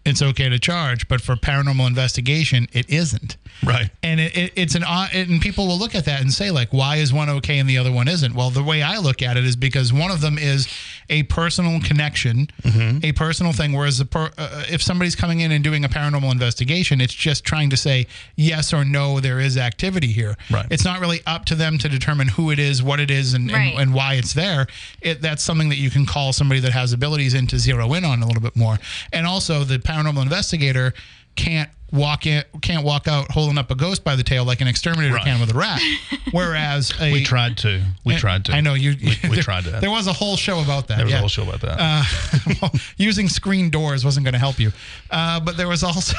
it's 0.05 0.23
okay 0.23 0.49
to 0.49 0.59
charge, 0.59 1.09
but 1.09 1.21
for 1.21 1.37
paranormal 1.37 1.87
investigation 1.87 2.67
it 2.73 2.89
isn't. 2.89 3.37
Right. 3.65 3.91
And 4.03 4.21
it, 4.21 4.37
it, 4.37 4.53
it's 4.57 4.75
an 4.75 4.85
uh, 4.85 4.89
odd, 4.89 5.11
and 5.15 5.41
people 5.41 5.67
will 5.67 5.79
look 5.79 5.95
at 5.95 6.07
that 6.07 6.21
and 6.21 6.33
say 6.33 6.51
like, 6.51 6.73
why 6.73 6.97
is 6.97 7.13
one 7.13 7.29
okay 7.29 7.59
and 7.59 7.69
the 7.69 7.79
other 7.79 7.93
one 7.93 8.09
isn't? 8.09 8.35
Well, 8.35 8.51
the 8.51 8.63
way 8.63 8.83
I 8.83 8.99
look 8.99 9.23
at 9.23 9.37
it 9.37 9.45
is 9.45 9.57
because 9.57 9.93
one 9.93 10.11
of 10.11 10.21
them 10.21 10.39
is 10.39 10.69
a 11.09 11.25
personal 11.25 11.81
connection, 11.81 12.49
mm-hmm. 12.63 13.05
a 13.05 13.13
personal 13.13 13.53
thing. 13.53 13.73
Whereas 13.73 13.99
the 13.99 14.05
per, 14.05 14.27
uh, 14.27 14.31
uh, 14.39 14.65
if 14.71 14.83
somebody's 14.83 15.17
coming 15.17 15.41
in 15.41 15.53
and 15.53 15.63
doing 15.63 15.85
a 15.85 15.89
paranormal 15.89 16.31
investigation, 16.33 17.01
it's 17.01 17.15
just 17.15 17.45
trying 17.45 17.71
to 17.71 17.77
say 17.77 18.07
yes 18.37 18.73
or 18.73 18.85
no, 18.85 19.21
there 19.21 19.41
is 19.41 19.57
activity 19.57 20.09
here. 20.09 20.37
Right. 20.51 20.67
It's 20.71 20.85
not 20.85 21.01
really 21.01 21.21
up 21.27 21.45
to 21.47 21.55
them 21.55 21.79
to 21.79 21.89
determine 21.89 22.29
who 22.29 22.51
it 22.51 22.59
is, 22.59 22.83
what 22.83 23.01
it 23.01 23.11
is, 23.11 23.35
and, 23.35 23.51
Right. 23.51 23.73
and, 23.73 23.81
and 23.81 23.95
why 23.95 24.15
it's 24.15 24.33
there. 24.33 24.67
It, 25.01 25.21
that's 25.21 25.43
something 25.43 25.69
that 25.69 25.77
you 25.77 25.91
can 25.91 26.07
call 26.07 26.33
somebody 26.33 26.61
that 26.61 26.73
has 26.73 26.93
abilities 26.93 27.35
in 27.35 27.47
to 27.49 27.59
zero 27.59 27.93
in 27.95 28.05
on 28.05 28.23
a 28.23 28.27
little 28.27 28.43
bit 28.43 28.57
more. 28.57 28.79
And 29.13 29.27
also, 29.27 29.65
the 29.65 29.79
paranormal 29.79 30.23
investigator 30.23 30.95
can't 31.37 31.71
walk 31.93 32.27
in, 32.27 32.45
can't 32.63 32.85
walk 32.85 33.09
out 33.09 33.31
holding 33.31 33.59
up 33.59 33.71
a 33.71 33.75
ghost 33.75 34.05
by 34.05 34.17
the 34.17 34.23
tail 34.23 34.45
like 34.45 34.61
an 34.61 34.69
exterminator 34.69 35.15
Right. 35.15 35.25
can 35.25 35.41
with 35.41 35.51
a 35.51 35.59
rat. 35.59 35.81
Whereas 36.33 36.93
a, 37.01 37.13
We 37.13 37.25
tried 37.25 37.57
to. 37.59 37.83
We 38.05 38.17
tried 38.17 38.45
to. 38.47 38.53
I 38.53 38.61
know 38.61 38.75
you. 38.75 38.95
We, 39.03 39.17
we 39.25 39.29
there- 39.37 39.43
tried 39.43 39.65
to. 39.65 39.71
There 39.71 39.91
was 39.91 40.07
a 40.07 40.13
whole 40.13 40.37
show 40.37 40.61
about 40.61 40.89
that. 40.89 40.97
There 40.97 41.05
was 41.07 41.13
yeah. 41.13 41.19
a 41.19 41.21
whole 41.21 41.29
show 41.29 41.43
about 41.43 41.61
that. 41.63 41.77
Uh, 41.79 42.55
well, 42.63 42.71
using 42.97 43.29
screen 43.29 43.71
doors 43.71 44.05
wasn't 44.05 44.25
going 44.25 44.35
to 44.35 44.39
help 44.39 44.59
you, 44.59 44.73
uh, 45.11 45.41
but 45.41 45.57
there 45.57 45.69
was 45.69 45.83
also. 45.83 46.17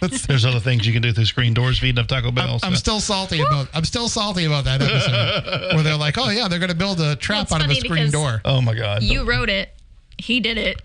that's, 0.00 0.26
There's 0.26 0.44
other 0.44 0.60
things 0.60 0.86
you 0.86 0.92
can 0.92 1.02
do 1.02 1.12
through 1.12 1.26
screen 1.26 1.54
doors, 1.54 1.78
feeding 1.78 1.98
up 2.00 2.06
Taco 2.08 2.30
Bell. 2.30 2.58
I'm 2.62 2.72
so- 2.74 2.78
still 2.78 3.00
salty 3.00 3.40
about. 3.40 3.68
I'm 3.74 3.84
still 3.84 4.08
salty 4.08 4.44
about 4.44 4.64
that 4.64 4.82
episode 4.82 5.74
where 5.74 5.82
they're 5.82 5.96
like, 5.96 6.16
"Oh 6.18 6.30
yeah, 6.30 6.48
they're 6.48 6.58
going 6.58 6.70
to 6.70 6.74
build 6.76 7.00
a 7.00 7.16
trap 7.16 7.44
it's 7.44 7.52
out 7.52 7.64
of 7.64 7.70
a 7.70 7.74
screen 7.74 8.10
door." 8.10 8.40
oh 8.44 8.60
my 8.60 8.74
god. 8.74 9.02
You 9.02 9.24
wrote 9.28 9.48
it, 9.48 9.70
he 10.18 10.40
did 10.40 10.58
it, 10.58 10.80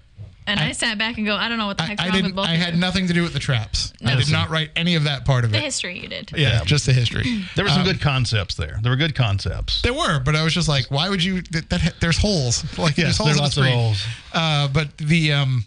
and 0.48 0.60
I, 0.60 0.72
sat 0.74 0.98
back 0.98 1.18
and 1.18 1.26
go, 1.26 1.36
I 1.36 1.48
don't 1.50 1.58
know 1.58 1.68
what 1.68 1.78
the 1.78 1.84
I, 1.84 1.88
heck's 1.88 2.02
I 2.02 2.06
wrong 2.06 2.14
with 2.14 2.24
didn't. 2.24 2.36
both 2.36 2.48
I 2.48 2.54
of 2.54 2.60
had 2.60 2.74
you. 2.76 2.80
nothing 2.80 3.08
to 3.08 3.14
do 3.14 3.24
with 3.24 3.34
the 3.34 3.40
traps. 3.40 3.94
I 4.06 4.16
did 4.16 4.32
not 4.32 4.50
write 4.50 4.72
any 4.76 4.96
of 4.96 5.04
that 5.06 5.26
part 5.26 5.44
of 5.46 5.52
The 5.52 5.58
it. 5.58 5.60
The 5.62 5.66
history 5.66 6.00
you 6.00 6.08
did. 6.08 6.32
Yeah, 6.36 6.50
Yeah. 6.60 6.64
just 6.64 6.86
the 6.86 6.94
history. 6.94 7.44
there 7.56 7.66
were 7.66 7.70
some 7.72 7.84
good 7.84 8.02
concepts 8.02 8.56
there. 8.56 8.78
There 8.82 8.92
were 8.92 8.96
good 8.98 9.16
concepts. 9.16 9.82
There 9.82 9.94
were, 9.94 10.20
but 10.20 10.36
I 10.36 10.44
was 10.44 10.54
just 10.54 10.68
like, 10.68 10.92
why 10.92 11.10
would 11.10 11.24
you? 11.24 11.42
That, 11.52 11.70
that 11.70 11.96
there's 12.00 12.18
holes. 12.18 12.64
Like 12.78 12.98
Yes, 12.98 13.18
there's 13.18 13.38
holes 13.38 13.56
there 13.56 13.64
are 13.66 13.68
in 13.68 13.74
the 13.74 13.78
lots 13.82 14.02
of 14.02 14.04
holes. 14.04 14.06
Uh, 14.34 14.68
but 14.68 14.98
the 14.98 15.32
um, 15.34 15.66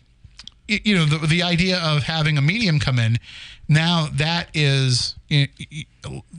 y- 0.68 0.80
you 0.84 0.94
know, 0.96 1.04
the 1.06 1.26
the 1.26 1.42
idea 1.42 1.78
of 1.78 2.02
having 2.04 2.36
a 2.38 2.42
medium 2.42 2.78
come 2.78 2.98
in 2.98 3.16
now 3.68 4.08
that 4.14 4.48
is 4.54 5.15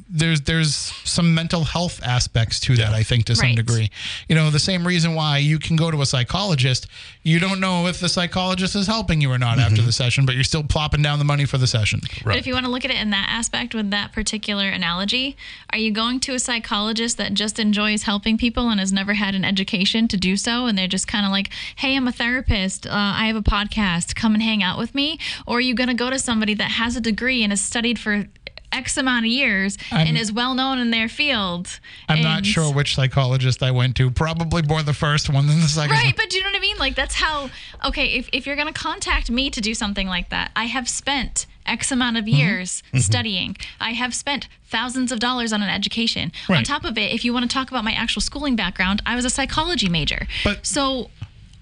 there's 0.10 0.42
there's 0.42 0.76
some 1.04 1.34
mental 1.34 1.64
health 1.66 2.02
aspects 2.04 2.60
to 2.62 2.76
that. 2.78 2.94
I 2.94 3.04
think 3.04 3.26
to 3.26 3.36
some 3.36 3.48
Right. 3.48 3.56
degree. 3.56 3.92
You 4.30 4.36
know, 4.36 4.50
the 4.50 4.60
same 4.60 4.88
reason 4.88 5.14
why 5.14 5.40
you 5.40 5.60
can 5.60 5.76
go 5.76 5.92
to 5.92 6.02
a 6.02 6.06
psychologist, 6.06 6.88
you 7.24 7.40
don't 7.40 7.60
know 7.60 7.88
if 7.88 8.00
the 8.00 8.08
psychologist 8.10 8.76
is 8.76 8.88
helping 8.88 9.20
you 9.22 9.30
or 9.32 9.38
not 9.38 9.60
after 9.60 9.82
the 9.82 9.92
session, 9.92 10.26
but 10.26 10.36
you're 10.36 10.44
still 10.46 10.64
plopping 10.64 11.02
down 11.02 11.20
the 11.20 11.26
money 11.26 11.46
for 11.46 11.58
the 11.58 11.68
session. 11.68 12.02
But 12.24 12.38
if 12.38 12.48
you 12.48 12.54
want 12.54 12.66
to 12.66 12.72
look 12.72 12.86
at 12.86 12.92
it 12.92 12.98
in 12.98 13.10
that 13.10 13.28
aspect 13.30 13.76
with 13.76 13.90
that 13.92 14.14
particular 14.14 14.70
analogy, 14.70 15.36
are 15.72 15.78
you 15.78 15.92
going 15.92 16.20
to 16.22 16.34
a 16.34 16.40
psychologist 16.40 17.18
that 17.18 17.34
just 17.34 17.60
enjoys 17.60 18.04
helping 18.04 18.38
people 18.38 18.70
and 18.70 18.80
has 18.80 18.94
never 18.94 19.14
had 19.16 19.36
an 19.36 19.44
education 19.44 20.08
to 20.08 20.18
do 20.18 20.38
so? 20.38 20.66
And 20.68 20.78
they're 20.78 20.88
just 20.88 21.08
kind 21.08 21.26
of 21.26 21.32
like, 21.32 21.50
hey, 21.76 21.96
I'm 21.96 22.08
a 22.08 22.12
therapist. 22.14 22.88
Uh, 22.88 22.92
I 22.94 23.28
have 23.28 23.36
a 23.36 23.42
podcast. 23.42 24.16
Come 24.16 24.34
and 24.34 24.42
hang 24.44 24.64
out 24.64 24.78
with 24.78 24.96
me. 24.96 25.20
Or 25.46 25.58
are 25.58 25.62
you 25.62 25.76
going 25.76 25.90
to 25.90 25.94
go 25.94 26.10
to 26.10 26.18
somebody 26.20 26.54
that 26.56 26.72
has 26.72 26.96
a 26.96 27.02
degree 27.02 27.44
and 27.44 27.52
has 27.52 27.60
studied 27.62 28.00
for 28.00 28.26
X 28.72 28.98
amount 28.98 29.26
of 29.26 29.32
years 29.32 29.78
I'm- 29.92 30.08
and 30.08 30.18
is 30.18 30.32
well 30.32 30.54
known 30.54 30.78
in 30.80 30.92
their 30.92 31.08
field? 31.08 31.80
I'm 32.10 32.22
not 32.22 32.46
sure 32.46 32.72
which 32.74 32.96
psychologist 32.96 33.64
I 33.64 33.72
went 33.72 33.96
to. 33.98 34.12
Probably 34.12 34.62
more 34.62 34.84
the 34.84 34.94
first 34.94 35.30
one 35.30 35.48
than 35.48 35.62
the 35.62 35.68
second. 35.68 35.92
Right, 35.92 36.06
one. 36.06 36.14
but 36.18 36.30
do 36.30 36.38
you 36.38 36.44
know 36.44 36.50
what 36.50 36.58
I 36.58 36.60
mean? 36.62 36.78
Like 36.78 36.96
that's 36.96 37.16
how 37.16 37.50
okay, 37.86 38.08
if, 38.08 38.30
if 38.34 38.46
you're 38.46 38.56
gonna 38.58 38.74
contact 38.74 39.32
me 39.32 39.50
to 39.50 39.62
do 39.62 39.74
something 39.74 40.08
like 40.08 40.30
that, 40.30 40.52
I 40.56 40.66
have 40.66 40.88
spent 40.90 41.46
X 41.66 41.92
amount 41.92 42.18
of 42.18 42.26
Mm-hmm. 42.26 42.36
years 42.36 42.84
studying. 42.96 43.56
I 43.80 43.92
have 43.92 44.14
spent 44.14 44.48
thousands 44.70 45.12
of 45.12 45.20
dollars 45.20 45.54
on 45.54 45.62
an 45.62 45.70
education. 45.70 46.32
On 46.50 46.64
top 46.64 46.84
of 46.84 46.98
it, 46.98 47.12
if 47.14 47.24
you 47.24 47.32
want 47.34 47.50
to 47.50 47.54
talk 47.54 47.70
about 47.70 47.84
my 47.86 47.94
actual 47.94 48.22
schooling 48.22 48.56
background, 48.56 49.02
I 49.06 49.16
was 49.16 49.24
a 49.26 49.30
psychology 49.30 49.88
major. 49.90 50.28
But- 50.44 50.66
so 50.66 51.10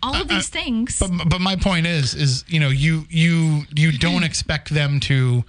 all 0.03 0.15
of 0.15 0.27
these 0.27 0.49
things 0.49 0.99
But, 0.99 1.29
but 1.29 1.41
my 1.41 1.55
point 1.55 1.87
is, 1.87 2.13
is 2.13 2.43
you 2.47 2.59
know, 2.59 2.69
you 2.69 3.05
you 3.09 3.63
you 3.75 3.91
don't 3.97 4.23
expect 4.31 4.69
them 4.69 4.99
to, 5.01 5.43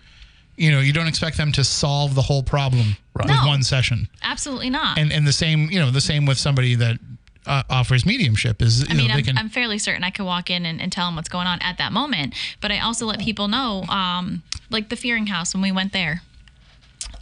you 0.56 0.70
know, 0.70 0.80
you 0.80 0.92
don't 0.92 1.06
expect 1.08 1.36
them 1.36 1.52
to 1.52 1.64
solve 1.64 2.14
the 2.14 2.22
whole 2.22 2.42
problem 2.42 2.96
with 3.14 3.26
No. 3.28 3.46
one 3.46 3.62
session. 3.62 4.08
absolutely 4.22 4.70
not. 4.70 4.98
And 4.98 5.12
and 5.12 5.26
the 5.26 5.32
same, 5.32 5.70
you 5.70 5.78
know, 5.78 5.90
the 5.90 6.00
same 6.00 6.26
with 6.26 6.38
somebody 6.38 6.74
that 6.76 6.98
uh, 7.46 7.62
offers 7.70 8.04
mediumship 8.04 8.60
is, 8.60 8.80
you 8.80 8.86
I 8.90 8.94
mean, 8.94 9.08
know, 9.08 9.14
they 9.14 9.18
I'm, 9.20 9.24
can. 9.24 9.38
I'm 9.38 9.48
fairly 9.48 9.78
certain 9.78 10.02
I 10.02 10.10
could 10.10 10.24
walk 10.24 10.50
in 10.50 10.66
and, 10.66 10.80
and 10.80 10.90
tell 10.90 11.06
them 11.06 11.14
what's 11.16 11.28
going 11.28 11.46
on 11.46 11.60
at 11.62 11.78
that 11.78 11.92
moment. 11.92 12.34
But 12.60 12.72
I 12.72 12.80
also 12.80 13.06
let 13.06 13.20
people 13.20 13.46
know, 13.48 13.84
um, 13.84 14.42
like 14.70 14.88
the 14.88 14.96
Fearing 14.96 15.28
House 15.28 15.54
when 15.54 15.62
we 15.62 15.70
went 15.70 15.92
there. 15.92 16.22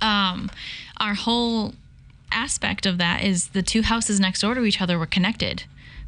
Um, 0.00 0.50
our 0.98 1.14
whole 1.14 1.74
aspect 2.32 2.86
of 2.86 2.98
that 2.98 3.22
is 3.22 3.48
the 3.48 3.62
two 3.62 3.82
houses 3.82 4.18
next 4.18 4.40
door 4.40 4.54
to 4.54 4.64
each 4.64 4.80
other 4.80 4.98
were 4.98 5.06
connected 5.06 5.64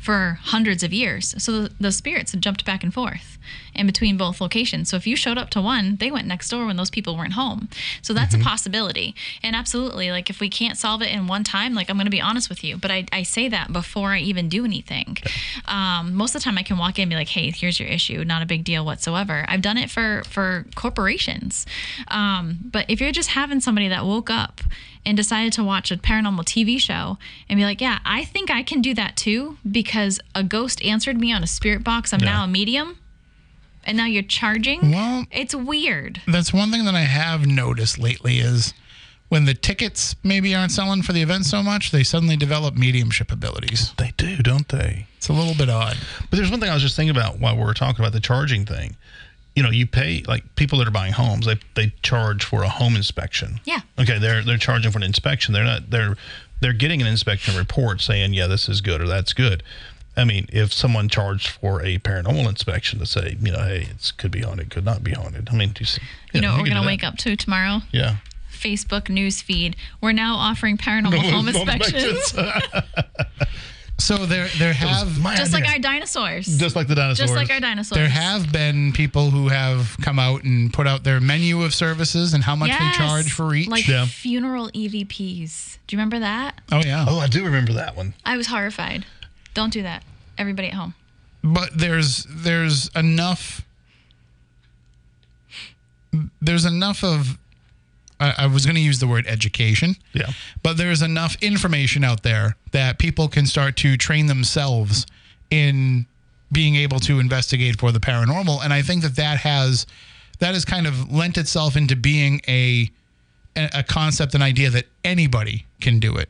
for 0.07 0.39
hundreds 0.41 0.85
of 0.85 0.93
years. 0.93 1.35
So 1.43 1.63
the, 1.63 1.73
the 1.81 1.91
spirits 1.91 2.31
had 2.31 2.41
jumped 2.41 2.65
back 2.65 2.85
and 2.85 2.95
forth 2.95 3.39
in 3.75 3.87
between 3.87 4.17
both 4.17 4.41
locations. 4.41 4.89
So 4.89 4.97
if 4.97 5.05
you 5.05 5.17
showed 5.17 5.37
up 5.37 5.51
to 5.51 5.61
one, 5.61 5.97
they 5.97 6.13
went 6.13 6.29
next 6.29 6.49
door 6.49 6.65
when 6.65 6.77
those 6.77 6.91
people 6.91 7.17
weren't 7.17 7.33
home. 7.33 7.69
So 8.03 8.15
that's 8.15 8.33
a 8.33 8.39
possibility. 8.39 9.17
And 9.43 9.57
absolutely, 9.57 10.13
like 10.13 10.31
if 10.31 10.39
we 10.39 10.49
can't 10.49 10.79
solve 10.79 11.03
it 11.03 11.11
in 11.11 11.27
one 11.27 11.43
time, 11.43 11.75
like 11.75 11.91
I'm 11.91 11.97
going 11.97 12.07
to 12.07 12.11
be 12.11 12.21
honest 12.21 12.49
with 12.49 12.63
you, 12.63 12.77
but 12.77 12.93
I, 12.93 13.07
I 13.13 13.25
say 13.25 13.49
that 13.49 13.73
before 13.73 14.11
I 14.13 14.21
even 14.21 14.49
do 14.49 14.65
anything. 14.65 15.19
Um, 15.67 16.15
most 16.15 16.37
of 16.37 16.41
the 16.41 16.45
time 16.45 16.57
I 16.57 16.63
can 16.63 16.79
walk 16.79 17.01
in 17.01 17.03
and 17.03 17.11
be 17.11 17.17
like, 17.17 17.29
hey, 17.29 17.51
here's 17.51 17.81
your 17.81 17.89
issue. 17.89 18.23
Not 18.23 18.43
a 18.43 18.47
big 18.47 18.63
deal 18.63 18.85
whatsoever. 18.85 19.45
I've 19.49 19.63
done 19.63 19.77
it 19.77 19.91
for, 19.91 20.23
for 20.29 20.67
corporations. 20.77 21.67
Um, 22.09 22.59
but 22.63 22.87
if 22.89 23.01
you're 23.01 23.11
just 23.11 23.31
having 23.31 23.59
somebody 23.59 23.89
that 23.89 24.05
woke 24.05 24.31
up 24.31 24.61
and 25.07 25.17
decided 25.17 25.53
to 25.55 25.65
watch 25.65 25.91
a 25.91 25.97
paranormal 25.97 26.45
TV 26.45 26.79
show 26.79 27.17
and 27.49 27.57
be 27.57 27.65
like, 27.65 27.81
yeah, 27.81 28.01
I 28.05 28.25
think 28.25 28.51
I 28.51 28.63
can 28.63 28.83
do 28.83 28.93
that 28.95 29.17
too 29.17 29.57
because 29.71 30.21
a 30.35 30.43
ghost 30.43 30.85
answered 30.85 31.19
me 31.19 31.33
on 31.33 31.43
a 31.43 31.47
spirit 31.47 31.83
box. 31.85 32.13
I'm 32.13 32.21
now 32.21 32.45
a 32.45 32.49
medium. 32.49 32.99
And 33.85 33.97
now 33.97 34.07
you're 34.07 34.25
charging. 34.25 34.91
Well- 34.91 35.27
it's 35.31 35.55
weird. 35.55 36.21
that's 36.27 36.53
one 36.53 36.73
thing 36.73 36.85
that 36.87 36.97
I 36.97 37.03
have 37.03 37.47
noticed 37.47 37.99
lately 38.01 38.39
is 38.39 38.75
when 39.29 39.45
the 39.45 39.55
tickets 39.55 40.17
maybe 40.25 40.55
aren't 40.55 40.73
selling 40.73 41.03
for 41.03 41.13
the 41.13 41.23
event 41.23 41.47
so 41.47 41.63
much, 41.63 41.93
they 41.93 42.03
suddenly 42.03 42.37
develop 42.37 42.75
mediumship 42.77 43.31
abilities. 43.31 43.93
They 43.97 44.13
do, 44.17 44.37
don't 44.39 44.69
they? 44.69 45.07
It's 45.17 45.29
a 45.29 45.33
little 45.33 45.55
bit 45.55 45.69
odd. 45.69 45.97
But 46.31 46.37
there's 46.37 46.51
one 46.51 46.61
thing 46.61 46.69
I 46.71 46.75
was 46.75 46.83
just 46.83 46.97
thinking 46.97 47.17
about 47.17 47.39
while 47.39 47.57
we 47.57 47.63
were 47.63 47.75
talking 47.75 48.05
about 48.05 48.13
the 48.13 48.21
charging 48.21 48.65
thing. 48.65 48.97
You 49.57 49.63
know, 49.63 49.71
you 49.71 49.87
pay 49.87 50.23
like 50.29 50.55
people 50.55 50.79
that 50.79 50.87
are 50.87 50.93
buying 50.93 51.13
homes, 51.13 51.47
they 51.47 51.59
they 51.75 51.93
charge 52.03 52.45
for 52.45 52.63
a 52.63 52.69
home 52.69 52.95
inspection. 52.95 53.61
Yeah. 53.65 53.81
Okay, 53.99 54.19
they're 54.19 54.45
they're 54.45 54.59
charging 54.59 54.93
for 54.93 54.99
an 54.99 55.05
inspection. 55.05 55.53
They're 55.55 55.65
not 55.65 55.91
they're 55.91 56.17
they're 56.61 56.73
getting 56.73 57.01
an 57.01 57.09
inspection 57.09 57.57
report 57.57 58.01
saying, 58.01 58.35
yeah, 58.35 58.47
this 58.47 58.69
is 58.69 58.81
good 58.81 59.01
or 59.01 59.07
that's 59.09 59.33
good. 59.33 59.63
I 60.17 60.25
mean, 60.25 60.47
if 60.51 60.73
someone 60.73 61.09
charged 61.09 61.49
for 61.49 61.83
a 61.83 61.99
paranormal 61.99 62.49
inspection 62.49 62.99
to 63.01 63.07
say, 63.07 63.37
you 63.41 63.53
know, 63.53 63.59
hey, 63.63 63.89
it 63.91 64.13
could 64.17 64.31
be 64.31 64.41
haunted, 64.41 64.71
could 64.71 64.85
not 64.85 65.05
be 65.05 65.13
haunted. 65.13 65.49
I 65.51 65.55
mean, 65.55 65.71
do 65.71 65.81
you, 65.81 65.87
see, 65.87 66.01
You 66.33 66.41
know 66.41 66.53
what 66.53 66.63
we're 66.63 66.69
gonna 66.69 66.87
wake 66.87 67.05
up 67.05 67.17
to 67.19 67.37
tomorrow? 67.37 67.81
Yeah. 67.93 68.17
Facebook 68.51 69.11
news 69.11 69.43
feed. 69.43 69.77
We're 70.01 70.13
now 70.13 70.37
offering 70.37 70.79
paranormal 70.79 71.31
home 71.31 71.49
inspections. 71.49 72.35
So 73.99 74.27
there 74.27 74.49
there 74.59 74.73
have 74.75 75.19
My 75.21 75.35
Just 75.37 75.53
like 75.55 75.67
our 75.67 75.79
dinosaurs. 75.79 76.47
just 76.59 76.77
like 76.77 76.87
the 76.87 76.95
dinosaurs. 76.95 77.29
Just 77.31 77.35
like 77.35 77.51
our 77.51 77.61
dinosaurs. 77.61 77.97
there 77.99 78.09
have 78.09 78.53
been 78.53 78.93
people 78.93 79.31
who 79.31 79.49
have 79.49 79.97
come 80.03 80.19
out 80.19 80.45
and 80.45 80.73
put 80.73 80.87
out 80.87 81.03
their 81.03 81.19
menu 81.21 81.63
of 81.63 81.75
services 81.75 82.35
and 82.35 82.45
how 82.45 82.55
much 82.55 82.69
Yes. 82.69 82.79
they 82.99 83.05
charge 83.05 83.33
for 83.33 83.55
each. 83.55 83.69
Like 83.69 83.89
Yeah. 83.89 84.05
funeral 84.07 84.71
EVPs. 84.75 85.79
Do 85.87 85.97
you 85.97 85.99
remember 85.99 86.19
that? 86.19 86.61
oh 86.71 86.83
yeah. 86.85 87.07
Oh, 87.09 87.19
I 87.19 87.27
do 87.27 87.45
remember 87.45 87.73
that 87.73 87.97
one. 87.97 88.13
I 88.25 88.37
was 88.37 88.49
horrified. 88.49 89.07
Don't 89.55 89.73
do 89.73 89.83
that. 89.83 90.03
Everybody 90.37 90.69
at 90.69 90.75
home. 90.75 90.95
but 91.43 91.71
there's 91.79 92.27
there's 92.29 92.89
enough 92.95 93.63
there's 96.41 96.65
enough 96.65 97.03
of 97.03 97.39
I, 98.21 98.35
I 98.39 98.47
was 98.47 98.65
going 98.65 98.77
to 98.77 98.83
use 98.83 98.99
the 98.99 99.07
word 99.07 99.27
education. 99.27 99.97
Yeah. 100.13 100.31
but 100.63 100.77
there's 100.77 101.03
enough 101.03 101.37
information 101.43 102.05
out 102.05 102.23
there 102.23 102.57
that 102.73 102.99
people 102.99 103.29
can 103.29 103.47
start 103.47 103.77
to 103.79 103.97
train 103.97 104.27
themselves 104.27 105.07
in 105.51 106.07
being 106.53 106.77
able 106.77 107.01
to 107.01 107.19
investigate 107.19 107.79
for 107.79 107.93
the 107.93 107.99
paranormal. 108.01 108.63
And 108.65 108.73
i 108.73 108.81
think 108.83 109.03
that 109.03 109.17
that 109.17 109.39
has 109.39 109.87
that 110.39 110.55
has 110.55 110.65
kind 110.65 110.87
of 110.87 111.11
lent 111.13 111.39
itself 111.39 111.77
into 111.77 111.97
being 111.97 112.41
a 112.49 112.91
a 113.57 113.69
a 113.75 113.83
concept 113.83 114.35
an 114.35 114.43
idea 114.43 114.71
that 114.71 114.87
anybody 115.05 115.67
can 115.81 115.99
do 115.99 116.17
it. 116.17 116.29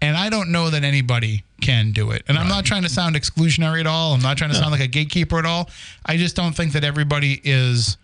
And 0.00 0.16
i 0.16 0.30
don't 0.30 0.50
know 0.50 0.70
that 0.70 0.82
anybody 0.82 1.44
can 1.60 1.92
do 1.92 2.10
it. 2.10 2.22
And 2.26 2.38
i'm 2.38 2.48
not 2.48 2.64
trying 2.64 2.82
to 2.82 2.88
sound 2.88 3.16
exclusionary 3.16 3.80
at 3.80 3.86
all. 3.86 4.14
I'm 4.14 4.22
not 4.22 4.38
trying 4.38 4.50
to 4.50 4.56
sound 4.56 4.72
like 4.72 4.80
a 4.80 4.86
gatekeeper 4.86 5.38
at 5.38 5.44
all. 5.44 5.68
I 6.06 6.16
just 6.16 6.36
don't 6.36 6.54
think 6.56 6.72
that 6.72 6.84
everybody 6.84 7.40
is 7.44 7.98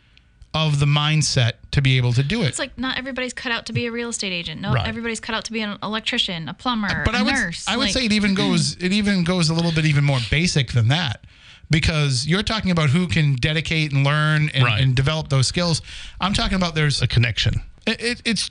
of 0.57 0.80
the 0.80 0.86
mindset 0.86 1.52
to 1.72 1.82
be 1.82 1.96
able 1.98 2.12
to 2.14 2.22
do 2.22 2.42
it 2.42 2.46
It's 2.48 2.59
like 2.59 2.78
not 2.78 2.96
everybody's 2.98 3.34
cut 3.34 3.52
out 3.52 3.66
to 3.66 3.72
be 3.74 3.86
a 3.86 3.92
real 3.92 4.09
estate 4.09 4.32
agent. 4.32 4.61
No, 4.61 4.72
Right. 4.72 4.86
everybody's 4.88 5.20
cut 5.20 5.34
out 5.34 5.44
to 5.44 5.52
be 5.52 5.61
an 5.61 5.76
electrician, 5.82 6.48
a 6.48 6.54
plumber, 6.54 7.02
but 7.04 7.14
a 7.14 7.18
I 7.18 7.22
would, 7.22 7.34
nurse. 7.34 7.64
I 7.68 7.76
would 7.76 7.84
Like, 7.84 7.92
say 7.92 8.07
it 8.07 8.12
even 8.12 8.34
goes 8.42 8.74
it 8.80 8.92
even 8.92 9.22
goes 9.24 9.50
a 9.50 9.54
little 9.54 9.72
bit 9.72 9.84
even 9.84 10.04
more 10.04 10.18
basic 10.30 10.72
than 10.72 10.88
that 10.88 11.24
because 11.70 12.26
you're 12.26 12.42
talking 12.42 12.70
about 12.70 12.90
who 12.90 13.07
can 13.09 13.34
dedicate 13.36 13.92
and 13.92 14.04
learn 14.04 14.50
and, 14.54 14.64
Right. 14.64 14.80
and 14.82 14.94
develop 14.94 15.28
those 15.28 15.46
skills. 15.46 15.82
I'm 16.20 16.32
talking 16.32 16.57
about 16.57 16.74
there's 16.74 17.02
A 17.02 17.07
connection. 17.07 17.62
it, 17.86 18.00
it, 18.02 18.22
it's 18.24 18.50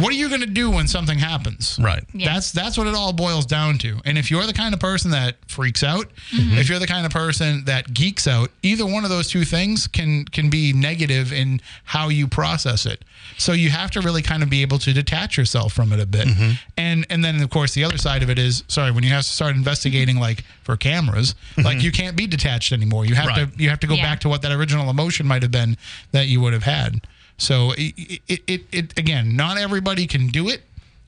what 0.00 0.10
are 0.12 0.16
you 0.16 0.28
going 0.28 0.40
to 0.40 0.46
do 0.46 0.70
when 0.72 0.88
something 0.88 1.18
happens? 1.18 1.78
Right. 1.80 2.02
Yeah. 2.12 2.32
That's 2.34 2.50
that's 2.50 2.76
what 2.76 2.88
it 2.88 2.94
all 2.94 3.12
boils 3.12 3.46
down 3.46 3.78
to. 3.78 4.00
And 4.04 4.18
if 4.18 4.28
you're 4.28 4.44
the 4.46 4.52
kind 4.52 4.74
of 4.74 4.80
person 4.80 5.12
that 5.12 5.36
freaks 5.46 5.84
out, 5.84 6.06
Mm-hmm. 6.34 6.58
if 6.58 6.68
you're 6.68 6.80
the 6.80 6.86
kind 6.86 7.06
of 7.06 7.12
person 7.12 7.64
that 7.66 7.94
geeks 7.94 8.26
out, 8.26 8.50
either 8.62 8.84
one 8.84 9.04
of 9.04 9.10
those 9.10 9.28
two 9.28 9.44
things 9.44 9.86
can 9.86 10.24
can 10.24 10.50
be 10.50 10.72
negative 10.72 11.32
in 11.32 11.60
how 11.84 12.08
you 12.08 12.26
process 12.26 12.86
it. 12.86 13.04
So 13.38 13.52
you 13.52 13.70
have 13.70 13.90
to 13.92 14.00
really 14.00 14.22
kind 14.22 14.42
of 14.42 14.50
be 14.50 14.62
able 14.62 14.78
to 14.80 14.92
detach 14.92 15.36
yourself 15.38 15.72
from 15.72 15.92
it 15.92 16.00
a 16.00 16.06
bit. 16.06 16.26
Mm-hmm. 16.26 16.50
And 16.76 17.06
and 17.08 17.24
then 17.24 17.40
of 17.42 17.50
course 17.50 17.74
the 17.74 17.84
other 17.84 17.98
side 17.98 18.22
of 18.24 18.30
it 18.30 18.38
is 18.38 18.64
sorry, 18.68 18.90
when 18.90 19.04
you 19.04 19.10
have 19.10 19.22
to 19.24 19.30
start 19.30 19.54
investigating 19.54 20.16
like 20.18 20.42
for 20.64 20.76
cameras, 20.76 21.34
like 21.56 21.82
you 21.82 21.92
can't 21.92 22.16
be 22.16 22.26
detached 22.26 22.72
anymore. 22.72 23.04
You 23.06 23.14
have 23.14 23.24
Mm-hmm. 23.28 23.40
Right. 23.44 23.56
to 23.56 23.62
you 23.62 23.70
have 23.70 23.80
to 23.80 23.86
go 23.86 23.94
Yeah. 23.94 24.02
back 24.02 24.20
to 24.20 24.28
what 24.28 24.42
that 24.42 24.50
original 24.52 24.90
emotion 24.90 25.26
might 25.26 25.42
have 25.42 25.52
been 25.52 25.76
that 26.12 26.26
you 26.26 26.40
would 26.40 26.52
have 26.52 26.64
had. 26.64 27.00
So 27.36 27.72
it, 27.76 28.20
it, 28.28 28.40
it, 28.46 28.62
it 28.72 28.98
again, 28.98 29.36
not 29.36 29.58
everybody 29.58 30.06
can 30.06 30.28
do 30.28 30.48
it, 30.48 30.62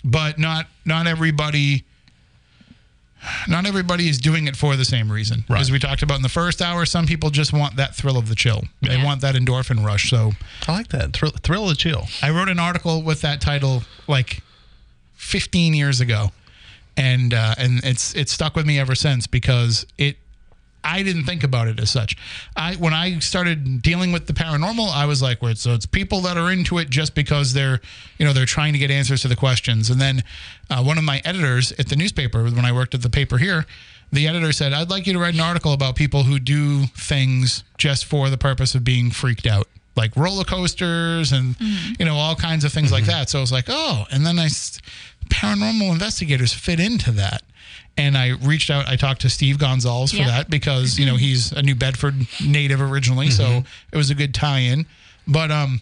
but 0.05 0.39
not 0.39 0.67
not 0.85 1.07
everybody 1.07 1.85
not 3.49 3.67
everybody 3.67 4.09
is 4.09 4.19
doing 4.19 4.47
it 4.47 4.57
for 4.57 4.77
the 4.77 4.85
same 4.85 5.11
reason. 5.11 5.45
Right. 5.49 5.61
As 5.61 5.71
we 5.71 5.79
talked 5.79 6.03
about 6.03 6.17
in 6.17 6.23
the 6.23 6.29
first 6.29 6.63
hour, 6.63 6.85
some 6.85 7.07
people 7.07 7.31
just 7.31 7.53
want 7.53 7.77
that 7.77 7.95
thrill 7.95 8.17
of 8.17 8.29
the 8.29 8.35
chill. 8.35 8.65
They 8.83 9.03
want 9.03 9.21
that 9.23 9.35
endorphin 9.35 9.85
rush. 9.85 10.11
So 10.11 10.33
I 10.69 10.73
like 10.73 10.89
that. 10.89 11.13
Thrill, 11.13 11.33
thrill 11.43 11.65
of 11.65 11.71
the 11.71 11.77
chill. 11.77 12.07
I 12.23 12.31
wrote 12.31 12.49
an 12.49 12.59
article 12.59 13.03
with 13.03 13.23
that 13.23 13.41
title 13.41 13.83
like 14.07 14.43
15 15.15 15.75
years 15.75 16.01
ago, 16.01 16.31
and 16.97 17.35
uh, 17.35 17.55
and 17.59 17.85
it's 17.85 18.15
it's 18.15 18.33
stuck 18.33 18.55
with 18.55 18.67
me 18.67 18.79
ever 18.79 18.95
since 18.95 19.27
because 19.27 19.87
it. 19.99 20.17
I 20.87 21.03
didn't 21.03 21.25
think 21.25 21.43
about 21.43 21.67
it 21.67 21.81
as 21.81 21.91
such. 21.91 22.17
I 22.57 22.75
when 22.77 22.95
I 22.95 23.19
started 23.19 23.83
dealing 23.83 24.13
with 24.13 24.27
the 24.27 24.33
paranormal, 24.33 24.89
I 24.95 25.05
was 25.07 25.21
like, 25.21 25.43
"Wait, 25.43 25.59
so 25.59 25.75
it's 25.75 25.85
people 25.85 26.21
that 26.23 26.37
are 26.37 26.51
into 26.51 26.79
it 26.79 26.89
just 26.89 27.15
because 27.15 27.53
they're, 27.53 27.81
you 28.19 28.25
know, 28.25 28.33
they're 28.33 28.47
trying 28.47 28.73
to 28.73 28.79
get 28.79 28.91
answers 28.91 29.23
to 29.23 29.29
the 29.29 29.37
questions." 29.37 29.91
And 29.91 30.01
then 30.01 30.23
uh, 30.71 30.83
one 30.83 30.97
of 30.97 31.05
my 31.05 31.21
editors 31.25 31.73
at 31.73 31.89
the 31.89 31.97
newspaper, 31.97 32.45
when 32.45 32.65
I 32.65 32.73
worked 32.73 32.95
at 32.95 33.03
the 33.03 33.11
paper 33.11 33.39
here, 33.39 33.67
the 34.13 34.29
editor 34.29 34.53
said, 34.53 34.73
"I'd 34.73 34.89
like 34.89 35.07
you 35.07 35.13
to 35.13 35.19
write 35.19 35.35
an 35.35 35.41
article 35.41 35.73
about 35.73 35.97
people 35.97 36.23
who 36.23 36.39
do 36.39 36.87
things 36.97 37.65
just 37.77 38.05
for 38.05 38.31
the 38.31 38.39
purpose 38.39 38.75
of 38.75 38.85
being 38.85 39.11
freaked 39.11 39.47
out." 39.47 39.69
like 39.97 40.15
roller 40.15 40.45
coasters 40.45 41.33
and 41.33 41.57
you 41.99 42.05
know 42.05 42.17
all 42.17 42.37
kinds 42.37 42.65
of 42.65 42.73
things 42.73 42.93
like 42.93 43.05
that. 43.07 43.31
So 43.31 43.39
I 43.39 43.41
was 43.41 43.51
like, 43.51 43.65
oh, 43.69 44.05
and 44.11 44.27
then 44.27 44.39
I 44.39 44.49
paranormal 45.31 45.91
investigators 45.91 46.53
fit 46.53 46.79
into 46.79 47.11
that. 47.13 47.43
And 47.99 48.17
I 48.17 48.33
reached 48.43 48.69
out. 48.71 48.87
I 48.87 48.97
talked 48.97 49.23
to 49.23 49.31
Steve 49.31 49.57
Gonsalves 49.57 50.11
for 50.11 50.17
Yeah. 50.17 50.27
that 50.27 50.51
because 50.51 50.99
you 50.99 51.07
know 51.07 51.17
he's 51.17 51.53
a 51.53 51.63
New 51.63 51.75
Bedford 51.75 52.15
native 52.45 52.81
originally, 52.83 53.31
so 53.31 53.45
mm-hmm. 53.45 53.67
it 53.93 53.97
was 53.97 54.11
a 54.11 54.15
good 54.15 54.35
tie-in. 54.35 54.87
But 55.27 55.51
um, 55.51 55.81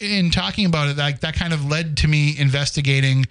in 0.00 0.30
talking 0.30 0.66
about 0.66 0.88
it, 0.88 0.96
like 0.96 1.20
that 1.20 1.34
kind 1.34 1.52
of 1.52 1.64
led 1.64 1.96
to 1.98 2.08
me 2.08 2.36
investigating 2.38 3.26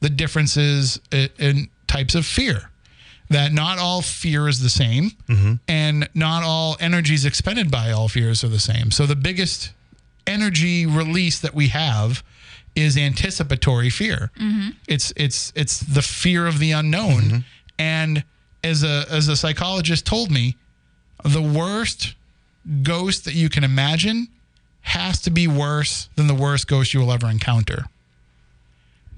the 0.00 0.10
differences 0.10 1.00
in 1.38 1.68
types 1.86 2.14
of 2.14 2.26
fear. 2.26 2.68
That 3.30 3.52
not 3.52 3.78
all 3.78 4.02
fear 4.02 4.48
is 4.48 4.60
the 4.60 4.68
same, 4.68 5.12
mm-hmm. 5.26 5.54
and 5.66 6.08
not 6.14 6.42
all 6.42 6.76
energies 6.80 7.24
expended 7.24 7.70
by 7.70 7.90
all 7.90 8.08
fears 8.08 8.44
are 8.44 8.48
the 8.48 8.60
same. 8.60 8.90
So 8.90 9.06
the 9.06 9.16
biggest 9.16 9.72
energy 10.26 10.84
release 10.84 11.40
that 11.40 11.54
we 11.54 11.68
have 11.68 12.22
is 12.74 12.98
anticipatory 12.98 13.88
fear. 13.90 14.30
Mm-hmm. 14.38 14.70
It's 14.86 15.12
it's 15.16 15.52
it's 15.56 15.80
the 15.80 16.02
fear 16.02 16.46
of 16.46 16.58
the 16.58 16.72
unknown. 16.72 17.44
And 17.78 18.24
as 18.64 18.84
a 18.84 19.04
as 19.10 19.28
a 19.28 19.36
psychologist 19.36 20.06
told 20.06 20.30
me, 20.30 20.56
the 21.24 21.42
worst 21.42 22.14
ghost 22.82 23.24
that 23.24 23.34
you 23.34 23.48
can 23.48 23.64
imagine 23.64 24.28
has 24.82 25.20
to 25.22 25.30
be 25.30 25.46
worse 25.46 26.08
than 26.16 26.26
the 26.26 26.34
worst 26.34 26.66
ghost 26.66 26.92
you 26.92 27.00
will 27.00 27.12
ever 27.12 27.28
encounter. 27.28 27.84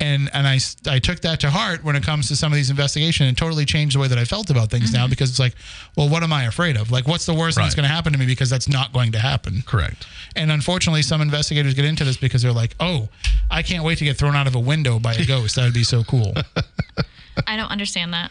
And 0.00 0.28
and 0.34 0.46
I, 0.46 0.58
I 0.88 0.98
took 0.98 1.20
that 1.20 1.40
to 1.40 1.50
heart 1.50 1.84
when 1.84 1.94
it 1.94 2.02
comes 2.02 2.26
to 2.28 2.36
some 2.36 2.52
of 2.52 2.56
these 2.56 2.68
investigations 2.68 3.28
and 3.28 3.38
totally 3.38 3.64
changed 3.64 3.94
the 3.94 4.00
way 4.00 4.08
that 4.08 4.18
I 4.18 4.24
felt 4.24 4.50
about 4.50 4.68
things 4.68 4.92
now 4.92 5.04
mm-hmm. 5.04 5.10
because 5.10 5.30
it's 5.30 5.38
like, 5.38 5.54
well, 5.96 6.08
what 6.08 6.22
am 6.24 6.32
I 6.32 6.44
afraid 6.44 6.76
of? 6.76 6.90
Like, 6.90 7.06
what's 7.06 7.26
the 7.26 7.34
worst 7.34 7.56
thing 7.56 7.64
that's 7.64 7.76
going 7.76 7.88
to 7.88 7.94
happen 7.94 8.12
to 8.12 8.18
me 8.18 8.26
because 8.26 8.50
that's 8.50 8.68
not 8.68 8.92
going 8.92 9.12
to 9.12 9.20
happen. 9.20 9.62
Correct. 9.64 10.06
And 10.34 10.50
unfortunately, 10.50 11.02
some 11.02 11.20
investigators 11.20 11.74
get 11.74 11.84
into 11.84 12.04
this 12.04 12.16
because 12.16 12.42
they're 12.42 12.52
like, 12.52 12.74
"Oh, 12.80 13.08
I 13.50 13.62
can't 13.62 13.84
wait 13.84 13.98
to 13.98 14.04
get 14.04 14.16
thrown 14.16 14.34
out 14.34 14.48
of 14.48 14.56
a 14.56 14.60
window 14.60 14.98
by 14.98 15.14
a 15.14 15.24
ghost. 15.24 15.54
That 15.56 15.64
would 15.64 15.74
be 15.74 15.84
so 15.84 16.02
cool." 16.02 16.34
I 17.46 17.56
don't 17.56 17.70
understand 17.70 18.12
that. 18.14 18.30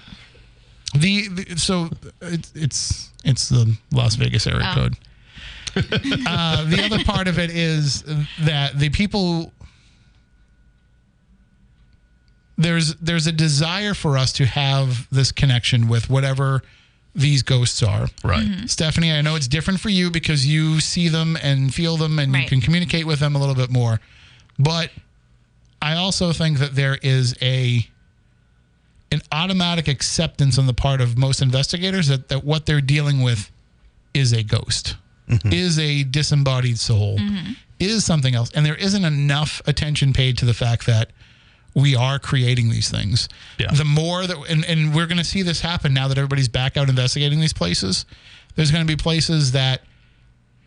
the, 0.96 1.28
the 1.30 1.58
so 1.58 1.90
it's 2.22 2.52
it's 2.56 3.10
it's 3.24 3.50
the 3.50 3.76
Las 3.92 4.16
Vegas 4.16 4.46
area 4.48 4.68
Oh. 4.72 4.76
code. 4.76 4.98
uh, 6.28 6.66
the 6.70 6.84
other 6.86 7.04
part 7.04 7.28
of 7.28 7.40
it 7.40 7.50
is 7.50 8.04
that 8.42 8.78
the 8.78 8.90
people 8.90 9.52
there's 12.58 12.96
there's 12.96 13.26
a 13.28 13.32
desire 13.32 13.94
for 13.94 14.18
us 14.18 14.32
to 14.34 14.46
have 14.46 15.08
this 15.12 15.32
connection 15.32 15.88
with 15.88 16.10
whatever 16.10 16.62
these 17.16 17.42
ghosts 17.44 17.82
are. 17.84 18.08
Right. 18.24 18.48
Stephanie, 18.68 19.12
I 19.12 19.22
know 19.22 19.36
it's 19.36 19.48
different 19.48 19.80
for 19.80 19.90
you 19.90 20.10
because 20.12 20.46
you 20.48 20.80
see 20.80 21.10
them 21.10 21.38
and 21.42 21.74
feel 21.74 21.98
them 21.98 22.18
and 22.20 22.36
you 22.36 22.46
can 22.46 22.60
communicate 22.62 23.06
with 23.06 23.20
them 23.20 23.36
a 23.36 23.40
little 23.40 23.56
bit 23.56 23.70
more. 23.70 24.00
But 24.58 24.92
I 25.82 25.96
also 25.96 26.32
think 26.34 26.58
that 26.60 26.76
there 26.76 26.98
is 27.04 27.36
a 27.42 27.88
an 29.14 29.22
automatic 29.32 29.88
acceptance 29.88 30.58
on 30.58 30.68
the 30.68 30.74
part 30.74 31.00
of 31.00 31.18
most 31.18 31.42
investigators 31.42 32.08
that, 32.08 32.28
that 32.30 32.44
what 32.44 32.66
they're 32.66 32.82
dealing 32.82 33.22
with 33.22 33.52
is 34.14 34.34
a 34.34 34.44
ghost, 34.44 34.96
mm-hmm. 35.30 35.54
is 35.54 35.80
a 35.80 36.04
disembodied 36.04 36.80
soul, 36.80 37.18
mm-hmm. 37.18 37.54
is 37.80 38.04
something 38.04 38.36
else. 38.36 38.52
And 38.54 38.66
there 38.66 38.76
isn't 38.76 39.06
enough 39.06 39.62
attention 39.66 40.14
paid 40.14 40.38
to 40.40 40.46
the 40.46 40.54
fact 40.54 40.86
that 40.88 41.12
we 41.76 41.96
are 41.96 42.20
creating 42.20 42.70
these 42.70 42.90
things. 42.90 43.30
Yeah. 43.58 43.72
The 43.72 43.86
more 43.86 44.28
that, 44.28 44.38
and, 44.50 44.66
and 44.66 44.94
we're 44.94 45.08
going 45.08 45.18
to 45.18 45.24
see 45.24 45.42
this 45.42 45.62
happen 45.62 45.94
now 45.94 46.08
that 46.08 46.18
everybody's 46.18 46.50
back 46.50 46.78
out 46.78 46.90
investigating 46.90 47.40
these 47.40 47.54
places. 47.54 48.06
There's 48.56 48.72
going 48.72 48.86
to 48.86 48.92
be 48.92 49.02
places 49.02 49.54
that 49.54 49.82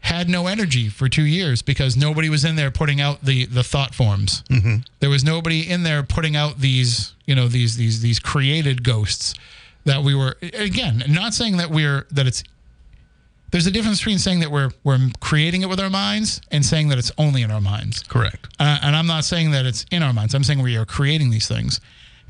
had 0.06 0.28
no 0.28 0.46
energy 0.46 0.88
for 0.88 1.08
two 1.08 1.24
years 1.24 1.62
because 1.62 1.96
nobody 1.96 2.28
was 2.28 2.44
in 2.44 2.56
there 2.56 2.70
putting 2.70 3.00
out 3.00 3.22
the 3.22 3.46
the 3.46 3.62
thought 3.62 3.94
forms. 3.94 4.42
Mm-hmm. 4.48 4.76
There 5.00 5.10
was 5.10 5.24
nobody 5.24 5.68
in 5.68 5.82
there 5.82 6.02
putting 6.02 6.36
out 6.36 6.60
these 6.60 7.14
you 7.26 7.34
know 7.34 7.48
these 7.48 7.76
these 7.76 8.00
these 8.00 8.18
created 8.18 8.82
ghosts 8.84 9.34
that 9.84 10.02
we 10.02 10.14
were 10.14 10.36
again 10.54 11.02
not 11.08 11.34
saying 11.34 11.56
that 11.56 11.70
we're 11.70 12.06
that 12.12 12.26
it's 12.26 12.42
there's 13.50 13.66
a 13.66 13.70
difference 13.70 13.98
between 13.98 14.18
saying 14.18 14.40
that 14.40 14.50
we're 14.50 14.70
we're 14.84 14.98
creating 15.20 15.62
it 15.62 15.68
with 15.68 15.80
our 15.80 15.90
minds 15.90 16.40
and 16.50 16.64
saying 16.64 16.88
that 16.88 16.98
it's 16.98 17.12
only 17.18 17.42
in 17.42 17.50
our 17.50 17.60
minds. 17.60 18.02
Correct. 18.02 18.46
Uh, 18.60 18.78
and 18.82 18.94
I'm 18.94 19.06
not 19.06 19.24
saying 19.24 19.50
that 19.52 19.66
it's 19.66 19.86
in 19.90 20.02
our 20.02 20.12
minds. 20.12 20.34
I'm 20.34 20.44
saying 20.44 20.62
we 20.62 20.76
are 20.76 20.84
creating 20.86 21.30
these 21.30 21.48
things. 21.48 21.80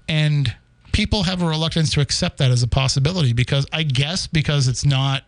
And 0.09 0.55
people 0.93 1.25
have 1.25 1.43
a 1.43 1.47
reluctance 1.47 1.93
to 1.93 2.01
accept 2.01 2.39
that 2.39 2.51
as 2.51 2.63
a 2.63 2.69
possibility 2.69 3.33
because 3.33 3.67
I 3.73 3.83
guess 3.83 4.27
because 4.27 4.69
it's 4.69 4.85
not, 4.85 5.25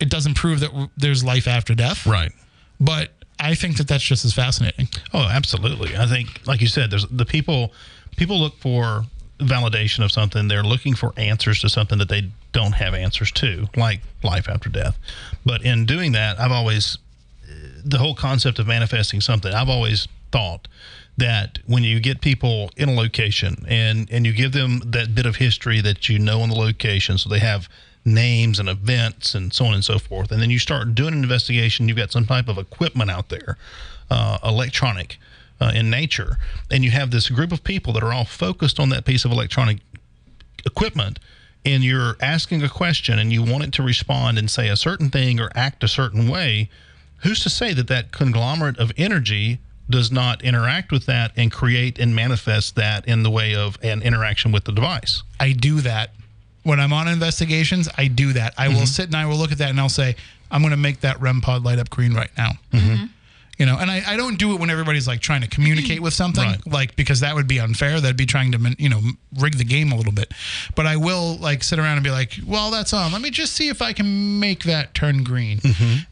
it 0.00 0.10
doesn't 0.10 0.34
prove 0.34 0.60
that 0.60 0.90
there's 0.96 1.24
life 1.24 1.46
after 1.46 1.74
death. 1.74 2.06
Right. 2.06 2.32
But 2.80 3.10
I 3.38 3.54
think 3.54 3.76
that 3.78 3.88
that's 3.88 4.04
just 4.04 4.24
as 4.24 4.32
fascinating. 4.32 4.88
Oh, 5.12 5.28
absolutely. 5.30 5.96
I 5.96 6.06
think, 6.06 6.46
like 6.46 6.60
you 6.60 6.68
said, 6.68 6.90
there's 6.90 7.06
the 7.06 7.26
people. 7.26 7.72
People 8.16 8.40
look 8.40 8.56
for 8.58 9.04
validation 9.38 10.04
of 10.04 10.10
something. 10.10 10.48
They're 10.48 10.62
looking 10.62 10.94
for 10.94 11.12
answers 11.16 11.60
to 11.60 11.68
something 11.68 11.98
that 11.98 12.08
they 12.08 12.30
don't 12.52 12.72
have 12.72 12.94
answers 12.94 13.30
to, 13.32 13.66
like 13.76 14.00
life 14.22 14.48
after 14.48 14.70
death. 14.70 14.96
But 15.44 15.62
in 15.62 15.84
doing 15.84 16.12
that, 16.12 16.40
I've 16.40 16.52
always 16.52 16.98
eh, 17.44 17.52
the 17.84 17.98
whole 17.98 18.14
concept 18.14 18.58
of 18.58 18.66
manifesting 18.66 19.20
something. 19.20 19.52
I've 19.52 19.68
always 19.68 20.08
thought 20.32 20.68
that 21.18 21.58
when 21.66 21.82
you 21.82 22.00
get 22.00 22.20
people 22.20 22.70
in 22.76 22.88
a 22.90 22.94
location 22.94 23.64
and 23.68 24.10
and 24.10 24.26
you 24.26 24.32
give 24.32 24.52
them 24.52 24.80
that 24.86 25.14
bit 25.14 25.26
of 25.26 25.36
history 25.36 25.80
that 25.82 26.08
you 26.08 26.18
know 26.18 26.40
on 26.40 26.48
the 26.48 26.56
location, 26.56 27.18
so 27.18 27.28
they 27.28 27.38
have 27.38 27.68
names 28.06 28.58
and 28.58 28.68
events 28.68 29.34
and 29.34 29.52
so 29.52 29.66
on 29.66 29.74
and 29.74 29.84
so 29.84 29.98
forth, 29.98 30.30
and 30.30 30.40
then 30.40 30.50
you 30.50 30.58
start 30.58 30.94
doing 30.94 31.12
an 31.12 31.22
investigation. 31.22 31.88
You've 31.88 31.98
got 31.98 32.12
some 32.12 32.24
type 32.24 32.48
of 32.48 32.56
equipment 32.56 33.10
out 33.10 33.28
there, 33.28 33.58
uh, 34.10 34.38
electronic. 34.44 35.18
Uh, 35.58 35.72
in 35.74 35.88
nature, 35.88 36.36
and 36.70 36.84
you 36.84 36.90
have 36.90 37.10
this 37.10 37.30
group 37.30 37.50
of 37.50 37.64
people 37.64 37.94
that 37.94 38.02
are 38.02 38.12
all 38.12 38.26
focused 38.26 38.78
on 38.78 38.90
that 38.90 39.06
piece 39.06 39.24
of 39.24 39.32
electronic 39.32 39.78
equipment 40.66 41.18
and 41.66 41.82
you're 41.82 42.16
asking 42.20 42.62
a 42.62 42.68
question 42.68 43.18
and 43.18 43.32
you 43.32 43.42
want 43.42 43.64
it 43.64 43.72
to 43.72 43.82
respond 43.82 44.38
and 44.38 44.48
say 44.48 44.68
a 44.68 44.76
certain 44.76 45.10
thing 45.10 45.40
or 45.40 45.50
act 45.54 45.82
a 45.82 45.88
certain 45.88 46.28
way, 46.28 46.70
who's 47.18 47.42
to 47.42 47.50
say 47.50 47.74
that 47.74 47.88
that 47.88 48.12
conglomerate 48.12 48.78
of 48.78 48.92
energy 48.96 49.58
does 49.90 50.12
not 50.12 50.42
interact 50.42 50.92
with 50.92 51.06
that 51.06 51.32
and 51.36 51.50
create 51.50 51.98
and 51.98 52.14
manifest 52.14 52.76
that 52.76 53.06
in 53.06 53.24
the 53.24 53.30
way 53.30 53.54
of 53.54 53.78
an 53.82 54.00
interaction 54.02 54.52
with 54.52 54.64
the 54.64 54.72
device? 54.72 55.24
I 55.40 55.52
do 55.52 55.80
that. 55.80 56.10
When 56.66 56.80
I'm 56.80 56.92
on 56.92 57.06
investigations, 57.06 57.88
I 57.96 58.08
do 58.08 58.32
that. 58.32 58.54
I 58.58 58.66
will 58.66 58.74
mm-hmm. 58.74 58.84
sit 58.86 59.06
and 59.06 59.14
I 59.14 59.24
will 59.26 59.36
look 59.36 59.52
at 59.52 59.58
that 59.58 59.70
and 59.70 59.78
I'll 59.78 59.88
say, 59.88 60.16
I'm 60.50 60.62
going 60.62 60.72
to 60.72 60.76
make 60.76 61.00
that 61.02 61.20
REM 61.20 61.40
pod 61.40 61.62
light 61.62 61.78
up 61.78 61.90
green 61.90 62.12
right 62.12 62.30
now. 62.36 62.50
Mm-hmm. 62.72 62.88
Mm-hmm. 62.88 63.04
You 63.58 63.66
know, 63.66 63.78
and 63.78 63.88
I, 63.88 64.02
I 64.06 64.16
don't 64.16 64.36
do 64.36 64.52
it 64.52 64.60
when 64.60 64.68
everybody's 64.68 65.06
like 65.06 65.20
trying 65.20 65.42
to 65.42 65.48
communicate 65.48 66.02
with 66.02 66.12
something, 66.12 66.44
Right. 66.44 66.66
like 66.66 66.96
because 66.96 67.20
that 67.20 67.34
would 67.36 67.46
be 67.46 67.58
unfair. 67.60 68.00
That'd 68.00 68.16
be 68.16 68.26
trying 68.26 68.50
to, 68.52 68.74
you 68.78 68.88
know, 68.88 69.00
rig 69.38 69.56
the 69.56 69.64
game 69.64 69.92
a 69.92 69.96
little 69.96 70.12
bit. 70.12 70.34
But 70.74 70.86
I 70.86 70.96
will 70.96 71.36
like 71.38 71.62
sit 71.62 71.78
around 71.78 71.96
and 71.98 72.04
be 72.04 72.10
like, 72.10 72.34
well, 72.44 72.70
that's 72.72 72.92
on. 72.92 73.12
Let 73.12 73.22
me 73.22 73.30
just 73.30 73.54
see 73.54 73.68
if 73.68 73.80
I 73.80 73.92
can 73.94 74.40
make 74.40 74.64
that 74.64 74.92
turn 74.92 75.22
green. 75.24 75.60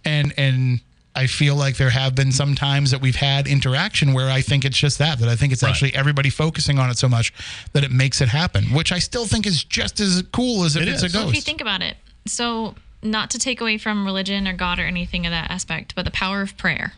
And 0.05 0.33
and 0.39 0.81
I 1.16 1.27
feel 1.28 1.55
like 1.55 1.77
there 1.77 1.91
have 1.91 2.15
been 2.15 2.32
some 2.32 2.55
times 2.57 2.91
that 2.91 3.01
we've 3.01 3.15
had 3.16 3.47
interaction 3.47 4.12
where 4.15 4.28
I 4.31 4.41
think 4.41 4.65
it's 4.65 4.77
just 4.77 4.99
that. 4.99 5.19
That 5.20 5.28
I 5.28 5.36
think 5.36 5.53
it's 5.53 5.62
Right. 5.62 5.70
actually 5.70 5.95
everybody 5.95 6.28
focusing 6.31 6.78
on 6.78 6.91
it 6.91 6.99
so 6.99 7.09
much 7.09 7.32
that 7.73 7.85
it 7.85 7.91
makes 7.93 8.20
it 8.20 8.28
happen, 8.28 8.73
which 8.73 8.91
I 8.91 8.99
still 8.99 9.24
think 9.27 9.47
is 9.47 9.62
just 9.62 10.01
as 10.01 10.23
cool 10.32 10.65
as 10.65 10.74
if 10.77 10.82
It 10.82 10.89
it's 10.89 11.03
is. 11.03 11.15
a 11.15 11.16
Well, 11.16 11.27
ghost. 11.27 11.35
If 11.35 11.36
you 11.36 11.43
think 11.43 11.61
about 11.61 11.82
it, 11.82 11.97
so 12.27 12.74
not 13.03 13.31
to 13.31 13.39
take 13.39 13.61
away 13.61 13.78
from 13.78 14.05
religion 14.05 14.49
or 14.49 14.55
God 14.55 14.78
or 14.81 14.86
anything 14.86 15.24
of 15.27 15.31
that 15.31 15.51
aspect, 15.51 15.95
but 15.95 16.05
the 16.05 16.11
power 16.11 16.41
of 16.43 16.57
prayer, 16.57 16.95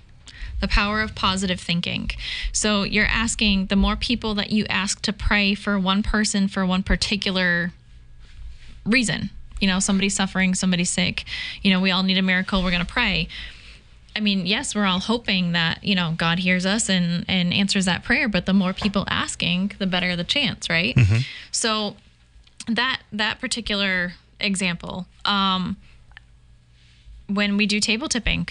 the 0.60 0.68
power 0.68 1.02
of 1.02 1.14
positive 1.14 1.60
thinking. 1.60 2.10
So 2.52 2.84
you're 2.84 3.04
asking 3.06 3.66
the 3.66 3.76
more 3.76 3.96
people 3.96 4.34
that 4.36 4.50
you 4.50 4.64
ask 4.70 5.02
to 5.02 5.12
pray 5.12 5.54
for 5.54 5.78
one 5.78 6.02
person 6.02 6.48
for 6.48 6.64
one 6.64 6.82
particular 6.82 7.72
reason. 8.84 9.30
You 9.60 9.68
know, 9.68 9.78
somebody's 9.80 10.14
suffering, 10.14 10.54
somebody's 10.54 10.90
sick. 10.90 11.24
You 11.62 11.70
know, 11.70 11.80
we 11.80 11.90
all 11.90 12.02
need 12.02 12.18
a 12.18 12.22
miracle. 12.22 12.62
We're 12.62 12.70
going 12.70 12.84
to 12.84 12.92
pray. 12.92 13.28
I 14.16 14.20
mean, 14.20 14.46
yes, 14.46 14.74
we're 14.74 14.86
all 14.86 14.98
hoping 14.98 15.52
that, 15.52 15.84
you 15.84 15.94
know, 15.94 16.14
God 16.16 16.38
hears 16.38 16.64
us 16.64 16.88
and, 16.88 17.24
and 17.28 17.52
answers 17.52 17.84
that 17.84 18.02
prayer, 18.02 18.28
but 18.28 18.46
the 18.46 18.54
more 18.54 18.72
people 18.72 19.04
asking, 19.08 19.72
the 19.78 19.86
better 19.86 20.16
the 20.16 20.24
chance, 20.24 20.70
right? 20.70 20.96
So 21.52 21.96
that 22.66 23.02
that 23.12 23.38
particular 23.40 24.14
example, 24.40 25.06
um, 25.26 25.76
when 27.28 27.58
we 27.58 27.66
do 27.66 27.78
table 27.78 28.08
tipping, 28.08 28.48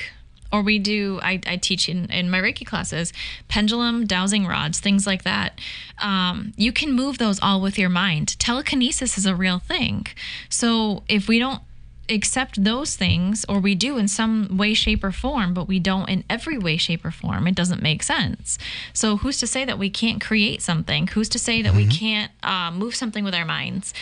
or 0.51 0.61
we 0.61 0.77
do, 0.77 1.19
I, 1.23 1.41
I 1.47 1.57
teach 1.57 1.89
in, 1.89 2.05
in 2.11 2.29
my 2.29 2.39
Reiki 2.39 2.65
classes, 2.65 3.11
pendulum, 3.47 4.05
dowsing 4.05 4.45
rods, 4.45 4.79
things 4.79 5.07
like 5.07 5.23
that. 5.23 5.59
Um, 6.01 6.53
you 6.55 6.71
can 6.71 6.93
move 6.93 7.17
those 7.17 7.39
all 7.41 7.59
with 7.59 7.79
your 7.79 7.89
mind. 7.89 8.37
Telekinesis 8.39 9.17
is 9.17 9.25
a 9.25 9.35
real 9.35 9.59
thing. 9.59 10.07
So 10.47 11.03
if 11.09 11.27
we 11.27 11.39
don't 11.39 11.61
accept 12.09 12.63
those 12.63 12.95
things, 12.95 13.45
or 13.49 13.59
we 13.59 13.75
do 13.75 13.97
in 13.97 14.07
some 14.07 14.57
way, 14.57 14.73
shape, 14.73 15.03
or 15.03 15.11
form, 15.11 15.53
but 15.53 15.67
we 15.67 15.79
don't 15.79 16.07
in 16.09 16.23
every 16.29 16.57
way, 16.57 16.77
shape, 16.77 17.03
or 17.05 17.11
form, 17.11 17.47
it 17.47 17.55
doesn't 17.55 17.81
make 17.81 18.03
sense. 18.03 18.57
So 18.93 19.17
who's 19.17 19.37
to 19.39 19.47
say 19.47 19.65
that 19.65 19.77
we 19.79 19.89
can't 19.89 20.21
create 20.21 20.61
something? 20.61 21.07
Who's 21.07 21.29
to 21.29 21.39
say 21.39 21.61
that 21.61 21.73
we 21.73 21.87
can't 21.87 22.31
uh, 22.43 22.71
move 22.71 22.95
something 22.95 23.23
with 23.23 23.33
our 23.33 23.45
minds? 23.45 23.93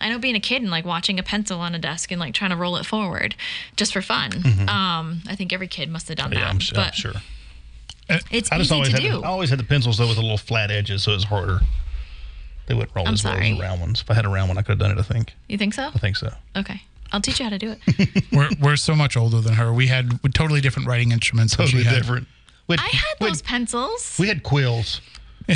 I 0.00 0.08
know 0.08 0.18
being 0.18 0.34
a 0.34 0.40
kid 0.40 0.62
and 0.62 0.70
like 0.70 0.84
watching 0.84 1.20
a 1.20 1.22
pencil 1.22 1.60
on 1.60 1.74
a 1.76 1.78
desk 1.78 2.10
and 2.10 2.18
like 2.20 2.34
trying 2.34 2.50
to 2.50 2.56
roll 2.56 2.76
it 2.76 2.84
forward 2.84 3.36
just 3.76 3.92
for 3.92 4.02
fun. 4.02 4.32
Um, 4.68 5.22
I 5.28 5.36
think 5.36 5.52
every 5.52 5.68
kid 5.68 5.88
must 5.88 6.08
have 6.08 6.16
done 6.16 6.30
Mm-hmm. 6.32 6.38
Yeah. 6.40 6.48
I'm, 6.48 6.60
su- 6.60 6.74
I'm 6.76 6.92
sure. 6.92 7.12
it's 8.32 8.50
I 8.50 8.58
just 8.58 8.66
easy 8.70 8.74
always 8.74 8.88
to 8.88 8.94
had 8.94 9.02
do. 9.02 9.20
The, 9.20 9.26
I 9.26 9.28
always 9.28 9.50
had 9.50 9.60
the 9.60 9.64
pencils 9.64 9.98
though 9.98 10.08
with 10.08 10.16
the 10.16 10.22
little 10.22 10.36
flat 10.38 10.70
edges, 10.72 11.04
so 11.04 11.12
it's 11.12 11.24
harder. 11.24 11.60
They 12.66 12.74
wouldn't 12.74 12.94
roll 12.96 13.06
I'm 13.06 13.14
as 13.14 13.24
well 13.24 13.34
as 13.34 13.40
the 13.40 13.60
round 13.60 13.80
ones. 13.80 14.00
If 14.00 14.10
I 14.10 14.14
had 14.14 14.24
a 14.24 14.28
round 14.28 14.48
one, 14.48 14.58
I 14.58 14.62
could 14.62 14.70
have 14.72 14.78
done 14.78 14.90
it. 14.90 14.98
I 14.98 15.02
think. 15.02 15.34
You 15.48 15.58
think 15.58 15.74
so? 15.74 15.86
I 15.88 15.98
think 15.98 16.16
so. 16.16 16.32
Okay. 16.56 16.82
I'll 17.12 17.20
teach 17.20 17.38
you 17.40 17.44
how 17.44 17.50
to 17.50 17.58
do 17.58 17.74
it. 17.86 18.24
we're 18.32 18.48
we're 18.60 18.76
so 18.76 18.94
much 18.94 19.16
older 19.16 19.40
than 19.40 19.54
her. 19.54 19.72
We 19.72 19.86
had 19.88 20.18
totally 20.34 20.60
different 20.60 20.88
writing 20.88 21.12
instruments. 21.12 21.56
than 21.56 21.66
Totally 21.66 21.82
she 21.84 21.88
had. 21.88 21.96
different. 21.96 22.26
I 22.70 22.76
had 22.76 23.16
we 23.20 23.28
those 23.28 23.42
pencils. 23.42 24.16
we 24.18 24.28
had 24.28 24.42
quills. 24.42 25.00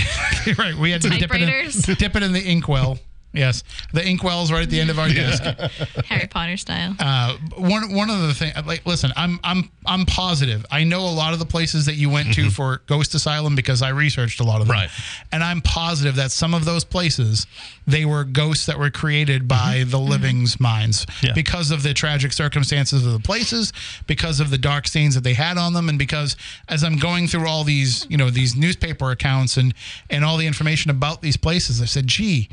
right. 0.58 0.74
We 0.74 0.90
had 0.90 1.00
to 1.02 1.08
dip 1.08 1.32
it, 1.32 1.40
in, 1.40 1.48
Typewriters. 1.48 1.76
dip 1.96 2.14
it 2.16 2.22
in 2.22 2.32
the 2.32 2.40
inkwell. 2.46 2.98
Yes, 3.36 3.62
the 3.92 4.06
inkwell's 4.06 4.50
right 4.50 4.62
at 4.62 4.70
the 4.70 4.80
end 4.80 4.90
of 4.90 4.98
our 4.98 5.08
desk. 5.08 5.42
Harry 6.06 6.26
Potter 6.26 6.56
style. 6.56 6.94
Uh, 6.98 7.36
one 7.56 7.94
one 7.94 8.10
of 8.10 8.22
the 8.22 8.34
things, 8.34 8.54
like, 8.66 8.86
listen, 8.86 9.12
I'm 9.16 9.38
I'm 9.44 9.70
I'm 9.84 10.06
positive. 10.06 10.64
I 10.70 10.84
know 10.84 11.00
a 11.00 11.12
lot 11.12 11.32
of 11.32 11.38
the 11.38 11.46
places 11.46 11.86
that 11.86 11.94
you 11.94 12.10
went 12.10 12.34
to 12.34 12.42
mm-hmm. 12.42 12.50
for 12.50 12.82
Ghost 12.86 13.14
Asylum 13.14 13.54
because 13.54 13.82
I 13.82 13.90
researched 13.90 14.40
a 14.40 14.44
lot 14.44 14.60
of 14.60 14.68
them, 14.68 14.76
Right. 14.76 14.90
and 15.32 15.44
I'm 15.44 15.60
positive 15.60 16.16
that 16.16 16.32
some 16.32 16.54
of 16.54 16.64
those 16.64 16.84
places 16.84 17.46
they 17.86 18.04
were 18.04 18.24
ghosts 18.24 18.66
that 18.66 18.78
were 18.78 18.90
created 18.90 19.46
by 19.46 19.76
mm-hmm. 19.76 19.90
the 19.90 19.98
mm-hmm. 19.98 20.10
living's 20.10 20.58
minds 20.58 21.06
Yeah. 21.22 21.32
because 21.34 21.70
of 21.70 21.82
the 21.82 21.94
tragic 21.94 22.32
circumstances 22.32 23.06
of 23.06 23.12
the 23.12 23.20
places, 23.20 23.72
because 24.06 24.40
of 24.40 24.50
the 24.50 24.58
dark 24.58 24.88
stains 24.88 25.14
that 25.14 25.24
they 25.24 25.34
had 25.34 25.56
on 25.58 25.72
them, 25.72 25.88
and 25.88 25.98
because 25.98 26.36
as 26.68 26.82
I'm 26.82 26.96
going 26.96 27.28
through 27.28 27.46
all 27.46 27.64
these, 27.64 28.06
you 28.08 28.16
know, 28.16 28.30
these 28.30 28.56
newspaper 28.56 29.10
accounts 29.10 29.56
and 29.56 29.74
and 30.10 30.24
all 30.24 30.36
the 30.36 30.46
information 30.46 30.90
about 30.90 31.22
these 31.22 31.36
places, 31.36 31.82
I 31.82 31.86
said, 31.86 32.06
gee. 32.06 32.48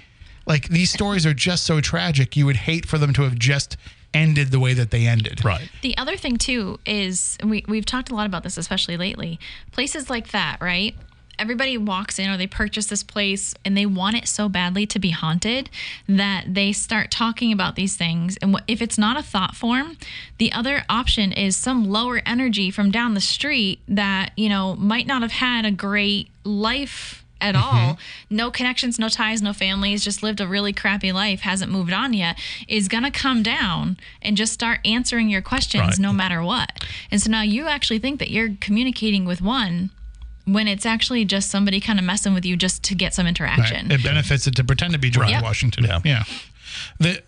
Like 0.45 0.69
these 0.69 0.91
stories 0.91 1.25
are 1.25 1.33
just 1.33 1.63
so 1.63 1.81
tragic. 1.81 2.35
You 2.35 2.45
would 2.45 2.57
hate 2.57 2.85
for 2.85 2.97
them 2.97 3.13
to 3.13 3.23
have 3.23 3.37
just 3.37 3.77
ended 4.13 4.51
the 4.51 4.59
way 4.59 4.73
that 4.73 4.91
they 4.91 5.07
ended. 5.07 5.43
Right. 5.43 5.69
The 5.81 5.97
other 5.97 6.15
thing 6.15 6.37
too 6.37 6.79
is 6.85 7.37
we 7.43 7.63
we've 7.67 7.85
talked 7.85 8.11
a 8.11 8.15
lot 8.15 8.25
about 8.25 8.43
this, 8.43 8.57
especially 8.57 8.97
lately. 8.97 9.39
Places 9.71 10.09
like 10.09 10.29
that, 10.31 10.57
right? 10.61 10.95
Everybody 11.39 11.79
walks 11.79 12.19
in 12.19 12.29
or 12.29 12.37
they 12.37 12.45
purchase 12.45 12.85
this 12.85 13.01
place 13.01 13.55
and 13.65 13.75
they 13.75 13.87
want 13.87 14.15
it 14.15 14.27
so 14.27 14.47
badly 14.47 14.85
to 14.85 14.99
be 14.99 15.09
haunted 15.09 15.67
that 16.07 16.45
they 16.47 16.71
start 16.71 17.09
talking 17.09 17.51
about 17.51 17.75
these 17.75 17.97
things. 17.97 18.37
And 18.37 18.61
if 18.67 18.83
it's 18.83 18.99
not 18.99 19.17
a 19.17 19.23
thought 19.23 19.55
form, 19.55 19.97
the 20.37 20.51
other 20.51 20.83
option 20.89 21.31
is 21.31 21.55
some 21.55 21.89
lower 21.89 22.21
energy 22.23 22.69
from 22.69 22.91
down 22.91 23.15
the 23.15 23.21
street 23.21 23.79
that, 23.87 24.31
you 24.37 24.47
know, 24.47 24.75
might 24.75 25.07
not 25.07 25.23
have 25.23 25.31
had 25.31 25.65
a 25.65 25.71
great 25.71 26.29
life 26.43 27.22
at 27.43 27.55
all, 27.55 27.95
mm-hmm. 27.95 28.35
no 28.35 28.49
connections, 28.49 28.97
no 28.97 29.09
ties, 29.09 29.41
no 29.41 29.51
families, 29.53 30.03
just 30.03 30.23
lived 30.23 30.39
a 30.39 30.47
really 30.47 30.71
crappy 30.71 31.11
life, 31.11 31.41
hasn't 31.41 31.69
moved 31.71 31.91
on 31.91 32.13
yet, 32.13 32.39
is 32.67 32.87
going 32.87 33.03
to 33.03 33.11
come 33.11 33.43
down 33.43 33.97
and 34.21 34.37
just 34.37 34.53
start 34.53 34.79
answering 34.85 35.29
your 35.29 35.41
questions 35.41 35.81
Right. 35.83 35.99
no 35.99 36.13
matter 36.13 36.41
what. 36.41 36.83
And 37.11 37.21
so 37.21 37.29
now 37.29 37.41
you 37.41 37.67
actually 37.67 37.99
think 37.99 38.19
that 38.19 38.31
you're 38.31 38.51
communicating 38.61 39.25
with 39.25 39.41
one 39.41 39.89
when 40.45 40.67
it's 40.67 40.85
actually 40.85 41.25
just 41.25 41.49
somebody 41.51 41.79
kind 41.81 41.99
of 41.99 42.05
messing 42.05 42.33
with 42.33 42.45
you 42.45 42.55
just 42.55 42.81
to 42.83 42.95
get 42.95 43.13
some 43.13 43.25
Right. 43.25 43.29
interaction. 43.29 43.91
It 43.91 44.01
benefits 44.03 44.47
it 44.47 44.55
to 44.55 44.63
pretend 44.63 44.93
to 44.93 44.99
be 44.99 45.09
George 45.09 45.29
Yep. 45.29 45.43
Washington. 45.43 45.83
Yeah. 45.83 45.99
Yeah. 46.05 46.23
The 46.99 47.21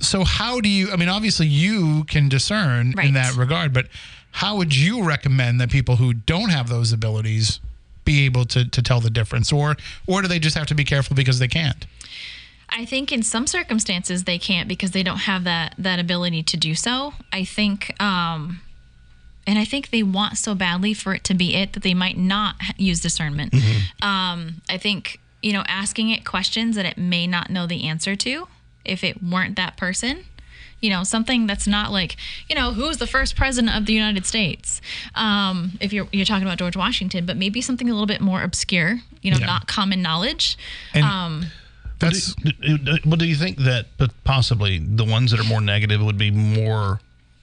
so 0.00 0.22
how 0.22 0.60
do 0.60 0.68
you 0.68 0.92
I 0.92 0.96
mean 0.96 1.08
obviously 1.08 1.46
you 1.48 2.04
can 2.04 2.28
discern 2.28 2.92
Right. 2.96 3.06
in 3.08 3.14
that 3.14 3.34
regard, 3.34 3.72
but 3.72 3.88
how 4.30 4.56
would 4.56 4.74
you 4.76 5.02
recommend 5.02 5.60
that 5.60 5.70
people 5.70 5.96
who 5.96 6.12
don't 6.14 6.50
have 6.50 6.68
those 6.68 6.92
abilities 6.92 7.58
be 8.08 8.24
able 8.24 8.46
to, 8.46 8.64
to 8.64 8.80
tell 8.82 9.00
the 9.00 9.10
difference 9.10 9.52
or 9.52 9.76
or 10.06 10.22
do 10.22 10.28
they 10.28 10.38
just 10.38 10.56
have 10.56 10.66
to 10.66 10.74
be 10.74 10.84
careful 10.84 11.14
because 11.14 11.38
they 11.38 11.48
can't? 11.48 11.86
I 12.70 12.86
think 12.86 13.12
in 13.12 13.22
some 13.22 13.46
circumstances 13.46 14.24
they 14.24 14.38
can't 14.38 14.66
because 14.66 14.92
they 14.92 15.02
don't 15.02 15.18
have 15.32 15.44
that 15.44 15.74
that 15.78 15.98
ability 15.98 16.42
to 16.44 16.56
do 16.56 16.74
so. 16.74 17.12
I 17.32 17.44
think 17.44 18.00
um 18.02 18.60
and 19.46 19.58
I 19.58 19.64
think 19.64 19.90
they 19.90 20.02
want 20.02 20.38
so 20.38 20.54
badly 20.54 20.94
for 20.94 21.14
it 21.14 21.24
to 21.24 21.34
be 21.34 21.54
it 21.54 21.72
that 21.74 21.82
they 21.82 21.94
might 21.94 22.18
not 22.18 22.56
use 22.76 23.00
discernment. 23.00 23.54
Um, 24.02 24.62
I 24.68 24.78
think 24.78 25.20
you 25.42 25.52
know 25.52 25.64
asking 25.66 26.10
it 26.10 26.24
questions 26.24 26.76
that 26.76 26.86
it 26.86 26.96
may 26.96 27.26
not 27.26 27.50
know 27.50 27.66
the 27.66 27.86
answer 27.88 28.16
to 28.16 28.48
if 28.84 29.04
it 29.04 29.22
weren't 29.22 29.56
that 29.56 29.76
person. 29.76 30.24
You 30.80 30.90
know 30.90 31.02
something 31.04 31.46
that's 31.46 31.66
not 31.66 31.90
like 31.90 32.16
you 32.48 32.54
know 32.54 32.72
who's 32.72 32.98
the 32.98 33.06
first 33.06 33.34
president 33.36 33.76
of 33.76 33.86
the 33.86 33.92
United 33.92 34.24
States. 34.26 34.80
Um, 35.14 35.72
if 35.80 35.92
you're 35.92 36.06
you're 36.12 36.24
talking 36.24 36.46
about 36.46 36.58
George 36.58 36.76
Washington, 36.76 37.26
but 37.26 37.36
maybe 37.36 37.60
something 37.60 37.88
a 37.88 37.92
little 37.92 38.06
bit 38.06 38.20
more 38.20 38.42
obscure. 38.42 39.00
You 39.22 39.32
know, 39.32 39.38
Yeah. 39.38 39.46
not 39.46 39.66
common 39.66 40.02
knowledge. 40.02 40.56
And 40.94 41.04
um, 41.04 41.46
that's 41.98 42.34
do, 42.36 42.52
do, 42.52 42.78
do- 42.78 42.98
but 43.04 43.18
do 43.18 43.24
you 43.26 43.34
think 43.34 43.58
that 43.58 43.86
p- 43.98 44.06
possibly 44.22 44.78
the 44.78 45.04
ones 45.04 45.32
that 45.32 45.40
are 45.40 45.44
more 45.48 45.60
negative 45.60 46.00
would 46.00 46.16
be 46.18 46.30
more 46.30 47.00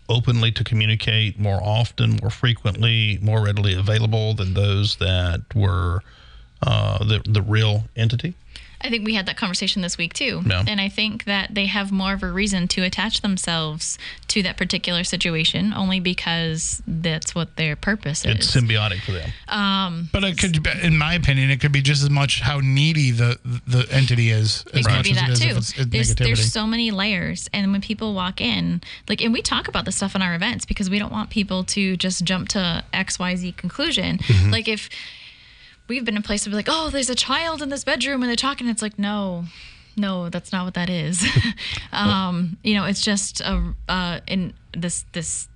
openly 0.07 0.51
to 0.53 0.63
communicate 0.63 1.37
more 1.39 1.59
often, 1.61 2.17
more 2.21 2.29
frequently, 2.29 3.19
more 3.21 3.43
readily 3.43 3.73
available 3.73 4.33
than 4.33 4.53
those 4.53 4.95
that 4.97 5.41
were 5.53 6.01
uh, 6.61 6.99
the 7.03 7.21
the 7.27 7.41
real 7.41 7.83
entity? 7.97 8.33
I 8.85 8.89
think 8.89 9.05
we 9.05 9.15
had 9.15 9.25
that 9.25 9.37
conversation 9.37 9.81
this 9.81 9.97
week 9.97 10.13
too. 10.13 10.41
Yeah. 10.45 10.63
And 10.67 10.79
I 10.79 10.89
think 10.89 11.25
that 11.25 11.53
they 11.53 11.65
have 11.65 11.91
more 11.91 12.13
of 12.13 12.23
a 12.23 12.31
reason 12.31 12.67
to 12.69 12.83
attach 12.83 13.21
themselves 13.21 13.97
to 14.29 14.43
that 14.43 14.57
particular 14.57 15.03
situation 15.03 15.73
only 15.73 15.99
because 15.99 16.81
that's 16.87 17.33
what 17.33 17.55
their 17.55 17.75
purpose 17.75 18.25
It's 18.25 18.47
is. 18.47 18.55
It's 18.55 18.65
symbiotic 18.65 19.01
for 19.01 19.11
them. 19.11 20.09
But 20.11 20.23
it 20.23 20.37
could, 20.37 20.65
in 20.83 20.97
my 20.97 21.15
opinion, 21.15 21.49
it 21.49 21.59
could 21.59 21.71
be 21.71 21.81
just 21.81 22.03
as 22.03 22.09
much 22.09 22.41
how 22.41 22.59
needy 22.61 23.11
the 23.11 23.39
the 23.43 23.87
entity 23.91 24.29
is, 24.29 24.63
as 24.73 24.81
it 24.81 24.85
could 24.85 24.91
much 24.93 25.03
be 25.05 25.11
as 25.11 25.17
that 25.17 25.29
it 25.29 25.33
is 25.33 25.39
too. 25.39 25.57
it's, 25.57 25.77
it's 25.77 25.89
There's 25.89 26.15
there's 26.15 26.51
so 26.51 26.67
many 26.67 26.91
layers, 26.91 27.49
and 27.53 27.71
when 27.71 27.81
people 27.81 28.13
walk 28.13 28.41
in, 28.41 28.81
like, 29.09 29.21
and 29.21 29.33
we 29.33 29.41
talk 29.41 29.67
about 29.67 29.85
this 29.85 29.95
stuff 29.95 30.15
in 30.15 30.21
our 30.21 30.35
events 30.35 30.65
because 30.65 30.89
we 30.89 30.99
don't 30.99 31.11
want 31.11 31.29
people 31.29 31.63
to 31.63 31.97
just 31.97 32.23
jump 32.23 32.49
to 32.49 32.83
X 32.93 33.17
Y 33.19 33.35
Z 33.35 33.51
conclusion. 33.53 34.17
Mm-hmm. 34.19 34.51
Like 34.51 34.67
if 34.67 34.89
we've 35.87 36.05
been 36.05 36.15
in 36.15 36.23
places 36.23 36.47
where 36.47 36.55
like, 36.55 36.69
oh, 36.69 36.89
there's 36.89 37.09
a 37.09 37.15
child 37.15 37.61
in 37.61 37.69
this 37.69 37.83
bedroom, 37.83 38.21
and 38.21 38.29
they're 38.29 38.35
talking, 38.35 38.67
it's 38.67 38.81
like, 38.81 38.99
no, 38.99 39.45
no, 39.97 40.29
that's 40.29 40.51
not 40.51 40.65
what 40.65 40.73
that 40.73 40.89
is. 40.89 41.25
um, 41.91 42.57
you 42.63 42.75
know, 42.75 42.85
it's 42.85 43.01
just 43.01 43.41
a 43.41 43.73
uh, 43.87 44.19
in 44.27 44.53
this 44.75 45.05
this 45.13 45.47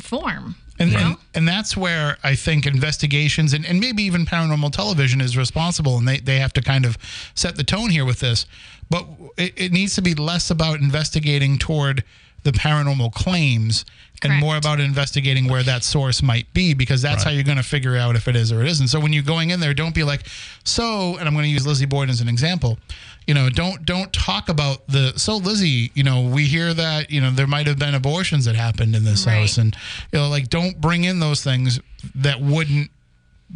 form. 0.00 0.56
And, 0.78 0.94
and 0.94 1.16
and 1.34 1.46
that's 1.46 1.76
where 1.76 2.16
I 2.24 2.34
think 2.34 2.66
investigations 2.66 3.52
and, 3.52 3.66
and 3.66 3.80
maybe 3.80 4.02
even 4.04 4.24
paranormal 4.24 4.72
television 4.72 5.20
is 5.20 5.36
responsible 5.36 5.98
and 5.98 6.08
they, 6.08 6.20
they 6.20 6.38
have 6.38 6.54
to 6.54 6.62
kind 6.62 6.86
of 6.86 6.96
set 7.34 7.56
the 7.56 7.64
tone 7.64 7.90
here 7.90 8.06
with 8.06 8.20
this. 8.20 8.46
But 8.88 9.06
it, 9.36 9.52
it 9.56 9.72
needs 9.72 9.94
to 9.96 10.02
be 10.02 10.14
less 10.14 10.50
about 10.50 10.80
investigating 10.80 11.58
toward 11.58 12.02
the 12.44 12.52
paranormal 12.52 13.12
claims 13.12 13.84
and 14.22 14.30
Correct. 14.32 14.40
more 14.40 14.56
about 14.56 14.80
investigating 14.80 15.48
where 15.48 15.62
that 15.62 15.82
source 15.82 16.22
might 16.22 16.52
be 16.52 16.74
because 16.74 17.00
that's 17.00 17.22
how 17.24 17.30
you're 17.30 17.42
going 17.44 17.56
to 17.56 17.62
figure 17.62 17.96
out 17.96 18.16
if 18.16 18.28
it 18.28 18.36
is 18.36 18.52
or 18.52 18.60
it 18.60 18.68
isn't. 18.68 18.88
So 18.88 19.00
when 19.00 19.12
you're 19.14 19.22
going 19.22 19.50
in 19.50 19.60
there, 19.60 19.72
don't 19.72 19.94
be 19.94 20.04
like, 20.04 20.26
so, 20.62 21.16
and 21.16 21.26
I'm 21.26 21.32
going 21.32 21.44
to 21.44 21.50
use 21.50 21.66
Lizzie 21.66 21.86
Borden 21.86 22.10
as 22.10 22.20
an 22.20 22.28
example. 22.28 22.78
You 23.26 23.34
know, 23.34 23.48
don't 23.48 23.84
don't 23.84 24.12
talk 24.12 24.48
about 24.48 24.86
the 24.88 25.12
so 25.16 25.36
Lizzie. 25.36 25.90
You 25.94 26.02
know, 26.02 26.22
we 26.22 26.44
hear 26.46 26.74
that 26.74 27.10
you 27.10 27.20
know 27.20 27.30
there 27.30 27.46
might 27.46 27.66
have 27.66 27.78
been 27.78 27.94
abortions 27.94 28.44
that 28.46 28.56
happened 28.56 28.96
in 28.96 29.04
this 29.04 29.26
Right. 29.26 29.40
house, 29.40 29.56
and 29.58 29.76
you 30.12 30.18
know, 30.18 30.28
like 30.28 30.48
don't 30.48 30.80
bring 30.80 31.04
in 31.04 31.20
those 31.20 31.42
things 31.44 31.78
that 32.14 32.40
wouldn't 32.40 32.90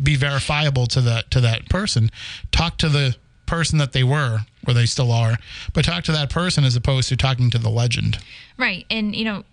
be 0.01 0.17
verifiable 0.17 0.87
to 0.89 1.01
that 1.01 1.31
to 1.33 1.41
that 1.41 1.69
person. 1.69 2.11
Talk 2.53 2.79
to 2.79 2.89
the 2.89 3.17
person 3.47 3.79
that 3.79 3.93
they 3.93 4.05
were 4.05 4.41
or 4.67 4.75
they 4.75 4.87
still 4.87 5.13
are, 5.13 5.37
but 5.73 5.85
talk 5.85 6.05
to 6.05 6.13
that 6.13 6.31
person 6.31 6.65
as 6.65 6.77
opposed 6.77 7.09
to 7.09 7.17
talking 7.17 7.51
to 7.51 7.59
the 7.59 7.69
legend. 7.71 8.19
Right. 8.57 8.87
And, 8.91 9.15
you 9.15 9.25
know, 9.25 9.45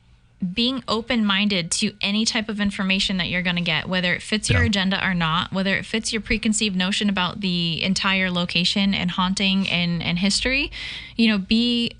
being 0.54 0.84
open 0.88 1.24
minded 1.26 1.70
to 1.72 1.94
any 2.02 2.26
type 2.26 2.50
of 2.50 2.60
information 2.60 3.18
that 3.18 3.28
you're 3.30 3.44
going 3.44 3.56
to 3.58 3.62
get, 3.62 3.88
whether 3.88 4.14
it 4.14 4.22
fits 4.22 4.50
your 4.50 4.62
Yeah. 4.62 4.68
agenda 4.68 5.06
or 5.06 5.14
not, 5.14 5.54
whether 5.54 5.76
it 5.76 5.86
fits 5.86 6.12
your 6.12 6.22
preconceived 6.22 6.76
notion 6.76 7.10
about 7.10 7.42
the 7.42 7.84
entire 7.84 8.32
location 8.32 8.94
and 8.96 9.12
haunting 9.12 9.70
and, 9.70 10.02
and 10.02 10.18
history, 10.20 10.72
you 11.16 11.28
know, 11.28 11.38
be 11.38 11.92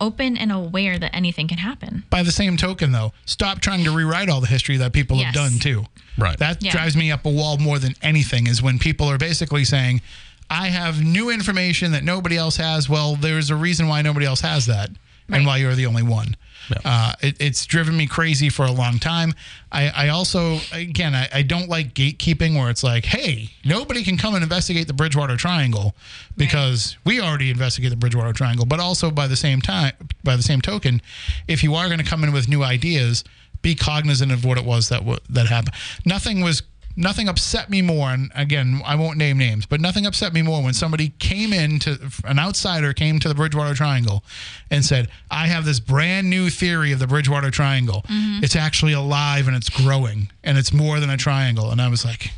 open 0.00 0.36
and 0.36 0.52
aware 0.52 0.96
that 0.96 1.12
anything 1.12 1.48
can 1.48 1.58
happen. 1.58 2.04
By 2.08 2.22
the 2.22 2.30
same 2.30 2.56
token, 2.56 2.92
though, 2.92 3.12
stop 3.26 3.58
trying 3.60 3.82
to 3.82 3.90
rewrite 3.90 4.28
all 4.28 4.40
the 4.40 4.46
history 4.46 4.76
that 4.76 4.92
people 4.92 5.18
have 5.18 5.34
done 5.34 5.58
too. 5.58 5.86
Right. 6.16 6.38
That 6.38 6.62
Yeah. 6.62 6.70
drives 6.70 6.96
me 6.96 7.10
up 7.10 7.26
a 7.26 7.30
wall 7.30 7.58
more 7.58 7.80
than 7.80 7.94
anything. 8.00 8.46
Is 8.46 8.62
when 8.62 8.78
people 8.78 9.10
are 9.10 9.18
basically 9.18 9.64
saying, 9.64 10.00
"I 10.48 10.68
have 10.68 11.02
new 11.02 11.30
information 11.30 11.90
that 11.92 12.04
nobody 12.04 12.36
else 12.36 12.58
has." 12.58 12.88
Well, 12.88 13.16
there's 13.16 13.50
a 13.50 13.56
reason 13.56 13.88
why 13.88 14.02
nobody 14.02 14.24
else 14.24 14.40
has 14.42 14.66
that, 14.66 14.90
and 15.28 15.36
Right. 15.38 15.46
why 15.46 15.56
you're 15.58 15.74
the 15.74 15.86
only 15.86 16.02
one. 16.02 16.36
Yeah. 16.70 16.78
Uh, 16.84 17.12
it, 17.22 17.36
it's 17.40 17.64
driven 17.66 17.96
me 17.96 18.06
crazy 18.06 18.48
for 18.50 18.66
a 18.66 18.70
long 18.72 18.98
time. 18.98 19.32
I, 19.72 19.88
I 19.88 20.08
also, 20.08 20.58
again, 20.72 21.14
I, 21.14 21.28
I 21.32 21.42
don't 21.42 21.68
like 21.68 21.94
gatekeeping 21.94 22.58
where 22.58 22.68
it's 22.68 22.82
like, 22.82 23.06
hey, 23.06 23.50
nobody 23.64 24.02
can 24.02 24.18
come 24.18 24.34
and 24.34 24.42
investigate 24.42 24.86
the 24.86 24.92
Bridgewater 24.92 25.36
Triangle 25.36 25.94
because 26.36 26.96
we 27.04 27.20
already 27.20 27.50
investigate 27.50 27.90
the 27.90 27.96
Bridgewater 27.96 28.32
Triangle. 28.32 28.66
But 28.66 28.80
also 28.80 29.10
by 29.10 29.26
the 29.26 29.36
same 29.36 29.60
time, 29.62 29.92
by 30.24 30.36
the 30.36 30.42
same 30.42 30.60
token, 30.60 31.00
if 31.46 31.62
you 31.62 31.74
are 31.74 31.86
going 31.86 31.98
to 32.00 32.04
come 32.04 32.22
in 32.24 32.32
with 32.32 32.48
new 32.48 32.62
ideas, 32.62 33.24
be 33.62 33.74
cognizant 33.74 34.30
of 34.32 34.44
what 34.44 34.58
it 34.58 34.64
was 34.64 34.88
that 34.90 35.00
w- 35.00 35.18
that 35.30 35.46
happened. 35.48 35.74
Nothing 36.04 36.42
was 36.42 36.62
nothing 36.98 37.28
upset 37.28 37.70
me 37.70 37.80
more. 37.80 38.10
And 38.10 38.30
again, 38.34 38.82
I 38.84 38.96
won't 38.96 39.16
name 39.16 39.38
names, 39.38 39.64
but 39.64 39.80
nothing 39.80 40.04
upset 40.04 40.34
me 40.34 40.42
more 40.42 40.62
when 40.62 40.74
somebody 40.74 41.10
came 41.18 41.52
in 41.52 41.78
to 41.80 41.98
an 42.24 42.38
outsider 42.38 42.92
came 42.92 43.18
to 43.20 43.28
the 43.28 43.34
Bridgewater 43.34 43.74
Triangle 43.74 44.22
and 44.70 44.84
said, 44.84 45.08
"I 45.30 45.46
have 45.46 45.64
this 45.64 45.80
brand 45.80 46.28
new 46.28 46.50
theory 46.50 46.92
of 46.92 46.98
the 46.98 47.06
Bridgewater 47.06 47.50
Triangle. 47.50 48.04
Mm-hmm. 48.08 48.44
It's 48.44 48.56
actually 48.56 48.92
alive 48.92 49.46
and 49.46 49.56
it's 49.56 49.70
growing 49.70 50.30
and 50.42 50.58
it's 50.58 50.72
more 50.72 51.00
than 51.00 51.08
a 51.08 51.16
triangle." 51.16 51.70
And 51.70 51.80
I 51.80 51.88
was 51.88 52.04
like. 52.04 52.32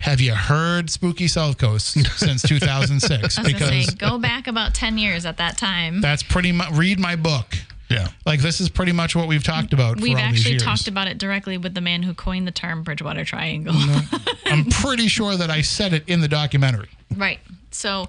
Have 0.00 0.20
you 0.20 0.34
heard 0.34 0.90
Spooky 0.90 1.26
South 1.28 1.56
Coast 1.56 1.92
since 2.18 2.42
2006? 2.42 3.38
I 3.38 3.52
say, 3.52 3.86
go 3.96 4.18
back 4.18 4.46
about 4.46 4.74
ten 4.74 4.98
years 4.98 5.24
at 5.24 5.38
that 5.38 5.56
time. 5.56 6.02
that's 6.02 6.22
pretty 6.22 6.52
much 6.52 6.72
read 6.72 6.98
my 6.98 7.16
book. 7.16 7.56
Yeah. 7.94 8.08
Like 8.26 8.40
this 8.40 8.60
is 8.60 8.68
pretty 8.68 8.92
much 8.92 9.14
what 9.16 9.28
we've 9.28 9.42
talked 9.44 9.72
about. 9.72 10.00
We've 10.00 10.12
for 10.16 10.20
all 10.22 10.30
these 10.30 10.38
actually 10.40 10.52
years. 10.52 10.62
talked 10.62 10.88
about 10.88 11.06
it 11.08 11.18
directly 11.18 11.56
with 11.58 11.74
the 11.74 11.80
man 11.80 12.02
who 12.02 12.14
coined 12.14 12.46
the 12.46 12.52
term 12.52 12.82
Bridgewater 12.82 13.24
Triangle. 13.24 13.74
I'm 14.46 14.66
pretty 14.66 15.08
sure 15.08 15.36
that 15.36 15.50
I 15.50 15.60
said 15.62 15.92
it 15.92 16.04
in 16.08 16.20
the 16.20 16.28
documentary. 16.28 16.88
Right. 17.16 17.38
So, 17.70 18.08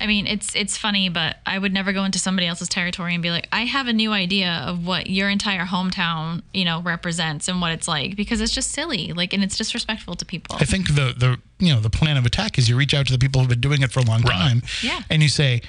I 0.00 0.06
mean, 0.06 0.26
it's 0.26 0.54
it's 0.54 0.76
funny, 0.76 1.08
but 1.08 1.38
I 1.46 1.58
would 1.58 1.72
never 1.72 1.92
go 1.92 2.04
into 2.04 2.18
somebody 2.18 2.46
else's 2.46 2.68
territory 2.68 3.14
and 3.14 3.22
be 3.22 3.30
like, 3.30 3.48
I 3.52 3.64
have 3.64 3.88
a 3.88 3.92
new 3.92 4.12
idea 4.12 4.62
of 4.66 4.86
what 4.86 5.08
your 5.08 5.28
entire 5.28 5.64
hometown, 5.64 6.42
you 6.54 6.64
know, 6.64 6.80
represents 6.82 7.48
and 7.48 7.60
what 7.60 7.72
it's 7.72 7.88
like 7.88 8.14
because 8.14 8.40
it's 8.40 8.52
just 8.52 8.70
silly, 8.70 9.12
like, 9.12 9.32
and 9.32 9.42
it's 9.42 9.56
disrespectful 9.56 10.14
to 10.16 10.24
people. 10.24 10.56
I 10.60 10.64
think 10.66 10.88
the 10.94 11.14
the 11.16 11.38
you 11.58 11.74
know 11.74 11.80
the 11.80 11.90
plan 11.90 12.16
of 12.16 12.24
attack 12.26 12.58
is 12.58 12.68
you 12.68 12.76
reach 12.76 12.94
out 12.94 13.06
to 13.06 13.12
the 13.12 13.18
people 13.18 13.40
who've 13.40 13.48
been 13.50 13.60
doing 13.60 13.82
it 13.82 13.90
for 13.90 14.00
a 14.00 14.04
long 14.04 14.22
time, 14.22 14.62
Yeah. 14.82 15.00
and 15.10 15.20
you 15.22 15.28
say, 15.28 15.62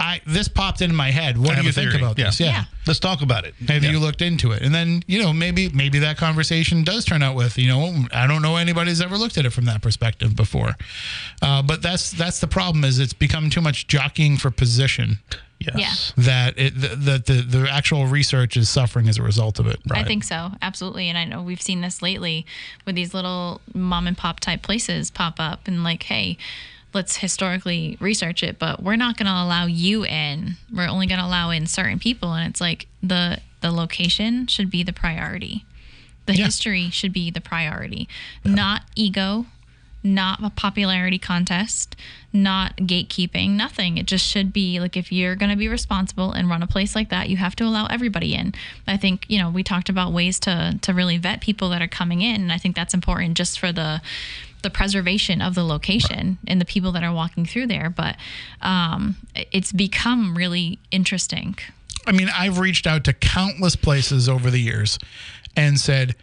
"I 0.00 0.20
this 0.26 0.48
popped 0.48 0.80
into 0.82 0.94
my 0.96 1.10
head. 1.10 1.38
What 1.38 1.52
I 1.56 1.60
do 1.60 1.66
you 1.66 1.72
think 1.72 1.94
about 1.94 2.18
Yeah. 2.18 2.24
this? 2.26 2.40
Yeah." 2.40 2.46
Yeah. 2.50 2.64
Let's 2.86 2.98
talk 2.98 3.22
about 3.22 3.44
it. 3.44 3.54
Have 3.68 3.84
Yeah. 3.84 3.90
you 3.90 3.98
looked 4.00 4.22
into 4.22 4.50
it? 4.52 4.62
And 4.62 4.74
then 4.74 5.04
you 5.06 5.22
know 5.22 5.32
maybe 5.32 5.68
maybe 5.68 5.98
that 6.00 6.16
conversation 6.16 6.82
does 6.82 7.04
turn 7.04 7.22
out 7.22 7.34
with 7.36 7.56
you 7.58 7.68
know 7.68 8.06
I 8.12 8.26
don't 8.26 8.42
know 8.42 8.56
anybody's 8.56 9.00
ever 9.00 9.16
looked 9.18 9.38
at 9.38 9.44
it 9.46 9.50
from 9.50 9.66
that 9.66 9.82
perspective 9.82 10.34
before, 10.34 10.76
uh, 11.42 11.62
but 11.62 11.82
that's 11.82 12.10
that's 12.10 12.40
the 12.40 12.48
problem 12.48 12.84
is 12.84 12.98
it's 12.98 13.12
become 13.12 13.50
too 13.50 13.60
much 13.60 13.86
jockeying 13.86 14.38
for 14.38 14.50
position 14.50 15.18
Yes. 15.76 16.14
that 16.16 16.58
it 16.58 16.72
that 16.80 17.26
the, 17.26 17.42
the 17.42 17.68
actual 17.70 18.06
research 18.06 18.56
is 18.56 18.70
suffering 18.70 19.08
as 19.10 19.18
a 19.18 19.22
result 19.22 19.58
of 19.58 19.66
it. 19.66 19.78
I 19.90 20.04
think 20.04 20.24
so, 20.24 20.52
absolutely. 20.62 21.10
And 21.10 21.18
I 21.18 21.26
know 21.26 21.42
we've 21.42 21.60
seen 21.60 21.82
this 21.82 22.00
lately 22.00 22.46
with 22.86 22.94
these 22.94 23.12
little 23.12 23.60
mom 23.74 24.06
and 24.06 24.16
pop 24.16 24.40
type 24.40 24.62
places 24.62 25.10
pop 25.10 25.38
up 25.38 25.68
and 25.68 25.84
like, 25.84 26.04
hey, 26.04 26.38
let's 26.92 27.16
historically 27.18 27.96
research 28.00 28.42
it, 28.42 28.58
but 28.58 28.82
we're 28.82 28.96
not 28.96 29.16
going 29.16 29.26
to 29.26 29.32
allow 29.32 29.66
you 29.66 30.04
in. 30.04 30.56
We're 30.74 30.88
only 30.88 31.06
going 31.06 31.20
to 31.20 31.26
allow 31.26 31.50
in 31.50 31.66
certain 31.66 31.98
people, 31.98 32.32
and 32.34 32.48
it's 32.48 32.60
like 32.60 32.86
the 33.02 33.38
the 33.60 33.70
location 33.70 34.46
should 34.46 34.70
be 34.70 34.82
the 34.82 34.92
priority. 34.92 35.64
The 36.26 36.34
Yeah. 36.36 36.46
history 36.46 36.90
should 36.90 37.12
be 37.12 37.30
the 37.30 37.40
priority, 37.40 38.08
not 38.44 38.82
ego, 38.94 39.46
not 40.02 40.42
a 40.42 40.48
popularity 40.48 41.18
contest, 41.18 41.94
not 42.32 42.74
gatekeeping, 42.78 43.50
nothing. 43.50 43.98
It 43.98 44.06
just 44.06 44.26
should 44.26 44.50
be 44.52 44.80
like 44.80 44.96
if 44.96 45.12
you're 45.12 45.36
going 45.36 45.50
to 45.50 45.56
be 45.56 45.68
responsible 45.68 46.32
and 46.32 46.48
run 46.48 46.62
a 46.62 46.66
place 46.66 46.94
like 46.94 47.10
that, 47.10 47.28
you 47.28 47.36
have 47.36 47.54
to 47.56 47.64
allow 47.64 47.84
everybody 47.86 48.34
in. 48.34 48.54
I 48.86 48.96
think, 48.96 49.26
you 49.28 49.38
know, 49.38 49.50
we 49.50 49.62
talked 49.62 49.88
about 49.90 50.12
ways 50.12 50.40
to 50.40 50.78
to 50.80 50.94
really 50.94 51.18
vet 51.18 51.40
people 51.42 51.68
that 51.70 51.82
are 51.82 51.88
coming 51.88 52.22
in, 52.22 52.40
and 52.40 52.52
I 52.52 52.56
think 52.58 52.74
that's 52.76 52.94
important 52.94 53.36
just 53.36 53.58
for 53.58 53.72
the 53.72 54.00
the 54.62 54.70
preservation 54.70 55.40
of 55.40 55.54
the 55.54 55.64
location 55.64 56.38
and 56.46 56.60
the 56.60 56.64
people 56.64 56.92
that 56.92 57.02
are 57.02 57.12
walking 57.12 57.44
through 57.46 57.66
there, 57.66 57.90
but 57.90 58.16
um, 58.60 59.16
it's 59.34 59.72
become 59.72 60.34
really 60.34 60.78
interesting. 60.90 61.56
I 62.06 62.12
mean, 62.12 62.28
I've 62.34 62.58
reached 62.58 62.86
out 62.86 63.04
to 63.04 63.12
countless 63.12 63.76
places 63.76 64.28
over 64.28 64.50
the 64.50 64.60
years 64.60 64.98
and 65.56 65.78
said, 65.78 66.14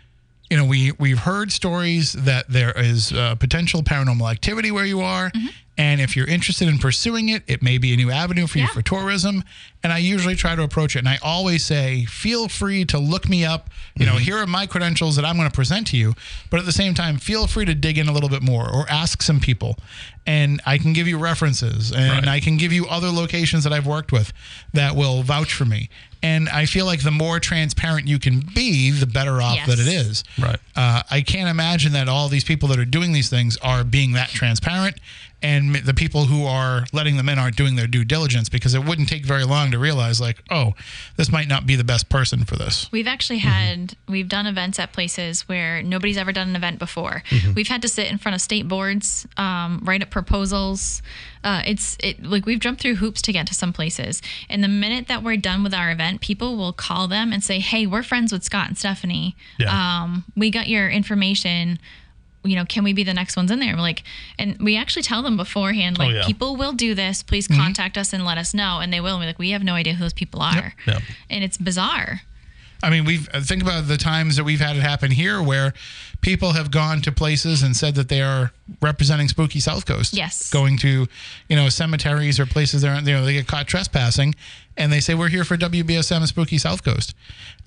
you 0.49 0.57
know, 0.57 0.65
we 0.65 0.93
we've 0.93 1.19
heard 1.19 1.51
stories 1.51 2.13
that 2.13 2.47
there 2.47 2.71
is 2.71 3.11
uh, 3.11 3.35
potential 3.35 3.83
paranormal 3.83 4.31
activity 4.31 4.71
where 4.71 4.85
you 4.85 5.01
are, 5.01 5.31
and 5.77 6.01
if 6.01 6.15
you're 6.15 6.27
interested 6.27 6.67
in 6.67 6.77
pursuing 6.79 7.29
it, 7.29 7.43
it 7.47 7.61
may 7.61 7.77
be 7.77 7.93
a 7.93 7.97
new 7.97 8.09
avenue 8.11 8.47
for 8.47 8.57
you 8.57 8.67
for 8.67 8.81
tourism. 8.81 9.43
And 9.83 9.93
I 9.93 9.99
usually 9.99 10.35
try 10.35 10.55
to 10.55 10.63
approach 10.63 10.95
it, 10.95 10.99
and 10.99 11.07
I 11.07 11.19
always 11.21 11.63
say, 11.63 12.03
feel 12.05 12.47
free 12.49 12.83
to 12.85 12.97
look 12.97 13.29
me 13.29 13.45
up. 13.45 13.69
You 13.95 14.05
know, 14.07 14.15
here 14.17 14.37
are 14.37 14.47
my 14.47 14.65
credentials 14.65 15.15
that 15.17 15.23
I'm 15.23 15.37
going 15.37 15.47
to 15.49 15.53
present 15.55 15.87
to 15.87 15.97
you, 15.97 16.13
but 16.49 16.59
at 16.59 16.65
the 16.65 16.71
same 16.71 16.93
time, 16.95 17.17
feel 17.17 17.45
free 17.47 17.63
to 17.65 17.75
dig 17.75 17.97
in 17.97 18.07
a 18.09 18.11
little 18.11 18.27
bit 18.27 18.41
more 18.41 18.67
or 18.69 18.89
ask 18.89 19.21
some 19.21 19.39
people, 19.39 19.77
and 20.25 20.59
I 20.65 20.77
can 20.79 20.93
give 20.93 21.07
you 21.07 21.17
references 21.19 21.91
and 21.91 22.09
Right. 22.11 22.27
I 22.27 22.39
can 22.39 22.57
give 22.57 22.73
you 22.73 22.87
other 22.87 23.09
locations 23.09 23.63
that 23.63 23.71
I've 23.71 23.85
worked 23.87 24.11
with 24.11 24.33
that 24.73 24.95
will 24.95 25.21
vouch 25.23 25.53
for 25.53 25.65
me. 25.65 25.89
And 26.23 26.49
I 26.49 26.65
feel 26.65 26.85
like 26.87 27.03
the 27.03 27.11
more 27.11 27.39
transparent 27.39 28.07
you 28.07 28.17
can 28.17 28.39
be, 28.39 28.89
the 28.89 29.05
better 29.05 29.39
off 29.41 29.55
Yes. 29.57 29.67
that 29.67 29.79
it 29.79 29.87
is. 29.87 30.23
Right. 30.39 30.57
Uh, 30.75 31.03
I 31.11 31.21
can't 31.21 31.47
imagine 31.47 31.93
that 31.93 32.09
all 32.09 32.27
these 32.27 32.43
people 32.43 32.67
that 32.69 32.79
are 32.79 32.85
doing 32.85 33.11
these 33.13 33.29
things 33.29 33.55
are 33.57 33.83
being 33.83 34.13
that 34.13 34.29
transparent, 34.29 34.97
and 35.41 35.75
the 35.75 35.93
people 35.93 36.25
who 36.25 36.45
are 36.45 36.85
letting 36.93 37.17
them 37.17 37.29
in 37.29 37.37
aren't 37.37 37.55
doing 37.55 37.75
their 37.75 37.85
due 37.85 38.03
diligence 38.03 38.49
because 38.49 38.73
it 38.73 38.83
wouldn't 38.83 39.07
take 39.07 39.23
very 39.23 39.43
long 39.43 39.69
to 39.71 39.77
realize, 39.77 40.19
like, 40.19 40.43
oh, 40.49 40.73
this 41.15 41.31
might 41.31 41.47
not 41.47 41.67
be 41.67 41.75
the 41.75 41.83
best 41.83 42.09
person 42.09 42.43
for 42.43 42.55
this. 42.55 42.89
We've 42.91 43.07
actually 43.07 43.39
had 43.39 43.95
we've 44.07 44.27
done 44.27 44.47
events 44.47 44.79
at 44.79 44.93
places 44.93 45.47
where 45.47 45.83
nobody's 45.83 46.17
ever 46.17 46.31
done 46.31 46.49
an 46.49 46.55
event 46.55 46.79
before. 46.79 47.21
We've 47.55 47.67
had 47.67 47.81
to 47.83 47.87
sit 47.87 48.09
in 48.11 48.17
front 48.17 48.35
of 48.35 48.41
state 48.41 48.67
boards, 48.67 49.27
um, 49.37 49.81
write 49.83 50.01
up 50.01 50.09
proposals. 50.09 51.01
Uh, 51.43 51.61
it's 51.65 51.97
it 52.01 52.23
like 52.23 52.45
we've 52.45 52.59
jumped 52.59 52.81
through 52.81 52.95
hoops 52.95 53.21
to 53.21 53.31
get 53.31 53.45
to 53.47 53.53
some 53.53 53.71
places. 53.71 54.21
And 54.49 54.63
the 54.63 54.67
minute 54.67 55.07
that 55.07 55.23
we're 55.23 55.37
done 55.37 55.63
with 55.63 55.73
our 55.73 55.91
event, 55.91 56.21
people 56.21 56.57
will 56.57 56.73
call 56.73 57.07
them 57.07 57.31
and 57.31 57.43
say, 57.43 57.59
"Hey, 57.59 57.85
we're 57.85 58.03
friends 58.03 58.31
with 58.33 58.43
Scott 58.43 58.67
and 58.69 58.77
Stephanie. 58.77 59.35
Yeah. 59.59 60.01
Um, 60.03 60.25
we 60.35 60.49
got 60.49 60.67
your 60.67 60.89
information." 60.89 61.79
You 62.47 62.55
know, 62.55 62.65
can 62.65 62.83
we 62.83 62.93
be 62.93 63.03
the 63.03 63.13
next 63.13 63.35
ones 63.35 63.51
in 63.51 63.59
there? 63.59 63.75
We're 63.75 63.81
like, 63.81 64.03
and 64.39 64.57
we 64.59 64.77
actually 64.77 65.03
tell 65.03 65.21
them 65.21 65.37
beforehand, 65.37 65.97
like, 65.97 66.13
yeah. 66.13 66.25
people 66.25 66.55
will 66.55 66.73
do 66.73 66.95
this. 66.95 67.23
Please 67.23 67.47
contact 67.47 67.97
us 67.97 68.13
and 68.13 68.25
let 68.25 68.37
us 68.37 68.53
know. 68.53 68.79
And 68.79 68.91
they 68.91 69.01
will. 69.01 69.15
And 69.15 69.21
we're 69.21 69.27
like, 69.27 69.39
we 69.39 69.51
have 69.51 69.63
no 69.63 69.73
idea 69.73 69.93
who 69.93 70.03
those 70.03 70.13
people 70.13 70.41
are. 70.41 70.73
Yep. 70.85 71.01
And 71.29 71.43
it's 71.43 71.57
bizarre. 71.57 72.21
I 72.83 72.89
mean, 72.89 73.05
we've 73.05 73.27
uh, 73.33 73.41
think 73.41 73.61
about 73.61 73.87
the 73.87 73.97
times 73.97 74.35
that 74.35 74.43
we've 74.43 74.59
had 74.59 74.75
it 74.75 74.81
happen 74.81 75.11
here 75.11 75.41
where 75.41 75.73
people 76.21 76.53
have 76.53 76.69
gone 76.71 77.01
to 77.01 77.11
places 77.11 77.63
and 77.63 77.75
said 77.75 77.95
that 77.95 78.09
they 78.09 78.21
are 78.21 78.51
representing 78.81 79.27
spooky 79.27 79.59
South 79.59 79.85
Coast. 79.85 80.13
Yes. 80.13 80.49
Going 80.51 80.77
to, 80.79 81.07
you 81.49 81.55
know, 81.55 81.69
cemeteries 81.69 82.39
or 82.39 82.45
places 82.45 82.81
there, 82.81 82.95
you 82.95 83.13
know, 83.13 83.25
they 83.25 83.33
get 83.33 83.47
caught 83.47 83.67
trespassing 83.67 84.35
and 84.75 84.91
they 84.91 84.99
say, 84.99 85.15
we're 85.15 85.29
here 85.29 85.43
for 85.43 85.57
WBSM 85.57 86.25
spooky 86.27 86.57
South 86.57 86.83
Coast. 86.83 87.15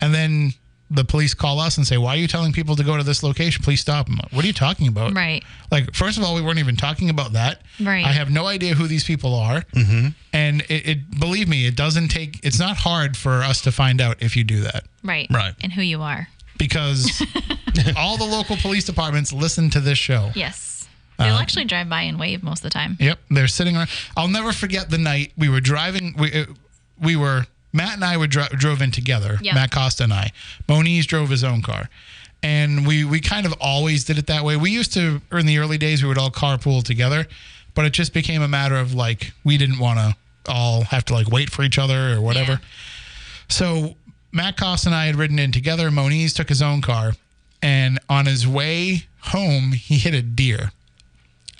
And 0.00 0.14
then 0.14 0.54
the 0.90 1.04
police 1.04 1.34
call 1.34 1.60
us 1.60 1.76
and 1.76 1.86
say, 1.86 1.96
why 1.98 2.14
are 2.14 2.16
you 2.18 2.26
telling 2.26 2.52
people 2.52 2.74
to 2.76 2.82
go 2.82 2.96
to 2.96 3.02
this 3.04 3.22
location? 3.22 3.62
Please 3.62 3.80
stop. 3.80 4.08
I'm 4.08 4.18
what 4.32 4.44
are 4.44 4.46
you 4.46 4.52
talking 4.52 4.88
about? 4.88 5.14
Right. 5.14 5.44
Like, 5.70 5.94
first 5.94 6.18
of 6.18 6.24
all, 6.24 6.34
we 6.34 6.42
weren't 6.42 6.58
even 6.58 6.76
talking 6.76 7.10
about 7.10 7.32
that. 7.34 7.62
Right. 7.80 8.04
I 8.04 8.12
have 8.12 8.30
no 8.30 8.46
idea 8.46 8.74
who 8.74 8.86
these 8.88 9.04
people 9.04 9.34
are. 9.34 9.60
Mm-hmm. 9.74 10.08
And 10.32 10.62
it, 10.62 10.88
it, 10.88 11.20
believe 11.20 11.48
me, 11.48 11.66
it 11.66 11.76
doesn't 11.76 12.08
take, 12.08 12.40
it's 12.44 12.58
not 12.58 12.76
hard 12.78 13.16
for 13.16 13.42
us 13.42 13.60
to 13.62 13.72
find 13.72 14.00
out 14.00 14.20
if 14.20 14.36
you 14.36 14.42
do 14.44 14.60
that 14.62 14.84
Right. 15.04 15.28
Right. 15.30 15.54
And 15.62 15.72
who 15.72 15.82
you 15.82 16.02
are. 16.02 16.26
because 16.58 17.22
all 17.96 18.16
the 18.18 18.24
local 18.26 18.56
police 18.56 18.84
departments 18.84 19.32
listen 19.32 19.70
to 19.70 19.80
this 19.80 19.96
show. 19.98 20.30
Yes. 20.34 20.88
They'll 21.18 21.34
Uh, 21.36 21.40
actually 21.42 21.66
drive 21.66 21.88
by 21.88 22.02
and 22.02 22.18
wave 22.18 22.42
most 22.42 22.60
of 22.60 22.62
the 22.64 22.70
time. 22.70 22.96
Yep, 22.98 23.18
they're 23.30 23.46
sitting 23.48 23.76
around. 23.76 23.90
I'll 24.16 24.28
never 24.28 24.52
forget 24.52 24.88
the 24.90 24.96
night 24.98 25.32
we 25.36 25.48
were 25.50 25.60
driving. 25.60 26.14
We 26.18 26.32
uh, 26.32 26.46
we 26.98 27.14
were 27.14 27.46
Matt 27.72 27.94
and 27.94 28.04
I 28.04 28.16
were 28.16 28.26
dro- 28.26 28.48
drove 28.48 28.82
in 28.82 28.90
together. 28.90 29.38
Yeah. 29.42 29.54
Matt 29.54 29.70
Costa 29.72 30.04
and 30.04 30.12
I. 30.12 30.30
Moniz 30.68 31.06
drove 31.06 31.28
his 31.30 31.44
own 31.44 31.62
car, 31.62 31.88
and 32.42 32.86
we 32.86 33.04
we 33.04 33.20
kind 33.20 33.46
of 33.46 33.54
always 33.60 34.04
did 34.04 34.18
it 34.18 34.26
that 34.26 34.44
way. 34.44 34.56
We 34.56 34.70
used 34.70 34.92
to 34.94 35.20
in 35.32 35.46
the 35.46 35.58
early 35.58 35.78
days 35.78 36.02
we 36.02 36.08
would 36.08 36.18
all 36.18 36.30
carpool 36.30 36.82
together, 36.82 37.26
but 37.74 37.84
it 37.84 37.92
just 37.92 38.12
became 38.12 38.42
a 38.42 38.48
matter 38.48 38.76
of 38.76 38.92
like 38.94 39.32
we 39.44 39.56
didn't 39.56 39.78
want 39.78 39.98
to 39.98 40.16
all 40.50 40.82
have 40.84 41.04
to 41.06 41.14
like 41.14 41.28
wait 41.28 41.50
for 41.50 41.62
each 41.62 41.78
other 41.78 42.12
or 42.14 42.20
whatever. 42.20 42.52
Yeah. 42.52 42.58
So 43.48 43.94
Matt 44.32 44.56
Costa 44.58 44.88
and 44.88 44.94
I 44.94 45.06
had 45.06 45.16
ridden 45.16 45.38
in 45.38 45.52
together. 45.52 45.90
Moniz 45.90 46.34
took 46.34 46.48
his 46.48 46.62
own 46.62 46.80
car, 46.82 47.12
and 47.62 47.98
on 48.08 48.26
his 48.26 48.46
way 48.46 49.04
home, 49.20 49.72
he 49.72 49.96
hit 49.98 50.14
a 50.14 50.22
deer. 50.22 50.72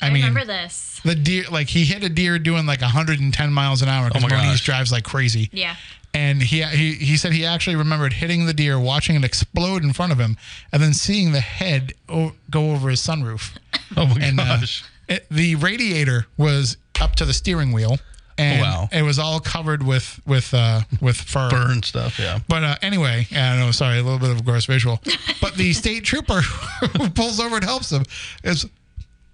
I, 0.03 0.09
mean, 0.09 0.23
remember 0.25 0.47
this. 0.47 0.99
the 1.05 1.15
deer, 1.15 1.45
like 1.53 1.69
he 1.69 1.85
hit 1.85 2.03
a 2.03 2.09
deer 2.09 2.39
doing 2.39 2.65
like 2.65 2.81
110 2.81 3.53
miles 3.53 3.83
an 3.83 3.91
hour 3.91 4.07
oh 4.07 4.09
because 4.09 4.25
Oh 4.25 4.29
Moniz 4.29 4.53
gosh. 4.53 4.65
drives 4.65 4.91
like 4.93 5.05
crazy. 5.05 5.51
Yeah. 5.53 5.77
And 6.13 6.43
he, 6.43 6.63
he 6.65 6.95
he 6.95 7.17
said 7.17 7.33
he 7.33 7.45
actually 7.47 7.77
remembered 7.77 8.15
hitting 8.15 8.47
the 8.47 8.53
deer, 8.55 8.81
watching 8.81 9.15
it 9.17 9.25
explode 9.25 9.85
in 9.85 9.93
front 9.93 10.11
of 10.11 10.19
him, 10.19 10.37
and 10.73 10.83
then 10.83 10.93
seeing 10.93 11.31
the 11.33 11.41
head 11.41 11.93
o- 12.09 12.33
go 12.51 12.73
over 12.73 12.89
his 12.91 13.01
sunroof. 13.01 13.53
Oh 13.97 14.07
my 14.07 14.21
And 14.25 14.39
uh, 14.39 14.45
gosh. 14.59 14.85
it, 15.09 15.27
the 15.31 15.57
radiator 15.57 16.27
was 16.37 16.77
up 17.01 17.17
to 17.17 17.25
the 17.25 17.33
steering 17.33 17.73
wheel, 17.73 17.99
and 18.39 18.61
Oh, 18.61 18.65
wow. 18.65 18.89
it 18.93 19.03
was 19.03 19.19
all 19.19 19.41
covered 19.41 19.83
with 19.85 20.21
with 20.27 20.55
uh, 20.55 20.83
with 21.01 21.17
fur. 21.33 21.51
Burn 21.51 21.83
stuff. 21.83 22.19
Yeah. 22.19 22.39
But 22.49 22.63
uh, 22.63 22.77
anyway, 22.83 23.27
I 23.33 23.57
know. 23.57 23.73
Sorry, 23.73 23.99
a 23.99 24.03
little 24.03 24.21
bit 24.21 24.31
of 24.31 24.39
a 24.39 24.43
gross 24.43 24.67
visual. 24.67 25.01
But 25.41 25.55
the 25.57 25.73
state 25.75 26.05
trooper 26.05 26.41
who 26.41 27.11
pulls 27.11 27.41
over 27.41 27.57
and 27.57 27.65
helps 27.65 27.91
him 27.91 28.05
is 28.45 28.65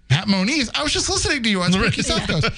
Matt 0.09 0.27
Moniz. 0.27 0.69
I 0.73 0.83
was 0.83 0.93
just 0.93 1.09
listening 1.09 1.43
to 1.43 1.49
you 1.49 1.61
on 1.61 1.71
Spooky 1.71 2.01
South 2.01 2.27
Coast. 2.27 2.49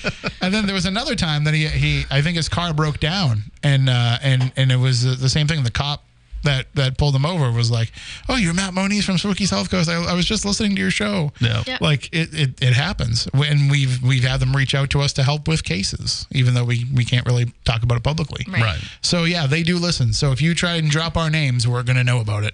And 0.42 0.54
then 0.54 0.66
there 0.66 0.76
was 0.76 0.86
another 0.86 1.16
time 1.16 1.44
that 1.46 1.54
he 1.54 1.68
he 1.68 2.06
I 2.12 2.22
think 2.22 2.38
his 2.38 2.50
car 2.50 2.74
broke 2.74 3.00
down 3.00 3.44
and 3.64 3.90
uh, 3.90 4.18
and 4.22 4.52
and 4.56 4.72
it 4.72 4.78
was 4.78 5.06
uh, 5.06 5.16
the 5.20 5.30
same 5.30 5.48
thing. 5.48 5.64
The 5.64 5.72
cop 5.72 6.04
that 6.44 6.68
that 6.76 6.98
pulled 6.98 7.16
them 7.16 7.26
over 7.26 7.52
was 7.52 7.70
like, 7.72 7.92
"Oh, 8.28 8.38
you're 8.38 8.54
Matt 8.54 8.74
Moniz 8.74 9.06
from 9.06 9.18
Spooky 9.18 9.46
South 9.46 9.70
Coast. 9.70 9.90
I, 9.90 9.96
I 9.96 10.14
was 10.14 10.26
just 10.26 10.46
listening 10.46 10.76
to 10.76 10.82
your 10.82 10.92
show." 10.92 11.32
Yeah. 11.42 11.64
Yep. 11.66 11.82
Like 11.82 12.06
it, 12.14 12.34
it, 12.34 12.62
it 12.62 12.74
happens, 12.74 13.28
and 13.34 13.70
we've 13.70 14.02
we've 14.02 14.24
had 14.24 14.40
them 14.40 14.56
reach 14.56 14.76
out 14.76 14.90
to 14.92 15.02
us 15.02 15.14
to 15.14 15.24
help 15.24 15.48
with 15.48 15.64
cases, 15.64 16.28
even 16.32 16.54
though 16.54 16.64
we 16.66 16.86
we 16.94 17.04
can't 17.04 17.26
really 17.26 17.52
talk 17.66 17.84
about 17.84 17.98
it 17.98 18.04
publicly. 18.04 18.46
Right. 18.48 18.62
Right. 18.62 18.80
So 19.02 19.24
yeah, 19.24 19.48
they 19.48 19.64
do 19.64 19.78
listen. 19.78 20.14
So 20.14 20.32
if 20.32 20.42
you 20.42 20.54
try 20.56 20.76
and 20.76 20.90
drop 20.90 21.18
our 21.18 21.30
names, 21.30 21.68
we're 21.68 21.84
gonna 21.84 22.04
know 22.04 22.20
about 22.20 22.44
it. 22.44 22.54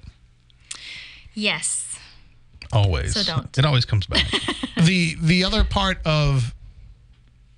Yes. 1.33 1.99
Always. 2.71 3.13
So 3.13 3.23
don't. 3.23 3.57
It 3.57 3.65
always 3.65 3.85
comes 3.85 4.07
back. 4.07 4.25
the 4.77 5.15
the 5.21 5.43
other 5.43 5.63
part 5.63 5.99
of 6.05 6.53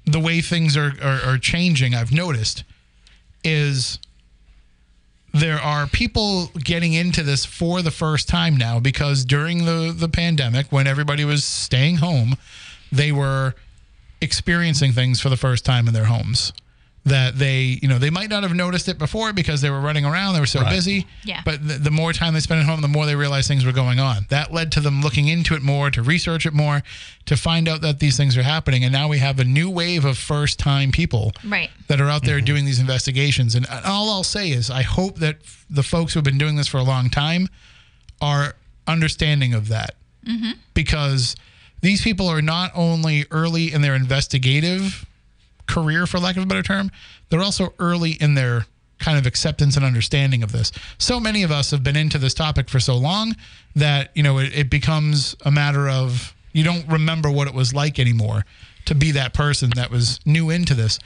the 0.06 0.20
way 0.20 0.42
things 0.42 0.78
are, 0.78 0.94
are, 1.04 1.22
are 1.26 1.38
changing, 1.38 1.94
I've 1.94 2.14
noticed, 2.14 2.64
is 3.44 4.00
there 5.34 5.60
are 5.60 5.86
people 5.86 6.48
getting 6.64 6.94
into 6.94 7.24
this 7.24 7.46
for 7.46 7.82
the 7.82 7.92
first 7.92 8.30
time 8.30 8.56
now 8.56 8.80
because 8.80 9.26
during 9.26 9.66
the, 9.66 9.94
the 9.96 10.08
pandemic, 10.08 10.72
when 10.72 10.88
everybody 10.88 11.26
was 11.26 11.44
staying 11.44 11.98
home, 11.98 12.38
they 12.92 13.12
were 13.12 13.54
experiencing 14.22 14.94
things 14.94 15.20
for 15.20 15.30
the 15.30 15.38
first 15.38 15.66
time 15.66 15.88
in 15.88 15.94
their 15.94 16.06
homes 16.06 16.54
that 17.08 17.38
they 17.38 17.80
you 17.82 17.88
know 17.88 17.98
they 18.00 18.10
might 18.10 18.30
not 18.30 18.44
have 18.44 18.54
noticed 18.54 18.88
it 18.88 18.98
before 18.98 19.34
because 19.34 19.62
they 19.62 19.70
were 19.70 19.80
running 19.82 20.06
around 20.06 20.34
they 20.34 20.40
were 20.40 20.46
so 20.46 20.62
Right. 20.62 20.70
busy. 20.72 21.08
Yeah. 21.24 21.42
but 21.46 21.66
the, 21.68 21.76
the 21.76 21.92
more 21.92 22.14
time 22.14 22.34
they 22.34 22.40
spent 22.40 22.60
at 22.62 22.66
home 22.66 22.82
the 22.82 22.88
more 22.88 23.06
they 23.06 23.16
realized 23.16 23.48
things 23.48 23.66
were 23.66 23.72
going 23.72 24.00
on. 24.00 24.26
That 24.30 24.54
led 24.54 24.72
to 24.74 24.80
them 24.80 25.02
looking 25.02 25.28
into 25.28 25.56
it 25.56 25.62
more 25.62 25.90
to 25.92 26.02
research 26.02 26.46
it 26.46 26.54
more 26.54 26.84
to 27.26 27.36
find 27.38 27.68
out 27.68 27.82
that 27.82 28.00
these 28.00 28.16
things 28.18 28.38
are 28.38 28.44
happening. 28.44 28.84
And 28.84 28.94
now 28.94 29.08
we 29.08 29.18
have 29.20 29.40
a 29.40 29.44
new 29.44 29.70
wave 29.70 30.06
of 30.06 30.18
first 30.18 30.60
time 30.60 30.92
people 30.92 31.32
Right. 31.46 31.70
that 31.88 32.00
are 32.02 32.10
out 32.10 32.24
there 32.24 32.38
mm-hmm. 32.38 32.46
doing 32.46 32.66
these 32.66 32.80
investigations. 32.80 33.56
And 33.56 33.66
all 33.86 34.10
i'll 34.10 34.24
say 34.24 34.50
is 34.52 34.70
i 34.70 34.82
hope 34.84 35.18
that 35.20 35.38
the 35.70 35.84
folks 35.84 36.14
who 36.14 36.20
have 36.20 36.26
been 36.26 36.38
doing 36.38 36.56
this 36.56 36.68
for 36.68 36.78
a 36.78 36.84
long 36.84 37.10
time 37.10 37.48
are 38.22 38.56
understanding 38.88 39.54
of 39.54 39.68
that. 39.70 39.96
Mm-hmm. 40.26 40.52
Because 40.74 41.36
these 41.82 42.02
people 42.02 42.28
are 42.28 42.42
not 42.42 42.72
only 42.76 43.26
early 43.32 43.72
in 43.72 43.82
their 43.82 43.96
investigative 43.96 45.06
career, 45.68 46.08
for 46.08 46.20
lack 46.20 46.38
of 46.38 46.44
a 46.44 46.46
better 46.46 46.64
term, 46.64 46.92
they're 47.30 47.42
also 47.42 47.74
early 47.80 48.12
in 48.12 48.34
their 48.36 48.66
kind 49.00 49.18
of 49.18 49.26
acceptance 49.28 49.76
and 49.76 49.86
understanding 49.86 50.42
of 50.42 50.52
this. 50.52 50.72
So 50.98 51.20
many 51.20 51.44
of 51.44 51.52
us 51.52 51.70
have 51.72 51.84
been 51.84 51.96
into 51.96 52.18
this 52.18 52.34
topic 52.34 52.68
for 52.70 52.80
so 52.80 52.96
long 52.98 53.36
that, 53.76 54.10
you 54.16 54.24
know, 54.24 54.40
it, 54.40 54.58
it 54.58 54.70
becomes 54.72 55.36
a 55.46 55.52
matter 55.52 55.88
of 55.88 56.34
you 56.54 56.64
don't 56.64 56.88
remember 56.88 57.30
what 57.30 57.48
it 57.48 57.54
was 57.54 57.74
like 57.76 58.00
anymore 58.00 58.44
to 58.86 58.96
be 58.96 59.12
that 59.12 59.34
person 59.34 59.70
that 59.76 59.92
was 59.92 60.20
new 60.26 60.50
into 60.50 60.74
this. 60.74 60.98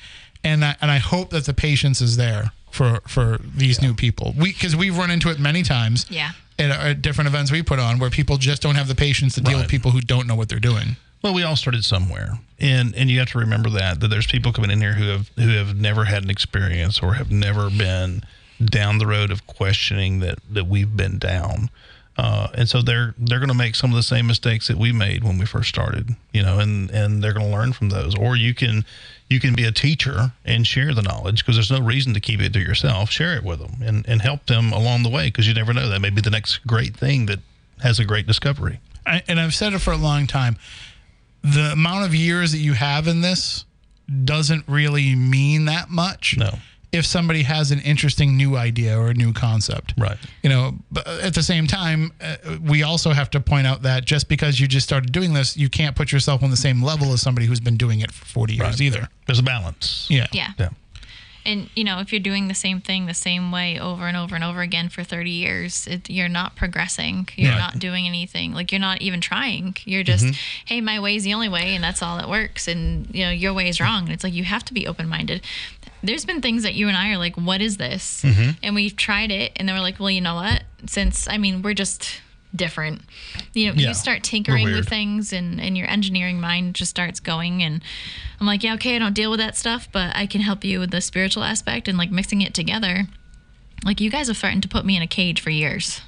And 0.44 0.64
I, 0.64 0.76
and 0.82 0.90
I 0.90 0.98
hope 1.00 1.32
that 1.32 1.46
the 1.46 1.54
patience 1.54 2.00
is 2.00 2.16
there 2.16 2.52
for 2.72 3.02
for 3.08 3.38
these 3.44 3.82
new 3.82 3.94
people. 3.94 4.34
We 4.38 4.54
because 4.54 4.76
we've 4.76 4.98
run 4.98 5.12
into 5.12 5.30
it 5.30 5.40
many 5.40 5.62
times 5.62 6.06
Yeah. 6.10 6.32
at, 6.58 6.72
at 6.72 7.02
different 7.02 7.28
events 7.28 7.52
we 7.52 7.62
put 7.62 7.80
on 7.80 8.00
where 8.00 8.10
people 8.10 8.38
just 8.38 8.62
don't 8.62 8.76
have 8.76 8.88
the 8.88 8.96
patience 8.96 9.36
to 9.36 9.42
deal 9.42 9.58
with 9.60 9.68
people 9.68 9.92
who 9.92 10.00
don't 10.00 10.26
know 10.28 10.36
what 10.36 10.48
they're 10.48 10.60
doing. 10.60 10.96
Well, 11.22 11.34
we 11.36 11.44
all 11.44 11.56
started 11.56 11.86
somewhere, 11.86 12.40
and 12.60 12.96
and 12.96 13.10
you 13.10 13.20
have 13.20 13.30
to 13.32 13.38
remember 13.40 13.70
that 13.72 14.00
that 14.00 14.08
there's 14.08 14.28
people 14.28 14.52
coming 14.52 14.72
in 14.72 14.82
here 14.82 14.94
who 14.94 15.08
have 15.10 15.30
who 15.38 15.50
have 15.50 15.76
never 15.76 16.06
had 16.06 16.24
an 16.24 16.30
experience 16.30 17.00
or 17.00 17.14
have 17.14 17.30
never 17.30 17.70
been 17.70 18.24
down 18.64 18.98
the 18.98 19.08
road 19.08 19.32
of 19.32 19.46
questioning 19.46 20.20
that 20.20 20.40
that 20.50 20.66
we've 20.66 20.98
been 20.98 21.20
down, 21.20 21.70
uh, 22.18 22.48
and 22.56 22.68
so 22.68 22.82
they're 22.82 23.14
they're 23.20 23.40
going 23.40 23.50
to 23.50 23.56
make 23.56 23.76
some 23.76 23.92
of 23.92 23.96
the 23.96 24.04
same 24.04 24.26
mistakes 24.26 24.68
that 24.68 24.78
we 24.78 24.92
made 24.92 25.24
when 25.24 25.38
we 25.38 25.46
first 25.46 25.70
started, 25.70 26.16
you 26.34 26.42
know, 26.42 26.58
and 26.58 26.90
and 26.90 27.24
they're 27.24 27.34
going 27.34 27.46
to 27.46 27.52
learn 27.52 27.72
from 27.72 27.90
those. 27.90 28.16
Or 28.16 28.36
you 28.36 28.56
can 28.56 28.84
you 29.30 29.40
can 29.40 29.54
be 29.54 29.64
a 29.64 29.72
teacher 29.72 30.34
and 30.44 30.66
share 30.66 30.94
the 30.94 31.04
knowledge 31.04 31.46
because 31.46 31.56
there's 31.56 31.72
no 31.72 31.86
reason 31.86 32.16
to 32.16 32.20
keep 32.20 32.42
it 32.42 32.52
to 32.54 32.60
yourself. 32.60 33.12
Share 33.12 33.36
it 33.36 33.44
with 33.44 33.60
them 33.60 33.76
and 33.84 34.08
and 34.08 34.24
help 34.24 34.48
them 34.48 34.74
along 34.74 35.04
the 35.04 35.10
way 35.10 35.28
because 35.28 35.48
you 35.48 35.54
never 35.54 35.72
know 35.72 35.88
that 35.88 36.02
may 36.02 36.10
be 36.10 36.22
the 36.22 36.32
next 36.32 36.66
great 36.66 36.98
thing 36.98 37.28
that 37.28 37.40
has 37.84 38.00
a 38.00 38.06
great 38.06 38.26
discovery. 38.26 38.80
I, 39.06 39.24
and 39.28 39.40
I've 39.40 39.54
said 39.54 39.74
it 39.74 39.80
for 39.80 39.92
a 39.92 39.98
long 39.98 40.28
time. 40.28 40.58
The 41.44 41.72
amount 41.74 42.06
of 42.06 42.14
years 42.16 42.52
that 42.52 42.60
you 42.60 42.74
have 42.74 43.08
in 43.08 43.22
this 43.22 43.66
doesn't 44.26 44.66
really 44.68 45.16
mean 45.16 45.66
that 45.66 45.90
much. 45.90 46.36
No. 46.38 46.60
If 46.92 47.06
somebody 47.06 47.44
has 47.44 47.72
an 47.72 47.80
interesting 47.80 48.36
new 48.36 48.58
idea 48.58 49.00
or 49.00 49.08
a 49.08 49.14
new 49.14 49.32
concept. 49.32 49.94
Right. 49.98 50.18
You 50.44 50.50
know, 50.50 50.76
but 50.92 51.08
at 51.08 51.34
the 51.34 51.42
same 51.42 51.66
time, 51.66 52.12
uh, 52.20 52.36
we 52.62 52.84
also 52.84 53.12
have 53.12 53.30
to 53.30 53.40
point 53.40 53.66
out 53.66 53.84
that 53.84 54.04
just 54.04 54.28
because 54.28 54.60
you 54.60 54.68
just 54.68 54.86
started 54.88 55.14
doing 55.14 55.34
this, 55.34 55.56
you 55.56 55.70
can't 55.70 55.96
put 55.96 56.12
yourself 56.12 56.44
on 56.44 56.50
the 56.50 56.58
same 56.58 56.84
level 56.84 57.14
as 57.14 57.22
somebody 57.22 57.48
who's 57.48 57.62
been 57.62 57.78
doing 57.78 58.02
it 58.02 58.12
for 58.12 58.26
40 58.26 58.56
years 58.56 58.62
Right. 58.72 58.82
either. 58.82 59.08
There's 59.26 59.40
a 59.40 59.44
balance. 59.44 60.08
Yeah. 60.10 60.28
Yeah. 60.34 60.52
Yeah. 60.60 60.70
And 61.46 61.70
you 61.76 61.84
know, 61.84 62.00
if 62.00 62.12
you're 62.14 62.22
doing 62.22 62.48
the 62.48 62.54
same 62.54 62.82
thing 62.82 63.06
the 63.06 63.14
same 63.14 63.52
way 63.52 63.80
over 63.80 64.08
and 64.08 64.16
over 64.16 64.36
and 64.36 64.44
over 64.44 64.62
again 64.62 64.90
for 64.90 65.04
30 65.04 65.30
years, 65.30 65.88
it, 65.88 66.10
you're 66.10 66.30
not 66.30 66.56
progressing. 66.56 67.28
You're 67.36 67.52
Right. 67.52 67.58
not 67.58 67.80
doing 67.80 68.08
anything. 68.08 68.54
Like 68.54 68.72
you're 68.72 68.80
not 68.82 69.02
even 69.02 69.22
trying. 69.22 69.76
You're 69.86 70.04
just, 70.04 70.26
mm-hmm. 70.26 70.66
hey, 70.66 70.82
my 70.82 71.00
way 71.00 71.16
is 71.16 71.24
the 71.24 71.34
only 71.34 71.50
way, 71.50 71.76
and 71.76 71.84
that's 71.84 72.02
all 72.02 72.18
that 72.18 72.30
works. 72.30 72.68
And 72.68 73.14
you 73.14 73.26
know, 73.26 73.32
your 73.32 73.54
way 73.54 73.68
is 73.70 73.80
wrong. 73.82 74.04
And 74.04 74.12
it's 74.12 74.24
like 74.24 74.34
you 74.34 74.44
have 74.44 74.64
to 74.66 74.74
be 74.74 74.88
open 74.88 75.08
minded. 75.08 75.44
There's 76.04 76.26
been 76.26 76.42
things 76.42 76.64
that 76.64 76.74
you 76.74 76.88
and 76.88 76.98
I 76.98 77.12
are 77.12 77.18
like, 77.18 77.36
what 77.36 77.62
is 77.62 77.78
this? 77.78 78.24
Mm-hmm. 78.24 78.52
And 78.64 78.76
we've 78.76 78.96
tried 78.96 79.32
it, 79.32 79.52
and 79.56 79.68
then 79.68 79.76
we're 79.76 79.82
like, 79.84 80.00
well, 80.00 80.10
you 80.10 80.22
know 80.22 80.36
what? 80.36 80.64
Since 80.88 81.28
I 81.28 81.38
mean, 81.38 81.62
we're 81.62 81.74
just 81.76 82.22
different. 82.56 83.02
You 83.54 83.68
know, 83.68 83.74
Yeah, 83.76 83.90
you 83.90 83.94
start 83.94 84.24
tinkering 84.24 84.66
with 84.66 84.88
things, 84.90 85.32
and 85.34 85.60
and 85.62 85.78
your 85.78 85.88
engineering 85.90 86.40
mind 86.42 86.76
just 86.76 86.90
starts 86.92 87.20
going. 87.20 87.64
And 87.64 87.82
I'm 88.40 88.48
like, 88.48 88.64
yeah, 88.64 88.74
okay, 88.76 88.96
I 88.96 89.00
don't 89.00 89.14
deal 89.14 89.30
with 89.32 89.40
that 89.40 89.56
stuff, 89.58 89.88
but 89.92 90.16
I 90.16 90.26
can 90.26 90.42
help 90.42 90.64
you 90.64 90.80
with 90.80 90.92
the 90.92 91.02
spiritual 91.02 91.44
aspect 91.44 91.88
and 91.88 91.98
like 91.98 92.12
mixing 92.12 92.42
it 92.42 92.54
together. 92.54 93.08
Like 93.86 94.00
you 94.02 94.12
guys 94.12 94.28
have 94.28 94.38
threatened 94.38 94.64
to 94.64 94.70
put 94.70 94.86
me 94.86 94.96
in 94.96 95.02
a 95.02 95.08
cage 95.08 95.42
for 95.42 95.50
years, 95.50 96.02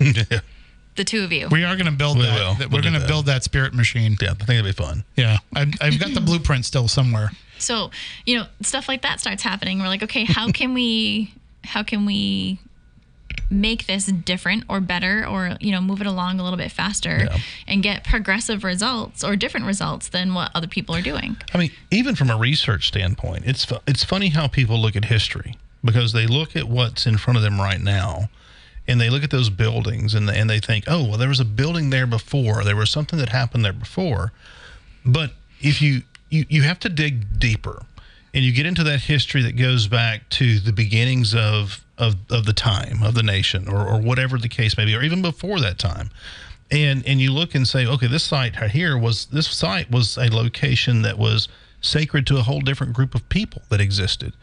the 0.96 1.04
two 1.04 1.24
of 1.24 1.32
you. 1.32 1.48
We 1.50 1.64
are 1.64 1.76
going 1.76 1.88
to 1.88 1.92
build 1.92 2.18
We 2.18 2.24
that. 2.24 2.36
will. 2.40 2.54
that- 2.56 2.70
We'll 2.70 2.80
we're 2.80 2.90
going 2.90 3.02
to 3.02 3.08
build 3.08 3.26
that 3.26 3.44
spirit 3.44 3.74
machine. 3.74 4.16
Yeah, 4.22 4.32
I 4.32 4.34
think 4.46 4.50
it'd 4.60 4.66
be 4.66 4.72
fun. 4.84 5.04
Yeah. 5.16 5.38
I've, 5.56 5.74
I've 5.82 6.00
got 6.00 6.14
the 6.14 6.22
blueprint 6.26 6.66
still 6.66 6.88
somewhere. 6.88 7.32
So, 7.58 7.90
you 8.26 8.38
know, 8.38 8.46
stuff 8.62 8.88
like 8.88 9.02
that 9.04 9.20
starts 9.20 9.42
happening. 9.42 9.80
We're 9.80 9.88
like, 9.88 10.04
okay, 10.04 10.24
how 10.26 10.52
can 10.52 10.74
we 10.76 11.34
how 11.64 11.82
can 11.82 12.06
we 12.06 12.60
make 13.50 13.86
this 13.86 14.06
different 14.08 14.64
or 14.68 14.80
better 14.80 15.26
or, 15.28 15.58
you 15.60 15.72
know, 15.72 15.82
move 15.82 16.02
it 16.02 16.08
along 16.08 16.40
a 16.40 16.44
little 16.44 16.58
bit 16.58 16.72
faster 16.72 17.28
Yeah. 17.30 17.38
and 17.68 17.84
get 17.84 18.04
progressive 18.04 18.64
results 18.64 19.24
or 19.24 19.36
different 19.36 19.66
results 19.66 20.08
than 20.10 20.34
what 20.34 20.52
other 20.56 20.68
people 20.68 20.96
are 20.96 21.02
doing. 21.02 21.38
I 21.54 21.58
mean, 21.58 21.72
even 21.92 22.16
from 22.16 22.30
a 22.30 22.38
research 22.38 22.88
standpoint, 22.88 23.44
it's 23.46 23.68
it's 23.88 24.04
funny 24.04 24.30
how 24.30 24.48
people 24.48 24.80
look 24.80 24.96
at 24.96 25.06
history 25.06 25.58
because 25.84 26.14
they 26.14 26.26
look 26.28 26.56
at 26.56 26.66
what's 26.70 27.06
in 27.06 27.18
front 27.18 27.38
of 27.38 27.44
them 27.44 27.60
right 27.60 27.82
now, 27.82 28.30
and 28.88 29.00
they 29.02 29.10
look 29.10 29.24
at 29.24 29.32
those 29.32 29.50
buildings 29.50 30.14
and 30.14 30.28
they, 30.30 30.38
and 30.38 30.50
they 30.50 30.60
think, 30.60 30.86
oh, 30.88 31.04
well, 31.10 31.18
there 31.18 31.30
was 31.30 31.40
a 31.40 31.46
building 31.46 31.90
there 31.90 32.08
before, 32.08 32.64
there 32.64 32.76
was 32.76 32.90
something 32.90 33.20
that 33.20 33.30
happened 33.30 33.64
there 33.66 33.74
before, 33.74 34.32
but 35.06 35.32
if 35.62 35.82
you 35.82 36.04
you, 36.30 36.46
you 36.50 36.62
have 36.64 36.80
to 36.80 36.90
dig 36.90 37.40
deeper 37.40 37.84
and 38.34 38.44
you 38.44 38.52
get 38.52 38.66
into 38.66 38.84
that 38.84 39.02
history 39.02 39.44
that 39.44 39.56
goes 39.56 39.88
back 39.88 40.28
to 40.30 40.60
the 40.60 40.74
beginnings 40.74 41.36
of 41.36 41.86
of, 42.04 42.16
of 42.30 42.46
the 42.46 42.54
time 42.54 43.02
of 43.04 43.14
the 43.14 43.24
nation 43.24 43.68
or, 43.68 43.88
or 43.88 44.00
whatever 44.00 44.38
the 44.38 44.50
case 44.50 44.78
may 44.78 44.86
be 44.86 44.96
or 44.96 45.02
even 45.02 45.22
before 45.22 45.60
that 45.60 45.80
time. 45.80 46.10
And 46.72 47.06
and 47.06 47.22
you 47.22 47.32
look 47.32 47.56
and 47.56 47.68
say 47.68 47.86
okay 47.86 48.08
this 48.08 48.24
site 48.24 48.60
right 48.60 48.72
here 48.72 48.98
was 48.98 49.26
this 49.28 49.48
site 49.48 49.92
was 49.92 50.18
a 50.18 50.30
location 50.30 51.02
that 51.04 51.18
was 51.18 51.48
sacred 51.82 52.26
to 52.28 52.38
a 52.38 52.42
whole 52.42 52.62
different 52.62 52.94
group 52.94 53.14
of 53.14 53.28
people 53.30 53.62
that 53.70 53.82
existed. 53.82 54.34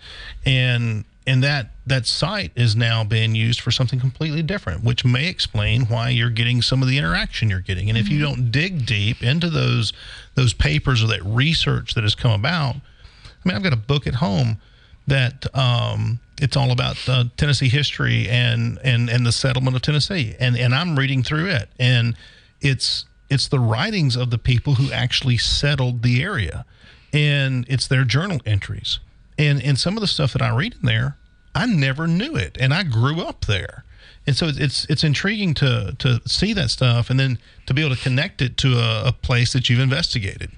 And 0.45 1.05
and 1.27 1.43
that 1.43 1.71
that 1.87 2.07
site 2.07 2.53
is 2.57 2.77
now 2.77 3.05
being 3.05 3.35
used 3.35 3.61
for 3.61 3.71
something 3.71 4.01
completely 4.01 4.43
different 4.43 4.85
which 4.85 5.05
may 5.05 5.29
explain 5.29 5.87
why 5.87 6.09
you're 6.09 6.31
getting 6.31 6.63
some 6.63 6.83
of 6.83 6.89
the 6.89 6.99
interaction 6.99 7.51
you're 7.51 7.61
getting. 7.61 7.89
And 7.89 7.99
if 7.99 8.09
you 8.09 8.21
mm-hmm. 8.21 8.35
don't 8.35 8.53
dig 8.53 8.87
deep 8.87 9.23
into 9.23 9.51
those 9.51 9.93
those 10.35 10.53
papers 10.53 11.03
or 11.03 11.09
that 11.09 11.25
research 11.25 11.95
that 11.95 12.05
has 12.05 12.15
come 12.15 12.33
about 12.33 12.77
I 12.77 13.49
mean, 13.49 13.57
I've 13.57 13.63
got 13.63 13.73
a 13.73 13.77
book 13.77 14.07
at 14.07 14.17
home 14.17 14.59
that 15.07 15.47
um, 15.57 16.21
it's 16.41 16.57
all 16.57 16.71
about 16.71 16.97
uh, 17.09 17.25
Tennessee 17.37 17.69
history 17.69 18.29
and, 18.29 18.79
and 18.85 19.11
and 19.11 19.27
the 19.27 19.33
settlement 19.33 19.77
of 19.77 19.83
Tennessee, 19.83 20.35
and 20.39 20.57
and 20.57 20.75
I'm 20.75 20.99
reading 20.99 21.23
through 21.23 21.47
it, 21.47 21.69
and 21.79 22.17
it's 22.61 23.05
it's 23.29 23.49
the 23.49 23.61
writings 23.61 24.17
of 24.17 24.31
the 24.31 24.39
people 24.39 24.75
who 24.75 24.93
actually 24.93 25.37
settled 25.37 26.03
the 26.03 26.23
area, 26.23 26.65
and 27.13 27.65
it's 27.69 27.87
their 27.87 28.05
journal 28.05 28.41
entries, 28.47 28.99
and 29.39 29.63
and 29.63 29.79
some 29.79 29.97
of 29.97 30.01
the 30.01 30.07
stuff 30.07 30.33
that 30.33 30.43
I 30.43 30.55
read 30.55 30.75
in 30.75 30.87
there, 30.87 31.17
I 31.55 31.67
never 31.67 32.07
knew 32.07 32.37
it, 32.37 32.57
and 32.61 32.73
I 32.73 32.83
grew 32.85 33.21
up 33.21 33.47
there. 33.47 33.85
And 34.27 34.37
so 34.37 34.49
it's, 34.49 34.85
it's 34.89 35.03
intriguing 35.03 35.55
to 35.55 35.97
to 35.99 36.21
see 36.27 36.53
that 36.53 36.71
stuff, 36.71 37.11
and 37.11 37.19
then 37.19 37.39
to 37.67 37.75
be 37.75 37.85
able 37.85 37.97
to 37.97 38.03
connect 38.03 38.43
it 38.43 38.57
to 38.59 38.79
a, 38.79 39.09
a 39.09 39.13
place 39.13 39.53
that 39.55 39.69
you've 39.69 39.81
investigated. 39.81 40.51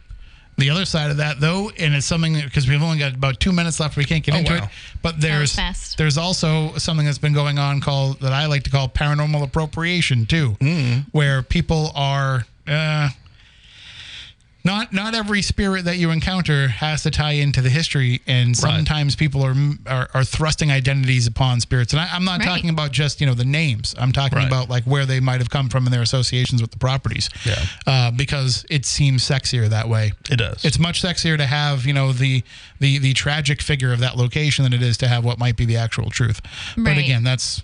The 0.62 0.70
other 0.70 0.84
side 0.84 1.10
of 1.10 1.16
that, 1.16 1.40
though, 1.40 1.70
and 1.76 1.92
it's 1.92 2.06
something 2.06 2.34
because 2.40 2.68
we've 2.68 2.80
only 2.80 2.96
got 2.96 3.14
about 3.14 3.40
two 3.40 3.50
minutes 3.50 3.80
left, 3.80 3.96
we 3.96 4.04
can't 4.04 4.22
get 4.22 4.36
Oh, 4.36 4.38
into 4.38 4.52
wow. 4.52 4.62
it. 4.62 4.68
But 5.02 5.20
there's 5.20 5.58
there's 5.98 6.16
also 6.16 6.74
something 6.78 7.04
that's 7.04 7.18
been 7.18 7.32
going 7.32 7.58
on 7.58 7.80
called 7.80 8.20
that 8.20 8.32
I 8.32 8.46
like 8.46 8.62
to 8.62 8.70
call 8.70 8.88
paranormal 8.88 9.42
appropriation 9.42 10.24
too, 10.24 10.56
Mm. 10.60 11.06
where 11.10 11.42
people 11.42 11.90
are 11.96 12.46
uh, 12.68 13.08
not 14.64 14.92
not 14.92 14.92
not 15.02 15.14
every 15.14 15.42
spirit 15.42 15.84
that 15.84 15.96
you 15.98 16.10
encounter 16.10 16.68
has 16.68 17.02
to 17.02 17.10
tie 17.10 17.32
into 17.32 17.60
the 17.60 17.68
history, 17.68 18.22
and 18.26 18.56
sometimes 18.56 19.16
people 19.16 19.42
are, 19.44 19.54
are 19.86 20.08
are 20.14 20.24
thrusting 20.24 20.70
identities 20.70 21.26
upon 21.26 21.60
spirits. 21.60 21.92
And 21.92 22.00
I, 22.00 22.08
I'm 22.12 22.24
not 22.24 22.38
Right. 22.40 22.46
talking 22.48 22.70
about 22.70 22.92
just 22.92 23.20
you 23.20 23.26
know 23.26 23.34
the 23.34 23.44
names. 23.44 23.94
I'm 23.98 24.12
talking 24.12 24.38
Right. 24.38 24.46
about 24.46 24.70
like 24.70 24.84
where 24.84 25.04
they 25.04 25.20
might 25.20 25.40
have 25.40 25.50
come 25.50 25.68
from 25.68 25.86
and 25.86 25.92
their 25.92 26.02
associations 26.02 26.60
with 26.62 26.70
the 26.70 26.78
properties. 26.78 27.28
Yeah. 27.44 27.64
uh, 27.86 28.10
because 28.12 28.64
it 28.70 28.86
seems 28.86 29.22
sexier 29.24 29.68
that 29.68 29.88
way. 29.88 30.12
It 30.30 30.36
does. 30.36 30.64
It's 30.64 30.78
much 30.78 31.02
sexier 31.02 31.36
to 31.36 31.46
have 31.46 31.84
you 31.84 31.92
know 31.92 32.12
the 32.12 32.42
the 32.80 32.98
the 32.98 33.12
tragic 33.14 33.60
figure 33.62 33.92
of 33.92 33.98
that 34.00 34.16
location 34.16 34.62
than 34.64 34.72
it 34.72 34.82
is 34.82 34.96
to 34.98 35.08
have 35.08 35.24
what 35.24 35.38
might 35.38 35.56
be 35.56 35.64
the 35.64 35.76
actual 35.76 36.08
truth. 36.10 36.40
But 36.76 36.96
again, 36.98 37.24
that's 37.24 37.62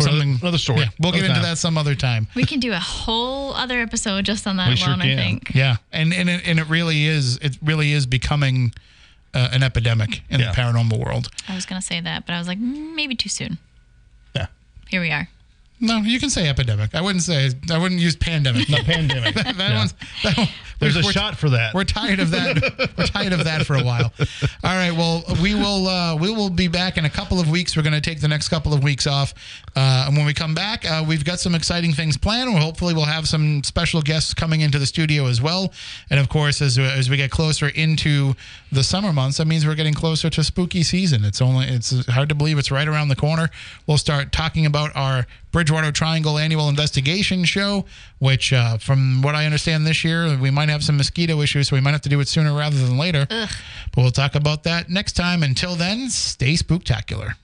another- 0.00 0.18
something 0.18 0.38
another 0.42 0.58
story. 0.58 0.80
Yeah, 0.80 0.88
we'll 1.00 1.12
get 1.12 1.22
into 1.24 1.34
time. 1.34 1.42
that 1.42 1.58
some 1.58 1.76
other 1.78 1.94
time. 1.94 2.26
We 2.34 2.44
can 2.44 2.60
do 2.60 2.72
a 2.72 2.78
whole 2.78 3.54
other 3.54 3.80
episode 3.80 4.24
just 4.24 4.46
on 4.46 4.56
that 4.56 4.68
We 4.68 4.76
sure 4.76 4.88
alone, 4.88 5.02
I 5.02 5.06
can. 5.06 5.16
think. 5.18 5.50
Yeah, 5.54 5.76
and 5.92 6.12
and 6.12 6.28
it, 6.28 6.46
and 6.46 6.58
it 6.58 6.68
really 6.68 7.06
is 7.06 7.36
it 7.38 7.56
really 7.62 7.92
is 7.92 8.06
becoming 8.06 8.72
uh, 9.34 9.48
an 9.52 9.62
epidemic 9.62 10.22
in 10.30 10.40
Yeah. 10.40 10.50
the 10.52 10.56
paranormal 10.60 10.98
world. 11.04 11.28
I 11.48 11.54
was 11.54 11.66
going 11.66 11.80
to 11.80 11.86
say 11.86 12.00
that, 12.00 12.24
but 12.26 12.32
I 12.34 12.38
was 12.38 12.48
like, 12.48 12.58
mm, 12.58 12.94
maybe 12.94 13.14
too 13.14 13.28
soon. 13.28 13.58
Yeah. 14.34 14.46
Here 14.88 15.00
we 15.02 15.10
are. 15.10 15.28
No, 15.80 15.98
you 15.98 16.18
can 16.18 16.28
say 16.30 16.48
epidemic. 16.48 16.94
I 16.94 17.00
wouldn't 17.00 17.22
say 17.22 17.50
I 17.70 17.78
wouldn't 17.78 18.00
use 18.00 18.16
pandemic. 18.16 18.66
the 18.66 18.82
pandemic. 18.84 19.34
that 19.36 19.56
Yeah. 19.56 19.78
one's 19.78 19.94
that 20.24 20.36
one, 20.36 20.48
There's 20.80 20.96
a 20.96 21.02
shot 21.04 21.36
for 21.36 21.50
that. 21.50 21.74
We're 21.74 21.84
tired 21.84 22.18
of 22.20 22.30
that. 22.32 22.90
we're 22.96 23.06
tired 23.06 23.32
of 23.32 23.44
that 23.44 23.64
for 23.66 23.74
a 23.76 23.82
while. 23.82 24.12
All 24.64 24.74
right. 24.74 24.90
Well, 24.92 25.24
we 25.42 25.54
will 25.54 25.86
uh, 25.88 26.16
we 26.16 26.30
will 26.30 26.50
be 26.50 26.68
back 26.68 26.96
in 26.98 27.04
a 27.04 27.10
couple 27.10 27.38
of 27.40 27.48
weeks. 27.50 27.76
We're 27.76 27.82
going 27.82 27.94
to 27.94 28.00
take 28.00 28.20
the 28.20 28.28
next 28.28 28.48
couple 28.48 28.72
of 28.74 28.82
weeks 28.82 29.06
off, 29.06 29.34
uh, 29.76 30.04
and 30.08 30.16
when 30.16 30.26
we 30.26 30.34
come 30.34 30.54
back, 30.54 30.84
uh, 30.84 31.04
we've 31.06 31.24
got 31.24 31.38
some 31.40 31.54
exciting 31.54 31.92
things 31.92 32.16
planned. 32.16 32.52
Well, 32.54 32.62
hopefully, 32.62 32.94
we'll 32.94 33.04
have 33.04 33.28
some 33.28 33.62
special 33.64 34.02
guests 34.02 34.34
coming 34.34 34.60
into 34.62 34.78
the 34.78 34.86
studio 34.86 35.26
as 35.26 35.40
well. 35.40 35.72
And 36.10 36.18
of 36.18 36.28
course, 36.28 36.60
as 36.62 36.78
as 36.78 37.08
we 37.10 37.16
get 37.16 37.30
closer 37.30 37.68
into 37.68 38.34
the 38.72 38.82
summer 38.82 39.12
months, 39.12 39.38
that 39.38 39.46
means 39.46 39.66
we're 39.66 39.74
getting 39.76 39.94
closer 39.94 40.28
to 40.30 40.42
spooky 40.44 40.82
season. 40.82 41.24
It's 41.24 41.40
only 41.40 41.66
it's 41.66 42.06
hard 42.08 42.28
to 42.30 42.34
believe 42.34 42.58
it's 42.58 42.70
right 42.70 42.86
around 42.88 43.08
the 43.08 43.16
corner. 43.16 43.50
We'll 43.86 43.98
start 43.98 44.32
talking 44.32 44.66
about 44.66 44.90
our 44.94 45.26
Bridgewater 45.68 45.92
Triangle 45.92 46.38
annual 46.38 46.70
investigation 46.70 47.44
show, 47.44 47.84
which, 48.20 48.54
uh, 48.54 48.78
from 48.78 49.20
what 49.20 49.34
I 49.34 49.44
understand 49.44 49.86
this 49.86 50.02
year, 50.02 50.34
we 50.38 50.50
might 50.50 50.70
have 50.70 50.82
some 50.82 50.96
mosquito 50.96 51.42
issues, 51.42 51.68
so 51.68 51.76
we 51.76 51.82
might 51.82 51.90
have 51.90 52.00
to 52.02 52.08
do 52.08 52.18
it 52.20 52.28
sooner 52.28 52.54
rather 52.54 52.78
than 52.78 52.96
later. 52.96 53.26
But 53.28 53.50
we'll 53.94 54.10
talk 54.10 54.34
about 54.34 54.62
that 54.62 54.88
next 54.88 55.12
time. 55.12 55.42
Until 55.42 55.74
then, 55.74 56.08
stay 56.08 56.54
spooktacular. 56.54 57.34